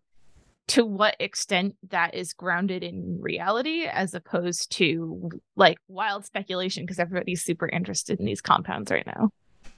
to 0.67 0.85
what 0.85 1.15
extent 1.19 1.75
that 1.89 2.13
is 2.13 2.33
grounded 2.33 2.83
in 2.83 3.19
reality 3.19 3.85
as 3.91 4.13
opposed 4.13 4.71
to 4.71 5.29
like 5.55 5.77
wild 5.87 6.23
speculation 6.25 6.83
because 6.83 6.99
everybody's 6.99 7.43
super 7.43 7.67
interested 7.67 8.19
in 8.19 8.25
these 8.25 8.41
compounds 8.41 8.91
right 8.91 9.05
now? 9.05 9.31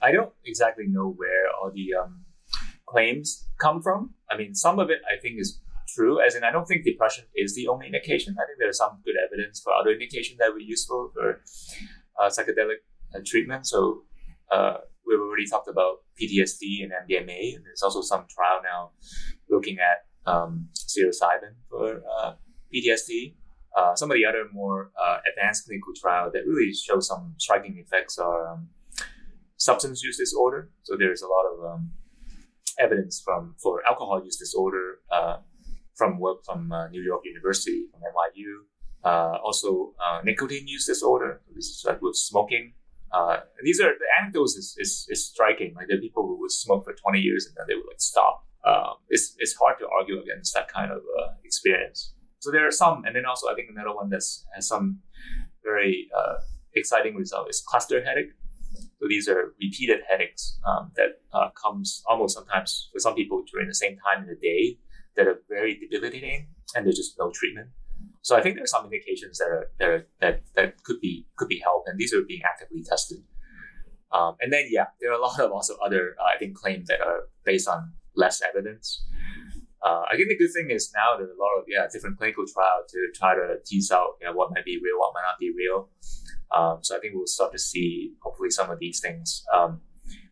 I 0.04 0.12
don't 0.12 0.32
exactly 0.44 0.84
know 0.86 1.08
where 1.16 1.44
all 1.56 1.70
the 1.72 1.94
um, 1.94 2.24
claims 2.86 3.48
come 3.58 3.80
from. 3.80 4.14
I 4.30 4.36
mean, 4.36 4.54
some 4.54 4.78
of 4.78 4.90
it 4.90 5.00
I 5.10 5.18
think 5.20 5.40
is 5.40 5.60
true, 5.94 6.20
as 6.20 6.34
in 6.34 6.44
I 6.44 6.52
don't 6.52 6.66
think 6.66 6.84
depression 6.84 7.24
is 7.34 7.54
the 7.54 7.68
only 7.68 7.86
indication. 7.86 8.36
I 8.38 8.44
think 8.46 8.58
there's 8.58 8.78
some 8.78 8.98
good 9.04 9.14
evidence 9.26 9.60
for 9.60 9.72
other 9.72 9.90
indications 9.90 10.38
that 10.38 10.50
would 10.52 10.58
be 10.58 10.64
useful 10.64 11.10
for 11.14 11.40
uh, 12.20 12.28
psychedelic 12.28 12.80
uh, 13.14 13.20
treatment. 13.24 13.66
So 13.66 14.02
uh, 14.50 14.74
we've 15.06 15.20
already 15.20 15.46
talked 15.46 15.68
about 15.68 16.02
PTSD 16.20 16.84
and 16.84 16.92
MDMA, 16.92 17.56
and 17.56 17.64
there's 17.64 17.82
also 17.82 18.02
some 18.02 18.26
trial 18.28 18.60
now 18.62 18.90
looking 19.48 19.78
at 19.78 20.04
um, 20.30 20.68
psilocybin 20.74 21.54
for 21.70 22.02
uh, 22.18 22.34
PTSD. 22.74 23.36
Uh, 23.76 23.94
some 23.94 24.10
of 24.10 24.14
the 24.14 24.24
other 24.24 24.44
more 24.52 24.92
uh, 25.02 25.18
advanced 25.30 25.64
clinical 25.66 25.92
trial 26.00 26.30
that 26.32 26.42
really 26.46 26.72
show 26.72 27.00
some 27.00 27.34
striking 27.38 27.76
effects 27.78 28.18
are 28.18 28.52
um, 28.52 28.68
substance 29.64 30.02
use 30.02 30.18
disorder. 30.18 30.70
So 30.82 30.96
there's 30.96 31.22
a 31.22 31.30
lot 31.36 31.46
of 31.52 31.56
um, 31.70 31.92
evidence 32.78 33.22
from 33.24 33.54
for 33.62 33.82
alcohol 33.88 34.22
use 34.22 34.36
disorder 34.36 34.86
uh, 35.10 35.36
from 35.96 36.18
work 36.18 36.44
from 36.44 36.70
uh, 36.70 36.88
New 36.88 37.02
York 37.02 37.22
University, 37.24 37.86
from 37.90 38.00
NYU. 38.12 38.52
Uh, 39.08 39.36
also, 39.46 39.94
uh, 40.04 40.20
nicotine 40.24 40.66
use 40.66 40.86
disorder. 40.86 41.40
This 41.54 41.66
is 41.66 41.84
like 41.86 42.00
with 42.02 42.16
smoking. 42.16 42.74
Uh, 43.12 43.36
these 43.62 43.80
are 43.80 43.92
the 44.02 44.08
anecdotes 44.20 44.54
is, 44.56 44.76
is, 44.78 45.06
is, 45.08 45.20
striking. 45.32 45.72
Like 45.76 45.88
the 45.88 45.98
people 45.98 46.26
who 46.26 46.36
would 46.40 46.50
smoke 46.50 46.84
for 46.84 46.94
20 46.94 47.20
years 47.20 47.46
and 47.46 47.54
then 47.56 47.66
they 47.68 47.76
would 47.76 47.86
like 47.86 48.00
stop. 48.00 48.44
Um, 48.66 48.94
it's, 49.08 49.36
it's 49.38 49.54
hard 49.54 49.76
to 49.78 49.86
argue 49.88 50.20
against 50.20 50.52
that 50.54 50.66
kind 50.72 50.90
of 50.90 50.98
uh, 50.98 51.28
experience. 51.44 52.14
So 52.40 52.50
there 52.50 52.66
are 52.66 52.72
some, 52.72 53.04
and 53.04 53.14
then 53.14 53.24
also 53.24 53.46
I 53.48 53.54
think 53.54 53.68
another 53.70 53.94
one 53.94 54.08
that's 54.10 54.44
has 54.54 54.66
some 54.66 54.98
very 55.62 56.08
exciting 56.74 57.14
result 57.14 57.48
is 57.48 57.62
cluster 57.64 58.02
headache. 58.04 58.32
So 59.00 59.08
these 59.08 59.28
are 59.28 59.54
repeated 59.60 60.00
headaches 60.08 60.58
um, 60.66 60.92
that 60.96 61.20
uh, 61.32 61.48
comes 61.50 62.02
almost 62.06 62.34
sometimes 62.36 62.88
for 62.92 62.98
some 63.00 63.14
people 63.14 63.44
during 63.50 63.68
the 63.68 63.74
same 63.74 63.96
time 63.98 64.22
in 64.22 64.28
the 64.28 64.36
day 64.36 64.78
that 65.16 65.26
are 65.26 65.40
very 65.48 65.78
debilitating, 65.78 66.48
and 66.74 66.86
there's 66.86 66.96
just 66.96 67.18
no 67.18 67.30
treatment. 67.30 67.68
So 68.22 68.36
I 68.36 68.42
think 68.42 68.56
there 68.56 68.64
are 68.64 68.66
some 68.66 68.84
indications 68.84 69.38
that 69.38 69.48
are, 69.48 69.70
that 69.78 69.88
are, 69.88 70.06
that 70.20 70.42
that 70.54 70.82
could 70.84 71.00
be 71.00 71.26
could 71.36 71.48
be 71.48 71.60
helped, 71.62 71.88
and 71.88 71.98
these 71.98 72.14
are 72.14 72.22
being 72.22 72.42
actively 72.44 72.82
tested. 72.82 73.18
Um, 74.12 74.36
and 74.40 74.52
then 74.52 74.66
yeah, 74.70 74.86
there 75.00 75.10
are 75.10 75.18
a 75.18 75.20
lot 75.20 75.38
of 75.40 75.50
also 75.52 75.76
other 75.84 76.16
uh, 76.20 76.34
I 76.34 76.38
think 76.38 76.56
claims 76.56 76.88
that 76.88 77.00
are 77.00 77.28
based 77.44 77.68
on 77.68 77.92
less 78.16 78.40
evidence. 78.42 79.04
Uh, 79.84 80.02
I 80.10 80.16
think 80.16 80.30
the 80.30 80.38
good 80.38 80.52
thing 80.54 80.70
is 80.70 80.90
now 80.94 81.16
there's 81.18 81.28
a 81.28 81.40
lot 81.40 81.58
of 81.58 81.64
yeah 81.68 81.86
different 81.92 82.16
clinical 82.16 82.44
trials 82.46 82.90
to 82.90 83.08
try 83.14 83.34
to 83.34 83.56
tease 83.66 83.90
out 83.90 84.16
you 84.20 84.26
know, 84.26 84.32
what 84.32 84.50
might 84.54 84.64
be 84.64 84.80
real, 84.82 84.98
what 84.98 85.12
might 85.14 85.26
not 85.28 85.38
be 85.38 85.52
real. 85.54 85.90
Um, 86.56 86.78
so 86.82 86.96
I 86.96 87.00
think 87.00 87.14
we'll 87.14 87.26
start 87.26 87.52
to 87.52 87.58
see 87.58 88.12
hopefully 88.22 88.50
some 88.50 88.70
of 88.70 88.78
these 88.78 89.00
things 89.00 89.44
um, 89.52 89.80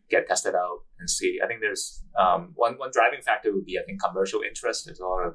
get 0.09 0.29
tested 0.29 0.55
out 0.55 0.81
and 1.01 1.11
see. 1.11 1.41
I 1.43 1.49
think 1.49 1.61
there's 1.61 2.05
um, 2.18 2.53
one 2.55 2.75
one 2.75 2.91
driving 2.93 3.23
factor 3.23 3.53
would 3.53 3.64
be 3.64 3.79
I 3.79 3.83
think 3.85 4.01
commercial 4.01 4.43
interest. 4.43 4.87
There's 4.87 5.01
a 5.01 5.07
lot 5.07 5.27
of 5.27 5.35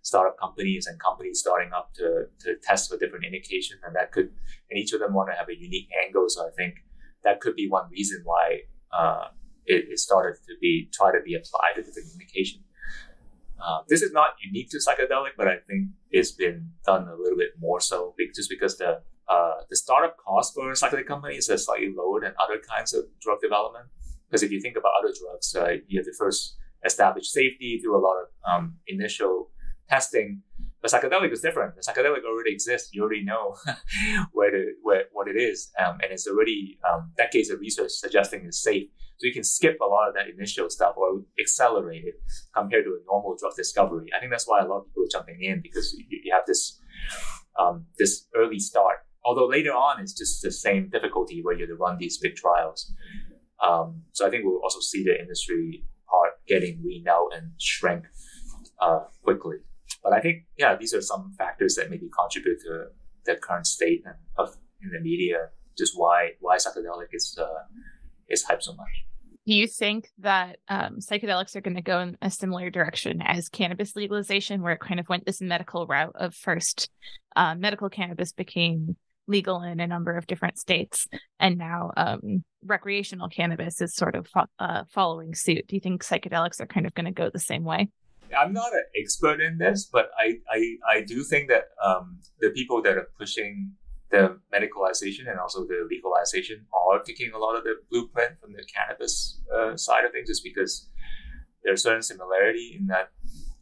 startup 0.00 0.38
companies 0.38 0.86
and 0.86 0.98
companies 0.98 1.40
starting 1.40 1.72
up 1.72 1.92
to 1.94 2.26
to 2.40 2.54
test 2.62 2.90
for 2.90 2.96
different 2.96 3.24
indications, 3.26 3.80
and 3.84 3.94
that 3.96 4.12
could 4.12 4.30
and 4.70 4.78
each 4.78 4.92
of 4.92 5.00
them 5.00 5.12
want 5.12 5.28
to 5.30 5.36
have 5.36 5.48
a 5.48 5.56
unique 5.58 5.88
angle. 6.06 6.26
So 6.28 6.46
I 6.46 6.50
think 6.56 6.76
that 7.24 7.40
could 7.40 7.56
be 7.56 7.68
one 7.68 7.90
reason 7.90 8.22
why 8.24 8.60
uh, 8.96 9.26
it, 9.66 9.86
it, 9.90 9.98
started 9.98 10.38
to 10.46 10.54
be 10.60 10.88
try 10.92 11.12
to 11.12 11.20
be 11.24 11.34
applied 11.34 11.74
to 11.76 11.82
different 11.82 12.08
indications. 12.12 12.64
Uh, 13.64 13.80
this 13.88 14.02
is 14.02 14.12
not 14.12 14.30
unique 14.42 14.70
to 14.70 14.78
psychedelic, 14.78 15.34
but 15.36 15.46
I 15.46 15.56
think 15.68 15.90
it's 16.10 16.32
been 16.32 16.70
done 16.84 17.06
a 17.06 17.14
little 17.14 17.38
bit 17.38 17.50
more 17.60 17.80
so 17.80 18.14
just 18.34 18.50
because 18.50 18.76
the 18.76 19.02
uh, 19.32 19.54
the 19.70 19.76
startup 19.76 20.16
cost 20.18 20.54
for 20.54 20.70
psychedelic 20.72 21.06
companies 21.06 21.48
is 21.48 21.64
slightly 21.64 21.92
lower 21.96 22.20
than 22.20 22.34
other 22.42 22.60
kinds 22.60 22.92
of 22.92 23.04
drug 23.20 23.40
development. 23.40 23.86
Because 24.28 24.42
if 24.42 24.50
you 24.50 24.60
think 24.60 24.76
about 24.76 24.92
other 24.98 25.12
drugs, 25.18 25.54
uh, 25.54 25.78
you 25.86 25.98
have 25.98 26.06
to 26.06 26.12
first 26.18 26.56
establish 26.84 27.30
safety 27.30 27.80
through 27.82 27.96
a 27.98 28.02
lot 28.02 28.16
of 28.22 28.26
um, 28.50 28.74
initial 28.86 29.50
testing. 29.88 30.42
But 30.82 30.90
psychedelic 30.90 31.32
is 31.32 31.40
different. 31.40 31.76
The 31.76 31.80
psychedelic 31.80 32.24
already 32.28 32.52
exists. 32.52 32.90
You 32.92 33.02
already 33.02 33.24
know 33.24 33.56
where, 34.32 34.52
where 34.82 35.04
what 35.12 35.28
it 35.28 35.36
is, 35.36 35.70
um, 35.82 35.98
and 36.02 36.12
it's 36.12 36.26
already 36.26 36.78
um, 36.90 37.12
decades 37.16 37.50
of 37.50 37.60
research 37.60 37.92
suggesting 37.92 38.44
it's 38.44 38.62
safe. 38.62 38.88
So 39.18 39.26
you 39.28 39.32
can 39.32 39.44
skip 39.44 39.78
a 39.80 39.86
lot 39.86 40.08
of 40.08 40.14
that 40.14 40.28
initial 40.28 40.68
stuff 40.68 40.94
or 40.96 41.22
accelerate 41.40 42.04
it 42.04 42.14
compared 42.54 42.84
to 42.84 42.90
a 42.90 43.04
normal 43.06 43.36
drug 43.38 43.54
discovery. 43.56 44.08
I 44.14 44.18
think 44.18 44.32
that's 44.32 44.48
why 44.48 44.60
a 44.60 44.66
lot 44.66 44.78
of 44.78 44.86
people 44.88 45.04
are 45.04 45.12
jumping 45.12 45.42
in 45.42 45.60
because 45.62 45.94
you, 45.94 46.04
you 46.24 46.32
have 46.34 46.44
this 46.46 46.80
um, 47.58 47.86
this 47.98 48.26
early 48.34 48.58
start 48.58 48.96
although 49.24 49.46
later 49.46 49.72
on 49.72 50.00
it's 50.00 50.12
just 50.12 50.42
the 50.42 50.50
same 50.50 50.88
difficulty 50.88 51.40
where 51.42 51.54
you 51.54 51.62
have 51.62 51.70
to 51.70 51.76
run 51.76 51.98
these 51.98 52.18
big 52.18 52.34
trials. 52.36 52.92
Um, 53.62 54.02
so 54.12 54.26
I 54.26 54.30
think 54.30 54.44
we'll 54.44 54.62
also 54.62 54.80
see 54.80 55.04
the 55.04 55.18
industry 55.18 55.84
part 56.08 56.32
getting 56.46 56.82
weaned 56.84 57.08
out 57.08 57.28
and 57.34 57.52
shrink 57.58 58.04
uh, 58.80 59.00
quickly. 59.22 59.56
But 60.02 60.12
I 60.12 60.20
think, 60.20 60.44
yeah, 60.56 60.74
these 60.76 60.92
are 60.94 61.00
some 61.00 61.32
factors 61.38 61.76
that 61.76 61.90
maybe 61.90 62.08
contribute 62.18 62.60
to 62.62 62.86
the 63.24 63.36
current 63.36 63.66
state 63.66 64.02
of 64.36 64.56
in 64.82 64.90
the 64.90 65.00
media, 65.00 65.50
just 65.78 65.92
why 65.96 66.30
why 66.40 66.56
psychedelic 66.56 67.08
is 67.12 67.38
uh, 67.40 67.64
is 68.28 68.44
hyped 68.44 68.62
so 68.62 68.74
much. 68.74 68.88
Do 69.46 69.54
you 69.54 69.66
think 69.66 70.08
that 70.18 70.58
um, 70.68 70.98
psychedelics 70.98 71.56
are 71.56 71.60
going 71.60 71.76
to 71.76 71.82
go 71.82 71.98
in 72.00 72.16
a 72.22 72.30
similar 72.30 72.70
direction 72.70 73.20
as 73.22 73.48
cannabis 73.48 73.96
legalization, 73.96 74.62
where 74.62 74.74
it 74.74 74.80
kind 74.80 75.00
of 75.00 75.08
went 75.08 75.26
this 75.26 75.40
medical 75.40 75.86
route 75.86 76.14
of 76.16 76.34
first 76.34 76.90
uh, 77.34 77.54
medical 77.56 77.88
cannabis 77.88 78.32
became 78.32 78.96
legal 79.32 79.62
in 79.62 79.80
a 79.80 79.86
number 79.94 80.16
of 80.16 80.26
different 80.26 80.56
states, 80.58 81.08
and 81.40 81.58
now 81.58 81.90
um, 81.96 82.44
recreational 82.64 83.28
cannabis 83.28 83.80
is 83.80 83.96
sort 84.02 84.14
of 84.14 84.28
uh, 84.58 84.82
following 84.96 85.34
suit. 85.34 85.66
Do 85.68 85.74
you 85.76 85.80
think 85.80 86.04
psychedelics 86.04 86.60
are 86.60 86.70
kind 86.74 86.86
of 86.86 86.94
going 86.94 87.10
to 87.12 87.12
go 87.22 87.30
the 87.30 87.46
same 87.52 87.64
way? 87.64 87.88
I'm 88.40 88.52
not 88.52 88.72
an 88.72 88.84
expert 89.02 89.40
in 89.40 89.58
this, 89.58 89.88
but 89.96 90.06
I 90.24 90.26
I, 90.56 90.60
I 90.94 90.96
do 91.12 91.18
think 91.32 91.44
that 91.48 91.64
um, 91.88 92.04
the 92.40 92.50
people 92.50 92.78
that 92.84 92.96
are 92.96 93.08
pushing 93.18 93.72
the 94.10 94.38
medicalization 94.54 95.24
and 95.30 95.38
also 95.40 95.58
the 95.72 95.80
legalization 95.94 96.58
are 96.72 97.02
taking 97.02 97.32
a 97.32 97.38
lot 97.38 97.56
of 97.58 97.64
the 97.64 97.74
blueprint 97.90 98.32
from 98.40 98.52
the 98.52 98.64
cannabis 98.74 99.40
uh, 99.56 99.74
side 99.76 100.04
of 100.06 100.12
things, 100.12 100.28
just 100.28 100.44
because 100.44 100.72
there's 101.64 101.82
certain 101.82 102.02
similarity 102.02 102.66
in 102.78 102.86
that 102.86 103.08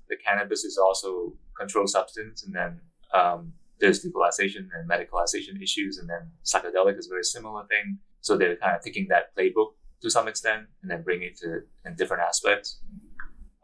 the 0.08 0.16
cannabis 0.26 0.64
is 0.64 0.76
also 0.86 1.10
controlled 1.56 1.90
substance, 1.98 2.42
and 2.44 2.54
then 2.54 2.80
um, 3.20 3.52
there's 3.80 4.04
legalization 4.04 4.70
and 4.74 4.88
medicalization 4.88 5.60
issues, 5.62 5.98
and 5.98 6.08
then 6.08 6.30
psychedelic 6.44 6.98
is 6.98 7.06
a 7.06 7.10
very 7.10 7.24
similar 7.24 7.66
thing. 7.66 7.98
So 8.20 8.36
they're 8.36 8.56
kind 8.56 8.76
of 8.76 8.82
taking 8.82 9.08
that 9.08 9.34
playbook 9.36 9.72
to 10.02 10.10
some 10.10 10.28
extent 10.28 10.66
and 10.82 10.90
then 10.90 11.02
bringing 11.02 11.28
it 11.28 11.36
to 11.38 11.60
in 11.84 11.94
different 11.96 12.22
aspects. 12.22 12.80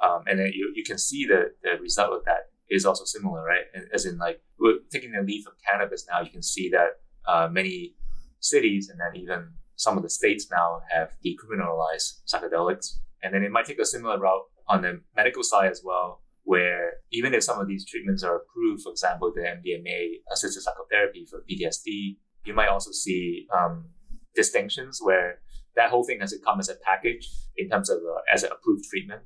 Um, 0.02 0.24
and 0.26 0.38
then 0.38 0.50
you, 0.54 0.72
you 0.74 0.84
can 0.84 0.98
see 0.98 1.26
the, 1.26 1.52
the 1.62 1.80
result 1.80 2.12
of 2.12 2.24
that 2.24 2.50
is 2.68 2.84
also 2.84 3.04
similar, 3.04 3.44
right? 3.44 3.64
As 3.94 4.06
in, 4.06 4.18
like, 4.18 4.42
we're 4.58 4.78
taking 4.90 5.12
the 5.12 5.22
leaf 5.22 5.46
of 5.46 5.52
cannabis 5.70 6.06
now, 6.10 6.20
you 6.20 6.30
can 6.30 6.42
see 6.42 6.68
that 6.70 6.90
uh, 7.26 7.48
many 7.50 7.94
cities 8.40 8.88
and 8.90 9.00
then 9.00 9.20
even 9.20 9.52
some 9.76 9.96
of 9.96 10.02
the 10.02 10.10
states 10.10 10.48
now 10.50 10.80
have 10.90 11.10
decriminalized 11.24 12.20
psychedelics. 12.26 12.98
And 13.22 13.34
then 13.34 13.42
it 13.42 13.50
might 13.50 13.66
take 13.66 13.78
a 13.78 13.86
similar 13.86 14.18
route 14.18 14.42
on 14.68 14.82
the 14.82 15.00
medical 15.14 15.42
side 15.42 15.70
as 15.70 15.82
well, 15.84 16.22
where 16.46 16.94
even 17.12 17.34
if 17.34 17.42
some 17.42 17.60
of 17.60 17.68
these 17.68 17.84
treatments 17.84 18.22
are 18.22 18.36
approved, 18.36 18.82
for 18.82 18.92
example, 18.92 19.32
the 19.34 19.42
MDMA 19.42 20.22
assisted 20.32 20.62
psychotherapy 20.62 21.26
for 21.28 21.44
PTSD, 21.50 22.16
you 22.44 22.54
might 22.54 22.68
also 22.68 22.92
see 22.92 23.46
um, 23.56 23.86
distinctions 24.34 25.00
where 25.02 25.40
that 25.74 25.90
whole 25.90 26.04
thing 26.04 26.20
has 26.20 26.30
to 26.30 26.38
come 26.38 26.60
as 26.60 26.68
a 26.68 26.76
package 26.76 27.28
in 27.56 27.68
terms 27.68 27.90
of 27.90 27.98
uh, 27.98 28.22
as 28.32 28.44
an 28.44 28.50
approved 28.52 28.84
treatment. 28.88 29.22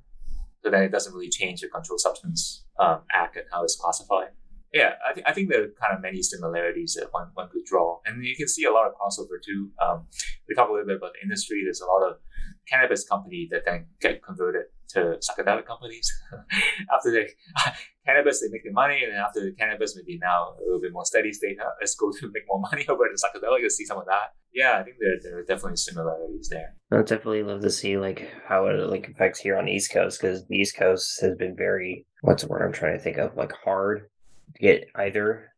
So 0.65 0.71
then 0.71 0.83
it 0.83 0.93
doesn't 0.93 1.15
really 1.15 1.31
change 1.31 1.61
the 1.61 1.69
Controlled 1.69 2.01
Substance 2.01 2.65
um, 2.79 3.03
Act 3.13 3.37
and 3.37 3.45
how 3.53 3.65
it's 3.65 3.77
classified 3.77 4.31
yeah, 4.73 4.93
I, 5.09 5.13
th- 5.13 5.27
I 5.27 5.33
think 5.33 5.51
there 5.51 5.65
are 5.65 5.75
kind 5.81 5.95
of 5.95 6.01
many 6.01 6.23
similarities 6.23 6.97
that 6.99 7.09
one, 7.13 7.29
one 7.35 7.49
could 7.51 7.65
draw. 7.65 7.99
And 8.07 8.25
you 8.25 8.37
can 8.37 8.47
see 8.47 8.65
a 8.65 8.73
lot 8.73 8.87
of 8.87 8.93
crossover 8.93 9.43
too. 9.45 9.71
Um, 9.83 10.07
we 10.49 10.55
talk 10.55 10.69
a 10.69 10.73
little 10.73 10.87
bit 10.87 10.99
about 10.99 11.13
the 11.15 11.23
industry. 11.25 11.63
There's 11.65 11.81
a 11.81 11.87
lot 11.87 12.09
of 12.09 12.19
cannabis 12.69 13.07
companies 13.07 13.49
that 13.51 13.65
then 13.67 13.87
get 14.01 14.23
converted 14.23 14.67
to 14.93 15.19
psychedelic 15.19 15.67
companies. 15.67 16.11
after 16.95 17.11
the 17.11 17.29
cannabis, 18.07 18.41
they 18.41 18.49
make 18.51 18.65
the 18.65 18.73
money. 18.73 19.03
And 19.05 19.13
then 19.13 19.21
after 19.21 19.41
the 19.41 19.53
cannabis, 19.53 19.97
maybe 19.97 20.19
now 20.19 20.55
a 20.59 20.65
little 20.65 20.81
bit 20.81 20.93
more 20.93 21.05
steady 21.05 21.33
state. 21.33 21.59
Huh? 21.61 21.71
Let's 21.81 21.95
go 21.95 22.11
to 22.21 22.31
make 22.33 22.45
more 22.49 22.61
money 22.61 22.87
over 22.89 23.05
the 23.05 23.19
psychedelic. 23.19 23.63
Let's 23.63 23.77
see 23.77 23.85
some 23.85 23.99
of 23.99 24.07
that. 24.07 24.35
yeah, 24.53 24.79
I 24.79 24.83
think 24.83 24.97
there 25.01 25.17
there 25.23 25.39
are 25.39 25.45
definitely 25.45 25.77
similarities 25.77 26.49
there. 26.49 26.75
I 26.91 27.03
definitely 27.03 27.43
love 27.43 27.63
to 27.63 27.71
see 27.71 27.97
like 27.97 28.31
how 28.47 28.67
it 28.67 28.91
like 28.91 29.09
affects 29.09 29.41
here 29.41 29.57
on 29.57 29.67
the 29.67 29.73
East 29.73 29.93
Coast 29.93 30.21
because 30.21 30.47
the 30.47 30.57
East 30.57 30.77
Coast 30.77 31.21
has 31.21 31.37
been 31.37 31.57
very 31.57 32.07
what's 32.23 32.43
the 32.43 32.49
word 32.49 32.63
I'm 32.63 32.73
trying 32.73 32.97
to 32.97 33.03
think 33.03 33.19
of 33.19 33.37
like 33.37 33.53
hard 33.65 34.09
to 34.55 34.61
get 34.61 34.89
either 34.95 35.53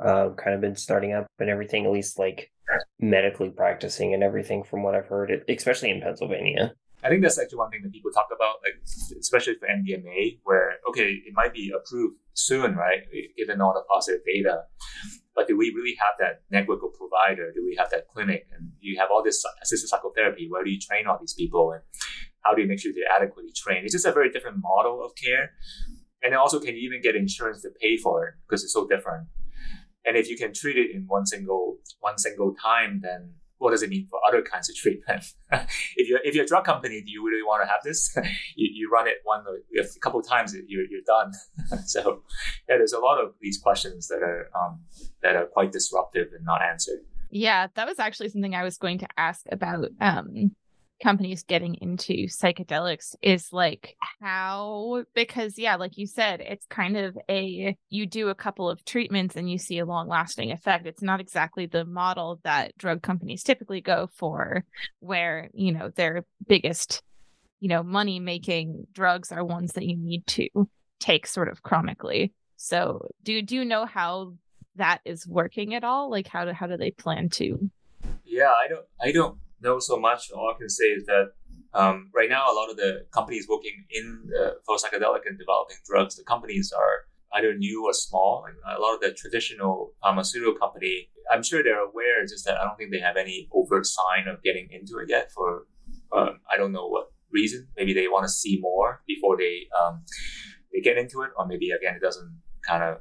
uh, 0.00 0.30
kind 0.36 0.54
of 0.54 0.60
been 0.60 0.76
starting 0.76 1.12
up 1.12 1.26
and 1.38 1.48
everything 1.48 1.86
at 1.86 1.92
least 1.92 2.18
like 2.18 2.50
medically 2.98 3.50
practicing 3.50 4.14
and 4.14 4.22
everything 4.22 4.62
from 4.64 4.82
what 4.82 4.94
I've 4.94 5.06
heard, 5.06 5.44
especially 5.48 5.90
in 5.90 6.00
Pennsylvania. 6.00 6.74
I 7.04 7.10
think 7.10 7.22
that's 7.22 7.38
actually 7.38 7.58
one 7.58 7.70
thing 7.70 7.82
that 7.82 7.92
people 7.92 8.10
talk 8.10 8.28
about, 8.34 8.56
like 8.64 8.80
especially 9.20 9.54
for 9.60 9.68
MDMA, 9.68 10.40
where 10.44 10.78
okay, 10.88 11.10
it 11.26 11.34
might 11.34 11.52
be 11.52 11.70
approved 11.70 12.16
soon, 12.32 12.74
right? 12.74 13.00
Given 13.36 13.60
all 13.60 13.74
the 13.74 13.84
positive 13.88 14.22
data, 14.24 14.62
but 15.36 15.46
do 15.46 15.56
we 15.56 15.70
really 15.76 15.96
have 16.00 16.14
that 16.18 16.42
network 16.50 16.82
of 16.82 16.94
provider? 16.94 17.52
Do 17.54 17.62
we 17.62 17.76
have 17.78 17.90
that 17.90 18.08
clinic? 18.08 18.46
And 18.56 18.72
you 18.80 18.98
have 18.98 19.10
all 19.12 19.22
this 19.22 19.44
assisted 19.62 19.88
psychotherapy. 19.88 20.46
Where 20.48 20.64
do 20.64 20.70
you 20.70 20.80
train 20.80 21.06
all 21.06 21.18
these 21.20 21.34
people, 21.34 21.72
and 21.72 21.82
how 22.42 22.54
do 22.54 22.62
you 22.62 22.68
make 22.68 22.80
sure 22.80 22.92
they're 22.94 23.14
adequately 23.14 23.52
trained? 23.54 23.84
It's 23.84 23.92
just 23.92 24.06
a 24.06 24.12
very 24.12 24.30
different 24.30 24.58
model 24.62 25.04
of 25.04 25.12
care, 25.22 25.52
and 26.22 26.34
also 26.34 26.58
can 26.58 26.74
you 26.74 26.88
even 26.88 27.02
get 27.02 27.16
insurance 27.16 27.60
to 27.62 27.70
pay 27.82 27.98
for 27.98 28.28
it 28.28 28.34
because 28.48 28.64
it's 28.64 28.72
so 28.72 28.86
different. 28.86 29.28
And 30.06 30.16
if 30.16 30.28
you 30.28 30.38
can 30.38 30.54
treat 30.54 30.78
it 30.78 30.94
in 30.94 31.04
one 31.06 31.26
single 31.26 31.76
one 32.00 32.16
single 32.16 32.54
time, 32.54 33.00
then 33.02 33.34
what 33.58 33.70
does 33.70 33.82
it 33.82 33.90
mean 33.90 34.06
for 34.10 34.20
other 34.28 34.42
kinds 34.42 34.68
of 34.68 34.76
treatment? 34.76 35.24
if 35.96 36.08
you're 36.08 36.20
if 36.24 36.34
you're 36.34 36.44
a 36.44 36.46
drug 36.46 36.64
company, 36.64 37.00
do 37.00 37.10
you 37.10 37.24
really 37.24 37.42
want 37.42 37.62
to 37.62 37.68
have 37.68 37.80
this? 37.84 38.14
you, 38.56 38.68
you 38.72 38.90
run 38.90 39.06
it 39.06 39.16
one 39.24 39.44
a 39.46 40.00
couple 40.00 40.20
of 40.20 40.26
times, 40.26 40.54
you're 40.66 40.84
you're 40.90 41.00
done. 41.06 41.32
so 41.86 42.22
yeah, 42.68 42.76
there's 42.76 42.92
a 42.92 43.00
lot 43.00 43.22
of 43.22 43.34
these 43.40 43.58
questions 43.58 44.08
that 44.08 44.22
are 44.22 44.50
um, 44.54 44.80
that 45.22 45.36
are 45.36 45.46
quite 45.46 45.72
disruptive 45.72 46.28
and 46.36 46.44
not 46.44 46.62
answered. 46.62 47.00
Yeah, 47.30 47.66
that 47.74 47.86
was 47.86 47.98
actually 47.98 48.28
something 48.28 48.54
I 48.54 48.62
was 48.62 48.78
going 48.78 48.98
to 48.98 49.08
ask 49.16 49.44
about. 49.50 49.88
Um, 50.00 50.54
companies 51.04 51.42
getting 51.42 51.74
into 51.82 52.26
psychedelics 52.28 53.14
is 53.20 53.52
like 53.52 53.94
how 54.22 55.04
because 55.14 55.58
yeah 55.58 55.76
like 55.76 55.98
you 55.98 56.06
said 56.06 56.40
it's 56.40 56.64
kind 56.70 56.96
of 56.96 57.14
a 57.28 57.76
you 57.90 58.06
do 58.06 58.30
a 58.30 58.34
couple 58.34 58.70
of 58.70 58.82
treatments 58.86 59.36
and 59.36 59.50
you 59.50 59.58
see 59.58 59.78
a 59.78 59.84
long 59.84 60.08
lasting 60.08 60.50
effect. 60.50 60.86
It's 60.86 61.02
not 61.02 61.20
exactly 61.20 61.66
the 61.66 61.84
model 61.84 62.40
that 62.42 62.76
drug 62.78 63.02
companies 63.02 63.42
typically 63.42 63.82
go 63.82 64.08
for 64.14 64.64
where 65.00 65.50
you 65.52 65.72
know 65.72 65.90
their 65.90 66.24
biggest 66.48 67.02
you 67.60 67.68
know 67.68 67.82
money 67.82 68.18
making 68.18 68.86
drugs 68.90 69.30
are 69.30 69.44
ones 69.44 69.74
that 69.74 69.84
you 69.84 69.98
need 69.98 70.26
to 70.28 70.48
take 71.00 71.26
sort 71.26 71.48
of 71.48 71.62
chronically. 71.62 72.32
So 72.56 73.08
do 73.22 73.42
do 73.42 73.56
you 73.56 73.66
know 73.66 73.84
how 73.84 74.32
that 74.76 75.02
is 75.04 75.28
working 75.28 75.74
at 75.74 75.84
all? 75.84 76.10
Like 76.10 76.28
how 76.28 76.46
do 76.46 76.52
how 76.52 76.66
do 76.66 76.78
they 76.78 76.92
plan 76.92 77.28
to 77.28 77.70
yeah 78.24 78.50
i 78.64 78.68
don't 78.68 78.86
i 79.00 79.12
don't 79.12 79.38
know 79.64 79.78
so 79.80 79.98
much. 79.98 80.30
All 80.30 80.52
I 80.54 80.58
can 80.58 80.68
say 80.68 80.84
is 80.84 81.06
that 81.06 81.32
um, 81.74 82.10
right 82.14 82.28
now, 82.28 82.44
a 82.52 82.54
lot 82.54 82.70
of 82.70 82.76
the 82.76 83.06
companies 83.12 83.46
working 83.48 83.84
in 83.90 84.26
the, 84.28 84.56
for 84.64 84.76
psychedelic 84.76 85.22
and 85.26 85.36
developing 85.36 85.76
drugs, 85.84 86.14
the 86.16 86.22
companies 86.22 86.72
are 86.72 86.96
either 87.34 87.52
new 87.54 87.84
or 87.84 87.92
small. 87.92 88.46
a 88.64 88.80
lot 88.80 88.94
of 88.94 89.00
the 89.00 89.12
traditional 89.12 89.92
pharmaceutical 90.00 90.54
company, 90.54 91.08
I'm 91.32 91.42
sure 91.42 91.64
they're 91.64 91.84
aware, 91.84 92.22
just 92.22 92.44
that 92.46 92.60
I 92.60 92.64
don't 92.64 92.76
think 92.76 92.92
they 92.92 93.00
have 93.00 93.16
any 93.16 93.48
overt 93.52 93.86
sign 93.86 94.28
of 94.28 94.40
getting 94.42 94.68
into 94.70 94.98
it 94.98 95.08
yet. 95.08 95.32
For 95.32 95.66
um, 96.12 96.38
I 96.52 96.56
don't 96.56 96.70
know 96.70 96.86
what 96.86 97.06
reason. 97.32 97.66
Maybe 97.76 97.92
they 97.92 98.06
want 98.06 98.24
to 98.24 98.28
see 98.28 98.58
more 98.60 99.02
before 99.06 99.36
they 99.36 99.66
um, 99.80 100.04
they 100.72 100.80
get 100.80 100.96
into 100.96 101.22
it, 101.22 101.30
or 101.36 101.46
maybe 101.46 101.70
again 101.70 101.96
it 101.96 102.02
doesn't 102.02 102.40
kind 102.66 102.84
of 102.84 102.98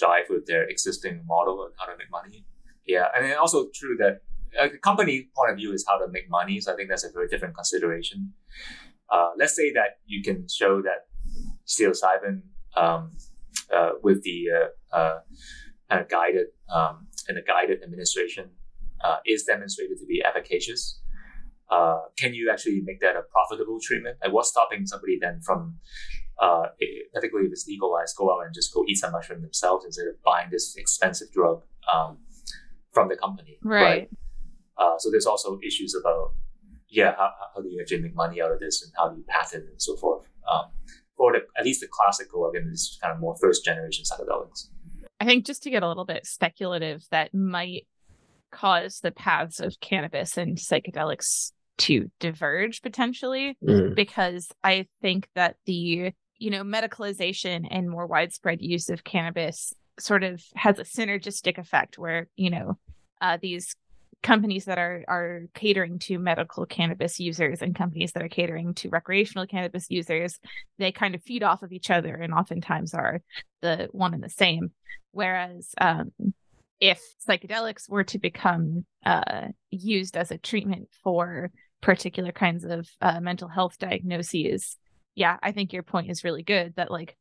jive 0.00 0.28
with 0.28 0.46
their 0.46 0.64
existing 0.64 1.22
model 1.26 1.64
of 1.64 1.72
how 1.78 1.86
to 1.86 1.96
make 1.96 2.10
money. 2.10 2.44
Yeah, 2.86 3.06
and 3.16 3.24
it's 3.24 3.38
also 3.38 3.68
true 3.74 3.96
that 3.98 4.20
a 4.60 4.68
company 4.78 5.28
point 5.36 5.50
of 5.50 5.56
view 5.56 5.72
is 5.72 5.84
how 5.86 5.98
to 5.98 6.06
make 6.08 6.28
money. 6.30 6.60
So 6.60 6.72
I 6.72 6.76
think 6.76 6.88
that's 6.88 7.04
a 7.04 7.10
very 7.10 7.28
different 7.28 7.54
consideration. 7.54 8.32
Uh, 9.10 9.30
let's 9.38 9.54
say 9.54 9.72
that 9.72 9.98
you 10.06 10.22
can 10.22 10.48
show 10.48 10.82
that 10.82 11.06
psilocybin 11.66 12.42
um, 12.76 13.10
uh, 13.72 13.90
with 14.02 14.22
the 14.22 14.46
uh, 14.92 14.96
uh 14.96 15.18
kind 15.88 16.00
of 16.00 16.08
guided 16.08 16.46
um, 16.74 17.06
and 17.28 17.36
the 17.36 17.42
guided 17.42 17.82
administration 17.82 18.50
uh, 19.02 19.16
is 19.26 19.44
demonstrated 19.44 19.98
to 19.98 20.06
be 20.06 20.22
efficacious. 20.24 21.00
Uh, 21.70 22.00
can 22.18 22.34
you 22.34 22.50
actually 22.50 22.82
make 22.84 23.00
that 23.00 23.16
a 23.16 23.22
profitable 23.22 23.78
treatment? 23.82 24.16
Like, 24.22 24.32
what's 24.32 24.50
stopping 24.50 24.86
somebody 24.86 25.18
then 25.20 25.40
from, 25.44 25.76
particularly 27.14 27.46
if 27.46 27.52
it's 27.52 27.66
legalized, 27.66 28.16
go 28.16 28.30
out 28.32 28.44
and 28.44 28.54
just 28.54 28.72
go 28.72 28.84
eat 28.86 28.96
some 28.96 29.12
mushroom 29.12 29.42
themselves 29.42 29.84
instead 29.84 30.06
of 30.08 30.22
buying 30.22 30.48
this 30.50 30.76
expensive 30.76 31.30
drug 31.32 31.62
um, 31.92 32.18
from 32.92 33.08
the 33.08 33.16
company? 33.16 33.58
Right. 33.62 33.82
right? 33.82 34.10
Uh, 34.78 34.98
so 34.98 35.10
there's 35.10 35.26
also 35.26 35.58
issues 35.66 35.94
about, 35.94 36.32
yeah, 36.88 37.14
how, 37.16 37.30
how 37.54 37.60
do 37.60 37.68
you 37.68 37.80
actually 37.80 38.02
make 38.02 38.14
money 38.14 38.40
out 38.40 38.52
of 38.52 38.60
this 38.60 38.82
and 38.82 38.92
how 38.96 39.08
do 39.08 39.16
you 39.16 39.24
patent 39.28 39.64
and 39.68 39.80
so 39.80 39.96
forth. 39.96 40.26
Um, 40.52 40.66
for 41.16 41.32
the, 41.32 41.40
at 41.58 41.64
least 41.64 41.80
the 41.80 41.86
classical, 41.90 42.48
again, 42.50 42.68
this 42.70 42.98
kind 43.00 43.14
of 43.14 43.20
more 43.20 43.36
first 43.40 43.64
generation 43.64 44.04
psychedelics. 44.04 44.68
I 45.20 45.26
think 45.26 45.46
just 45.46 45.62
to 45.62 45.70
get 45.70 45.82
a 45.82 45.88
little 45.88 46.04
bit 46.04 46.26
speculative, 46.26 47.04
that 47.10 47.32
might 47.32 47.86
cause 48.50 49.00
the 49.00 49.10
paths 49.10 49.60
of 49.60 49.78
cannabis 49.80 50.36
and 50.36 50.56
psychedelics 50.56 51.52
to 51.76 52.10
diverge 52.20 52.82
potentially, 52.82 53.56
mm. 53.62 53.94
because 53.94 54.48
I 54.62 54.86
think 55.02 55.28
that 55.34 55.56
the 55.66 56.12
you 56.38 56.50
know 56.50 56.62
medicalization 56.62 57.66
and 57.70 57.90
more 57.90 58.06
widespread 58.06 58.60
use 58.60 58.88
of 58.90 59.04
cannabis 59.04 59.72
sort 59.98 60.24
of 60.24 60.42
has 60.54 60.78
a 60.78 60.84
synergistic 60.84 61.58
effect 61.58 61.98
where 61.98 62.28
you 62.36 62.50
know 62.50 62.78
uh, 63.20 63.38
these 63.40 63.74
companies 64.24 64.64
that 64.64 64.78
are 64.78 65.04
are 65.06 65.42
catering 65.54 65.98
to 66.00 66.18
medical 66.18 66.64
cannabis 66.64 67.20
users 67.20 67.60
and 67.60 67.76
companies 67.76 68.12
that 68.12 68.22
are 68.22 68.28
catering 68.28 68.72
to 68.74 68.88
recreational 68.88 69.46
cannabis 69.46 69.86
users 69.90 70.40
they 70.78 70.90
kind 70.90 71.14
of 71.14 71.22
feed 71.22 71.42
off 71.42 71.62
of 71.62 71.72
each 71.72 71.90
other 71.90 72.14
and 72.14 72.32
oftentimes 72.32 72.94
are 72.94 73.20
the 73.62 73.88
one 73.92 74.14
and 74.14 74.22
the 74.22 74.30
same. 74.30 74.72
Whereas 75.12 75.74
um, 75.80 76.10
if 76.80 77.00
psychedelics 77.26 77.88
were 77.88 78.04
to 78.04 78.18
become 78.18 78.84
uh, 79.06 79.48
used 79.70 80.16
as 80.16 80.30
a 80.30 80.38
treatment 80.38 80.88
for 81.02 81.52
particular 81.80 82.32
kinds 82.32 82.64
of 82.64 82.88
uh, 83.02 83.20
mental 83.20 83.46
health 83.46 83.76
diagnoses 83.78 84.78
yeah 85.14 85.36
i 85.42 85.52
think 85.52 85.72
your 85.72 85.82
point 85.82 86.10
is 86.10 86.24
really 86.24 86.42
good 86.42 86.72
that 86.76 86.90
like 86.90 87.14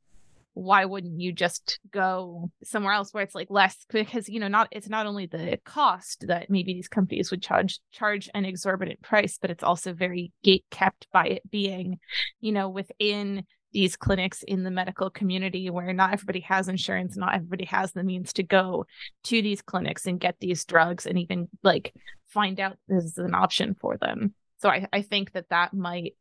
why 0.54 0.86
wouldn't 0.86 1.20
you 1.20 1.32
just 1.32 1.80
go 1.92 2.50
somewhere 2.64 2.94
else 2.94 3.12
where 3.12 3.24
it's 3.24 3.36
like 3.36 3.50
less 3.50 3.86
because 3.90 4.30
you 4.30 4.40
know 4.40 4.48
not 4.48 4.68
it's 4.72 4.90
not 4.90 5.08
only 5.08 5.26
the 5.26 5.58
cost 5.66 6.26
that 6.28 6.50
maybe 6.50 6.74
these 6.74 6.88
companies 6.88 7.32
would 7.32 7.42
charge 7.42 7.80
charge 7.92 8.30
an 8.34 8.46
exorbitant 8.46 9.02
price 9.02 9.38
but 9.42 9.50
it's 9.50 9.64
also 9.64 9.94
very 9.94 10.32
gate 10.44 10.66
kept 10.70 11.08
by 11.12 11.26
it 11.26 11.50
being 11.50 12.00
you 12.40 12.52
know 12.52 12.70
within 12.70 13.44
these 13.72 13.96
clinics 13.96 14.44
in 14.44 14.64
the 14.64 14.70
medical 14.70 15.10
community 15.10 15.72
where 15.72 15.94
not 15.94 16.14
everybody 16.14 16.42
has 16.42 16.68
insurance 16.68 17.18
not 17.18 17.34
everybody 17.34 17.66
has 17.66 17.92
the 17.94 18.04
means 18.04 18.32
to 18.34 18.44
go 18.44 18.86
to 19.24 19.42
these 19.42 19.64
clinics 19.64 20.06
and 20.06 20.20
get 20.20 20.36
these 20.40 20.64
drugs 20.66 21.08
and 21.08 21.18
even 21.18 21.48
like 21.64 21.94
find 22.28 22.60
out 22.60 22.78
this 22.88 23.04
is 23.04 23.18
an 23.18 23.34
option 23.34 23.76
for 23.80 23.98
them. 23.98 24.34
So 24.58 24.70
i, 24.70 24.88
I 24.94 25.02
think 25.02 25.32
that 25.32 25.50
that 25.50 25.74
might 25.74 26.16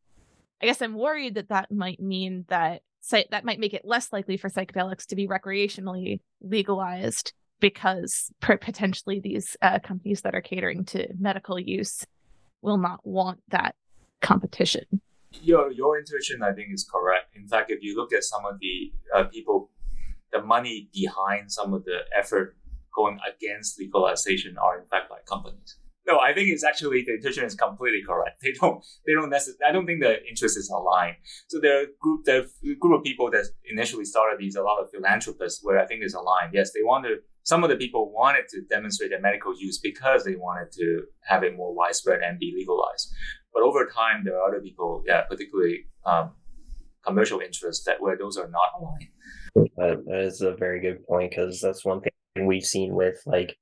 i 0.63 0.67
guess 0.67 0.81
i'm 0.81 0.95
worried 0.95 1.35
that 1.35 1.51
that 1.51 1.71
might 1.71 2.01
mean 2.01 2.47
that 2.49 2.81
that 3.11 3.45
might 3.45 3.59
make 3.59 3.75
it 3.75 3.85
less 3.85 4.13
likely 4.13 4.37
for 4.37 4.49
psychedelics 4.49 5.07
to 5.07 5.17
be 5.17 5.27
recreationally 5.27 6.21
legalized 6.41 7.33
because 7.61 8.31
potentially 8.41 9.21
these 9.21 9.57
uh, 9.63 9.79
companies 9.79 10.23
that 10.23 10.35
are 10.35 10.41
catering 10.41 10.85
to 10.85 11.07
medical 11.19 11.59
use 11.59 12.05
will 12.61 12.79
not 12.79 13.01
want 13.05 13.41
that 13.49 13.75
competition. 14.21 14.85
Your 15.43 15.71
your 15.71 15.99
intuition, 15.99 16.43
I 16.43 16.53
think, 16.53 16.69
is 16.73 16.89
correct. 16.91 17.35
In 17.35 17.47
fact, 17.47 17.71
if 17.71 17.83
you 17.83 17.97
look 17.97 18.13
at 18.13 18.25
some 18.25 18.45
of 18.45 18.59
the 18.61 18.93
uh, 19.15 19.25
people, 19.25 19.71
the 20.33 20.43
money 20.43 20.89
behind 20.93 21.51
some 21.51 21.73
of 21.73 21.85
the 21.85 22.01
effort 22.17 22.57
going 22.95 23.19
against 23.27 23.81
legalization 23.81 24.57
are 24.59 24.79
in 24.79 24.87
fact 24.87 25.09
by 25.09 25.19
companies. 25.27 25.77
No, 26.07 26.19
I 26.19 26.35
think 26.35 26.49
it's 26.49 26.65
actually 26.65 27.05
the 27.07 27.15
intuition 27.15 27.45
is 27.45 27.55
completely 27.55 28.03
correct. 28.07 28.41
They 28.43 28.53
don't 28.53 28.85
they 29.07 29.13
don't 29.15 29.31
necessarily 29.31 29.61
I 29.69 29.73
don't 29.73 29.87
think 29.87 30.03
the 30.03 30.25
interest 30.27 30.57
is 30.57 30.69
aligned. 30.69 31.17
So 31.49 31.61
there 31.61 31.83
are 31.83 31.87
group 32.01 32.25
the 32.25 32.49
group 32.81 32.99
of 32.99 33.05
people 33.05 33.31
that 33.31 33.47
initially 33.65 34.05
started 34.05 34.39
these, 34.39 34.57
a 34.57 34.63
lot 34.63 34.81
of 34.81 34.91
philanthropists 34.91 35.61
where 35.63 35.79
I 35.79 35.87
think 35.87 36.03
is 36.03 36.15
aligned. 36.15 36.53
Yes, 36.53 36.73
they 36.73 36.83
wanted 36.83 37.19
some 37.45 37.65
of 37.65 37.71
the 37.71 37.77
people 37.77 38.13
wanted 38.13 38.49
to 38.51 38.63
demonstrate 38.69 39.11
their 39.11 39.21
medical 39.21 39.55
use 39.57 39.79
because 39.79 40.25
they 40.25 40.37
wanted 40.37 40.73
to 40.73 41.03
have 41.23 41.43
it 41.43 41.57
more 41.57 41.75
widespread 41.75 42.21
and 42.23 42.39
be 42.39 42.53
legalized. 42.57 43.13
But 43.53 43.63
over 43.63 43.87
time 43.87 44.23
there 44.25 44.39
are 44.39 44.49
other 44.49 44.61
people, 44.61 45.03
yeah, 45.07 45.23
particularly 45.23 45.87
um, 46.07 46.33
commercial 47.05 47.41
interests 47.41 47.85
that 47.85 48.01
where 48.01 48.17
those 48.17 48.37
are 48.37 48.49
not 48.49 48.71
aligned. 48.79 49.09
that 49.77 50.21
is 50.25 50.41
a 50.41 50.55
very 50.55 50.81
good 50.81 51.05
point 51.07 51.31
because 51.31 51.61
that's 51.61 51.85
one 51.85 52.01
thing 52.01 52.47
we've 52.47 52.65
seen 52.65 52.95
with 52.95 53.21
like 53.27 53.57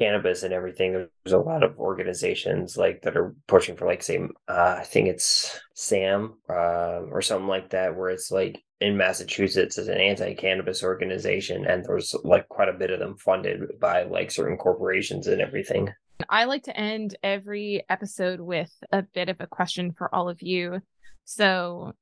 cannabis 0.00 0.42
and 0.42 0.54
everything 0.54 0.92
there's 0.92 1.32
a 1.32 1.38
lot 1.38 1.62
of 1.62 1.78
organizations 1.78 2.76
like 2.76 3.02
that 3.02 3.16
are 3.16 3.34
pushing 3.46 3.76
for 3.76 3.86
like 3.86 4.02
say 4.02 4.18
uh, 4.48 4.76
i 4.78 4.82
think 4.82 5.08
it's 5.08 5.60
sam 5.74 6.34
uh, 6.48 7.00
or 7.10 7.20
something 7.20 7.48
like 7.48 7.70
that 7.70 7.96
where 7.96 8.10
it's 8.10 8.30
like 8.30 8.62
in 8.80 8.96
massachusetts 8.96 9.76
as 9.76 9.88
an 9.88 9.98
anti-cannabis 9.98 10.82
organization 10.82 11.66
and 11.66 11.84
there's 11.84 12.14
like 12.24 12.48
quite 12.48 12.68
a 12.68 12.78
bit 12.78 12.90
of 12.90 12.98
them 12.98 13.16
funded 13.16 13.60
by 13.78 14.04
like 14.04 14.30
certain 14.30 14.56
corporations 14.56 15.26
and 15.26 15.40
everything 15.40 15.88
I 16.28 16.44
like 16.44 16.64
to 16.64 16.76
end 16.76 17.16
every 17.22 17.82
episode 17.88 18.40
with 18.40 18.70
a 18.92 19.02
bit 19.02 19.30
of 19.30 19.40
a 19.40 19.46
question 19.46 19.92
for 19.92 20.14
all 20.14 20.28
of 20.28 20.42
you. 20.42 20.80
So, 21.24 21.94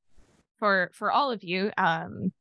for 0.59 0.91
for 0.93 1.12
all 1.12 1.31
of 1.31 1.45
you, 1.45 1.70
um, 1.79 2.33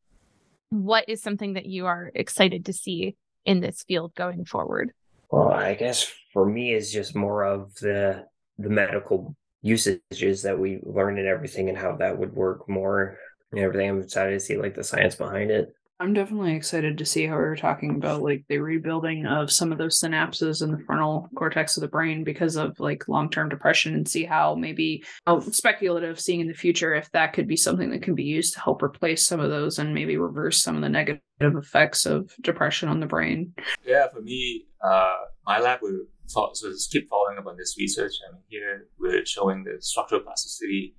what 0.70 1.06
is 1.08 1.22
something 1.22 1.54
that 1.54 1.66
you 1.66 1.86
are 1.86 2.12
excited 2.14 2.66
to 2.66 2.74
see 2.74 3.16
in 3.46 3.60
this 3.60 3.84
field 3.88 4.16
going 4.16 4.46
forward? 4.46 4.92
Well, 5.30 5.52
I 5.52 5.74
guess 5.74 6.12
for 6.34 6.46
me, 6.46 6.74
it's 6.74 6.92
just 6.92 7.16
more 7.16 7.44
of 7.44 7.74
the 7.76 8.26
the 8.58 8.70
medical 8.70 9.36
usages 9.62 10.42
that 10.44 10.58
we 10.58 10.80
learn 10.84 11.18
and 11.18 11.28
everything, 11.28 11.70
and 11.70 11.78
how 11.78 11.96
that 11.98 12.18
would 12.18 12.34
work 12.34 12.68
more 12.70 13.18
and 13.52 13.62
everything. 13.62 13.90
I'm 13.90 14.02
excited 14.02 14.32
to 14.32 14.40
see 14.40 14.58
like 14.58 14.76
the 14.76 14.84
science 14.84 15.16
behind 15.16 15.52
it. 15.52 15.74
I'm 16.00 16.14
definitely 16.14 16.54
excited 16.54 17.00
to 17.00 17.06
see 17.06 17.26
how 17.26 17.38
we 17.38 17.44
are 17.44 17.56
talking 17.56 17.96
about 17.96 18.22
like 18.22 18.46
the 18.50 18.60
rebuilding 18.60 19.26
of 19.26 19.52
some 19.52 19.72
of 19.72 19.80
those 19.80 20.00
synapses 20.00 20.62
in 20.62 20.72
the 20.72 20.78
frontal 20.86 21.28
cortex 21.36 21.76
of 21.76 21.82
the 21.82 21.88
brain 21.88 22.24
because 22.24 22.56
of 22.56 22.80
like 22.80 23.08
long-term 23.08 23.50
depression 23.50 23.96
and 23.96 24.08
see 24.08 24.24
how 24.24 24.54
maybe 24.54 25.04
oh, 25.26 25.40
speculative 25.40 26.20
seeing 26.20 26.40
in 26.40 26.48
the 26.48 26.54
future 26.54 26.94
if 26.94 27.10
that 27.12 27.34
could 27.34 27.48
be 27.48 27.58
something 27.58 27.90
that 27.90 28.04
can 28.04 28.14
be 28.14 28.24
used 28.24 28.54
to 28.54 28.60
help 28.60 28.84
replace 28.84 29.26
some 29.26 29.40
of 29.40 29.50
those 29.50 29.80
and 29.80 29.92
maybe 29.92 30.18
reverse 30.18 30.62
some 30.62 30.76
of 30.76 30.84
the 30.84 30.90
negative 30.90 31.22
effects 31.42 32.06
of 32.06 32.32
depression 32.42 32.90
on 32.90 33.00
the 33.00 33.08
brain. 33.08 33.54
Yeah, 33.84 34.08
for 34.14 34.22
me, 34.22 34.67
uh, 34.84 35.16
my 35.46 35.60
lab 35.60 35.80
so 36.26 36.52
keep 36.92 37.10
following 37.10 37.38
up 37.38 37.48
on 37.48 37.56
this 37.58 37.76
research. 37.78 38.14
I 38.28 38.34
mean, 38.34 38.44
here 38.48 38.88
we're 39.00 39.26
showing 39.26 39.64
the 39.64 39.82
structural 39.82 40.22
plasticity 40.22 40.96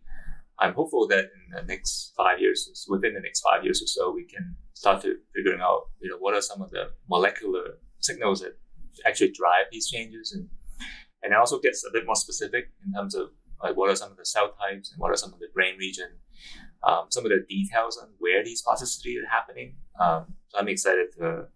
I'm 0.61 0.75
hopeful 0.75 1.07
that 1.09 1.25
in 1.25 1.55
the 1.55 1.63
next 1.63 2.13
five 2.17 2.41
years, 2.41 2.87
within 2.89 3.15
the 3.15 3.21
next 3.21 3.43
five 3.43 3.63
years 3.63 3.81
or 3.81 3.87
so, 3.87 4.11
we 4.11 4.25
can 4.25 4.57
start 4.75 5.03
to 5.03 5.17
figuring 5.35 5.61
out, 5.61 5.89
you 6.01 6.11
know, 6.11 6.17
what 6.19 6.35
are 6.35 6.43
some 6.43 6.63
of 6.63 6.71
the 6.71 6.91
molecular 7.09 7.79
signals 8.01 8.41
that 8.41 8.59
actually 9.07 9.31
drive 9.31 9.67
these 9.71 9.89
changes, 9.89 10.33
and 10.33 10.49
and 11.23 11.33
it 11.33 11.37
also 11.37 11.61
gets 11.61 11.85
a 11.85 11.93
bit 11.93 12.07
more 12.07 12.17
specific 12.17 12.71
in 12.85 12.93
terms 12.93 13.15
of 13.15 13.29
like 13.63 13.77
what 13.77 13.91
are 13.91 13.97
some 13.97 14.11
of 14.11 14.17
the 14.17 14.25
cell 14.25 14.53
types 14.59 14.91
and 14.91 14.99
what 14.99 15.11
are 15.11 15.17
some 15.17 15.33
of 15.33 15.39
the 15.39 15.49
brain 15.55 15.77
region, 15.79 16.11
um, 16.83 17.07
some 17.09 17.25
of 17.25 17.31
the 17.31 17.45
details 17.49 17.97
on 17.97 18.09
where 18.19 18.45
these 18.45 18.63
plasticity 18.63 19.17
are 19.19 19.29
happening. 19.31 19.77
Um, 20.01 20.35
so 20.49 20.59
I'm 20.59 20.69
excited 20.69 21.09
to 21.19 21.47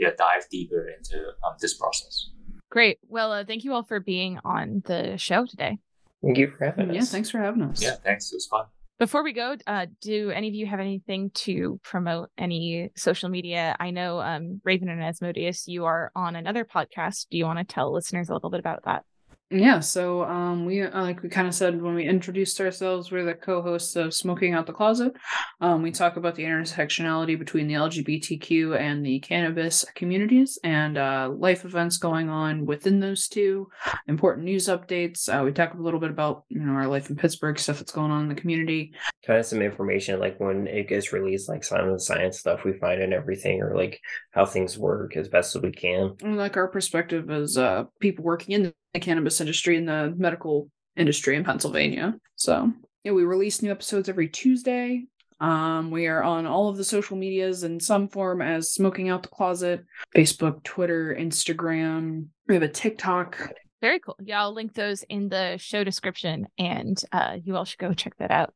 yeah 0.00 0.10
dive 0.18 0.48
deeper 0.50 0.88
into 0.88 1.28
um, 1.46 1.54
this 1.60 1.74
process. 1.74 2.30
Great. 2.70 2.98
Well, 3.08 3.32
uh, 3.32 3.44
thank 3.44 3.64
you 3.64 3.72
all 3.72 3.82
for 3.82 4.00
being 4.00 4.38
on 4.44 4.82
the 4.86 5.16
show 5.16 5.46
today. 5.46 5.78
Thank 6.22 6.38
you 6.38 6.52
for 6.56 6.64
having 6.64 6.92
yeah, 6.92 7.00
us. 7.00 7.08
Yeah, 7.08 7.12
thanks 7.12 7.30
for 7.30 7.38
having 7.38 7.62
us. 7.62 7.82
Yeah, 7.82 7.94
thanks. 8.02 8.32
It 8.32 8.36
was 8.36 8.46
fun. 8.46 8.66
Before 8.98 9.24
we 9.24 9.32
go, 9.32 9.56
uh, 9.66 9.86
do 10.02 10.30
any 10.30 10.48
of 10.48 10.54
you 10.54 10.66
have 10.66 10.78
anything 10.78 11.30
to 11.30 11.80
promote 11.82 12.28
any 12.36 12.90
social 12.96 13.30
media? 13.30 13.74
I 13.80 13.90
know 13.90 14.20
um, 14.20 14.60
Raven 14.62 14.90
and 14.90 15.02
Asmodeus, 15.02 15.66
you 15.66 15.86
are 15.86 16.12
on 16.14 16.36
another 16.36 16.66
podcast. 16.66 17.28
Do 17.30 17.38
you 17.38 17.46
want 17.46 17.58
to 17.58 17.64
tell 17.64 17.92
listeners 17.94 18.28
a 18.28 18.34
little 18.34 18.50
bit 18.50 18.60
about 18.60 18.84
that? 18.84 19.04
Yeah, 19.52 19.80
so 19.80 20.22
um, 20.22 20.64
we 20.64 20.82
uh, 20.82 21.02
like 21.02 21.24
we 21.24 21.28
kind 21.28 21.48
of 21.48 21.54
said 21.56 21.82
when 21.82 21.96
we 21.96 22.04
introduced 22.04 22.60
ourselves, 22.60 23.10
we're 23.10 23.24
the 23.24 23.34
co-hosts 23.34 23.96
of 23.96 24.14
Smoking 24.14 24.54
Out 24.54 24.64
the 24.64 24.72
Closet. 24.72 25.12
Um, 25.60 25.82
we 25.82 25.90
talk 25.90 26.16
about 26.16 26.36
the 26.36 26.44
intersectionality 26.44 27.36
between 27.36 27.66
the 27.66 27.74
LGBTQ 27.74 28.78
and 28.78 29.04
the 29.04 29.18
cannabis 29.18 29.84
communities 29.96 30.56
and 30.62 30.96
uh, 30.96 31.32
life 31.36 31.64
events 31.64 31.96
going 31.96 32.28
on 32.28 32.64
within 32.64 33.00
those 33.00 33.26
two. 33.26 33.68
Important 34.06 34.44
news 34.44 34.68
updates. 34.68 35.28
Uh, 35.28 35.42
we 35.42 35.50
talk 35.50 35.74
a 35.74 35.82
little 35.82 35.98
bit 35.98 36.10
about 36.10 36.44
you 36.48 36.60
know 36.60 36.74
our 36.74 36.86
life 36.86 37.10
in 37.10 37.16
Pittsburgh, 37.16 37.58
stuff 37.58 37.78
that's 37.78 37.90
going 37.90 38.12
on 38.12 38.22
in 38.22 38.28
the 38.28 38.40
community. 38.40 38.92
Kind 39.26 39.40
of 39.40 39.46
some 39.46 39.62
information 39.62 40.20
like 40.20 40.38
when 40.38 40.68
it 40.68 40.88
gets 40.88 41.12
released, 41.12 41.48
like 41.48 41.64
some 41.64 41.80
of 41.80 41.92
the 41.92 41.98
science 41.98 42.38
stuff 42.38 42.62
we 42.64 42.74
find 42.74 43.02
and 43.02 43.12
everything, 43.12 43.62
or 43.62 43.74
like 43.74 44.00
how 44.30 44.46
things 44.46 44.78
work 44.78 45.16
as 45.16 45.26
best 45.26 45.56
as 45.56 45.62
we 45.62 45.72
can. 45.72 46.14
And 46.22 46.36
like 46.36 46.56
our 46.56 46.68
perspective 46.68 47.28
as 47.30 47.58
uh, 47.58 47.86
people 47.98 48.22
working 48.22 48.54
in 48.54 48.72
the 48.94 49.00
cannabis 49.00 49.40
industry 49.40 49.76
and 49.76 49.88
the 49.88 50.14
medical 50.16 50.70
industry 50.96 51.36
in 51.36 51.44
Pennsylvania. 51.44 52.16
So 52.36 52.72
yeah, 53.04 53.12
we 53.12 53.24
release 53.24 53.62
new 53.62 53.70
episodes 53.70 54.08
every 54.08 54.28
Tuesday. 54.28 55.04
Um, 55.40 55.90
we 55.90 56.06
are 56.06 56.22
on 56.22 56.46
all 56.46 56.68
of 56.68 56.76
the 56.76 56.84
social 56.84 57.16
medias 57.16 57.64
in 57.64 57.80
some 57.80 58.08
form 58.08 58.42
as 58.42 58.72
Smoking 58.72 59.08
Out 59.08 59.22
the 59.22 59.30
Closet, 59.30 59.84
Facebook, 60.14 60.62
Twitter, 60.64 61.16
Instagram. 61.18 62.26
We 62.46 62.54
have 62.54 62.62
a 62.62 62.68
TikTok. 62.68 63.50
Very 63.80 64.00
cool. 64.00 64.16
Yeah, 64.22 64.42
I'll 64.42 64.52
link 64.52 64.74
those 64.74 65.02
in 65.04 65.30
the 65.30 65.56
show 65.56 65.82
description 65.82 66.46
and 66.58 67.02
uh, 67.12 67.38
you 67.42 67.56
all 67.56 67.64
should 67.64 67.78
go 67.78 67.94
check 67.94 68.14
that 68.18 68.30
out. 68.30 68.52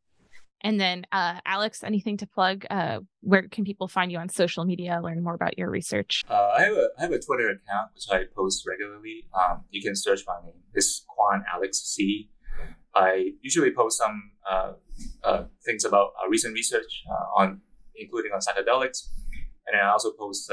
And 0.65 0.81
then, 0.81 1.05
uh, 1.13 1.41
Alex, 1.45 1.85
anything 1.85 2.17
to 2.17 2.27
plug? 2.27 2.65
Uh, 2.71 3.01
where 3.21 3.47
can 3.49 3.65
people 3.65 3.87
find 3.87 4.11
you 4.11 4.17
on 4.17 4.31
social 4.31 4.65
media, 4.65 4.99
learn 5.05 5.23
more 5.23 5.35
about 5.35 5.59
your 5.59 5.71
research? 5.71 6.25
Uh, 6.29 6.53
I, 6.57 6.63
have 6.63 6.73
a, 6.73 6.89
I 6.99 7.03
have 7.03 7.13
a 7.13 7.19
Twitter 7.21 7.51
account 7.51 7.91
which 7.95 8.05
I 8.11 8.25
post 8.35 8.65
regularly. 8.67 9.27
Um, 9.39 9.65
you 9.71 9.83
can 9.83 9.95
search 9.95 10.23
my 10.27 10.41
name. 10.43 10.63
It's 10.73 11.05
Kwan 11.07 11.45
Alex 11.53 11.83
C. 11.85 12.31
I 12.95 13.33
usually 13.43 13.73
post 13.73 13.99
some 13.99 14.31
uh, 14.51 14.73
uh, 15.23 15.45
things 15.67 15.85
about 15.85 16.13
recent 16.31 16.55
research 16.55 17.03
uh, 17.11 17.43
on, 17.43 17.61
including 17.97 18.33
on 18.33 18.41
psychedelics, 18.41 19.09
and 19.67 19.79
I 19.79 19.91
also 19.91 20.13
post 20.13 20.51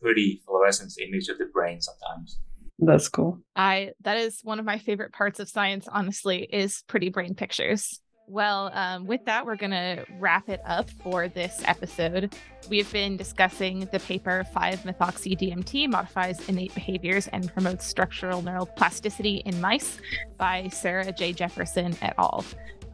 pretty 0.00 0.42
fluorescence 0.46 0.96
image 0.98 1.28
of 1.28 1.38
the 1.38 1.44
brain 1.44 1.80
sometimes. 1.80 2.40
That's 2.78 3.08
cool. 3.08 3.38
I 3.54 3.92
that 4.02 4.16
is 4.16 4.40
one 4.42 4.58
of 4.58 4.64
my 4.64 4.78
favorite 4.78 5.12
parts 5.12 5.38
of 5.40 5.48
science. 5.48 5.86
Honestly, 5.90 6.42
is 6.50 6.82
pretty 6.88 7.10
brain 7.10 7.34
pictures. 7.34 8.00
Well, 8.28 8.70
um, 8.74 9.06
with 9.06 9.24
that, 9.24 9.46
we're 9.46 9.56
going 9.56 9.70
to 9.70 10.04
wrap 10.18 10.50
it 10.50 10.60
up 10.66 10.90
for 11.02 11.28
this 11.28 11.62
episode. 11.64 12.36
We've 12.68 12.90
been 12.92 13.16
discussing 13.16 13.88
the 13.90 14.00
paper 14.00 14.44
5 14.52 14.80
methoxy 14.80 15.38
DMT 15.38 15.88
modifies 15.88 16.46
innate 16.46 16.74
behaviors 16.74 17.28
and 17.28 17.50
promotes 17.54 17.86
structural 17.86 18.42
neuroplasticity 18.42 19.40
in 19.46 19.58
mice 19.62 19.98
by 20.36 20.68
Sarah 20.68 21.10
J. 21.10 21.32
Jefferson 21.32 21.96
et 22.02 22.14
al. 22.18 22.44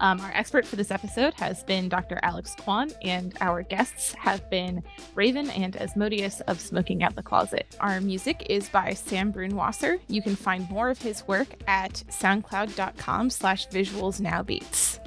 Um, 0.00 0.20
our 0.20 0.32
expert 0.34 0.66
for 0.66 0.76
this 0.76 0.90
episode 0.90 1.34
has 1.34 1.62
been 1.64 1.88
Dr. 1.88 2.18
Alex 2.22 2.54
Kwan, 2.58 2.90
and 3.02 3.36
our 3.40 3.62
guests 3.62 4.12
have 4.14 4.48
been 4.50 4.82
Raven 5.14 5.50
and 5.50 5.76
Asmodeus 5.76 6.40
of 6.42 6.60
Smoking 6.60 7.02
Out 7.02 7.14
the 7.14 7.22
Closet. 7.22 7.76
Our 7.80 8.00
music 8.00 8.46
is 8.50 8.68
by 8.68 8.92
Sam 8.94 9.32
Brunwasser. 9.32 9.98
You 10.08 10.22
can 10.22 10.36
find 10.36 10.68
more 10.68 10.90
of 10.90 11.00
his 11.00 11.26
work 11.26 11.48
at 11.66 12.02
soundcloud.com 12.08 13.30
slash 13.30 13.68
visualsnowbeats. 13.68 14.98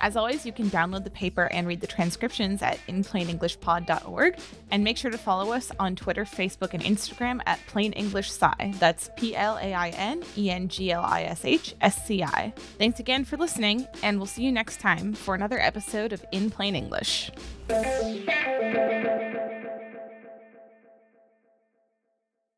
As 0.00 0.16
always, 0.16 0.44
you 0.46 0.52
can 0.52 0.70
download 0.70 1.04
the 1.04 1.10
paper 1.10 1.48
and 1.52 1.66
read 1.66 1.80
the 1.80 1.86
transcriptions 1.86 2.62
at 2.62 2.78
inplainenglishpod.org. 2.86 4.38
And 4.70 4.84
make 4.84 4.96
sure 4.96 5.10
to 5.10 5.18
follow 5.18 5.52
us 5.52 5.70
on 5.78 5.96
Twitter, 5.96 6.24
Facebook, 6.24 6.74
and 6.74 6.82
Instagram 6.82 7.40
at 7.46 7.58
Plain 7.66 7.92
English 7.92 8.30
Sci. 8.30 8.74
That's 8.78 9.10
P 9.16 9.36
L 9.36 9.58
A 9.60 9.74
I 9.74 9.90
N 9.90 10.22
E 10.36 10.50
N 10.50 10.68
G 10.68 10.90
L 10.90 11.04
I 11.04 11.22
S 11.22 11.44
H 11.44 11.74
S 11.80 12.06
C 12.06 12.22
I. 12.22 12.52
Thanks 12.78 13.00
again 13.00 13.24
for 13.24 13.36
listening, 13.36 13.86
and 14.02 14.18
we'll 14.18 14.26
see 14.26 14.42
you 14.42 14.52
next 14.52 14.80
time 14.80 15.12
for 15.12 15.34
another 15.34 15.58
episode 15.58 16.12
of 16.12 16.24
In 16.32 16.50
Plain 16.50 16.74
English. 16.74 17.30